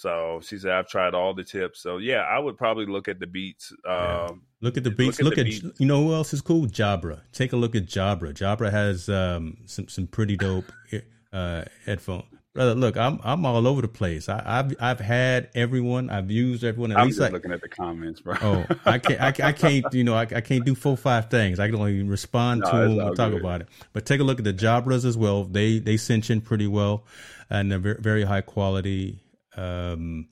So 0.00 0.40
she 0.42 0.58
said, 0.58 0.72
I've 0.72 0.88
tried 0.88 1.14
all 1.14 1.34
the 1.34 1.44
tips. 1.44 1.80
So 1.80 1.98
yeah, 1.98 2.22
I 2.22 2.38
would 2.38 2.56
probably 2.56 2.86
look 2.86 3.08
at 3.08 3.18
the 3.18 3.26
beats. 3.26 3.72
Um, 3.86 4.42
look 4.60 4.76
at 4.76 4.84
the 4.84 4.90
beats. 4.90 5.20
Look, 5.20 5.38
at, 5.38 5.38
look 5.38 5.38
at 5.38 5.44
beats. 5.46 5.80
you 5.80 5.86
know 5.86 6.04
who 6.04 6.14
else 6.14 6.32
is 6.32 6.40
cool? 6.40 6.66
Jabra. 6.66 7.20
Take 7.32 7.52
a 7.52 7.56
look 7.56 7.74
at 7.74 7.86
Jabra. 7.86 8.32
Jabra 8.32 8.70
has 8.70 9.08
um, 9.08 9.58
some 9.66 9.88
some 9.88 10.06
pretty 10.06 10.36
dope 10.36 10.70
uh, 11.32 11.64
headphone. 11.84 12.24
Brother, 12.54 12.74
look, 12.74 12.96
I'm 12.96 13.20
I'm 13.22 13.46
all 13.46 13.68
over 13.68 13.82
the 13.82 13.88
place. 13.88 14.28
I, 14.28 14.42
have 14.44 14.74
I've 14.80 14.98
had 14.98 15.50
everyone. 15.54 16.10
I've 16.10 16.30
used 16.30 16.64
everyone. 16.64 16.90
At 16.90 16.98
I'm 16.98 17.06
least 17.06 17.18
just 17.18 17.22
like, 17.22 17.32
looking 17.32 17.52
at 17.52 17.60
the 17.60 17.68
comments, 17.68 18.20
bro. 18.20 18.34
oh, 18.40 18.66
I 18.84 18.98
can't 18.98 19.20
I, 19.20 19.48
I 19.48 19.52
can't 19.52 19.84
you 19.92 20.02
know 20.02 20.14
I, 20.14 20.22
I, 20.22 20.40
can't 20.40 20.64
do 20.64 20.74
four 20.74 20.96
five 20.96 21.30
things. 21.30 21.60
I 21.60 21.68
can 21.68 21.76
only 21.76 22.02
respond 22.02 22.62
no, 22.62 22.70
to 22.70 22.76
them 22.76 22.98
and 22.98 23.16
talk 23.16 23.30
good. 23.30 23.40
about 23.40 23.60
it. 23.60 23.68
But 23.92 24.06
take 24.06 24.20
a 24.20 24.24
look 24.24 24.38
at 24.38 24.44
the 24.44 24.54
Jabras 24.54 25.04
as 25.04 25.16
well. 25.16 25.44
They 25.44 25.78
they 25.78 25.96
cinch 25.96 26.30
in 26.30 26.40
pretty 26.40 26.66
well, 26.66 27.04
and 27.48 27.70
they're 27.70 27.78
very, 27.78 28.00
very 28.00 28.24
high 28.24 28.40
quality. 28.40 29.20
Um, 29.58 30.28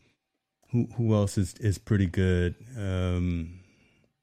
who 0.70 0.88
who 0.96 1.14
else 1.14 1.38
is 1.38 1.54
is 1.54 1.78
pretty 1.78 2.06
good? 2.06 2.54
Um, 2.76 3.60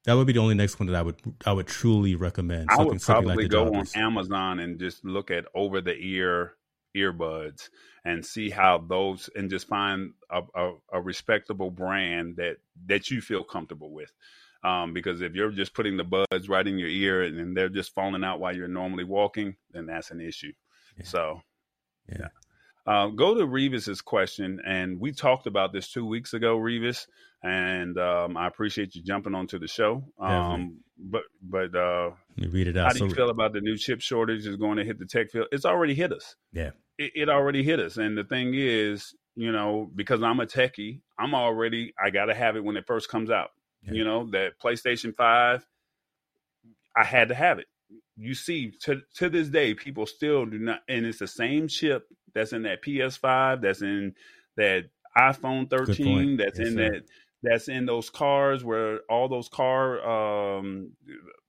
that 0.06 0.14
would 0.14 0.28
be 0.28 0.34
the 0.34 0.40
only 0.40 0.56
next 0.56 0.80
one 0.80 0.88
that 0.88 0.96
I 0.96 1.02
would 1.02 1.20
I 1.46 1.54
would 1.54 1.68
truly 1.68 2.16
recommend. 2.16 2.70
I 2.70 2.84
would 2.84 3.02
probably 3.02 3.44
like 3.44 3.52
go 3.52 3.74
on 3.74 3.86
Amazon 3.96 4.60
and 4.60 4.80
just 4.80 5.04
look 5.06 5.32
at 5.32 5.46
over 5.54 5.82
the 5.82 5.96
ear 5.98 6.56
earbuds 6.96 7.70
and 8.06 8.26
see 8.26 8.50
how 8.50 8.78
those 8.78 9.30
and 9.36 9.50
just 9.50 9.68
find 9.68 10.14
a, 10.30 10.42
a, 10.56 10.74
a 10.94 11.02
respectable 11.02 11.72
brand 11.72 12.36
that 12.38 12.58
that 12.86 13.10
you 13.10 13.22
feel 13.22 13.44
comfortable 13.44 13.92
with. 13.92 14.12
Um, 14.64 14.94
because 14.94 15.22
if 15.22 15.36
you're 15.36 15.52
just 15.52 15.74
putting 15.74 15.98
the 15.98 16.06
buds 16.06 16.48
right 16.48 16.66
in 16.66 16.78
your 16.78 16.90
ear 16.90 17.24
and, 17.24 17.38
and 17.38 17.58
they're 17.58 17.68
just 17.68 17.94
falling 17.94 18.24
out 18.24 18.40
while 18.40 18.56
you're 18.56 18.70
normally 18.70 19.04
walking, 19.04 19.58
then 19.72 19.86
that's 19.86 20.12
an 20.12 20.22
issue. 20.22 20.54
Yeah. 20.98 21.04
So, 21.04 21.42
yeah. 22.08 22.28
Uh, 22.86 23.08
go 23.08 23.34
to 23.34 23.46
Revis's 23.48 24.02
question, 24.02 24.60
and 24.66 25.00
we 25.00 25.14
talked 25.14 25.48
about 25.48 25.72
this 25.72 25.90
two 25.90 26.06
weeks 26.06 26.34
ago, 26.34 26.58
Revis, 26.58 27.08
and 27.42 27.98
um, 27.98 28.36
I 28.36 28.48
appreciate 28.48 28.94
you 28.94 29.02
jumping 29.02 29.36
onto 29.36 29.58
the 29.58 29.68
show. 29.68 30.04
Um, 30.20 30.80
but 30.98 31.24
but 31.42 31.74
uh, 31.74 32.12
Let 32.38 32.48
me 32.48 32.48
read 32.48 32.68
it 32.68 32.78
out. 32.78 32.88
How 32.88 32.94
do 32.94 33.06
you 33.06 33.10
so, 33.10 33.16
feel 33.16 33.30
about 33.30 33.54
the 33.54 33.62
new 33.62 33.78
chip 33.78 34.02
shortage 34.02 34.46
is 34.46 34.58
going 34.58 34.78
to 34.78 34.84
hit 34.84 35.00
the 35.00 35.06
tech 35.06 35.32
field? 35.32 35.48
It's 35.54 35.64
already 35.64 35.94
hit 35.94 36.12
us. 36.12 36.36
Yeah, 36.52 36.72
it, 36.98 37.12
it 37.16 37.30
already 37.30 37.64
hit 37.64 37.80
us, 37.80 37.96
and 37.96 38.18
the 38.18 38.26
thing 38.26 38.52
is, 38.54 39.16
you 39.36 39.54
know, 39.54 39.90
because 39.96 40.22
I'm 40.22 40.42
a 40.42 40.46
techie, 40.46 41.00
I'm 41.18 41.34
already 41.34 41.94
I 42.04 42.10
got 42.10 42.26
to 42.26 42.36
have 42.36 42.58
it 42.58 42.66
when 42.66 42.76
it 42.76 42.86
first 42.86 43.08
comes 43.08 43.32
out. 43.32 43.52
Yeah. 43.82 43.94
You 43.94 44.04
know, 44.04 44.30
that 44.32 44.60
PlayStation 44.62 45.16
Five, 45.16 45.66
I 46.98 47.06
had 47.06 47.30
to 47.30 47.36
have 47.36 47.60
it 47.60 47.68
you 48.16 48.36
see 48.36 48.72
to 48.80 49.02
to 49.16 49.28
this 49.28 49.48
day 49.48 49.74
people 49.74 50.06
still 50.06 50.46
do 50.46 50.60
not 50.60 50.82
and 50.88 51.04
it's 51.04 51.18
the 51.18 51.28
same 51.28 51.68
chip 51.68 52.08
that's 52.34 52.54
in 52.54 52.64
that 52.64 52.84
PS5 52.84 53.62
that's 53.62 53.82
in 53.82 54.14
that 54.58 54.86
iPhone 55.18 55.70
13 55.70 56.38
that's 56.38 56.60
yes, 56.60 56.68
in 56.68 56.74
sir. 56.76 56.90
that 56.90 57.02
that's 57.44 57.68
in 57.68 57.86
those 57.86 58.10
cars 58.10 58.64
where 58.64 59.00
all 59.10 59.28
those 59.28 59.50
car 59.50 60.58
um, 60.58 60.92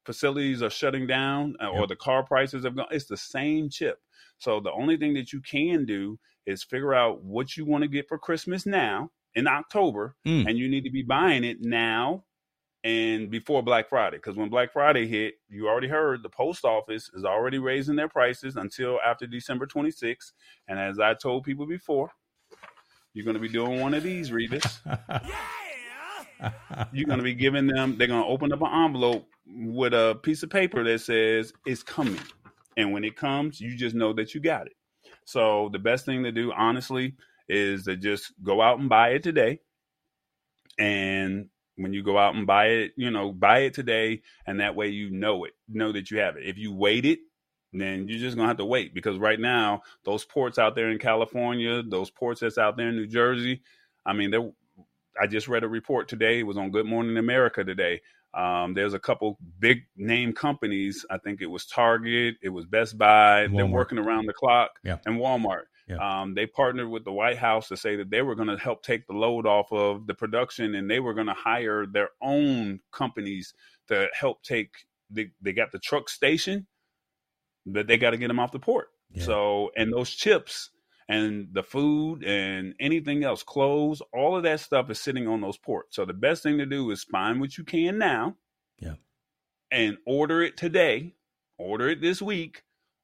facilities 0.05 0.63
are 0.63 0.71
shutting 0.71 1.07
down 1.07 1.55
uh, 1.63 1.71
yep. 1.71 1.81
or 1.81 1.87
the 1.87 1.97
car 1.97 2.25
prices 2.25 2.65
have 2.65 2.77
gone 2.77 2.87
it's 2.91 3.07
the 3.07 3.17
same 3.17 3.69
chip 3.69 3.99
so 4.39 4.61
the 4.61 4.73
only 4.73 4.97
thing 4.97 5.15
that 5.15 5.33
you 5.33 5.41
can 5.41 5.85
do 5.85 6.19
is 6.47 6.63
figure 6.63 6.95
out 6.95 7.23
what 7.23 7.57
you 7.57 7.65
want 7.65 7.83
to 7.83 7.89
get 7.89 8.09
for 8.09 8.19
Christmas 8.19 8.67
now 8.67 9.11
in 9.35 9.47
October 9.47 10.15
mm. 10.27 10.47
and 10.49 10.59
you 10.59 10.69
need 10.69 10.85
to 10.85 10.91
be 10.91 11.03
buying 11.03 11.45
it 11.45 11.59
now 11.61 12.25
and 12.85 13.31
before 13.31 13.63
Black 13.63 13.89
Friday. 13.89 14.19
Because 14.19 14.37
when 14.37 14.51
Black 14.51 14.71
Friday 14.71 15.09
hit, 15.09 15.35
you 15.49 15.69
already 15.69 15.89
heard 15.89 16.23
the 16.23 16.29
post 16.29 16.65
office 16.67 17.11
is 17.15 17.25
already 17.25 17.59
raising 17.59 17.97
their 17.97 18.09
prices 18.09 18.57
until 18.57 18.99
after 19.05 19.27
December 19.27 19.67
26th. 19.67 20.33
And 20.69 20.79
as 20.79 21.01
I 21.01 21.15
told 21.15 21.45
people 21.45 21.67
before, 21.67 22.11
you're 23.15 23.25
going 23.25 23.37
to 23.37 23.41
be 23.41 23.49
doing 23.49 23.81
one 23.81 23.95
of 23.95 24.03
these, 24.03 24.31
Revis. 24.31 24.79
you're 26.93 27.07
going 27.07 27.19
to 27.19 27.25
be 27.25 27.35
giving 27.35 27.67
them, 27.67 27.97
they're 27.97 28.07
going 28.07 28.23
to 28.23 28.29
open 28.29 28.53
up 28.53 28.61
an 28.61 28.85
envelope 28.85 29.27
with 29.47 29.95
a 29.95 30.19
piece 30.23 30.43
of 30.43 30.51
paper 30.51 30.85
that 30.85 31.01
says 31.01 31.55
it's 31.65 31.83
coming. 31.83 32.21
And 32.77 32.93
when 32.93 33.05
it 33.05 33.17
comes, 33.17 33.61
you 33.61 33.77
just 33.77 33.95
know 33.95 34.13
that 34.13 34.35
you 34.35 34.41
got 34.41 34.67
it. 34.67 34.75
So 35.25 35.71
the 35.73 35.79
best 35.79 36.05
thing 36.05 36.23
to 36.25 36.33
do, 36.33 36.53
honestly, 36.53 37.15
is 37.49 37.85
to 37.85 37.97
just 37.97 38.33
go 38.43 38.61
out 38.61 38.79
and 38.79 38.91
buy 38.91 39.11
it 39.11 39.23
today 39.23 39.61
and 40.79 41.49
when 41.77 41.93
you 41.93 42.03
go 42.03 42.19
out 42.19 42.35
and 42.35 42.47
buy 42.47 42.67
it, 42.67 42.93
you 42.97 43.11
know, 43.11 43.33
buy 43.33 43.61
it 43.61 43.75
today, 43.75 44.23
and 44.47 44.61
that 44.61 44.77
way 44.77 44.89
you 44.89 45.11
know 45.11 45.45
it, 45.45 45.53
know 45.69 45.93
that 45.93 46.11
you 46.11 46.19
have 46.19 46.37
it. 46.37 46.47
If 46.47 46.59
you 46.59 46.73
wait 46.73 47.05
it, 47.05 47.21
then 47.73 48.07
you're 48.09 48.19
just 48.19 48.37
gonna 48.37 48.49
have 48.49 48.59
to 48.59 48.65
wait 48.65 48.95
because 48.95 49.19
right 49.19 49.41
now 49.41 49.83
those 50.05 50.25
ports 50.25 50.59
out 50.59 50.75
there 50.75 50.91
in 50.91 50.99
California, 50.99 51.83
those 51.83 52.11
ports 52.11 52.41
that's 52.41 52.59
out 52.59 52.77
there 52.77 52.89
in 52.89 52.97
New 52.97 53.07
Jersey, 53.07 53.63
I 54.07 54.13
mean, 54.13 54.31
there. 54.31 54.51
I 55.21 55.29
just 55.29 55.47
read 55.47 55.63
a 55.63 55.69
report 55.69 56.09
today. 56.09 56.41
It 56.41 56.43
was 56.43 56.57
on 56.57 56.73
Good 56.73 56.87
Morning 56.87 57.17
America 57.19 57.63
today. 57.63 58.01
Um, 58.35 58.75
there's 58.75 58.95
a 58.95 58.99
couple 58.99 59.39
big 59.61 59.85
name 59.97 60.33
companies. 60.33 61.07
I 61.09 61.19
think 61.19 61.41
it 61.41 61.47
was 61.47 61.67
Target, 61.67 62.37
it 62.43 62.49
was 62.49 62.65
Best 62.65 62.99
Buy. 62.99 63.47
Walmart. 63.47 63.57
They're 63.57 63.67
working 63.67 63.99
around 63.99 64.27
the 64.27 64.33
clock, 64.33 64.71
yeah. 64.83 64.99
and 65.07 65.21
Walmart. 65.21 65.65
Yeah. 65.87 65.97
Um, 65.97 66.35
they 66.35 66.47
partnered 66.47 66.89
with 66.89 67.05
the 67.05 67.13
White 67.13 67.37
House 67.37 67.69
to 67.69 67.77
say 67.77 67.97
that 67.97 68.11
they 68.11 68.23
were 68.23 68.35
going 68.35 68.49
to 68.49 68.57
help 68.57 68.83
take 68.83 69.07
the 69.07 69.13
load 69.13 69.47
off 69.47 69.71
of 69.71 70.07
the 70.07 70.15
production, 70.15 70.75
and 70.75 70.91
they 70.91 71.01
were 71.01 71.15
going 71.15 71.27
to 71.27 71.35
hire 71.35 71.87
their 71.87 72.09
own 72.23 72.81
companies 72.91 73.53
to 73.89 74.09
help 74.19 74.43
take. 74.43 74.71
They, 75.11 75.31
they 75.43 75.53
got 75.53 75.73
the 75.73 75.79
truck 75.79 76.09
station, 76.09 76.67
but 77.67 77.87
they 77.87 77.99
got 77.99 78.11
to 78.11 78.17
get 78.17 78.29
them 78.29 78.41
off 78.41 78.53
the 78.53 78.59
port. 78.59 78.89
Yeah. 79.13 79.25
So, 79.25 79.71
and 79.77 79.93
those 79.93 80.11
chips 80.11 80.71
and 81.07 81.49
the 81.53 81.63
food 81.63 82.25
and 82.25 82.75
anything 82.81 83.23
else, 83.23 83.43
clothes, 83.43 84.01
all 84.13 84.37
of 84.37 84.43
that 84.45 84.61
stuff 84.61 84.89
is 84.89 84.99
sitting 84.99 85.29
on 85.29 85.43
those 85.43 85.59
ports. 85.59 85.97
So 85.97 86.07
the 86.07 86.15
best 86.15 86.43
thing 86.43 86.57
to 86.59 86.67
do 86.67 86.91
is 86.91 87.05
find 87.05 87.41
what 87.41 87.59
you 87.59 87.65
can 87.65 87.99
now, 87.99 88.37
yeah, 88.79 88.95
and 89.71 89.99
order 90.07 90.43
it 90.43 90.57
today, 90.57 91.15
order 91.59 91.91
it 91.91 92.01
this 92.01 92.23
week, 92.23 92.63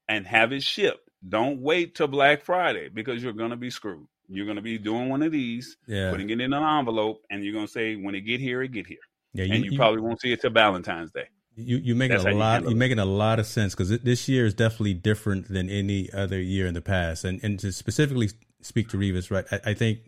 and 0.09 0.27
have 0.27 0.53
it 0.53 0.63
shipped 0.63 1.10
don't 1.29 1.61
wait 1.61 1.95
till 1.95 2.09
Black 2.09 2.43
Friday 2.43 2.89
because 2.89 3.23
you're 3.23 3.33
gonna 3.33 3.57
be 3.57 3.71
screwed. 3.71 4.07
You're 4.29 4.47
gonna 4.47 4.63
be 4.63 4.79
doing 4.79 5.09
one 5.09 5.23
of 5.23 5.33
these, 5.33 5.77
Yeah. 5.87 6.11
putting 6.11 6.31
it 6.31 6.41
in 6.41 6.53
an 6.53 6.63
envelope, 6.63 7.23
and 7.31 7.45
you're 7.45 7.53
gonna 7.55 7.69
say 7.69 7.97
when 7.97 8.15
it 8.15 8.23
get 8.23 8.41
here, 8.41 8.63
it 8.63 8.73
get 8.73 8.87
here, 8.87 8.99
Yeah. 9.35 9.53
and 9.53 9.65
you, 9.65 9.77
probably 9.77 10.01
won't 10.01 10.21
see 10.21 10.33
it 10.33 10.41
till 10.41 10.51
Valentine's 10.51 11.11
Day. 11.11 11.27
You 11.57 11.77
you 11.79 11.95
making 11.95 12.19
That's 12.19 12.25
a 12.25 12.29
how 12.29 12.33
you 12.33 12.39
lot. 12.39 12.63
You're 12.63 12.75
making 12.75 13.01
a 13.01 13.05
lot 13.05 13.39
of 13.39 13.47
sense 13.47 13.75
because 13.75 13.91
this 13.91 14.29
year 14.29 14.47
is 14.47 14.55
definitely 14.55 14.95
different 14.95 15.49
than 15.49 15.69
any 15.69 16.11
other 16.13 16.41
year 16.41 16.67
in 16.67 16.75
the 16.75 16.81
past. 16.81 17.25
And 17.25 17.43
and 17.43 17.59
to 17.61 17.73
specifically 17.73 18.31
speak 18.63 18.89
to 18.91 18.97
Revis, 18.97 19.31
right? 19.31 19.45
I, 19.51 19.71
I 19.71 19.75
think 19.75 20.01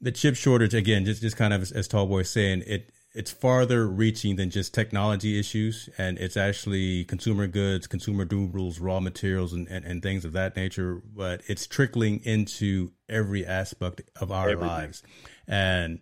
the 0.00 0.10
chip 0.10 0.34
shortage 0.34 0.74
again, 0.74 1.04
just 1.04 1.22
just 1.22 1.36
kind 1.36 1.52
of 1.54 1.62
as, 1.62 1.70
as 1.70 1.88
Tallboy 1.88 2.22
is 2.22 2.30
saying, 2.30 2.64
it 2.66 2.90
it's 3.14 3.30
farther 3.30 3.86
reaching 3.86 4.36
than 4.36 4.50
just 4.50 4.72
technology 4.72 5.38
issues, 5.38 5.88
and 5.98 6.18
it's 6.18 6.36
actually 6.36 7.04
consumer 7.04 7.46
goods, 7.46 7.86
consumer 7.86 8.24
durables, 8.24 8.78
raw 8.80 9.00
materials, 9.00 9.52
and, 9.52 9.68
and, 9.68 9.84
and 9.84 10.02
things 10.02 10.24
of 10.24 10.32
that 10.32 10.56
nature. 10.56 11.02
But 11.14 11.42
it's 11.46 11.66
trickling 11.66 12.20
into 12.24 12.92
every 13.08 13.44
aspect 13.46 14.02
of 14.20 14.32
our 14.32 14.50
Everything. 14.50 14.68
lives, 14.68 15.02
and 15.46 16.00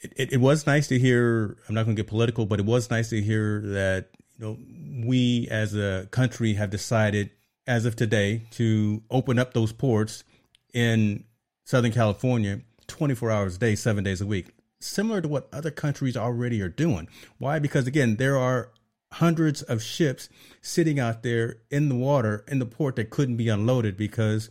it, 0.00 0.12
it, 0.16 0.32
it 0.34 0.36
was 0.38 0.66
nice 0.66 0.88
to 0.88 0.98
hear. 0.98 1.58
I'm 1.68 1.74
not 1.74 1.84
going 1.84 1.94
to 1.96 2.02
get 2.02 2.08
political, 2.08 2.46
but 2.46 2.58
it 2.58 2.66
was 2.66 2.90
nice 2.90 3.10
to 3.10 3.20
hear 3.20 3.60
that 3.60 4.08
you 4.38 4.44
know 4.44 5.06
we 5.06 5.46
as 5.50 5.74
a 5.74 6.08
country 6.10 6.54
have 6.54 6.70
decided, 6.70 7.30
as 7.66 7.84
of 7.84 7.96
today, 7.96 8.46
to 8.52 9.02
open 9.10 9.38
up 9.38 9.52
those 9.52 9.72
ports 9.72 10.24
in 10.72 11.24
Southern 11.64 11.92
California 11.92 12.62
24 12.86 13.30
hours 13.30 13.56
a 13.56 13.58
day, 13.58 13.74
seven 13.74 14.04
days 14.04 14.20
a 14.20 14.26
week, 14.26 14.48
similar 14.80 15.20
to 15.20 15.28
what 15.28 15.48
other 15.52 15.70
countries 15.70 16.16
already 16.16 16.60
are 16.62 16.68
doing. 16.68 17.08
Why? 17.38 17.58
Because 17.58 17.86
again, 17.86 18.16
there 18.16 18.36
are 18.36 18.70
hundreds 19.12 19.62
of 19.62 19.82
ships 19.82 20.28
sitting 20.62 20.98
out 21.00 21.22
there 21.22 21.56
in 21.70 21.88
the 21.88 21.94
water 21.94 22.44
in 22.46 22.58
the 22.58 22.66
port 22.66 22.96
that 22.96 23.10
couldn't 23.10 23.36
be 23.36 23.48
unloaded 23.48 23.96
because 23.96 24.50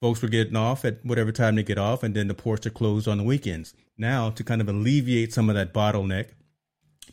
folks 0.00 0.22
were 0.22 0.28
getting 0.28 0.56
off 0.56 0.84
at 0.84 1.04
whatever 1.04 1.32
time 1.32 1.56
they 1.56 1.62
get 1.62 1.78
off, 1.78 2.02
and 2.02 2.14
then 2.14 2.28
the 2.28 2.34
ports 2.34 2.66
are 2.66 2.70
closed 2.70 3.08
on 3.08 3.18
the 3.18 3.24
weekends. 3.24 3.74
Now, 3.96 4.30
to 4.30 4.44
kind 4.44 4.60
of 4.60 4.68
alleviate 4.68 5.32
some 5.32 5.48
of 5.48 5.56
that 5.56 5.74
bottleneck, 5.74 6.28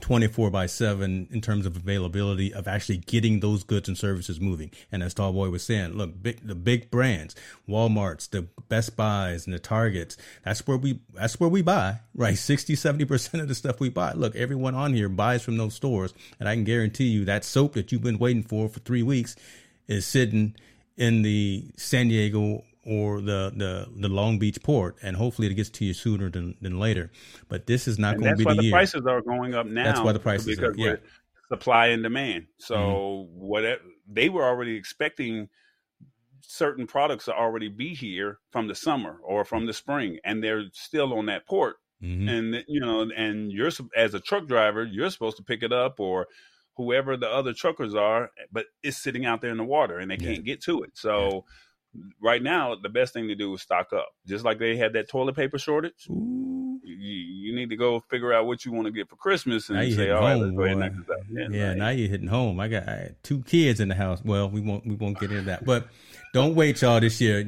24 0.01 0.49
by 0.49 0.65
7 0.65 1.27
in 1.31 1.41
terms 1.41 1.65
of 1.65 1.75
availability 1.75 2.53
of 2.53 2.67
actually 2.67 2.97
getting 2.97 3.39
those 3.39 3.63
goods 3.63 3.87
and 3.87 3.97
services 3.97 4.39
moving. 4.39 4.71
And 4.91 5.01
as 5.01 5.13
Tallboy 5.13 5.51
was 5.51 5.63
saying, 5.63 5.93
look, 5.93 6.21
big, 6.21 6.45
the 6.45 6.55
big 6.55 6.91
brands, 6.91 7.35
Walmarts, 7.67 8.29
the 8.29 8.47
Best 8.69 8.95
Buys 8.95 9.45
and 9.45 9.53
the 9.53 9.59
Targets, 9.59 10.17
that's 10.43 10.65
where 10.67 10.77
we 10.77 10.99
that's 11.13 11.39
where 11.39 11.49
we 11.49 11.61
buy, 11.61 11.99
right? 12.13 12.37
60, 12.45 12.75
70% 12.75 13.41
of 13.41 13.47
the 13.47 13.55
stuff 13.55 13.79
we 13.79 13.89
buy. 13.89 14.11
Look, 14.13 14.35
everyone 14.35 14.75
on 14.75 14.93
here 14.93 15.09
buys 15.09 15.43
from 15.43 15.57
those 15.57 15.73
stores, 15.73 16.13
and 16.39 16.47
I 16.47 16.55
can 16.55 16.63
guarantee 16.63 17.05
you 17.05 17.25
that 17.25 17.43
soap 17.43 17.73
that 17.73 17.91
you've 17.91 18.03
been 18.03 18.19
waiting 18.19 18.43
for 18.43 18.69
for 18.69 18.79
3 18.79 19.03
weeks 19.03 19.35
is 19.87 20.05
sitting 20.05 20.55
in 20.97 21.21
the 21.21 21.65
San 21.77 22.07
Diego 22.07 22.63
or 22.86 23.19
the, 23.19 23.51
the, 23.55 23.88
the 23.95 24.07
Long 24.09 24.38
Beach 24.39 24.61
port, 24.63 24.95
and 25.01 25.17
hopefully 25.17 25.47
it 25.47 25.53
gets 25.55 25.69
to 25.71 25.86
you 25.86 25.93
sooner 25.93 26.29
than, 26.29 26.55
than 26.61 26.79
later. 26.79 27.11
But 27.49 27.65
this 27.65 27.88
is 27.88 27.97
not 27.97 28.13
And 28.15 28.23
going 28.23 28.38
to 28.38 28.38
be 28.38 28.43
the 28.43 28.63
year. 28.63 28.71
that's 28.71 28.93
why 28.93 28.99
the 28.99 29.01
prices 29.01 29.07
are 29.07 29.21
going 29.21 29.53
up 29.55 29.65
now. 29.65 29.83
That's 29.86 29.99
why 30.01 30.11
the 30.11 30.19
prices 30.19 30.59
are- 30.59 30.71
because 30.71 30.77
yeah. 30.77 30.95
supply 31.49 31.88
and 31.88 32.03
demand. 32.03 32.45
So 32.59 33.27
whatever 33.33 33.81
they 34.07 34.29
were 34.29 34.43
already 34.43 34.75
expecting 34.75 35.49
certain 36.41 36.86
products 36.86 37.25
to 37.25 37.33
already 37.33 37.69
be 37.69 37.95
here 37.95 38.38
from 38.51 38.67
the 38.67 38.75
summer 38.75 39.17
or 39.23 39.43
from 39.43 39.65
the 39.65 39.73
spring, 39.73 40.19
and 40.23 40.43
they're 40.43 40.65
still 40.73 41.13
on 41.17 41.25
that 41.25 41.47
port. 41.47 41.77
Mhm. 42.03 42.29
And 42.29 42.63
you 42.67 42.79
know, 42.79 43.01
and 43.15 43.51
you're 43.51 43.71
as 43.95 44.13
a 44.13 44.19
truck 44.19 44.47
driver, 44.47 44.83
you're 44.83 45.09
supposed 45.09 45.38
to 45.38 45.43
pick 45.43 45.63
it 45.63 45.73
up 45.73 45.99
or 45.99 46.27
whoever 46.77 47.17
the 47.17 47.27
other 47.29 47.53
truckers 47.53 47.95
are, 47.95 48.29
but 48.51 48.65
it's 48.83 48.97
sitting 49.01 49.25
out 49.25 49.41
there 49.41 49.49
in 49.49 49.57
the 49.57 49.63
water 49.63 49.97
and 49.97 50.11
they 50.11 50.17
Yeah. 50.19 50.33
can't 50.33 50.45
get 50.45 50.61
to 50.63 50.83
it. 50.83 50.91
So. 50.93 51.45
Right 52.21 52.41
now, 52.41 52.75
the 52.75 52.89
best 52.89 53.13
thing 53.13 53.27
to 53.27 53.35
do 53.35 53.53
is 53.53 53.61
stock 53.61 53.93
up. 53.93 54.07
Just 54.27 54.43
like 54.45 54.59
they 54.59 54.77
had 54.77 54.93
that 54.93 55.09
toilet 55.09 55.35
paper 55.35 55.57
shortage, 55.59 56.07
you, 56.07 56.83
you 56.83 57.55
need 57.55 57.69
to 57.69 57.75
go 57.75 57.99
figure 58.09 58.33
out 58.33 58.45
what 58.45 58.65
you 58.65 58.71
want 58.71 58.85
to 58.87 58.91
get 58.91 59.09
for 59.09 59.15
Christmas 59.15 59.69
and 59.69 59.93
say, 59.93 60.09
all 60.09 60.21
right, 60.21 60.33
home, 60.33 60.41
let's 60.41 60.55
go 60.55 60.63
ahead 60.63 60.77
and 60.77 60.97
knock 60.97 61.07
this 61.07 61.15
out. 61.15 61.23
Yeah, 61.29 61.47
Yeah, 61.49 61.67
right. 61.69 61.77
now 61.77 61.89
you're 61.89 62.09
hitting 62.09 62.27
home. 62.27 62.59
I 62.59 62.67
got 62.67 62.87
I 62.87 63.11
two 63.23 63.43
kids 63.43 63.79
in 63.79 63.89
the 63.89 63.95
house. 63.95 64.21
Well, 64.23 64.49
we 64.49 64.61
won't 64.61 64.85
we 64.85 64.95
won't 64.95 65.19
get 65.19 65.31
into 65.31 65.43
that. 65.43 65.65
But 65.65 65.87
don't 66.33 66.55
wait, 66.55 66.81
y'all. 66.81 66.99
This 66.99 67.21
year, 67.21 67.43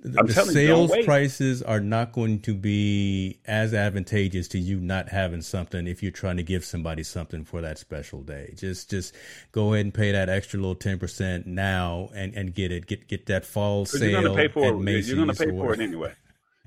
the, 0.00 0.22
the- 0.22 0.32
telling 0.32 0.48
you, 0.50 0.52
sales 0.54 0.92
prices 1.04 1.62
are 1.62 1.80
not 1.80 2.12
going 2.12 2.40
to 2.42 2.54
be 2.54 3.40
as 3.46 3.74
advantageous 3.74 4.46
to 4.48 4.58
you 4.58 4.78
not 4.80 5.08
having 5.08 5.42
something 5.42 5.86
if 5.86 6.02
you're 6.02 6.12
trying 6.12 6.36
to 6.36 6.42
give 6.42 6.64
somebody 6.64 7.02
something 7.02 7.44
for 7.44 7.60
that 7.62 7.78
special 7.78 8.22
day. 8.22 8.54
Just 8.56 8.90
just 8.90 9.14
go 9.52 9.74
ahead 9.74 9.86
and 9.86 9.94
pay 9.94 10.12
that 10.12 10.28
extra 10.28 10.60
little 10.60 10.74
ten 10.76 10.98
percent 10.98 11.46
now 11.46 12.10
and 12.14 12.34
and 12.34 12.54
get 12.54 12.70
it. 12.70 12.86
Get 12.86 13.08
get 13.08 13.26
that 13.26 13.44
fall 13.44 13.86
sale. 13.86 14.08
you're 14.08 14.22
going 14.22 14.36
to 14.36 14.42
pay 14.42 14.48
for 14.48 14.60
it. 14.88 15.06
You're 15.06 15.16
going 15.16 15.28
to 15.28 15.34
pay 15.34 15.50
for 15.50 15.74
it 15.74 15.80
anyway. 15.80 16.12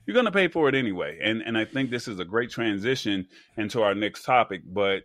You're 0.06 0.14
going 0.16 0.26
to 0.26 0.32
pay 0.32 0.48
for 0.50 0.68
it 0.68 0.76
anyway. 0.76 1.18
And 1.24 1.42
and 1.42 1.58
I 1.58 1.64
think 1.66 1.90
this 1.90 2.08
is 2.10 2.20
a 2.20 2.26
great 2.26 2.50
transition 2.50 3.28
into 3.56 3.82
our 3.82 3.96
next 3.96 4.24
topic. 4.24 4.62
But 4.66 5.04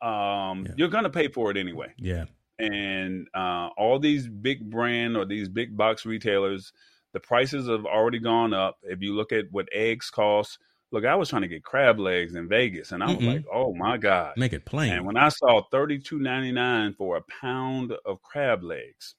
um, 0.00 0.64
Yeah. 0.66 0.72
you're 0.76 0.88
going 0.88 1.04
to 1.04 1.10
pay 1.10 1.28
for 1.28 1.50
it 1.50 1.56
anyway. 1.56 1.92
Yeah. 1.98 2.24
and 2.58 3.26
uh, 3.34 3.68
all 3.76 3.98
these 3.98 4.26
big 4.28 4.70
brand 4.70 5.16
or 5.16 5.26
these 5.26 5.48
big 5.48 5.76
box 5.76 6.06
retailers, 6.06 6.72
the 7.16 7.20
prices 7.20 7.66
have 7.66 7.86
already 7.86 8.18
gone 8.18 8.52
up. 8.52 8.76
If 8.82 9.00
you 9.00 9.14
look 9.14 9.32
at 9.32 9.46
what 9.50 9.70
eggs 9.72 10.10
cost, 10.10 10.58
look, 10.92 11.06
I 11.06 11.14
was 11.14 11.30
trying 11.30 11.40
to 11.40 11.48
get 11.48 11.64
crab 11.64 11.98
legs 11.98 12.34
in 12.34 12.46
Vegas, 12.46 12.92
and 12.92 13.02
I 13.02 13.06
was 13.06 13.16
Mm-mm. 13.16 13.36
like, 13.36 13.44
oh 13.50 13.72
my 13.72 13.96
god! 13.96 14.34
Make 14.36 14.52
it 14.52 14.66
plain. 14.66 14.92
And 14.92 15.06
when 15.06 15.16
I 15.16 15.30
saw 15.30 15.62
thirty 15.70 15.98
two 15.98 16.18
ninety 16.18 16.52
nine 16.52 16.92
for 16.92 17.16
a 17.16 17.22
pound 17.40 17.94
of 18.04 18.20
crab 18.20 18.62
legs, 18.62 19.14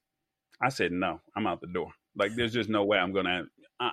I 0.62 0.70
said, 0.70 0.92
no, 0.92 1.20
I'm 1.36 1.48
out 1.48 1.60
the 1.60 1.66
door. 1.66 1.90
Like, 2.16 2.36
there's 2.36 2.54
just 2.54 2.70
no 2.70 2.86
way 2.86 3.00
I'm 3.00 3.14
gonna. 3.14 3.46
Uh, 3.80 3.90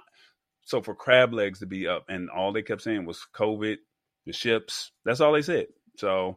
so 0.67 0.83
for 0.83 0.95
crab 0.95 1.33
legs 1.33 1.61
to 1.61 1.67
be 1.67 1.89
up, 1.89 2.05
and 2.11 2.29
all 2.29 2.53
they 2.53 2.61
kept 2.61 2.83
saying 2.83 3.07
was 3.07 3.27
COVID, 3.35 3.77
the 4.27 4.35
ships. 4.35 4.93
That's 5.07 5.23
all 5.23 5.33
they 5.33 5.41
said. 5.41 5.69
So 5.97 6.37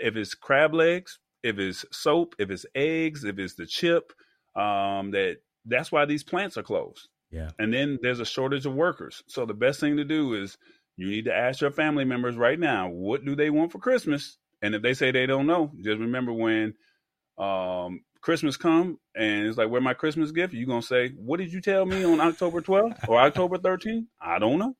if 0.00 0.16
it's 0.16 0.34
crab 0.34 0.74
legs, 0.74 1.20
if 1.44 1.60
it's 1.60 1.84
soap, 1.92 2.34
if 2.40 2.50
it's 2.50 2.66
eggs, 2.74 3.22
if 3.22 3.38
it's 3.38 3.54
the 3.54 3.66
chip, 3.66 4.12
um, 4.56 5.12
that 5.12 5.36
that's 5.64 5.90
why 5.90 6.04
these 6.04 6.24
plants 6.24 6.56
are 6.56 6.62
closed. 6.62 7.08
yeah. 7.30 7.50
And 7.58 7.72
then 7.72 7.98
there's 8.02 8.20
a 8.20 8.24
shortage 8.24 8.66
of 8.66 8.74
workers. 8.74 9.22
So 9.26 9.46
the 9.46 9.54
best 9.54 9.80
thing 9.80 9.96
to 9.96 10.04
do 10.04 10.34
is 10.34 10.56
you 10.96 11.08
need 11.08 11.24
to 11.24 11.34
ask 11.34 11.60
your 11.60 11.70
family 11.70 12.04
members 12.04 12.36
right 12.36 12.58
now, 12.58 12.88
what 12.88 13.24
do 13.24 13.34
they 13.34 13.50
want 13.50 13.72
for 13.72 13.78
Christmas? 13.78 14.38
And 14.62 14.74
if 14.74 14.82
they 14.82 14.94
say 14.94 15.10
they 15.10 15.26
don't 15.26 15.46
know, 15.46 15.72
just 15.80 15.98
remember 15.98 16.32
when 16.32 16.74
um, 17.36 18.02
Christmas 18.20 18.56
come 18.56 18.98
and 19.14 19.46
it's 19.46 19.58
like, 19.58 19.68
where 19.68 19.80
my 19.80 19.94
Christmas 19.94 20.30
gift? 20.30 20.54
You're 20.54 20.66
going 20.66 20.80
to 20.80 20.86
say, 20.86 21.10
what 21.10 21.38
did 21.38 21.52
you 21.52 21.60
tell 21.60 21.84
me 21.84 22.04
on 22.04 22.20
October 22.20 22.60
12th 22.60 23.08
or 23.08 23.18
October 23.20 23.58
13th? 23.58 24.06
I 24.20 24.38
don't 24.38 24.58
know. 24.58 24.76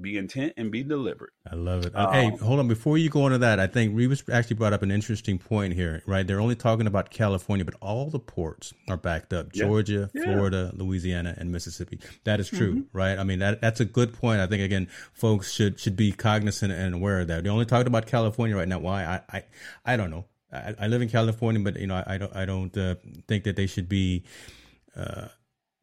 Be 0.00 0.16
intent 0.16 0.52
and 0.56 0.70
be 0.70 0.84
deliberate. 0.84 1.32
I 1.50 1.56
love 1.56 1.84
it. 1.84 1.96
Um, 1.96 2.12
hey, 2.12 2.30
hold 2.36 2.60
on. 2.60 2.68
Before 2.68 2.96
you 2.96 3.10
go 3.10 3.26
into 3.26 3.38
that, 3.38 3.58
I 3.58 3.66
think 3.66 3.96
Revis 3.96 4.32
actually 4.32 4.54
brought 4.56 4.72
up 4.72 4.82
an 4.82 4.92
interesting 4.92 5.38
point 5.38 5.74
here, 5.74 6.02
right? 6.06 6.24
They're 6.24 6.40
only 6.40 6.54
talking 6.54 6.86
about 6.86 7.10
California, 7.10 7.64
but 7.64 7.74
all 7.80 8.08
the 8.08 8.20
ports 8.20 8.72
are 8.88 8.96
backed 8.96 9.32
up 9.32 9.48
Yeah. 9.52 9.64
Georgia, 9.64 10.10
Yeah. 10.14 10.22
Mm-hmm. 10.22 10.32
Florida, 10.32 10.72
Louisiana, 10.74 11.34
and 11.36 11.50
Mississippi. 11.50 11.98
That 12.22 12.38
is 12.38 12.48
true, 12.48 12.86
right? 12.92 13.18
I 13.18 13.24
mean, 13.24 13.40
that 13.40 13.60
that's 13.60 13.80
a 13.80 13.84
good 13.84 14.12
point. 14.12 14.40
I 14.40 14.46
think, 14.46 14.62
again, 14.62 14.88
folks 15.12 15.52
should 15.52 15.80
should 15.80 15.96
be 15.96 16.12
cognizant 16.12 16.72
and 16.72 16.94
aware 16.94 17.20
of 17.20 17.26
that. 17.28 17.42
They 17.42 17.50
only 17.50 17.66
talked 17.66 17.88
about 17.88 18.06
California 18.06 18.56
right 18.56 18.68
now. 18.68 18.78
Why? 18.78 19.04
I, 19.04 19.20
I, 19.36 19.44
I 19.84 19.96
don't 19.96 20.10
know. 20.10 20.26
I, 20.52 20.74
I 20.80 20.86
live 20.86 21.02
in 21.02 21.08
California, 21.08 21.60
but, 21.62 21.78
you 21.78 21.86
know, 21.88 21.96
I, 21.96 22.14
I 22.14 22.18
don't, 22.18 22.36
I 22.36 22.44
don't 22.46 22.76
uh, 22.78 22.94
think 23.26 23.44
that 23.44 23.56
they 23.56 23.66
should 23.66 23.88
be 23.88 24.24
uh, 24.96 25.28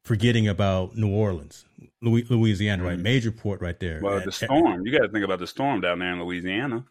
forgetting 0.06 0.48
about 0.48 0.96
New 0.96 1.10
Orleans, 1.14 1.66
Louis, 2.02 2.30
Louisiana, 2.30 2.84
right? 2.84 2.98
Major 3.00 3.32
port 3.32 3.60
right 3.60 3.80
there. 3.80 3.96
Mm-hmm. 3.96 4.06
Well, 4.06 4.18
And- 4.18 4.26
the 4.26 4.32
storm, 4.32 4.86
you 4.86 4.92
got 4.98 5.06
to 5.06 5.12
think 5.12 5.26
about 5.26 5.40
the 5.40 5.48
storm 5.48 5.82
down 5.82 6.00
there 6.00 6.14
in 6.14 6.24
Louisiana. 6.24 6.86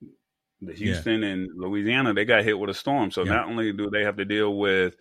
The 0.00 0.72
Yeah. 0.72 0.74
Houston 0.74 1.22
and 1.22 1.50
Louisiana, 1.54 2.14
they 2.14 2.24
got 2.24 2.42
hit 2.42 2.58
with 2.58 2.70
a 2.70 2.74
storm. 2.74 3.10
So 3.10 3.22
Yeah. 3.24 3.34
not 3.34 3.48
only 3.48 3.72
do 3.72 3.90
they 3.90 4.02
have 4.02 4.16
to 4.16 4.24
deal 4.24 4.56
with 4.58 4.96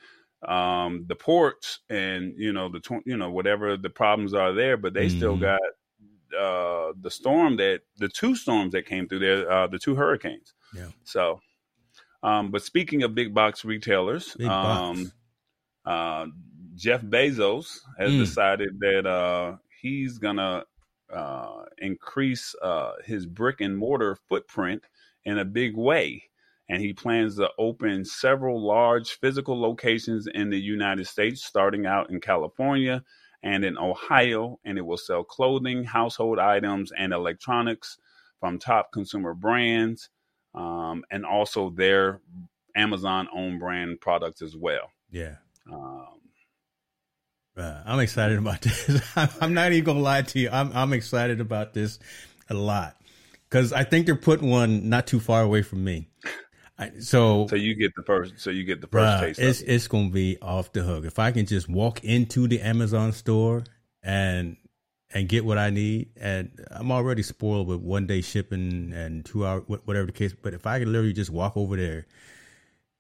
um, 0.46 1.06
the 1.08 1.16
ports 1.16 1.80
and 1.90 2.34
you 2.38 2.52
know 2.52 2.68
the 2.68 2.82
tw- 2.82 3.06
you 3.06 3.16
know 3.16 3.32
whatever 3.32 3.78
the 3.78 3.90
problems 3.90 4.34
are 4.34 4.52
there, 4.52 4.76
but 4.76 4.94
they 4.94 5.08
still 5.08 5.38
Mhm. 5.38 5.42
got 5.42 5.62
uh, 6.38 6.92
the 7.00 7.10
storm 7.12 7.56
that 7.58 7.82
the 7.98 8.10
two 8.10 8.36
storms 8.36 8.74
that 8.74 8.86
came 8.86 9.08
through 9.08 9.20
there, 9.20 9.50
uh, 9.50 9.68
the 9.68 9.80
two 9.80 9.96
hurricanes. 9.96 10.54
Yeah. 10.76 10.88
So, 11.06 11.40
um, 12.24 12.52
but 12.52 12.62
speaking 12.64 13.04
of 13.04 13.16
big 13.16 13.34
box 13.34 13.64
retailers, 13.64 14.34
Big 14.36 14.48
box. 14.48 15.00
um, 15.00 15.12
uh, 15.86 16.26
Jeff 16.76 17.02
Bezos 17.02 17.80
has 17.98 18.12
Mm. 18.12 18.20
decided 18.20 18.80
that 18.80 19.06
uh, 19.06 19.58
he's 19.82 20.18
gonna 20.18 20.66
uh, 21.12 21.66
increase 21.78 22.56
uh, 22.62 22.94
his 23.06 23.26
brick 23.26 23.62
and 23.62 23.78
mortar 23.78 24.16
footprint 24.30 24.84
in 25.26 25.38
a 25.38 25.46
big 25.46 25.78
way, 25.78 26.24
and 26.70 26.82
he 26.82 26.92
plans 26.94 27.36
to 27.36 27.50
open 27.60 28.04
several 28.04 28.60
large 28.66 29.12
physical 29.20 29.60
locations 29.60 30.26
in 30.28 30.50
the 30.50 30.60
United 30.60 31.06
States, 31.06 31.44
starting 31.46 31.86
out 31.86 32.10
in 32.10 32.20
California 32.20 33.04
and 33.44 33.64
in 33.64 33.78
Ohio, 33.78 34.58
and 34.66 34.78
it 34.78 34.82
will 34.82 34.98
sell 34.98 35.24
clothing, 35.24 35.84
household 35.84 36.40
items, 36.40 36.92
and 36.98 37.14
electronics 37.14 37.98
from 38.40 38.58
top 38.58 38.92
consumer 38.92 39.34
brands, 39.34 40.10
um, 40.56 41.04
and 41.12 41.26
also 41.26 41.70
their 41.70 42.22
Amazon 42.76 43.28
own 43.36 43.60
brand 43.60 44.00
products 44.02 44.42
as 44.42 44.56
well. 44.56 44.90
Yeah. 45.12 45.36
Um, 45.72 46.08
uh, 47.58 47.82
I'm 47.86 48.00
excited 48.00 48.38
about 48.38 48.62
this. 48.62 49.02
I'm 49.16 49.54
not 49.54 49.72
even 49.72 49.84
gonna 49.84 50.00
lie 50.00 50.22
to 50.24 50.40
you. 50.40 50.50
I'm 50.52 50.72
I'm 50.74 50.94
excited 50.94 51.40
about 51.42 51.74
this 51.74 52.00
a 52.50 52.54
lot 52.54 52.98
because 53.50 53.72
I 53.72 53.84
think 53.84 54.06
they're 54.06 54.16
putting 54.16 54.50
one 54.50 54.90
not 54.90 55.08
too 55.08 55.20
far 55.20 55.42
away 55.42 55.62
from 55.62 55.84
me. 55.84 56.10
I, 56.78 56.92
so 57.00 57.48
so 57.48 57.56
you 57.56 57.76
get 57.76 57.96
the 57.96 58.04
first. 58.04 58.40
So 58.40 58.50
you 58.50 58.64
get 58.64 58.82
the 58.82 58.88
first 58.88 59.22
bruh, 59.24 59.28
taste. 59.28 59.40
It's 59.40 59.62
of 59.62 59.68
it. 59.68 59.72
it's 59.72 59.88
gonna 59.88 60.10
be 60.10 60.38
off 60.42 60.74
the 60.74 60.82
hook 60.82 61.06
if 61.06 61.20
I 61.20 61.32
can 61.32 61.46
just 61.46 61.70
walk 61.70 62.04
into 62.04 62.48
the 62.48 62.62
Amazon 62.62 63.12
store 63.12 63.64
and 64.02 64.58
and 65.14 65.30
get 65.30 65.46
what 65.46 65.60
I 65.60 65.70
need. 65.70 66.10
And 66.20 66.52
I'm 66.72 66.92
already 66.92 67.22
spoiled 67.22 67.68
with 67.68 67.80
one 67.80 68.08
day 68.08 68.22
shipping 68.22 68.92
and 68.94 69.24
two 69.24 69.46
hour 69.46 69.60
whatever 69.62 70.08
the 70.08 70.12
case. 70.12 70.34
But 70.34 70.54
if 70.54 70.66
I 70.66 70.80
can 70.80 70.92
literally 70.92 71.14
just 71.14 71.30
walk 71.30 71.56
over 71.56 71.78
there, 71.78 72.08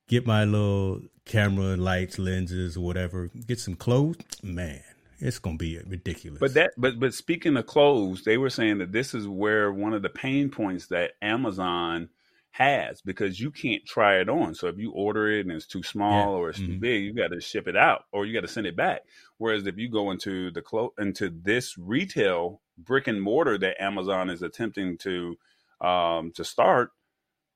get 0.07 0.25
my 0.27 0.43
little 0.45 1.01
camera, 1.25 1.75
lights, 1.77 2.19
lenses, 2.19 2.77
or 2.77 2.81
whatever, 2.83 3.29
get 3.47 3.59
some 3.59 3.75
clothes, 3.75 4.17
man. 4.43 4.81
It's 5.19 5.39
gonna 5.39 5.57
be 5.57 5.79
ridiculous. 5.87 6.39
But 6.39 6.53
that, 6.55 6.73
but 6.77 6.99
but 6.99 7.13
speaking 7.13 7.55
of 7.55 7.65
clothes, 7.65 8.23
they 8.23 8.37
were 8.37 8.49
saying 8.49 8.79
that 8.79 8.91
this 8.91 9.13
is 9.13 9.27
where 9.27 9.71
one 9.71 9.93
of 9.93 10.01
the 10.01 10.09
pain 10.09 10.49
points 10.49 10.87
that 10.87 11.11
Amazon 11.21 12.09
has 12.51 13.01
because 13.01 13.39
you 13.39 13.49
can't 13.49 13.83
try 13.85 14.17
it 14.19 14.29
on. 14.29 14.53
So 14.53 14.67
if 14.67 14.77
you 14.77 14.91
order 14.91 15.27
it 15.31 15.45
and 15.45 15.51
it's 15.55 15.65
too 15.65 15.81
small 15.81 16.33
Yeah. 16.33 16.37
or 16.37 16.49
it's 16.49 16.59
too 16.59 16.67
Mhm. 16.67 16.79
big, 16.81 17.03
you 17.03 17.13
got 17.13 17.29
to 17.29 17.39
ship 17.41 17.67
it 17.67 17.75
out 17.75 18.05
or 18.11 18.25
you 18.27 18.33
got 18.33 18.41
to 18.41 18.47
send 18.47 18.67
it 18.67 18.75
back. 18.75 19.01
Whereas 19.39 19.65
if 19.65 19.77
you 19.77 19.89
go 19.89 20.11
into 20.11 20.51
the 20.51 20.61
clo- 20.61 20.93
into 20.99 21.29
this 21.31 21.75
retail 21.79 22.61
brick 22.77 23.07
and 23.07 23.19
mortar 23.21 23.57
that 23.57 23.81
Amazon 23.81 24.29
is 24.29 24.41
attempting 24.43 24.97
to 24.99 25.37
um, 25.81 26.31
to 26.35 26.43
start, 26.43 26.91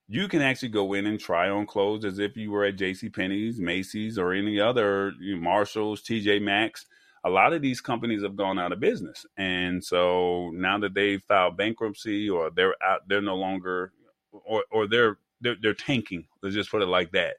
you 0.08 0.26
can 0.26 0.40
actually 0.40 0.70
go 0.70 0.94
in 0.94 1.06
and 1.06 1.20
try 1.20 1.50
on 1.50 1.66
clothes 1.66 2.04
as 2.04 2.18
if 2.18 2.36
you 2.36 2.50
were 2.50 2.64
at 2.64 2.76
J.C. 2.76 3.10
Penney's, 3.10 3.60
Macy's, 3.60 4.18
or 4.18 4.32
any 4.32 4.58
other 4.58 5.12
you 5.20 5.36
know, 5.36 5.42
Marshalls, 5.42 6.02
TJ 6.02 6.40
Maxx. 6.40 6.86
A 7.24 7.30
lot 7.30 7.52
of 7.52 7.60
these 7.60 7.80
companies 7.82 8.22
have 8.22 8.36
gone 8.36 8.58
out 8.58 8.72
of 8.72 8.80
business, 8.80 9.26
and 9.36 9.84
so 9.84 10.50
now 10.54 10.78
that 10.78 10.94
they've 10.94 11.22
filed 11.22 11.56
bankruptcy 11.56 12.30
or 12.30 12.50
they're 12.50 12.74
out, 12.82 13.00
they're 13.08 13.20
no 13.20 13.34
longer 13.34 13.92
or 14.32 14.64
or 14.70 14.86
they're 14.86 15.18
they're, 15.40 15.56
they're 15.60 15.74
tanking. 15.74 16.26
Let's 16.42 16.54
just 16.54 16.70
put 16.70 16.80
it 16.82 16.86
like 16.86 17.12
that. 17.12 17.36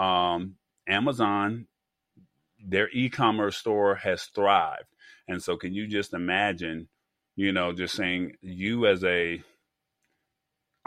Um, 0.00 0.56
Amazon, 0.88 1.66
their 2.64 2.88
e-commerce 2.90 3.58
store 3.58 3.94
has 3.96 4.24
thrived, 4.24 4.88
and 5.28 5.42
so 5.42 5.56
can 5.56 5.74
you 5.74 5.86
just 5.86 6.14
imagine, 6.14 6.88
you 7.36 7.52
know, 7.52 7.72
just 7.72 7.94
saying 7.94 8.36
you 8.40 8.86
as 8.86 9.04
a 9.04 9.42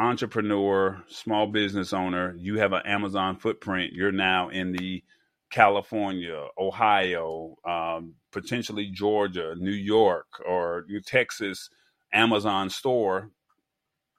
entrepreneur, 0.01 1.03
small 1.07 1.47
business 1.47 1.93
owner, 1.93 2.35
you 2.37 2.59
have 2.59 2.73
an 2.73 2.81
Amazon 2.85 3.37
footprint. 3.37 3.93
You're 3.93 4.11
now 4.11 4.49
in 4.49 4.71
the 4.71 5.03
California, 5.51 6.47
Ohio, 6.57 7.55
um, 7.65 8.15
potentially 8.31 8.87
Georgia, 8.87 9.55
New 9.57 9.71
York, 9.71 10.27
or 10.45 10.85
Texas 11.05 11.69
Amazon 12.13 12.69
store 12.69 13.31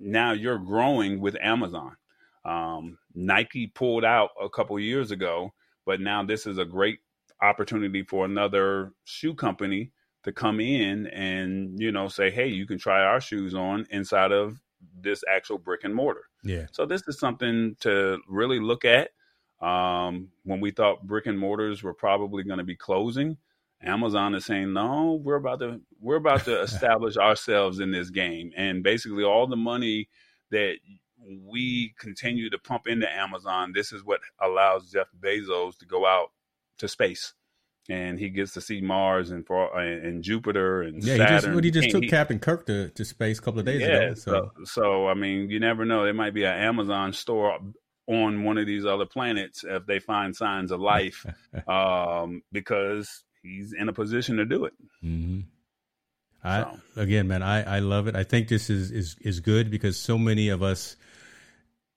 now 0.03 0.33
you're 0.33 0.59
growing 0.59 1.21
with 1.21 1.37
Amazon. 1.41 1.97
Um, 2.45 2.99
Nike 3.15 3.69
pulled 3.69 4.05
out 4.05 4.31
a 4.43 4.49
couple 4.49 4.79
years 4.81 5.13
ago, 5.13 5.53
but 5.87 6.01
now 6.01 6.25
this 6.25 6.47
is 6.47 6.59
a 6.59 6.65
great 6.65 6.99
opportunity 7.41 8.03
for 8.03 8.25
another 8.25 8.93
shoe 9.05 9.35
company 9.35 9.93
to 10.25 10.33
come 10.33 10.61
in 10.61 11.07
and 11.09 11.81
you 11.81 11.93
know 11.93 12.09
say, 12.09 12.31
hey, 12.31 12.49
you 12.49 12.67
can 12.67 12.79
try 12.79 13.03
our 13.03 13.21
shoes 13.21 13.55
on 13.55 13.87
inside 13.91 14.33
of 14.33 14.61
this 15.01 15.23
actual 15.29 15.59
brick 15.59 15.85
and 15.85 15.95
mortar. 15.95 16.25
yeah, 16.43 16.67
So 16.73 16.87
this 16.87 17.03
is 17.09 17.19
something 17.19 17.77
to 17.81 18.19
really 18.29 18.61
look 18.61 18.85
at. 18.85 19.11
Um, 19.61 20.31
when 20.45 20.61
we 20.61 20.73
thought 20.73 21.07
brick 21.07 21.27
and 21.27 21.39
mortars 21.39 21.83
were 21.83 21.95
probably 21.95 22.43
going 22.43 22.59
to 22.59 22.65
be 22.65 22.77
closing, 22.77 23.37
Amazon 23.83 24.35
is 24.35 24.45
saying, 24.45 24.73
no, 24.73 25.21
we're 25.23 25.37
about 25.37 25.61
to 25.61 25.81
we're 26.01 26.17
about 26.17 26.45
to 26.45 26.61
establish 26.63 27.17
ourselves 27.17 27.81
in 27.81 27.91
this 27.91 28.11
game, 28.11 28.53
and 28.57 28.83
basically 28.83 29.25
all 29.25 29.47
the 29.47 29.57
money 29.57 30.09
that 30.51 30.77
we 31.25 31.95
continue 31.99 32.51
to 32.51 32.59
pump 32.59 32.87
into 32.87 33.11
Amazon, 33.11 33.73
this 33.73 33.93
is 33.93 34.05
what 34.05 34.21
allows 34.41 34.91
Jeff 34.91 35.09
Bezos 35.21 35.79
to 35.79 35.87
go 35.87 36.07
out 36.07 36.33
to 36.79 36.89
space, 36.89 37.35
and 37.89 38.19
he 38.19 38.29
gets 38.29 38.53
to 38.53 38.61
see 38.61 38.81
Mars 38.81 39.31
and 39.31 39.47
for 39.47 39.79
and 39.79 40.23
Jupiter 40.23 40.83
and 40.83 41.03
yeah. 41.03 41.15
He 41.15 41.19
Saturn. 41.19 41.35
just, 41.37 41.49
well, 41.49 41.63
he 41.63 41.71
just 41.71 41.91
took 41.91 42.03
he- 42.05 42.09
Captain 42.09 42.39
Kirk 42.39 42.67
to, 42.67 42.89
to 42.91 43.05
space 43.05 43.39
a 43.39 43.43
couple 43.43 43.61
of 43.61 43.67
days 43.67 43.81
yeah, 43.81 43.97
ago. 43.97 44.15
So, 44.15 44.51
so, 44.57 44.65
so 44.65 45.09
I 45.09 45.15
mean, 45.15 45.51
you 45.51 45.61
never 45.61 45.85
know. 45.85 46.05
There 46.05 46.15
might 46.15 46.35
be 46.35 46.45
an 46.45 46.55
Amazon 46.57 47.13
store 47.13 47.59
on 48.07 48.45
one 48.45 48.59
of 48.59 48.67
these 48.67 48.85
other 48.85 49.07
planets 49.07 49.65
if 49.67 49.87
they 49.87 49.99
find 49.99 50.35
signs 50.35 50.71
of 50.73 50.81
life, 50.81 51.25
um, 51.69 52.43
because 52.53 53.25
he's 53.43 53.73
in 53.73 53.89
a 53.89 53.93
position 53.93 54.37
to 54.37 54.45
do 54.45 54.65
it. 54.65 54.73
hmm 55.01 55.41
I 56.45 56.63
So. 56.63 57.03
again, 57.03 57.29
man, 57.29 57.43
I, 57.43 57.77
I 57.77 57.79
love 57.79 58.09
it. 58.09 58.17
I 58.17 58.25
think 58.25 58.49
this 58.49 58.69
is 58.69 58.91
is 58.91 59.17
is 59.21 59.41
good 59.41 59.71
because 59.71 59.97
so 59.99 60.19
many 60.19 60.49
of 60.49 60.63
us, 60.63 60.97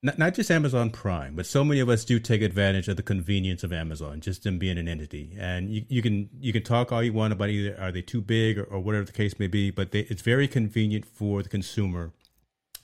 not 0.06 0.18
not 0.18 0.34
just 0.34 0.50
Amazon 0.50 0.90
Prime, 0.90 1.34
but 1.34 1.46
so 1.46 1.64
many 1.64 1.80
of 1.80 1.88
us 1.88 2.04
do 2.04 2.20
take 2.20 2.40
advantage 2.40 2.86
of 2.86 2.96
the 2.96 3.02
convenience 3.02 3.64
of 3.64 3.72
Amazon, 3.72 4.20
just 4.20 4.44
them 4.44 4.58
being 4.58 4.78
an 4.78 4.86
entity. 4.86 5.36
And 5.36 5.68
you, 5.68 5.84
you 5.88 6.00
can 6.00 6.30
you 6.38 6.52
can 6.52 6.62
talk 6.62 6.92
all 6.92 7.02
you 7.02 7.12
want 7.12 7.32
about 7.32 7.50
either 7.50 7.76
are 7.80 7.90
they 7.90 8.02
too 8.02 8.20
big 8.20 8.56
or, 8.58 8.64
or 8.64 8.78
whatever 8.78 9.04
the 9.04 9.12
case 9.12 9.38
may 9.38 9.48
be, 9.48 9.70
but 9.70 9.90
they, 9.90 10.00
it's 10.00 10.22
very 10.22 10.46
convenient 10.46 11.04
for 11.04 11.42
the 11.42 11.48
consumer 11.48 12.12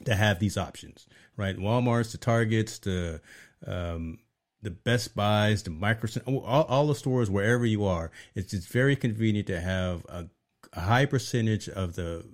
to 0.04 0.16
have 0.16 0.40
these 0.40 0.58
options, 0.58 1.06
right? 1.36 1.56
Walmart's, 1.56 2.10
the 2.10 2.18
Targets, 2.18 2.80
the 2.80 3.20
um, 3.66 4.18
the 4.60 4.70
Best 4.70 5.14
Buys, 5.14 5.62
the 5.62 5.70
Microsoft, 5.70 6.26
all, 6.26 6.64
all 6.64 6.86
the 6.88 6.94
stores 6.94 7.30
wherever 7.30 7.64
you 7.64 7.84
are. 7.84 8.10
It's 8.34 8.52
it's 8.52 8.66
very 8.66 8.96
convenient 8.96 9.46
to 9.46 9.60
have 9.60 10.04
a, 10.08 10.28
a 10.72 10.80
high 10.80 11.06
percentage 11.06 11.68
of 11.68 11.94
the 11.94 12.24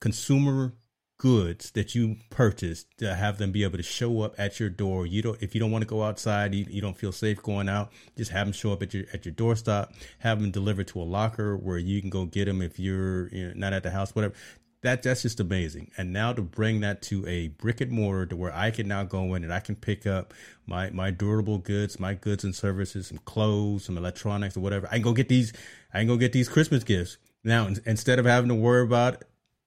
consumer 0.00 0.74
goods 1.18 1.70
that 1.72 1.94
you 1.94 2.16
purchased 2.30 2.86
to 2.98 3.14
have 3.14 3.38
them 3.38 3.52
be 3.52 3.62
able 3.62 3.76
to 3.76 3.82
show 3.82 4.22
up 4.22 4.34
at 4.38 4.58
your 4.58 4.68
door. 4.68 5.06
You 5.06 5.22
don't 5.22 5.42
if 5.42 5.54
you 5.54 5.60
don't 5.60 5.70
want 5.70 5.82
to 5.82 5.88
go 5.88 6.02
outside, 6.02 6.54
you, 6.54 6.66
you 6.68 6.80
don't 6.80 6.96
feel 6.96 7.12
safe 7.12 7.42
going 7.42 7.68
out, 7.68 7.92
just 8.16 8.30
have 8.30 8.46
them 8.46 8.52
show 8.52 8.72
up 8.72 8.82
at 8.82 8.92
your 8.92 9.04
at 9.12 9.24
your 9.24 9.34
doorstop, 9.34 9.92
have 10.18 10.40
them 10.40 10.50
delivered 10.50 10.88
to 10.88 11.00
a 11.00 11.04
locker 11.04 11.56
where 11.56 11.78
you 11.78 12.00
can 12.00 12.10
go 12.10 12.24
get 12.24 12.46
them 12.46 12.60
if 12.60 12.78
you're 12.78 13.28
you 13.28 13.48
know, 13.48 13.52
not 13.54 13.72
at 13.72 13.82
the 13.82 13.90
house, 13.90 14.14
whatever. 14.14 14.34
That 14.82 15.02
that's 15.02 15.22
just 15.22 15.40
amazing. 15.40 15.92
And 15.96 16.12
now 16.12 16.34
to 16.34 16.42
bring 16.42 16.80
that 16.80 17.00
to 17.02 17.26
a 17.26 17.48
brick 17.48 17.80
and 17.80 17.90
mortar 17.90 18.26
to 18.26 18.36
where 18.36 18.54
I 18.54 18.70
can 18.70 18.86
now 18.86 19.04
go 19.04 19.34
in 19.34 19.42
and 19.42 19.54
I 19.54 19.60
can 19.60 19.76
pick 19.76 20.06
up 20.06 20.34
my 20.66 20.90
my 20.90 21.10
durable 21.10 21.58
goods, 21.58 21.98
my 21.98 22.14
goods 22.14 22.44
and 22.44 22.54
services, 22.54 23.06
some 23.06 23.18
clothes, 23.18 23.84
some 23.84 23.96
electronics 23.96 24.56
or 24.56 24.60
whatever. 24.60 24.86
I 24.88 24.94
can 24.94 25.02
go 25.02 25.12
get 25.12 25.28
these 25.28 25.52
I 25.94 26.00
can 26.00 26.08
go 26.08 26.16
get 26.16 26.32
these 26.32 26.48
Christmas 26.48 26.84
gifts. 26.84 27.16
Now 27.44 27.68
instead 27.86 28.18
of 28.18 28.26
having 28.26 28.48
to 28.48 28.54
worry 28.54 28.82
about 28.82 29.22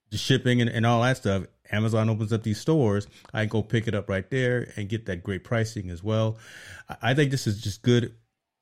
the 0.10 0.18
shipping 0.18 0.62
and, 0.62 0.70
and 0.70 0.86
all 0.86 1.02
that 1.02 1.18
stuff, 1.18 1.44
Amazon 1.72 2.10
opens 2.10 2.32
up 2.32 2.44
these 2.44 2.60
stores. 2.60 3.08
I 3.34 3.42
can 3.42 3.50
go 3.50 3.62
pick 3.62 3.88
it 3.88 3.96
up 3.96 4.10
right 4.10 4.30
there 4.30 4.72
and 4.76 4.90
get 4.90 5.06
that 5.08 5.24
great 5.24 5.44
pricing 5.44 5.90
as 5.90 6.04
well. 6.04 6.38
I, 7.02 7.14
think 7.14 7.32
this 7.32 7.48
is 7.48 7.62
just 7.62 7.82
good, 7.82 8.14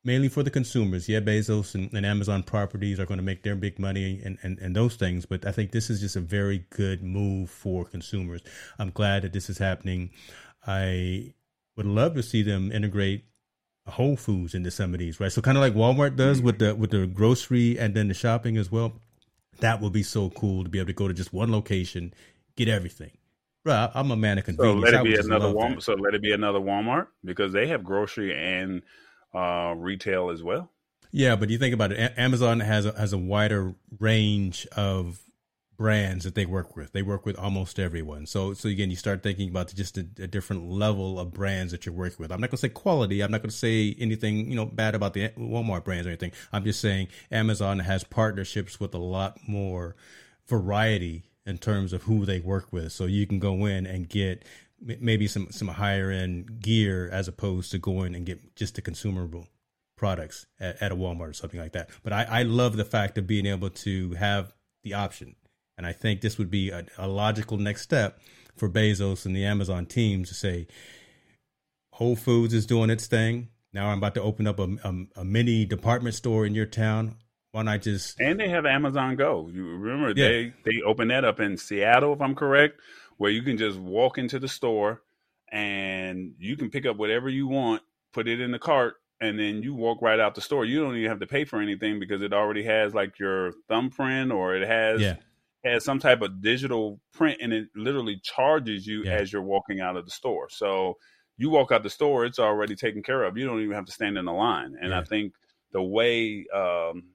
mainly 0.03 0.29
for 0.29 0.43
the 0.43 0.49
consumers. 0.49 1.07
Yeah, 1.07 1.19
Bezos 1.19 1.75
and, 1.75 1.93
and 1.93 2.05
Amazon 2.05 2.43
properties 2.43 2.99
are 2.99 3.05
going 3.05 3.19
to 3.19 3.23
make 3.23 3.43
their 3.43 3.55
big 3.55 3.77
money 3.77 4.21
and, 4.23 4.37
and, 4.41 4.57
and 4.59 4.75
those 4.75 4.95
things, 4.95 5.25
but 5.25 5.45
I 5.45 5.51
think 5.51 5.71
this 5.71 5.89
is 5.89 6.01
just 6.01 6.15
a 6.15 6.21
very 6.21 6.65
good 6.71 7.03
move 7.03 7.49
for 7.49 7.85
consumers. 7.85 8.41
I'm 8.79 8.89
glad 8.89 9.23
that 9.23 9.33
this 9.33 9.49
is 9.49 9.57
happening. 9.57 10.11
I 10.65 11.33
would 11.77 11.85
love 11.85 12.15
to 12.15 12.23
see 12.23 12.41
them 12.41 12.71
integrate 12.71 13.25
Whole 13.87 14.15
Foods 14.15 14.55
into 14.55 14.71
some 14.71 14.93
of 14.93 14.99
these, 14.99 15.19
right? 15.19 15.31
So 15.31 15.41
kind 15.41 15.57
of 15.57 15.61
like 15.61 15.75
Walmart 15.75 16.15
does 16.15 16.41
with 16.41 16.57
the 16.57 16.73
with 16.73 16.89
the 16.89 17.05
grocery 17.05 17.77
and 17.77 17.93
then 17.93 18.07
the 18.07 18.15
shopping 18.15 18.57
as 18.57 18.71
well. 18.71 18.93
That 19.59 19.81
would 19.81 19.93
be 19.93 20.03
so 20.03 20.29
cool 20.31 20.63
to 20.63 20.69
be 20.69 20.79
able 20.79 20.87
to 20.87 20.93
go 20.93 21.07
to 21.07 21.13
just 21.13 21.33
one 21.33 21.51
location, 21.51 22.13
get 22.55 22.67
everything. 22.67 23.11
Right, 23.63 23.89
I'm 23.95 24.11
a 24.11 24.15
man 24.15 24.37
of 24.37 24.45
convenience. 24.45 24.89
So 24.89 24.97
let 24.97 25.01
it 25.01 25.03
be 25.03 25.15
another 25.15 25.47
Walmart. 25.47 25.75
that. 25.75 25.83
So 25.83 25.93
let 25.95 26.13
it 26.13 26.21
be 26.21 26.33
another 26.33 26.59
Walmart 26.59 27.07
because 27.23 27.51
they 27.51 27.67
have 27.67 27.83
grocery 27.83 28.33
and 28.33 28.83
uh, 29.33 29.73
retail 29.75 30.29
as 30.29 30.43
well. 30.43 30.69
Yeah, 31.11 31.35
but 31.35 31.49
you 31.49 31.57
think 31.57 31.73
about 31.73 31.91
it. 31.91 31.99
A- 31.99 32.19
Amazon 32.19 32.59
has 32.59 32.85
a, 32.85 32.91
has 32.91 33.13
a 33.13 33.17
wider 33.17 33.73
range 33.99 34.67
of 34.75 35.19
brands 35.77 36.23
that 36.23 36.35
they 36.35 36.45
work 36.45 36.75
with. 36.75 36.91
They 36.93 37.01
work 37.01 37.25
with 37.25 37.37
almost 37.37 37.79
everyone. 37.79 38.25
So, 38.25 38.53
so 38.53 38.69
again, 38.69 38.89
you 38.89 38.95
start 38.95 39.23
thinking 39.23 39.49
about 39.49 39.73
just 39.73 39.97
a, 39.97 40.07
a 40.19 40.27
different 40.27 40.69
level 40.69 41.19
of 41.19 41.33
brands 41.33 41.71
that 41.71 41.85
you're 41.85 41.95
working 41.95 42.17
with. 42.19 42.31
I'm 42.31 42.39
not 42.39 42.49
going 42.49 42.57
to 42.57 42.61
say 42.61 42.69
quality. 42.69 43.21
I'm 43.21 43.31
not 43.31 43.41
going 43.41 43.49
to 43.49 43.55
say 43.55 43.95
anything 43.99 44.49
you 44.49 44.55
know 44.55 44.65
bad 44.65 44.95
about 44.95 45.13
the 45.13 45.29
Walmart 45.37 45.83
brands 45.83 46.07
or 46.07 46.09
anything. 46.09 46.31
I'm 46.53 46.63
just 46.63 46.79
saying 46.79 47.07
Amazon 47.31 47.79
has 47.79 48.03
partnerships 48.03 48.79
with 48.79 48.93
a 48.93 48.99
lot 48.99 49.39
more 49.47 49.95
variety 50.47 51.23
in 51.45 51.57
terms 51.57 51.93
of 51.93 52.03
who 52.03 52.25
they 52.25 52.39
work 52.39 52.71
with. 52.71 52.91
So 52.91 53.05
you 53.05 53.27
can 53.27 53.39
go 53.39 53.65
in 53.65 53.85
and 53.85 54.09
get 54.09 54.43
maybe 54.81 55.27
some 55.27 55.47
some 55.51 55.69
higher 55.69 56.11
end 56.11 56.61
gear 56.61 57.09
as 57.11 57.27
opposed 57.27 57.71
to 57.71 57.77
going 57.77 58.15
and 58.15 58.25
get 58.25 58.55
just 58.55 58.75
the 58.75 58.81
consumable 58.81 59.47
products 59.95 60.45
at, 60.59 60.81
at 60.81 60.91
a 60.91 60.95
Walmart 60.95 61.29
or 61.29 61.33
something 61.33 61.59
like 61.59 61.71
that. 61.73 61.89
But 62.03 62.13
I, 62.13 62.23
I 62.23 62.43
love 62.43 62.77
the 62.77 62.85
fact 62.85 63.17
of 63.17 63.27
being 63.27 63.45
able 63.45 63.69
to 63.69 64.13
have 64.13 64.53
the 64.83 64.93
option. 64.93 65.35
And 65.77 65.85
I 65.85 65.91
think 65.91 66.21
this 66.21 66.37
would 66.37 66.49
be 66.49 66.69
a, 66.69 66.85
a 66.97 67.07
logical 67.07 67.57
next 67.57 67.81
step 67.81 68.19
for 68.55 68.69
Bezos 68.69 69.25
and 69.25 69.35
the 69.35 69.43
Amazon 69.45 69.85
teams 69.85 70.29
to 70.29 70.35
say, 70.35 70.67
Whole 71.93 72.15
Foods 72.15 72.53
is 72.53 72.65
doing 72.65 72.89
its 72.89 73.07
thing. 73.07 73.49
Now 73.73 73.89
I'm 73.89 73.97
about 73.97 74.13
to 74.15 74.21
open 74.21 74.47
up 74.47 74.59
a, 74.59 74.69
a, 74.83 75.21
a 75.21 75.25
mini 75.25 75.65
department 75.65 76.15
store 76.15 76.45
in 76.45 76.55
your 76.55 76.65
town. 76.65 77.15
Why 77.51 77.63
not 77.63 77.81
just 77.81 78.19
And 78.19 78.39
they 78.39 78.49
have 78.49 78.65
Amazon 78.65 79.15
Go. 79.15 79.49
You 79.51 79.65
remember 79.65 80.09
Yeah. 80.09 80.27
they 80.27 80.53
they 80.63 80.81
opened 80.85 81.11
that 81.11 81.23
up 81.25 81.39
in 81.39 81.57
Seattle, 81.57 82.13
if 82.13 82.21
I'm 82.21 82.35
correct, 82.35 82.79
where 83.17 83.31
you 83.31 83.43
can 83.43 83.57
just 83.57 83.77
walk 83.77 84.17
into 84.17 84.39
the 84.39 84.47
store 84.47 85.01
and 85.51 86.33
you 86.37 86.57
can 86.57 86.69
pick 86.69 86.85
up 86.85 86.97
whatever 86.97 87.29
you 87.29 87.47
want, 87.47 87.81
put 88.13 88.27
it 88.27 88.41
in 88.41 88.51
the 88.51 88.59
cart, 88.59 88.95
and 89.21 89.39
then 89.39 89.61
you 89.63 89.73
walk 89.73 90.01
right 90.01 90.19
out 90.19 90.35
the 90.35 90.41
store. 90.41 90.65
You 90.65 90.81
don't 90.81 90.97
even 90.97 91.09
have 91.09 91.19
to 91.19 91.27
pay 91.27 91.45
for 91.45 91.61
anything 91.61 91.99
because 91.99 92.21
it 92.21 92.33
already 92.33 92.63
has 92.63 92.93
like 92.93 93.19
your 93.19 93.53
thumbprint 93.69 94.31
or 94.31 94.55
it 94.55 94.67
has 94.67 95.01
yeah 95.01 95.15
has 95.65 95.83
some 95.83 95.99
type 95.99 96.21
of 96.21 96.41
digital 96.41 97.01
print 97.13 97.39
and 97.41 97.51
it 97.51 97.67
literally 97.75 98.19
charges 98.23 98.87
you 98.87 99.03
Yeah. 99.03 99.15
as 99.15 99.33
you're 99.33 99.41
walking 99.41 99.81
out 99.81 99.97
of 99.97 100.05
the 100.05 100.11
store. 100.11 100.47
So 100.49 100.97
you 101.37 101.49
walk 101.49 101.71
out 101.73 101.83
the 101.83 101.89
store, 101.89 102.23
it's 102.25 102.39
already 102.39 102.75
taken 102.75 103.03
care 103.03 103.23
of. 103.23 103.37
You 103.37 103.45
don't 103.45 103.59
even 103.61 103.75
have 103.75 103.85
to 103.85 103.91
stand 103.91 104.17
in 104.17 104.25
the 104.25 104.31
line. 104.31 104.75
And 104.81 104.93
I 104.93 105.03
think 105.03 105.33
the 105.71 105.81
way 105.83 106.45
um, 106.53 107.09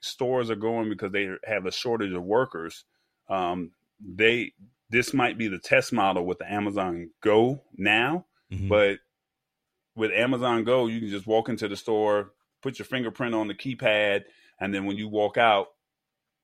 stores 0.00 0.50
are 0.50 0.54
going 0.56 0.88
because 0.90 1.10
they 1.10 1.28
have 1.44 1.66
a 1.66 1.72
shortage 1.72 2.12
of 2.12 2.22
workers, 2.22 2.84
um, 3.28 3.72
they 4.00 4.52
this 4.90 5.12
might 5.14 5.38
be 5.38 5.48
the 5.48 5.58
test 5.58 5.92
model 5.92 6.24
with 6.24 6.38
the 6.38 6.52
Amazon 6.52 7.10
Go 7.20 7.64
now, 7.76 8.26
Mhm. 8.52 8.68
but 8.68 8.98
with 9.96 10.12
Amazon 10.12 10.62
Go, 10.64 10.86
you 10.86 11.00
can 11.00 11.08
just 11.08 11.26
walk 11.26 11.48
into 11.48 11.68
the 11.68 11.76
store, 11.76 12.32
put 12.62 12.78
your 12.78 12.86
fingerprint 12.86 13.34
on 13.34 13.48
the 13.48 13.54
keypad, 13.54 14.24
and 14.60 14.74
then 14.74 14.84
when 14.84 14.96
you 14.96 15.08
walk 15.08 15.36
out, 15.36 15.68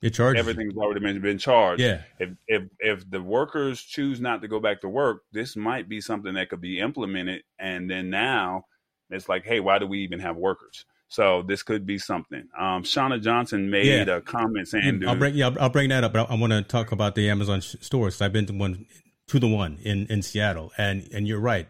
it 0.02 0.10
charges. 0.14 0.40
everything's 0.40 0.76
already 0.76 1.00
been, 1.00 1.20
been 1.20 1.38
charged 1.38 1.80
Yeah, 1.82 2.02
if 2.18 2.30
if 2.48 2.62
if 2.78 3.10
the 3.10 3.20
workers 3.22 3.80
choose 3.82 4.20
not 4.20 4.42
to 4.42 4.48
go 4.48 4.60
back 4.60 4.80
to 4.82 4.88
work, 4.88 5.22
this 5.32 5.56
might 5.56 5.88
be 5.88 6.00
something 6.00 6.34
that 6.34 6.48
could 6.48 6.60
be 6.60 6.78
implemented. 6.80 7.42
And 7.58 7.90
then 7.90 8.10
now 8.10 8.64
it's 9.10 9.28
like, 9.28 9.44
hey, 9.44 9.60
why 9.60 9.78
do 9.78 9.86
we 9.86 9.98
even 10.00 10.20
have 10.20 10.36
workers? 10.36 10.84
So 11.08 11.42
this 11.42 11.64
could 11.64 11.84
be 11.86 11.98
something. 11.98 12.44
Um, 12.56 12.84
Shauna 12.84 13.20
Johnson 13.20 13.68
made 13.68 14.06
Yeah. 14.06 14.16
a 14.16 14.20
comment 14.20 14.68
saying, 14.68 15.02
I'll 15.06 15.16
bring 15.16 15.34
yeah, 15.34 15.46
I'll, 15.48 15.62
I'll 15.62 15.68
bring 15.68 15.88
that 15.88 16.04
up. 16.04 16.12
But 16.12 16.30
I, 16.30 16.34
I 16.34 16.38
want 16.38 16.52
to 16.52 16.62
talk 16.62 16.92
about 16.92 17.14
the 17.16 17.28
Amazon 17.28 17.60
sh- 17.60 17.74
stores. 17.80 18.22
I've 18.22 18.32
been 18.32 18.46
to 18.46 18.52
one 18.52 18.86
to 19.28 19.38
the 19.40 19.48
one 19.48 19.78
in 19.82 20.06
in 20.06 20.22
Seattle, 20.22 20.70
and 20.78 21.08
and 21.12 21.26
you're 21.26 21.40
right. 21.40 21.68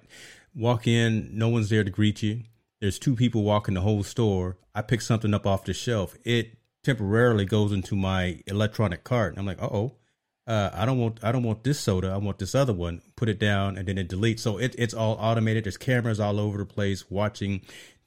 Walk 0.55 0.87
in, 0.87 1.31
no 1.33 1.49
one's 1.49 1.71
there 1.71 1.85
to 1.85 1.91
greet 1.91 2.23
you. 2.23 2.43
There's 2.81 2.99
two 2.99 3.17
people 3.17 3.43
walking 3.43 3.75
the 3.75 3.81
whole 3.81 4.03
store. 4.03 4.57
I 4.75 4.83
pick 4.83 5.01
something 5.01 5.33
up 5.33 5.47
off 5.47 5.65
the 5.65 5.73
shelf. 5.73 6.17
It 6.25 6.59
temporarily 6.83 7.45
goes 7.45 7.73
into 7.73 7.97
my 7.97 8.41
electronic 8.47 9.05
cart. 9.05 9.35
I'm 9.37 9.47
like, 9.47 9.63
uh-oh. 9.63 9.97
Uh, 10.47 10.71
I 10.73 10.85
don't 10.85 10.99
want 10.99 11.21
I 11.23 11.31
don't 11.31 11.45
want 11.45 11.63
this 11.63 11.79
soda. 11.79 12.11
I 12.11 12.17
want 12.17 12.39
this 12.39 12.55
other 12.55 12.73
one. 12.73 13.03
Put 13.15 13.29
it 13.29 13.39
down 13.39 13.77
and 13.77 13.87
then 13.87 13.99
it 13.99 14.09
deletes. 14.09 14.41
So 14.41 14.59
it, 14.59 14.75
it's 14.79 14.95
all 14.95 15.17
automated. 15.21 15.65
There's 15.65 15.77
cameras 15.77 16.19
all 16.19 16.41
over 16.41 16.59
the 16.59 16.65
place 16.65 17.09
watching 17.09 17.61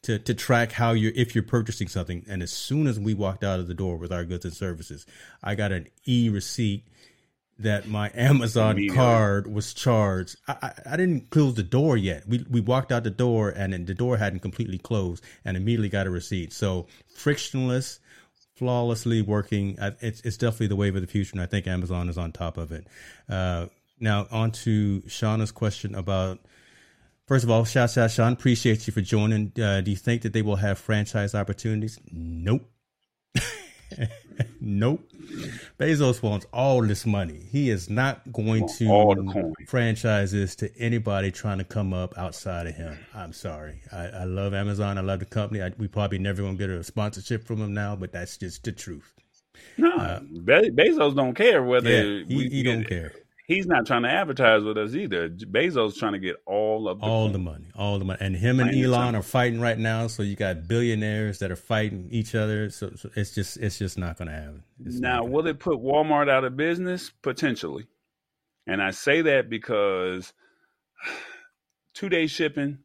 to, 0.03 0.19
to 0.19 0.33
track 0.33 0.73
how 0.73 0.91
you're 0.91 1.13
if 1.15 1.33
you're 1.33 1.43
purchasing 1.43 1.87
something. 1.87 2.25
And 2.27 2.43
as 2.43 2.51
soon 2.51 2.87
as 2.87 2.99
we 2.99 3.13
walked 3.13 3.43
out 3.43 3.59
of 3.59 3.67
the 3.67 3.73
door 3.73 3.97
with 3.97 4.11
our 4.11 4.25
goods 4.25 4.45
and 4.45 4.53
services, 4.53 5.05
I 5.41 5.55
got 5.55 5.71
an 5.71 5.87
e 6.05 6.29
receipt 6.29 6.85
that 7.59 7.87
my 7.87 8.11
Amazon 8.15 8.89
card 8.89 9.47
was 9.47 9.73
charged. 9.73 10.35
I, 10.47 10.55
I, 10.61 10.73
I 10.93 10.97
didn't 10.97 11.29
close 11.29 11.55
the 11.55 11.63
door 11.63 11.97
yet. 11.97 12.27
We 12.27 12.45
we 12.49 12.61
walked 12.61 12.91
out 12.91 13.03
the 13.03 13.09
door 13.09 13.49
and 13.49 13.87
the 13.87 13.93
door 13.93 14.17
hadn't 14.17 14.39
completely 14.39 14.77
closed 14.77 15.23
and 15.45 15.55
immediately 15.55 15.89
got 15.89 16.07
a 16.07 16.11
receipt. 16.11 16.51
So 16.51 16.87
frictionless, 17.15 17.99
flawlessly 18.55 19.21
working. 19.21 19.77
It's 20.01 20.21
it's 20.21 20.37
definitely 20.37 20.67
the 20.67 20.75
wave 20.75 20.95
of 20.95 21.01
the 21.01 21.07
future, 21.07 21.31
and 21.33 21.41
I 21.41 21.45
think 21.45 21.67
Amazon 21.67 22.09
is 22.09 22.17
on 22.17 22.31
top 22.31 22.57
of 22.57 22.71
it. 22.71 22.87
Uh, 23.29 23.67
now 23.99 24.27
on 24.31 24.51
to 24.51 25.01
Shauna's 25.01 25.51
question 25.51 25.95
about. 25.95 26.39
First 27.25 27.45
of 27.45 27.49
all, 27.49 27.63
shout 27.63 27.97
out 27.97 28.11
Sean. 28.11 28.33
Appreciate 28.33 28.85
you 28.85 28.91
for 28.91 28.99
joining. 28.99 29.53
Uh, 29.59 29.79
do 29.79 29.91
you 29.91 29.97
think 29.97 30.23
that 30.23 30.33
they 30.33 30.41
will 30.41 30.57
have 30.57 30.77
franchise 30.77 31.33
opportunities? 31.33 31.97
Nope. 32.11 32.69
nope. 34.61 35.01
Bezos 35.79 36.21
wants 36.21 36.45
all 36.53 36.81
this 36.81 37.05
money. 37.05 37.39
He 37.51 37.69
is 37.69 37.89
not 37.89 38.31
going 38.31 38.61
Want 38.61 38.81
all 38.87 39.15
the 39.15 39.23
to 39.23 39.31
coin. 39.31 39.53
franchises 39.67 40.55
to 40.57 40.69
anybody 40.77 41.31
trying 41.31 41.57
to 41.59 41.63
come 41.63 41.93
up 41.93 42.17
outside 42.17 42.67
of 42.67 42.75
him. 42.75 42.97
I'm 43.13 43.33
sorry. 43.33 43.81
I, 43.91 44.07
I 44.07 44.23
love 44.25 44.53
Amazon. 44.53 44.97
I 44.97 45.01
love 45.01 45.19
the 45.19 45.25
company. 45.25 45.61
I, 45.61 45.71
we 45.77 45.87
probably 45.87 46.19
never 46.19 46.41
going 46.41 46.57
to 46.57 46.67
get 46.67 46.69
a 46.69 46.83
sponsorship 46.83 47.45
from 47.45 47.59
them 47.59 47.73
now, 47.73 47.95
but 47.95 48.11
that's 48.11 48.37
just 48.37 48.63
the 48.63 48.71
truth. 48.71 49.11
no, 49.77 50.19
Be- 50.43 50.71
Bezos 50.71 51.15
don't 51.15 51.33
care 51.35 51.63
whether 51.63 51.89
uh, 51.89 51.93
Yeah, 52.03 52.23
he, 52.27 52.35
we 52.35 52.49
he 52.49 52.63
don't 52.63 52.85
care. 52.85 53.13
He's 53.45 53.67
not 53.67 53.85
trying 53.85 54.03
to 54.03 54.09
advertise 54.09 54.63
with 54.63 54.77
us 54.77 54.95
either. 54.95 55.29
Bezos 55.29 55.97
trying 55.97 56.13
to 56.13 56.19
get 56.19 56.37
all 56.45 56.87
of 56.87 57.01
the 57.01 57.05
all 57.05 57.25
coin. 57.25 57.33
the 57.33 57.39
money, 57.39 57.65
all 57.75 57.99
the 57.99 58.05
money, 58.05 58.19
and 58.21 58.35
him 58.35 58.61
and 58.61 58.73
Elon 58.73 59.15
are 59.15 59.21
fighting 59.21 59.59
right 59.59 59.77
now. 59.77 60.07
So 60.07 60.23
you 60.23 60.37
got 60.37 60.67
billionaires 60.67 61.39
that 61.39 61.51
are 61.51 61.57
fighting 61.57 62.07
each 62.09 62.35
other. 62.35 62.69
So, 62.69 62.91
so 62.95 63.09
it's 63.15 63.35
just, 63.35 63.57
it's 63.57 63.77
just 63.77 63.97
not 63.97 64.17
going 64.17 64.29
to 64.29 64.33
happen. 64.33 64.63
It's 64.85 64.99
Now, 64.99 65.25
will 65.25 65.45
it 65.47 65.59
put 65.59 65.79
Walmart 65.79 66.29
out 66.29 66.45
of 66.45 66.55
business? 66.55 67.11
Potentially. 67.21 67.85
And 68.65 68.81
I 68.81 68.91
say 68.91 69.23
that 69.23 69.49
because 69.49 70.31
two 71.93 72.07
day 72.07 72.27
shipping, 72.27 72.79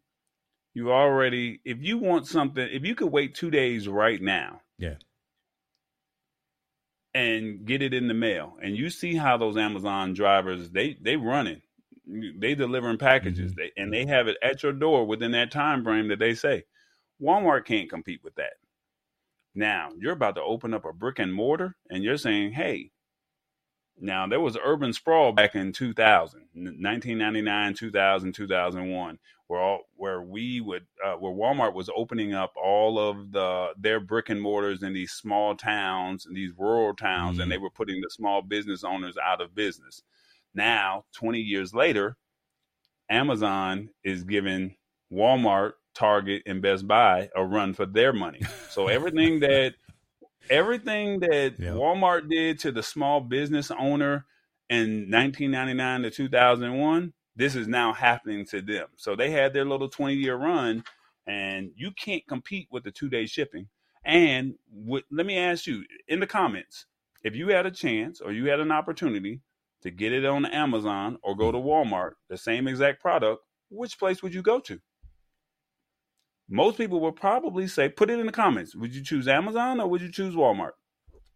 you 0.74 0.92
already, 0.92 1.60
if 1.64 1.78
you 1.80 1.98
want 1.98 2.26
something, 2.26 2.68
if 2.70 2.84
you 2.84 2.96
could 2.96 3.12
wait 3.12 3.36
two 3.36 3.50
days 3.50 3.86
right 3.86 4.20
now 4.20 4.60
yeah, 4.78 4.94
and 7.14 7.64
get 7.64 7.82
it 7.82 7.94
in 7.94 8.08
the 8.08 8.14
mail, 8.14 8.56
and 8.62 8.76
you 8.76 8.90
see 8.90 9.16
how 9.16 9.36
those 9.36 9.56
Amazon 9.56 10.12
drivers, 10.14 10.70
they, 10.70 10.96
they 11.00 11.16
running, 11.16 11.62
they 12.06 12.54
delivering 12.54 12.98
packages 12.98 13.52
mm-hmm. 13.52 13.60
they, 13.60 13.82
and 13.82 13.92
they 13.92 14.06
have 14.06 14.28
it 14.28 14.36
at 14.42 14.62
your 14.62 14.72
door 14.72 15.06
within 15.06 15.32
that 15.32 15.50
time 15.50 15.84
frame 15.84 16.08
that 16.08 16.18
they 16.18 16.34
say. 16.34 16.64
Walmart 17.20 17.64
can't 17.64 17.90
compete 17.90 18.20
with 18.22 18.34
that. 18.36 18.54
Now, 19.54 19.90
you're 19.98 20.12
about 20.12 20.36
to 20.36 20.42
open 20.42 20.72
up 20.72 20.84
a 20.84 20.92
brick 20.92 21.18
and 21.18 21.34
mortar 21.34 21.74
and 21.90 22.04
you're 22.04 22.16
saying, 22.16 22.52
hey, 22.52 22.92
now 24.00 24.26
there 24.26 24.40
was 24.40 24.56
urban 24.64 24.92
sprawl 24.92 25.32
back 25.32 25.54
in 25.54 25.72
2000, 25.72 26.40
1999, 26.54 27.74
2000, 27.74 28.32
2001, 28.32 29.18
where 29.46 29.60
all, 29.60 29.80
where 29.96 30.22
we 30.22 30.60
would 30.60 30.86
uh, 31.04 31.14
where 31.14 31.32
Walmart 31.32 31.74
was 31.74 31.90
opening 31.96 32.34
up 32.34 32.52
all 32.56 32.98
of 32.98 33.32
the 33.32 33.68
their 33.78 34.00
brick 34.00 34.28
and 34.28 34.40
mortars 34.40 34.82
in 34.82 34.92
these 34.92 35.12
small 35.12 35.54
towns 35.56 36.26
and 36.26 36.36
these 36.36 36.52
rural 36.56 36.94
towns, 36.94 37.38
Mhm. 37.38 37.42
and 37.44 37.52
they 37.52 37.58
were 37.58 37.70
putting 37.70 38.00
the 38.00 38.10
small 38.10 38.42
business 38.42 38.84
owners 38.84 39.16
out 39.22 39.40
of 39.40 39.54
business. 39.54 40.02
Now, 40.54 41.04
20 41.12 41.40
years 41.40 41.74
later, 41.74 42.16
Amazon 43.10 43.90
is 44.04 44.24
giving 44.24 44.76
Walmart, 45.12 45.72
Target, 45.94 46.42
and 46.46 46.60
Best 46.60 46.86
Buy 46.86 47.30
a 47.34 47.44
run 47.44 47.72
for 47.74 47.86
their 47.86 48.12
money. 48.12 48.40
So 48.68 48.88
everything 48.88 49.40
that 49.40 49.74
everything 50.50 51.20
that 51.20 51.54
Yeah. 51.58 51.70
Walmart 51.70 52.28
did 52.28 52.58
to 52.60 52.72
the 52.72 52.82
small 52.82 53.20
business 53.20 53.70
owner 53.70 54.26
in 54.68 55.10
1999 55.10 56.02
to 56.02 56.10
2001, 56.10 57.12
this 57.36 57.54
is 57.54 57.68
now 57.68 57.92
happening 57.92 58.44
to 58.46 58.60
them. 58.60 58.88
So 58.96 59.16
they 59.16 59.30
had 59.30 59.52
their 59.52 59.64
little 59.64 59.88
20 59.88 60.14
year 60.14 60.36
run, 60.36 60.84
and 61.26 61.70
you 61.76 61.92
can't 61.92 62.26
compete 62.26 62.68
with 62.70 62.84
the 62.84 62.90
two 62.90 63.08
day 63.08 63.26
shipping. 63.26 63.68
And 64.04 64.54
what, 64.70 65.04
let 65.10 65.26
me 65.26 65.38
ask 65.38 65.66
you 65.66 65.84
in 66.08 66.20
the 66.20 66.26
comments 66.26 66.86
if 67.22 67.34
you 67.34 67.48
had 67.48 67.66
a 67.66 67.70
chance 67.70 68.20
or 68.20 68.32
you 68.32 68.46
had 68.48 68.60
an 68.60 68.72
opportunity 68.72 69.40
to 69.82 69.90
get 69.90 70.12
it 70.12 70.24
on 70.24 70.46
Amazon 70.46 71.18
or 71.22 71.36
go 71.36 71.52
to 71.52 71.58
Walmart, 71.58 72.12
the 72.28 72.36
same 72.36 72.66
exact 72.66 73.00
product, 73.00 73.42
which 73.70 73.98
place 73.98 74.22
would 74.22 74.34
you 74.34 74.42
go 74.42 74.58
to? 74.60 74.80
Most 76.48 76.78
people 76.78 77.00
would 77.00 77.16
probably 77.16 77.66
say, 77.68 77.88
put 77.88 78.08
it 78.10 78.18
in 78.18 78.26
the 78.26 78.32
comments. 78.32 78.74
Would 78.74 78.94
you 78.94 79.02
choose 79.02 79.28
Amazon 79.28 79.80
or 79.80 79.86
would 79.88 80.00
you 80.00 80.10
choose 80.10 80.34
Walmart? 80.34 80.72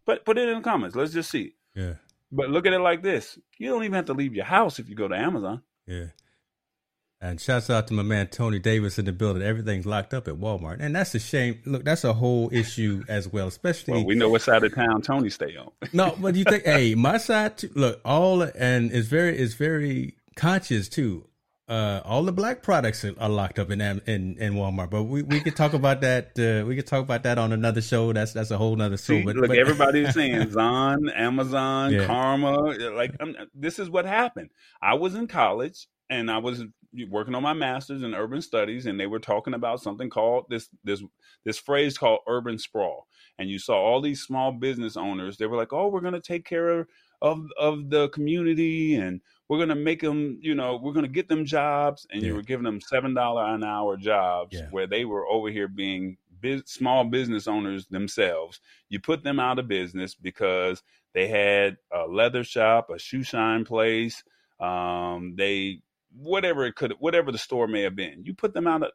But 0.07 0.25
put 0.25 0.39
it 0.39 0.49
in 0.49 0.57
the 0.57 0.63
comments. 0.63 0.97
Let's 0.97 1.13
just 1.13 1.31
see. 1.31 1.55
yeah, 1.75 1.95
But 2.31 2.49
look 2.51 2.67
at 2.67 2.73
it 2.73 2.81
like 2.81 3.03
this: 3.03 3.39
you 3.59 3.69
don't 3.69 3.85
even 3.85 3.95
have 3.95 4.07
to 4.07 4.15
leave 4.15 4.35
your 4.35 4.45
house 4.47 4.79
if 4.79 4.89
you 4.89 4.95
go 4.97 5.09
to 5.09 5.17
Amazon. 5.17 5.63
yeah. 5.87 6.07
And 7.25 7.41
shouts 7.41 7.71
out 7.71 7.87
to 7.87 7.95
my 7.95 8.03
man 8.03 8.27
Tony 8.27 8.59
Davis 8.59 8.99
in 8.99 9.05
the 9.05 9.13
building. 9.13 9.45
Everything's 9.45 9.87
locked 9.87 10.13
up 10.13 10.27
at 10.27 10.35
Walmart, 10.35 10.79
and 10.81 10.97
that's 10.97 11.15
a 11.15 11.21
shame. 11.21 11.61
Look, 11.65 11.85
that's 11.85 12.03
a 12.03 12.13
whole 12.13 12.49
issue 12.53 13.05
as 13.09 13.29
well, 13.33 13.47
especially 13.47 13.95
Well, 13.95 14.07
we 14.07 14.17
know 14.17 14.29
what 14.29 14.43
side 14.43 14.65
of 14.65 14.75
town 14.75 15.03
Tony 15.03 15.31
stay 15.31 15.57
on. 15.57 15.71
No, 15.93 16.17
but 16.21 16.35
you 16.35 16.43
think, 16.43 16.65
hey, 16.65 16.97
my 16.97 17.19
side 17.19 17.59
too, 17.59 17.71
look, 17.77 18.01
all 18.05 18.43
and 18.43 18.91
it's 18.91 19.07
very 19.07 19.39
it's 19.39 19.55
very 19.55 20.17
conscious 20.35 20.89
too. 20.89 21.25
Uh, 21.69 22.01
all 22.05 22.25
the 22.25 22.33
black 22.33 22.63
products 22.63 23.05
are, 23.05 23.29
locked 23.29 23.59
up 23.59 23.71
in 23.71 23.81
in 23.81 24.37
in 24.39 24.55
Walmart, 24.55 24.91
but 24.91 25.05
we, 25.05 25.23
we 25.23 25.41
could 25.41 25.55
talk 25.55 25.75
about 25.75 26.01
that. 26.01 26.37
Uh, 26.37 26.67
we 26.67 26.75
could 26.75 26.89
talk 26.89 27.03
about 27.03 27.23
that 27.23 27.39
on 27.39 27.53
another 27.53 27.81
show. 27.81 28.13
That's 28.13 28.33
that's 28.33 28.51
a 28.51 28.59
whole 28.59 28.75
nother 28.75 28.97
show. 28.97 29.15
See, 29.15 29.23
but 29.23 29.37
look, 29.37 29.49
but, 29.49 29.59
everybody's 29.59 30.13
saying 30.15 30.51
Zon, 30.51 31.09
Amazon, 31.11 31.93
Yeah. 31.93 32.07
Karma. 32.07 32.57
Like, 32.91 33.15
um, 33.21 33.37
this 33.55 33.79
is 33.79 33.89
what 33.89 34.05
happened. 34.07 34.51
I 34.83 34.95
was 34.95 35.15
in 35.15 35.29
college 35.29 35.87
and 36.11 36.31
I 36.31 36.39
was 36.39 36.65
working 37.09 37.35
on 37.35 37.43
my 37.43 37.55
master's 37.55 38.03
in 38.03 38.13
urban 38.13 38.43
studies, 38.43 38.87
and 38.87 38.99
they 38.99 39.07
were 39.07 39.21
talking 39.21 39.55
about 39.55 39.81
something 39.81 40.11
called 40.11 40.47
this 40.51 40.69
this 40.83 41.03
this 41.45 41.59
phrase 41.59 41.97
called 41.97 42.21
urban 42.27 42.59
sprawl. 42.59 43.07
And 43.39 43.49
you 43.49 43.59
saw 43.59 43.77
all 43.77 44.01
these 44.01 44.21
small 44.21 44.53
business 44.53 44.97
owners. 44.97 45.37
They 45.37 45.47
were 45.47 45.57
like, 45.57 45.73
"Oh, 45.73 45.89
we're 45.89 46.01
going 46.01 46.13
to 46.13 46.21
take 46.21 46.45
care 46.45 46.69
of 46.69 46.89
of 47.23 47.47
of 47.59 47.89
the 47.89 48.09
community 48.09 48.97
and 48.97 49.21
we're 49.53 49.59
gonna 49.59 49.75
make 49.75 50.01
them, 50.01 50.39
you 50.41 50.55
know, 50.55 50.81
we're 50.83 50.95
gonna 50.95 51.07
get 51.07 51.29
them 51.29 51.45
jobs, 51.45 52.07
and 52.11 52.23
yeah. 52.23 52.29
you 52.29 52.35
were 52.35 52.41
giving 52.41 52.65
them 52.65 52.81
seven 52.81 53.13
dollar 53.13 53.45
an 53.45 53.63
hour 53.63 53.99
jobs 53.99 54.57
yeah. 54.57 54.69
where 54.71 54.87
they 54.87 55.05
were 55.05 55.29
over 55.29 55.51
here 55.51 55.69
being 55.69 56.17
biz- 56.41 56.63
small 56.65 57.05
business 57.05 57.47
owners 57.47 57.87
themselves. 57.89 58.61
You 58.89 58.99
put 58.99 59.23
them 59.23 59.39
out 59.39 59.59
of 59.59 59.69
business 59.69 60.15
because 60.15 60.83
they 61.13 61.29
had 61.29 61.77
a 61.93 62.07
leather 62.09 62.45
shop, 62.45 62.89
a 62.89 62.99
shoe 62.99 63.23
shine 63.23 63.67
place, 63.67 64.25
um, 64.59 65.35
they 65.37 65.83
whatever 66.17 66.65
it 66.65 66.75
could, 66.75 66.95
whatever 66.99 67.31
the 67.31 67.37
store 67.37 67.67
may 67.67 67.83
have 67.83 67.95
been. 67.95 68.25
You 68.25 68.33
put 68.33 68.55
them 68.55 68.67
out 68.67 68.83
of 68.83 68.93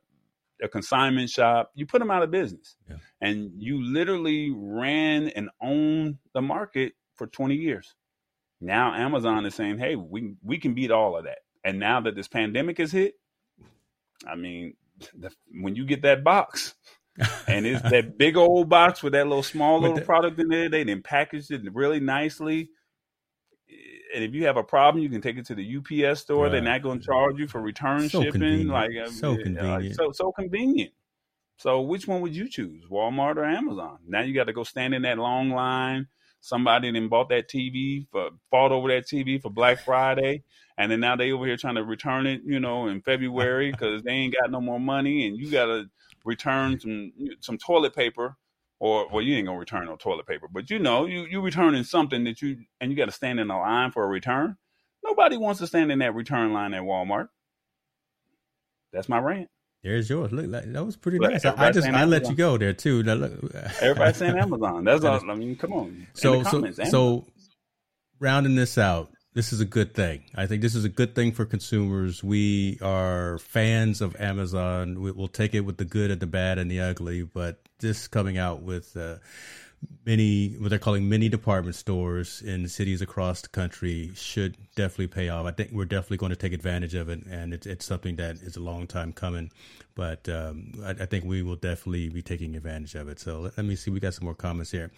a 0.59 0.67
consignment 0.67 1.29
shop, 1.29 1.69
you 1.75 1.85
put 1.85 1.99
them 1.99 2.09
out 2.09 2.23
of 2.23 2.31
business, 2.31 2.77
yeah. 2.89 2.95
and 3.21 3.51
you 3.59 3.83
literally 3.83 4.51
ran 4.55 5.27
and 5.27 5.51
owned 5.61 6.17
the 6.33 6.41
market 6.41 6.93
for 7.13 7.27
twenty 7.27 7.57
years. 7.57 7.93
Now 8.59 8.93
Amazon 8.93 9.45
is 9.45 9.55
saying, 9.55 9.77
"Hey, 9.77 9.95
we 9.95 10.33
we 10.43 10.57
can 10.57 10.73
beat 10.73 10.91
all 10.91 11.17
of 11.17 11.25
that." 11.25 11.39
And 11.63 11.79
now 11.79 12.01
that 12.01 12.15
this 12.15 12.27
pandemic 12.27 12.79
is 12.79 12.91
hit, 12.91 13.15
I 14.25 14.35
mean, 14.35 14.73
the, 15.17 15.31
when 15.61 15.75
you 15.75 15.85
get 15.85 16.01
that 16.03 16.23
box, 16.23 16.75
and 17.47 17.65
it's 17.65 17.81
that 17.83 18.17
big 18.17 18.37
old 18.37 18.69
box 18.69 19.03
with 19.03 19.13
that 19.13 19.27
little 19.27 19.43
small 19.43 19.79
little 19.79 19.97
the, 19.97 20.03
product 20.03 20.39
in 20.39 20.47
there, 20.47 20.69
they 20.69 20.83
then 20.83 21.01
packaged 21.01 21.51
it 21.51 21.61
really 21.73 21.99
nicely. 21.99 22.69
Eh, 23.69 23.73
and 24.15 24.23
if 24.23 24.33
you 24.33 24.45
have 24.45 24.57
a 24.57 24.63
problem, 24.63 25.03
you 25.03 25.09
can 25.09 25.21
take 25.21 25.37
it 25.37 25.45
to 25.47 25.55
the 25.55 25.77
UPS 25.77 26.21
store. 26.21 26.43
Right. 26.43 26.53
They're 26.53 26.61
not 26.61 26.81
going 26.81 26.99
to 26.99 27.05
charge 27.05 27.37
you 27.37 27.47
for 27.47 27.61
return 27.61 28.09
so 28.09 28.23
shipping. 28.23 28.41
Convenient. 28.41 28.69
Like 28.69 28.91
uh, 28.95 29.09
so 29.09 29.35
convenient, 29.35 29.95
so 29.95 30.11
so 30.11 30.31
convenient. 30.31 30.93
So 31.59 31.81
which 31.81 32.07
one 32.07 32.21
would 32.21 32.35
you 32.35 32.47
choose, 32.47 32.85
Walmart 32.85 33.37
or 33.37 33.45
Amazon? 33.45 33.97
Now 34.07 34.21
you 34.21 34.33
got 34.33 34.45
to 34.45 34.53
go 34.53 34.63
stand 34.63 34.93
in 34.93 35.01
that 35.01 35.17
long 35.17 35.49
line 35.49 36.07
somebody 36.47 36.89
then 36.91 37.09
bought 37.09 37.29
that 37.29 37.49
TV 37.49 38.07
for 38.09 38.29
fought 38.49 38.71
over 38.71 38.87
that 38.87 39.05
TV 39.05 39.41
for 39.41 39.49
Black 39.49 39.79
Friday, 39.83 40.43
and 40.77 40.91
then 40.91 41.01
now 41.01 41.15
they 41.15 41.31
over 41.31 41.45
here 41.45 41.57
trying 41.57 41.75
to 41.75 41.83
return 41.83 42.25
it, 42.25 42.41
you 42.45 42.59
know, 42.59 42.87
in 42.87 43.01
February 43.01 43.71
because 43.73 44.01
they 44.03 44.11
ain't 44.11 44.35
got 44.39 44.49
no 44.49 44.61
more 44.61 44.79
money, 44.79 45.27
and 45.27 45.37
you 45.37 45.51
got 45.51 45.65
to 45.65 45.89
return 46.23 46.79
some 46.79 47.11
some 47.41 47.57
toilet 47.57 47.93
paper, 47.93 48.37
or 48.79 49.07
well, 49.11 49.21
you 49.21 49.35
ain't 49.35 49.47
gonna 49.47 49.59
return 49.59 49.85
no 49.85 49.97
toilet 49.97 50.25
paper, 50.25 50.47
but 50.51 50.69
you 50.69 50.79
know, 50.79 51.05
you 51.05 51.25
you 51.25 51.41
returning 51.41 51.83
something 51.83 52.23
that 52.23 52.41
you 52.41 52.57
and 52.79 52.91
you 52.91 52.97
got 52.97 53.05
to 53.05 53.11
stand 53.11 53.39
in 53.39 53.51
a 53.51 53.59
line 53.59 53.91
for 53.91 54.03
a 54.03 54.07
return. 54.07 54.57
Nobody 55.03 55.37
wants 55.37 55.59
to 55.59 55.67
stand 55.67 55.91
in 55.91 55.99
that 55.99 56.15
return 56.15 56.53
line 56.53 56.73
at 56.73 56.83
Walmart. 56.83 57.27
That's 58.91 59.09
my 59.09 59.19
rant. 59.19 59.49
There's 59.83 60.09
yours. 60.09 60.31
Look, 60.31 60.47
like, 60.47 60.71
that 60.73 60.85
was 60.85 60.95
pretty 60.95 61.19
nice. 61.19 61.45
I, 61.45 61.71
just 61.71 61.87
I 61.87 62.03
let 62.05 62.27
you 62.29 62.35
go 62.35 62.57
there 62.57 62.73
too. 62.73 63.03
Now, 63.03 63.13
look. 63.13 63.33
Everybody's 63.81 64.17
saying 64.17 64.37
Amazon. 64.37 64.83
That's 64.83 65.03
all. 65.03 65.29
I 65.29 65.35
mean, 65.35 65.55
come 65.55 65.73
on. 65.73 66.07
So 66.13 66.43
so 66.43 66.71
so, 66.71 67.25
rounding 68.19 68.55
this 68.55 68.77
out, 68.77 69.11
this 69.33 69.53
is 69.53 69.61
a 69.61 69.65
good 69.65 69.93
thing. 69.93 70.23
I 70.35 70.47
think 70.47 70.61
this 70.61 70.75
is 70.75 70.83
a 70.83 70.89
good 70.89 71.15
thing 71.15 71.31
for 71.31 71.45
consumers. 71.45 72.23
We 72.23 72.79
are 72.81 73.37
fans 73.37 74.01
of 74.01 74.15
Amazon. 74.19 74.99
We, 74.99 75.11
will 75.11 75.27
take 75.27 75.53
it 75.53 75.61
with 75.61 75.77
the 75.77 75.85
good 75.85 76.11
and 76.11 76.19
the 76.19 76.27
bad 76.27 76.57
and 76.57 76.69
the 76.69 76.81
ugly. 76.81 77.23
But 77.23 77.61
this 77.79 78.07
coming 78.07 78.37
out 78.37 78.63
with. 78.63 78.97
Uh, 78.97 79.17
many 80.05 80.55
what 80.59 80.69
they're 80.69 80.79
calling 80.79 81.07
mini 81.09 81.29
department 81.29 81.75
stores 81.75 82.41
in 82.41 82.67
cities 82.67 83.01
across 83.01 83.41
the 83.41 83.49
country 83.49 84.11
should 84.15 84.57
definitely 84.75 85.07
pay 85.07 85.29
off. 85.29 85.45
I 85.45 85.51
think 85.51 85.71
we're 85.71 85.85
definitely 85.85 86.17
going 86.17 86.31
to 86.31 86.35
take 86.35 86.53
advantage 86.53 86.95
of 86.95 87.09
it, 87.09 87.25
and 87.25 87.53
it's 87.53 87.67
it's 87.67 87.85
something 87.85 88.15
that 88.15 88.37
is 88.37 88.55
a 88.55 88.61
long 88.61 88.87
time 88.87 89.13
coming. 89.13 89.51
But 89.95 90.29
um, 90.29 90.73
I, 90.83 90.91
I, 90.91 91.05
think 91.05 91.25
we 91.25 91.41
will 91.41 91.55
definitely 91.55 92.09
be 92.09 92.21
taking 92.21 92.55
advantage 92.55 92.93
of 92.95 93.09
it. 93.09 93.19
So 93.19 93.41
let, 93.41 93.57
let 93.57 93.65
me 93.65 93.75
see. 93.75 93.91
We 93.91 93.99
got 93.99 94.13
some 94.13 94.25
more 94.25 94.35
comments 94.35 94.71
here. 94.71 94.91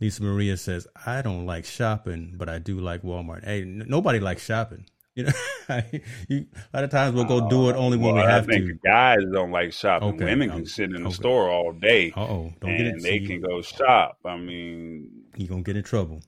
Lisa 0.00 0.22
Maria 0.22 0.56
says, 0.56 0.86
"I 1.06 1.22
don't 1.22 1.46
like 1.46 1.64
shopping, 1.64 2.34
but 2.36 2.48
I 2.48 2.58
do 2.58 2.80
like 2.80 3.02
Walmart." 3.02 3.44
Hey, 3.44 3.62
n- 3.62 3.84
nobody 3.86 4.20
likes 4.20 4.44
shopping. 4.44 4.86
You 5.18 5.24
know, 5.24 5.32
you, 6.28 6.46
a 6.54 6.76
lot 6.76 6.84
of 6.84 6.90
times 6.90 7.12
we'll 7.12 7.24
go 7.24 7.48
do 7.48 7.70
it 7.70 7.74
only 7.74 7.96
when 7.96 8.14
well, 8.14 8.24
we 8.24 8.30
have 8.30 8.44
I 8.44 8.52
think 8.52 8.66
to. 8.66 8.74
Guys 8.74 9.18
don't 9.32 9.50
like 9.50 9.72
shopping. 9.72 10.10
Okay. 10.10 10.26
Women 10.26 10.48
can 10.48 10.64
sit 10.64 10.92
in 10.94 11.02
the 11.02 11.08
okay. 11.08 11.16
store 11.16 11.50
all 11.50 11.72
day. 11.72 12.12
oh, 12.16 12.52
don't 12.60 12.70
and 12.70 12.78
get 12.78 12.86
it. 12.86 13.02
they 13.02 13.18
can 13.18 13.40
go 13.40 13.60
shop. 13.60 14.18
I 14.24 14.36
mean, 14.36 15.10
you're 15.36 15.48
gonna 15.48 15.62
get 15.62 15.76
in 15.76 15.82
trouble. 15.82 16.22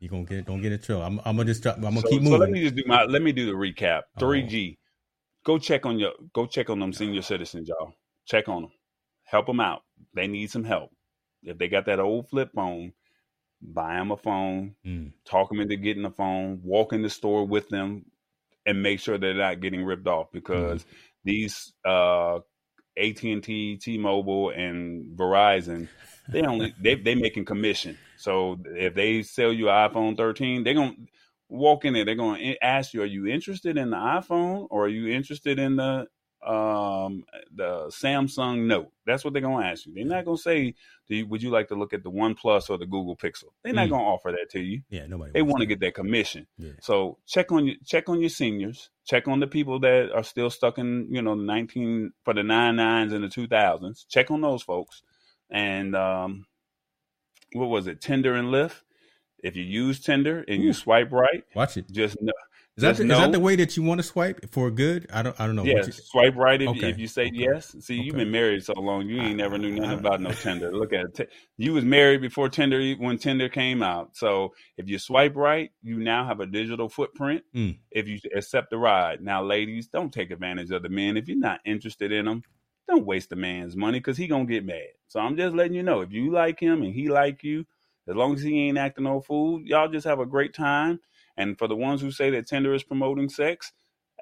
You're 0.00 0.10
gonna 0.10 0.24
get 0.24 0.44
don't 0.44 0.60
get 0.60 0.72
in 0.72 0.82
trouble. 0.82 1.04
I'm, 1.04 1.18
I'm 1.24 1.38
gonna 1.38 1.46
just 1.46 1.66
I'm 1.66 1.80
gonna 1.80 2.02
so, 2.02 2.08
keep 2.10 2.20
moving. 2.20 2.32
So 2.32 2.44
let 2.44 2.50
me 2.50 2.60
just 2.60 2.74
do 2.74 2.82
my 2.86 3.04
let 3.04 3.22
me 3.22 3.32
do 3.32 3.46
the 3.46 3.52
recap. 3.52 4.02
Three 4.18 4.42
G. 4.42 4.78
Go 5.46 5.58
check 5.58 5.86
on 5.86 5.98
your 5.98 6.12
go 6.34 6.44
check 6.44 6.68
on 6.68 6.78
them 6.78 6.92
senior 6.92 7.22
citizens, 7.22 7.70
y'all. 7.70 7.94
Check 8.26 8.50
on 8.50 8.62
them. 8.62 8.72
Help 9.24 9.46
them 9.46 9.60
out. 9.60 9.80
They 10.14 10.26
need 10.26 10.50
some 10.50 10.64
help. 10.64 10.90
If 11.42 11.56
they 11.56 11.68
got 11.68 11.86
that 11.86 12.00
old 12.00 12.28
flip 12.28 12.50
phone, 12.54 12.92
buy 13.62 13.94
them 13.94 14.10
a 14.10 14.18
phone. 14.18 14.74
Mm. 14.84 15.12
Talk 15.24 15.48
them 15.48 15.60
into 15.60 15.76
getting 15.76 16.04
a 16.04 16.10
phone. 16.10 16.60
Walk 16.62 16.92
in 16.92 17.00
the 17.00 17.08
store 17.08 17.46
with 17.46 17.70
them 17.70 18.04
and 18.66 18.82
make 18.82 19.00
sure 19.00 19.16
they're 19.16 19.34
not 19.34 19.60
getting 19.60 19.84
ripped 19.84 20.06
off 20.06 20.26
because 20.32 20.82
mm-hmm. 20.82 20.96
these 21.24 21.72
uh, 21.84 22.40
AT&T, 22.98 23.76
T-Mobile, 23.76 24.50
and 24.50 25.16
Verizon, 25.16 25.88
they 26.28 26.42
only 26.42 26.74
they 26.80 26.96
they 26.96 27.14
making 27.14 27.44
commission. 27.44 27.96
So 28.16 28.58
if 28.64 28.94
they 28.94 29.22
sell 29.22 29.52
you 29.52 29.68
an 29.68 29.90
iPhone 29.90 30.16
13, 30.16 30.64
they're 30.64 30.74
gonna 30.74 30.96
walk 31.48 31.84
in 31.84 31.94
there. 31.94 32.04
They're 32.04 32.16
gonna 32.16 32.54
ask 32.60 32.92
you, 32.92 33.02
"Are 33.02 33.06
you 33.06 33.26
interested 33.26 33.78
in 33.78 33.90
the 33.90 33.96
iPhone 33.96 34.66
or 34.70 34.86
are 34.86 34.88
you 34.88 35.08
interested 35.08 35.58
in 35.58 35.76
the 35.76 36.06
um, 36.44 37.24
the 37.54 37.86
Samsung 37.88 38.66
Note. 38.66 38.92
That's 39.06 39.24
what 39.24 39.32
they're 39.32 39.42
gonna 39.42 39.66
ask 39.66 39.86
you. 39.86 39.94
They're 39.94 40.04
not 40.04 40.24
gonna 40.24 40.36
say, 40.36 40.74
you, 41.08 41.26
"Would 41.26 41.42
you 41.42 41.50
like 41.50 41.68
to 41.68 41.74
look 41.74 41.92
at 41.92 42.02
the 42.02 42.10
OnePlus 42.10 42.70
or 42.70 42.78
the 42.78 42.86
Google 42.86 43.16
Pixel?" 43.16 43.50
They're 43.62 43.72
not 43.72 43.88
mm. 43.88 43.90
gonna 43.90 44.04
offer 44.04 44.32
that 44.32 44.50
to 44.50 44.60
you. 44.60 44.82
Yeah, 44.88 45.06
nobody. 45.06 45.32
They 45.32 45.42
want 45.42 45.60
to 45.60 45.66
get 45.66 45.80
that 45.80 45.94
commission. 45.94 46.46
Yeah. 46.58 46.72
So 46.80 47.18
check 47.26 47.52
on 47.52 47.66
your 47.66 47.76
check 47.84 48.08
on 48.08 48.20
your 48.20 48.30
seniors. 48.30 48.90
Check 49.06 49.28
on 49.28 49.40
the 49.40 49.46
people 49.46 49.80
that 49.80 50.12
are 50.12 50.24
still 50.24 50.50
stuck 50.50 50.78
in 50.78 51.08
you 51.10 51.22
know 51.22 51.34
nineteen 51.34 52.12
for 52.24 52.34
the 52.34 52.42
nine 52.42 52.76
nines 52.76 53.12
and 53.12 53.24
the 53.24 53.28
two 53.28 53.48
thousands. 53.48 54.06
Check 54.08 54.30
on 54.30 54.40
those 54.40 54.62
folks. 54.62 55.02
And 55.50 55.94
um, 55.94 56.46
what 57.52 57.68
was 57.68 57.86
it? 57.86 58.00
Tinder 58.00 58.34
and 58.34 58.48
Lyft. 58.48 58.82
If 59.42 59.54
you 59.54 59.62
use 59.62 60.00
Tinder 60.00 60.44
and 60.48 60.62
Ooh. 60.62 60.66
you 60.66 60.72
swipe 60.72 61.12
right, 61.12 61.44
watch 61.54 61.76
it. 61.76 61.90
Just 61.90 62.20
know, 62.20 62.32
is 62.76 62.82
that, 62.82 62.96
the, 62.98 63.04
no, 63.04 63.14
is 63.14 63.20
that 63.20 63.32
the 63.32 63.40
way 63.40 63.56
that 63.56 63.74
you 63.74 63.82
want 63.82 64.00
to 64.00 64.02
swipe 64.02 64.50
for 64.50 64.70
good? 64.70 65.06
I 65.10 65.22
don't 65.22 65.40
I 65.40 65.46
don't 65.46 65.56
know. 65.56 65.64
Yeah, 65.64 65.86
you, 65.86 65.92
swipe 65.92 66.36
right 66.36 66.60
if, 66.60 66.68
okay. 66.68 66.90
if 66.90 66.98
you 66.98 67.08
say 67.08 67.28
okay. 67.28 67.34
yes. 67.34 67.74
See, 67.80 67.94
okay. 67.94 68.04
you've 68.04 68.16
been 68.16 68.30
married 68.30 68.64
so 68.64 68.74
long, 68.74 69.08
you 69.08 69.18
ain't 69.18 69.38
never 69.38 69.56
knew 69.56 69.76
nothing 69.76 69.98
about 69.98 70.20
no 70.20 70.30
Tinder. 70.42 70.70
Look 70.70 70.92
at 70.92 71.18
it. 71.18 71.30
You 71.56 71.72
was 71.72 71.86
married 71.86 72.20
before 72.20 72.50
Tinder 72.50 72.94
when 72.98 73.16
Tinder 73.16 73.48
came 73.48 73.82
out. 73.82 74.14
So 74.14 74.52
if 74.76 74.90
you 74.90 74.98
swipe 74.98 75.36
right, 75.36 75.70
you 75.82 75.98
now 75.98 76.26
have 76.26 76.40
a 76.40 76.46
digital 76.46 76.90
footprint. 76.90 77.44
Mm. 77.54 77.78
If 77.90 78.08
you 78.08 78.18
accept 78.34 78.68
the 78.68 78.76
ride, 78.76 79.22
now 79.22 79.42
ladies, 79.42 79.88
don't 79.88 80.12
take 80.12 80.30
advantage 80.30 80.70
of 80.70 80.82
the 80.82 80.90
men. 80.90 81.16
If 81.16 81.28
you're 81.28 81.38
not 81.38 81.60
interested 81.64 82.12
in 82.12 82.26
them, 82.26 82.42
don't 82.86 83.06
waste 83.06 83.30
the 83.30 83.36
man's 83.36 83.74
money 83.74 84.00
because 84.00 84.18
he 84.18 84.26
gonna 84.26 84.44
get 84.44 84.66
mad. 84.66 84.88
So 85.08 85.20
I'm 85.20 85.38
just 85.38 85.54
letting 85.54 85.74
you 85.74 85.82
know 85.82 86.02
if 86.02 86.12
you 86.12 86.30
like 86.30 86.60
him 86.60 86.82
and 86.82 86.92
he 86.92 87.08
like 87.08 87.42
you, 87.42 87.64
as 88.06 88.14
long 88.14 88.34
as 88.34 88.42
he 88.42 88.68
ain't 88.68 88.76
acting 88.76 89.04
no 89.04 89.22
fool, 89.22 89.62
y'all 89.62 89.88
just 89.88 90.06
have 90.06 90.20
a 90.20 90.26
great 90.26 90.52
time 90.52 91.00
and 91.36 91.58
for 91.58 91.68
the 91.68 91.76
ones 91.76 92.00
who 92.00 92.10
say 92.10 92.30
that 92.30 92.48
Tinder 92.48 92.74
is 92.74 92.84
promoting 92.84 93.28
sex, 93.28 93.72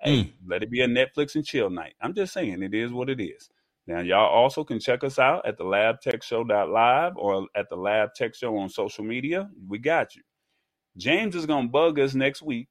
hey, 0.03 0.25
mm. 0.25 0.33
let 0.47 0.63
it 0.63 0.71
be 0.71 0.83
a 0.83 0.89
Netflix 0.89 1.35
and 1.37 1.45
chill 1.47 1.71
night. 1.71 1.95
I'm 2.01 2.15
just 2.15 2.33
saying 2.35 2.63
it 2.63 2.75
is 2.75 2.93
what 2.93 3.11
it 3.11 3.21
is. 3.23 3.51
Now, 3.87 4.01
y'all 4.01 4.29
also 4.31 4.65
can 4.65 4.81
check 4.81 5.05
us 5.05 5.19
out 5.19 5.47
at 5.47 5.59
the 5.59 5.65
Lab 5.65 6.01
Tech 6.01 6.23
labtechshow.live 6.23 7.17
or 7.17 7.47
at 7.57 7.69
the 7.71 7.77
Lab 7.77 8.15
Tech 8.15 8.35
Show 8.35 8.57
on 8.59 8.69
social 8.71 9.05
media. 9.05 9.51
We 9.69 9.79
got 9.79 10.17
you. 10.17 10.23
James 10.97 11.37
is 11.37 11.47
going 11.47 11.67
to 11.67 11.73
bug 11.73 11.99
us 12.01 12.15
next 12.15 12.43
week 12.43 12.69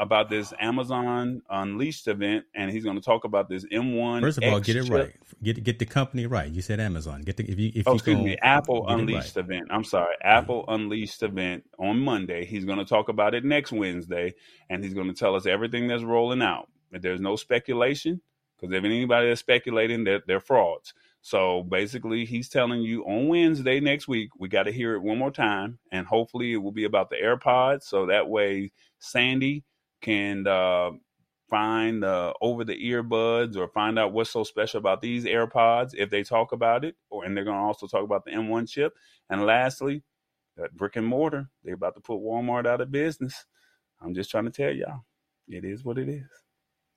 about 0.00 0.30
this 0.30 0.54
Amazon 0.58 1.42
Unleashed 1.50 2.08
event, 2.08 2.46
and 2.54 2.70
he's 2.70 2.84
going 2.84 2.96
to 2.96 3.02
talk 3.02 3.24
about 3.24 3.50
this 3.50 3.66
M1. 3.66 4.22
First 4.22 4.38
of 4.38 4.44
all, 4.44 4.58
get 4.58 4.74
it 4.74 4.84
chip. 4.84 4.92
right. 4.92 5.12
Get 5.42 5.62
get 5.62 5.78
the 5.78 5.84
company 5.84 6.26
right. 6.26 6.50
You 6.50 6.62
said 6.62 6.80
Amazon. 6.80 7.20
Get 7.20 7.36
the 7.36 7.44
if 7.44 7.58
you 7.58 7.70
if 7.74 7.86
oh, 7.86 7.92
you 7.92 7.94
excuse 7.96 8.16
go, 8.16 8.24
me, 8.24 8.36
Apple 8.42 8.88
Unleashed 8.88 9.36
right. 9.36 9.44
event. 9.44 9.68
I'm 9.70 9.84
sorry, 9.84 10.14
Apple 10.22 10.62
mm-hmm. 10.62 10.72
Unleashed 10.72 11.22
event 11.22 11.64
on 11.78 12.00
Monday. 12.00 12.46
He's 12.46 12.64
going 12.64 12.78
to 12.78 12.84
talk 12.84 13.10
about 13.10 13.34
it 13.34 13.44
next 13.44 13.72
Wednesday, 13.72 14.34
and 14.70 14.82
he's 14.82 14.94
going 14.94 15.08
to 15.08 15.12
tell 15.12 15.36
us 15.36 15.44
everything 15.44 15.86
that's 15.86 16.02
rolling 16.02 16.40
out. 16.40 16.68
There's 16.90 17.20
no 17.20 17.36
speculation, 17.36 18.22
because 18.58 18.74
if 18.74 18.82
anybody 18.82 19.28
is 19.28 19.38
speculating, 19.38 20.02
they're, 20.04 20.22
they're 20.26 20.40
frauds. 20.40 20.94
So 21.20 21.62
basically, 21.62 22.24
he's 22.24 22.48
telling 22.48 22.80
you 22.80 23.04
on 23.04 23.28
Wednesday 23.28 23.80
next 23.80 24.08
week, 24.08 24.30
we 24.38 24.48
got 24.48 24.62
to 24.62 24.72
hear 24.72 24.94
it 24.94 25.02
one 25.02 25.18
more 25.18 25.30
time, 25.30 25.78
and 25.92 26.06
hopefully, 26.06 26.54
it 26.54 26.56
will 26.56 26.72
be 26.72 26.84
about 26.84 27.10
the 27.10 27.16
AirPods. 27.16 27.82
So 27.82 28.06
that 28.06 28.28
way, 28.28 28.72
Sandy 28.98 29.62
can 30.00 30.46
uh, 30.46 30.90
find 31.48 32.04
uh, 32.04 32.32
over 32.40 32.64
the 32.64 32.76
earbuds 32.76 33.56
or 33.56 33.68
find 33.68 33.98
out 33.98 34.12
what's 34.12 34.30
so 34.30 34.44
special 34.44 34.78
about 34.78 35.02
these 35.02 35.24
AirPods 35.24 35.90
if 35.94 36.10
they 36.10 36.22
talk 36.22 36.52
about 36.52 36.84
it, 36.84 36.96
or 37.10 37.24
and 37.24 37.36
they're 37.36 37.44
going 37.44 37.58
to 37.58 37.62
also 37.62 37.86
talk 37.86 38.04
about 38.04 38.24
the 38.24 38.30
M1 38.30 38.68
chip. 38.68 38.94
And 39.28 39.44
lastly, 39.44 40.02
that 40.56 40.76
brick 40.76 40.96
and 40.96 41.06
mortar, 41.06 41.48
they're 41.64 41.74
about 41.74 41.94
to 41.96 42.00
put 42.00 42.20
Walmart 42.20 42.66
out 42.66 42.80
of 42.80 42.90
business. 42.90 43.44
I'm 44.00 44.14
just 44.14 44.30
trying 44.30 44.44
to 44.44 44.50
tell 44.50 44.72
y'all, 44.72 45.04
it 45.48 45.64
is 45.64 45.84
what 45.84 45.98
it 45.98 46.08
is. 46.08 46.26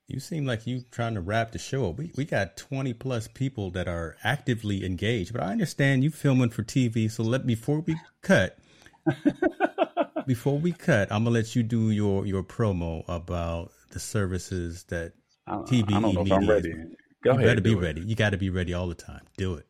You 0.08 0.20
seem 0.20 0.46
like 0.46 0.68
you 0.68 0.84
trying 0.92 1.16
to 1.16 1.22
wrap 1.22 1.54
the 1.54 1.60
show. 1.60 1.90
We 1.90 2.12
we 2.18 2.26
got 2.26 2.58
twenty 2.58 2.94
plus 2.94 3.28
people 3.28 3.72
that 3.72 3.88
are 3.88 4.18
actively 4.24 4.86
engaged, 4.86 5.32
but 5.32 5.42
I 5.42 5.52
understand 5.52 6.04
you 6.04 6.12
filming 6.12 6.50
for 6.50 6.62
TV. 6.62 7.10
So 7.10 7.24
let 7.24 7.48
before 7.48 7.80
we 7.80 7.96
cut, 8.22 8.58
before 10.26 10.58
we 10.58 10.72
cut, 10.72 11.12
I'm 11.12 11.24
gonna 11.24 11.34
let 11.34 11.56
you 11.56 11.64
do 11.64 11.92
your 11.92 12.26
your 12.26 12.44
promo 12.44 13.04
about 13.08 13.72
the 13.92 14.00
services 14.00 14.84
that 14.86 15.14
I, 15.48 15.56
TBE 15.56 15.94
I 15.94 16.02
don't 16.02 16.14
know 16.14 16.22
if 16.22 16.28
Media 16.30 16.36
I'm 16.36 16.50
is-. 16.50 16.96
Go 17.24 17.32
you 17.32 17.38
ahead. 17.38 17.46
better 17.46 17.62
be 17.62 17.74
it. 17.74 17.78
ready. 17.78 18.02
You 18.02 18.16
got 18.16 18.32
to 18.32 18.38
be 18.38 18.50
ready 18.50 18.74
all 18.74 18.88
the 18.88 18.96
time. 18.96 19.22
Do 19.38 19.56
it. 19.56 19.66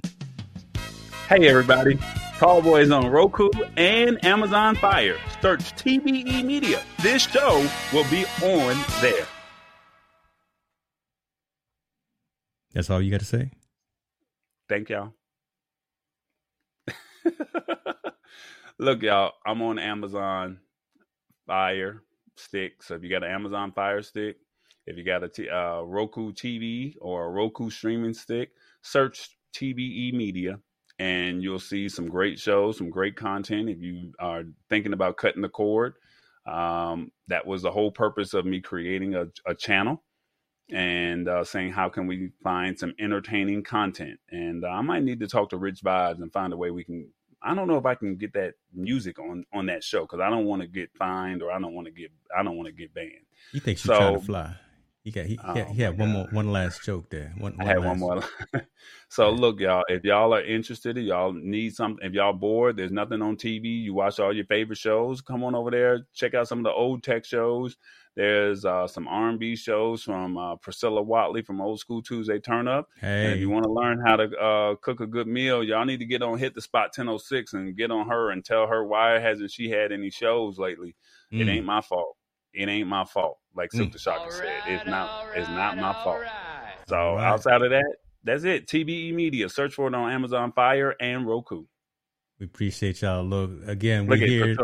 Hey 1.28 1.48
everybody, 1.48 2.00
Tall 2.38 2.62
Boys 2.62 2.90
on 2.92 3.08
Roku 3.08 3.50
and 3.78 4.24
Amazon 4.26 4.76
Fire. 4.76 5.18
Search 5.42 5.62
TBE 5.76 6.44
Media. 6.44 6.82
This 7.02 7.24
show 7.24 7.68
will 7.94 8.10
be 8.10 8.26
on 8.44 8.84
there. 9.02 9.26
That's 12.74 12.90
all 12.90 13.02
you 13.02 13.12
got 13.12 13.20
to 13.20 13.26
say. 13.26 13.52
Thank 14.68 14.90
y'all. 14.90 15.14
Look, 18.80 19.04
y'all, 19.04 19.34
I'm 19.46 19.62
on 19.62 19.80
Amazon 19.80 20.60
Fire 21.48 22.04
Stick. 22.38 22.84
So 22.84 22.96
if 22.96 23.04
you 23.04 23.10
got 23.10 23.24
an 23.24 23.32
Amazon 23.32 23.72
Fire 23.74 24.02
Stick, 24.02 24.38
if 24.88 24.98
you 24.98 25.04
got 25.04 25.24
a 25.24 25.30
t- 25.30 25.50
uh, 25.50 25.82
Roku 25.82 26.34
TV 26.34 26.96
or 27.02 27.26
a 27.26 27.30
Roku 27.30 27.70
streaming 27.70 28.14
stick, 28.14 28.52
search 28.82 29.30
TBE 29.56 30.14
Media 30.14 30.60
and 31.00 31.44
you'll 31.44 31.60
see 31.60 31.90
some 31.90 32.08
great 32.10 32.40
shows, 32.40 32.78
some 32.78 32.90
great 32.90 33.16
content. 33.16 33.70
If 33.70 33.80
you 33.82 34.14
are 34.20 34.44
thinking 34.70 34.94
about 34.94 35.18
cutting 35.18 35.42
the 35.42 35.50
cord, 35.50 35.96
um, 36.48 37.12
that 37.28 37.48
was 37.48 37.62
the 37.62 37.72
whole 37.72 37.92
purpose 37.92 38.34
of 38.34 38.46
me 38.46 38.62
creating 38.62 39.16
a, 39.16 39.28
a 39.48 39.56
channel 39.56 40.04
and 40.72 41.30
uh, 41.30 41.44
saying 41.46 41.72
how 41.72 41.90
can 41.90 42.08
we 42.08 42.32
find 42.44 42.78
some 42.78 42.94
entertaining 43.00 43.64
content. 43.64 44.20
And 44.32 44.66
uh, 44.66 44.70
I 44.70 44.82
might 44.82 45.04
need 45.04 45.22
to 45.22 45.28
talk 45.28 45.50
to 45.52 45.58
Rich 45.58 45.82
Vibes 45.84 46.22
and 46.22 46.34
find 46.34 46.54
a 46.54 46.58
way 46.58 46.72
we 46.72 46.84
can. 46.84 47.10
I 47.44 47.54
don't 47.54 47.68
know 47.68 47.78
if 47.78 47.86
I 47.86 47.96
can 47.96 48.16
get 48.16 48.34
that 48.34 48.54
music 48.74 49.20
on 49.20 49.46
on 49.54 49.66
that 49.68 49.84
show 49.84 50.02
because 50.02 50.20
I 50.22 50.30
don't 50.30 50.46
want 50.46 50.62
to 50.62 50.68
get 50.68 50.92
fined 50.98 51.42
or 51.42 51.52
I 51.52 51.60
don't 51.60 51.74
want 51.74 51.88
to 51.88 51.92
get 51.92 52.12
I 52.36 52.44
don't 52.44 52.56
want 52.56 52.68
to 52.68 52.74
get 52.74 52.94
banned. 52.94 53.26
He 53.52 53.60
thinks 53.60 53.82
So- 53.82 53.94
you're 53.94 54.02
trying 54.02 54.20
to 54.20 54.26
fly. 54.26 54.56
He 55.04 55.12
got 55.12 55.26
he, 55.26 55.38
Oh, 55.44 55.54
he, 55.54 55.82
had, 55.82 56.00
one 56.00 56.12
more 56.12 56.28
one 56.32 56.54
last 56.54 56.82
joke 56.86 57.10
there. 57.10 57.34
One, 57.38 57.58
I 57.60 57.66
had 57.66 57.84
one 57.84 58.00
more. 58.00 58.24
so 59.10 59.32
look, 59.32 59.60
y'all, 59.60 59.84
if 59.90 60.06
y'all 60.06 60.34
are 60.34 60.42
interested, 60.42 60.98
if 60.98 61.04
y'all 61.04 61.34
need 61.34 61.76
something, 61.76 62.08
if 62.08 62.14
y'all 62.14 62.32
bored, 62.32 62.78
there's 62.78 62.94
nothing 62.94 63.22
on 63.22 63.36
TV. 63.36 63.66
You 63.84 63.94
watch 63.94 64.22
all 64.22 64.34
your 64.34 64.46
favorite 64.46 64.78
shows. 64.78 65.20
Come 65.20 65.44
on 65.44 65.56
over 65.56 65.72
there, 65.72 66.08
check 66.14 66.36
out 66.36 66.48
some 66.48 66.60
of 66.60 66.64
the 66.64 66.72
old 66.72 67.04
tech 67.04 67.26
shows. 67.26 67.76
There's 68.16 68.64
uh, 68.64 68.88
some 68.88 69.08
R&B 69.08 69.56
shows 69.56 70.04
from 70.04 70.38
uh, 70.38 70.56
Priscilla 70.58 71.02
Watley 71.02 71.42
from 71.42 71.60
Old 71.60 71.80
School 71.80 72.02
Tuesday 72.02 72.40
Turn 72.40 72.68
Up. 72.68 72.88
And 73.02 73.34
if 73.34 73.40
you 73.40 73.50
want 73.50 73.64
to 73.66 73.72
learn 73.72 74.00
how 74.06 74.18
to 74.18 74.38
uh, 74.38 74.76
cook 74.82 75.00
a 75.00 75.08
good 75.08 75.28
meal, 75.28 75.64
y'all 75.64 75.84
need 75.86 75.98
to 76.00 76.06
get 76.06 76.22
on 76.22 76.38
Hit 76.38 76.54
the 76.54 76.62
Spot 76.62 76.92
1006 76.96 77.54
and 77.54 77.76
get 77.76 77.90
on 77.90 78.08
her 78.08 78.30
and 78.30 78.46
tell 78.46 78.68
her 78.68 78.86
why 78.86 79.20
hasn't 79.20 79.52
she 79.52 79.70
had 79.70 79.92
any 79.92 80.12
shows 80.12 80.60
lately. 80.60 80.96
It 81.32 81.48
mm, 81.48 81.50
ain't 81.50 81.66
my 81.66 81.82
fault. 81.82 82.16
It 82.54 82.70
ain't 82.70 82.88
my 82.88 83.04
fault. 83.04 83.40
Like 83.56 83.72
Mm. 83.72 83.80
Silkk 83.80 83.94
the 83.94 84.00
Shocker 84.00 84.32
said, 84.32 84.62
it's 84.68 84.86
not. 84.86 85.36
It's 85.36 85.50
not 85.50 85.78
my 85.78 85.94
fault. 86.04 86.22
So 86.88 86.96
All 86.96 87.16
right. 87.16 87.26
outside 87.26 87.64
of 87.64 87.72
that, 87.72 87.96
that's 88.24 88.44
it. 88.44 88.68
TBE 88.68 89.14
Media. 89.14 89.50
Search 89.50 89.74
for 89.74 89.88
it 89.88 89.96
on 89.96 90.12
Amazon 90.12 90.52
Fire 90.52 90.96
and 91.00 91.26
Roku. 91.26 91.66
We 92.44 92.48
appreciate 92.48 93.02
y'all. 93.02 93.24
Look 93.24 93.52
again. 93.68 94.06
Look 94.06 94.20
We 94.20 94.28
here. 94.28 94.56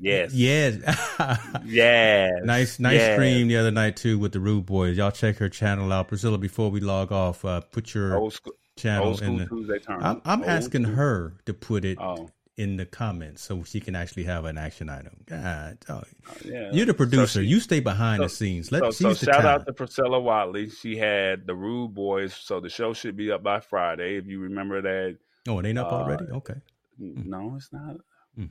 Yes, 0.00 0.32
Yes. 0.32 0.76
yes, 1.66 2.32
nice, 2.44 2.78
nice 2.80 2.94
yes. 2.94 3.14
stream 3.14 3.48
the 3.48 3.58
other 3.58 3.70
night 3.70 3.96
too 3.96 4.18
with 4.18 4.32
the 4.32 4.40
Rude 4.40 4.64
Boys. 4.64 4.96
Y'all 4.96 5.10
check 5.10 5.36
her 5.36 5.50
channel 5.50 5.92
out. 5.92 6.08
Priscilla, 6.08 6.38
before 6.38 6.70
we 6.70 6.80
log 6.80 7.12
off, 7.12 7.44
uh, 7.44 7.60
put 7.60 7.94
your 7.94 8.16
Old 8.16 8.32
school, 8.32 8.54
channel 8.78 9.08
old 9.08 9.22
in 9.22 9.36
the. 9.36 9.80
I'm, 9.88 10.22
I'm 10.24 10.44
asking 10.44 10.84
school- 10.84 10.94
her 10.96 11.34
to 11.44 11.52
put 11.52 11.84
it 11.84 11.98
Oh, 12.00 12.30
in 12.56 12.78
the 12.78 12.86
comments 12.86 13.42
so 13.42 13.62
she 13.64 13.80
can 13.80 13.94
actually 13.94 14.24
have 14.24 14.46
an 14.46 14.56
action 14.56 14.88
item. 14.88 15.18
God, 15.26 15.76
oh, 15.90 16.04
yeah. 16.42 16.70
you're 16.72 16.86
the 16.86 16.94
producer. 16.94 17.26
So 17.26 17.40
she- 17.42 17.48
you 17.48 17.60
stay 17.60 17.80
behind 17.80 18.22
the 18.22 18.30
scenes. 18.30 18.72
Let 18.72 18.94
so, 18.94 19.12
so 19.12 19.26
shout 19.26 19.42
talent. 19.42 19.46
out 19.46 19.66
to 19.66 19.74
Priscilla 19.74 20.18
Watley. 20.18 20.70
She 20.70 20.96
had 20.96 21.46
the 21.46 21.54
Rude 21.54 21.92
Boys. 21.92 22.32
So 22.34 22.60
the 22.60 22.70
show 22.70 22.94
should 22.94 23.14
be 23.14 23.30
up 23.30 23.42
by 23.42 23.60
Friday. 23.60 24.16
If 24.16 24.24
you 24.26 24.40
remember 24.40 24.80
that. 24.80 25.18
oh, 25.48 25.58
it 25.58 25.66
ain't 25.66 25.78
up 25.78 25.92
uh, 25.92 25.96
already. 25.96 26.24
Okay. 26.32 26.54
No, 26.98 27.54
it's 27.56 27.72
not. 27.72 27.96
Hmm. 28.36 28.46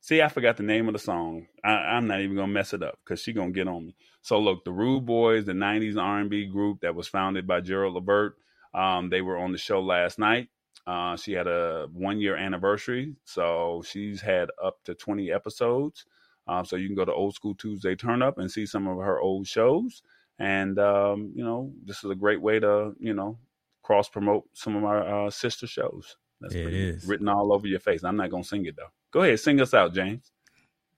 See, 0.00 0.22
I 0.22 0.28
forgot 0.28 0.56
the 0.56 0.62
name 0.62 0.88
of 0.88 0.92
the 0.92 0.98
song. 0.98 1.46
I, 1.64 1.72
I'm 1.72 2.06
not 2.06 2.20
even 2.20 2.36
gonna 2.36 2.52
mess 2.52 2.72
it 2.72 2.82
up 2.82 2.98
because 3.04 3.20
she 3.20 3.32
gonna 3.32 3.50
get 3.50 3.68
on 3.68 3.86
me. 3.86 3.96
So 4.22 4.38
look, 4.38 4.64
the 4.64 4.72
Rude 4.72 5.06
Boys, 5.06 5.46
the 5.46 5.52
'90s 5.52 6.00
R&B 6.00 6.46
group 6.46 6.80
that 6.82 6.94
was 6.94 7.08
founded 7.08 7.46
by 7.46 7.60
Gerald 7.60 7.94
Levert, 7.94 8.36
um, 8.74 9.10
they 9.10 9.20
were 9.20 9.38
on 9.38 9.52
the 9.52 9.58
show 9.58 9.80
last 9.80 10.18
night. 10.18 10.48
Uh, 10.86 11.16
she 11.16 11.32
had 11.32 11.48
a 11.48 11.88
one 11.92 12.20
year 12.20 12.36
anniversary, 12.36 13.16
so 13.24 13.82
she's 13.84 14.20
had 14.20 14.50
up 14.62 14.76
to 14.84 14.94
20 14.94 15.32
episodes. 15.32 16.04
Um, 16.46 16.64
so 16.64 16.76
you 16.76 16.86
can 16.86 16.94
go 16.94 17.04
to 17.04 17.12
Old 17.12 17.34
School 17.34 17.54
Tuesday 17.56 17.96
Turn 17.96 18.22
Up 18.22 18.38
and 18.38 18.50
see 18.50 18.66
some 18.66 18.86
of 18.86 18.98
her 18.98 19.18
old 19.18 19.48
shows. 19.48 20.02
And 20.38 20.78
um, 20.78 21.32
you 21.34 21.44
know, 21.44 21.72
this 21.84 22.04
is 22.04 22.10
a 22.10 22.14
great 22.14 22.40
way 22.40 22.60
to 22.60 22.94
you 23.00 23.14
know 23.14 23.38
cross 23.82 24.08
promote 24.08 24.44
some 24.52 24.76
of 24.76 24.84
our 24.84 25.26
uh, 25.26 25.30
sister 25.30 25.66
shows. 25.66 26.16
That's 26.40 26.54
It 26.54 26.62
pretty- 26.64 27.06
written 27.06 27.28
all 27.28 27.52
over 27.52 27.66
your 27.66 27.80
face. 27.80 28.04
I'm 28.04 28.16
not 28.16 28.30
gonna 28.30 28.44
sing 28.44 28.66
it 28.66 28.76
though. 28.76 28.90
Go 29.12 29.22
ahead, 29.22 29.40
sing 29.40 29.60
us 29.60 29.72
out, 29.74 29.94
James. 29.94 30.30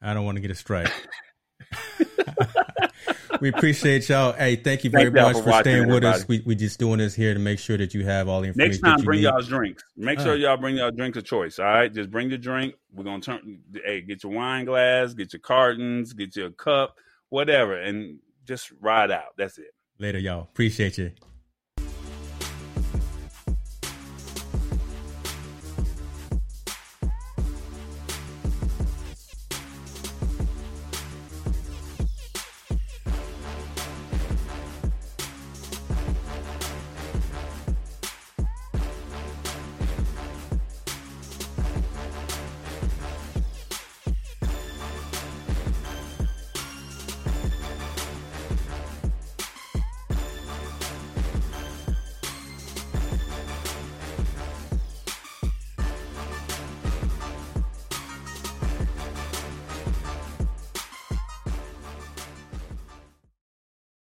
I 0.02 0.14
don't 0.14 0.24
want 0.24 0.36
to 0.36 0.40
get 0.42 0.50
a 0.50 0.54
strike. 0.54 0.90
we 3.40 3.48
appreciate 3.48 4.08
y'all. 4.08 4.32
Hey, 4.32 4.56
thank 4.56 4.84
you 4.84 4.90
very 4.90 5.10
Thank 5.10 5.14
much 5.14 5.36
for 5.36 5.50
for, 5.50 5.60
staying 5.60 5.88
with 5.88 6.04
us. 6.04 6.26
We 6.28 6.42
we 6.44 6.54
just 6.54 6.78
doing 6.78 6.98
this 6.98 7.14
here 7.14 7.34
to 7.34 7.40
make 7.40 7.58
sure 7.58 7.76
that 7.76 7.94
you 7.94 8.04
have 8.04 8.28
all 8.28 8.40
the 8.40 8.48
information. 8.48 8.70
Next 8.70 8.80
time, 8.82 8.92
that 8.96 8.98
you 9.00 9.04
bring 9.06 9.18
need. 9.18 9.24
y'all's 9.24 9.48
drinks. 9.48 9.84
Make 9.96 10.18
sure 10.18 10.28
Alright. 10.28 10.40
y'all 10.40 10.56
bring 10.56 10.76
y'all 10.76 10.90
drinks 10.90 11.18
of 11.18 11.24
choice. 11.24 11.58
All 11.58 11.64
right, 11.66 11.92
just 11.92 12.10
bring 12.10 12.28
your 12.28 12.38
drink. 12.38 12.74
We're 12.92 13.04
gonna 13.04 13.20
turn. 13.20 13.60
Hey, 13.84 14.00
get 14.00 14.22
your 14.22 14.32
wine 14.32 14.64
glass, 14.64 15.14
get 15.14 15.32
your 15.32 15.40
cartons, 15.40 16.12
get 16.12 16.36
your 16.36 16.50
cup, 16.50 16.96
whatever, 17.28 17.76
and 17.80 18.18
just 18.46 18.72
ride 18.80 19.10
out. 19.10 19.36
That's 19.36 19.58
it. 19.58 19.72
later, 19.98 20.18
y'all. 20.18 20.42
Appreciate 20.42 20.98
you. 20.98 21.12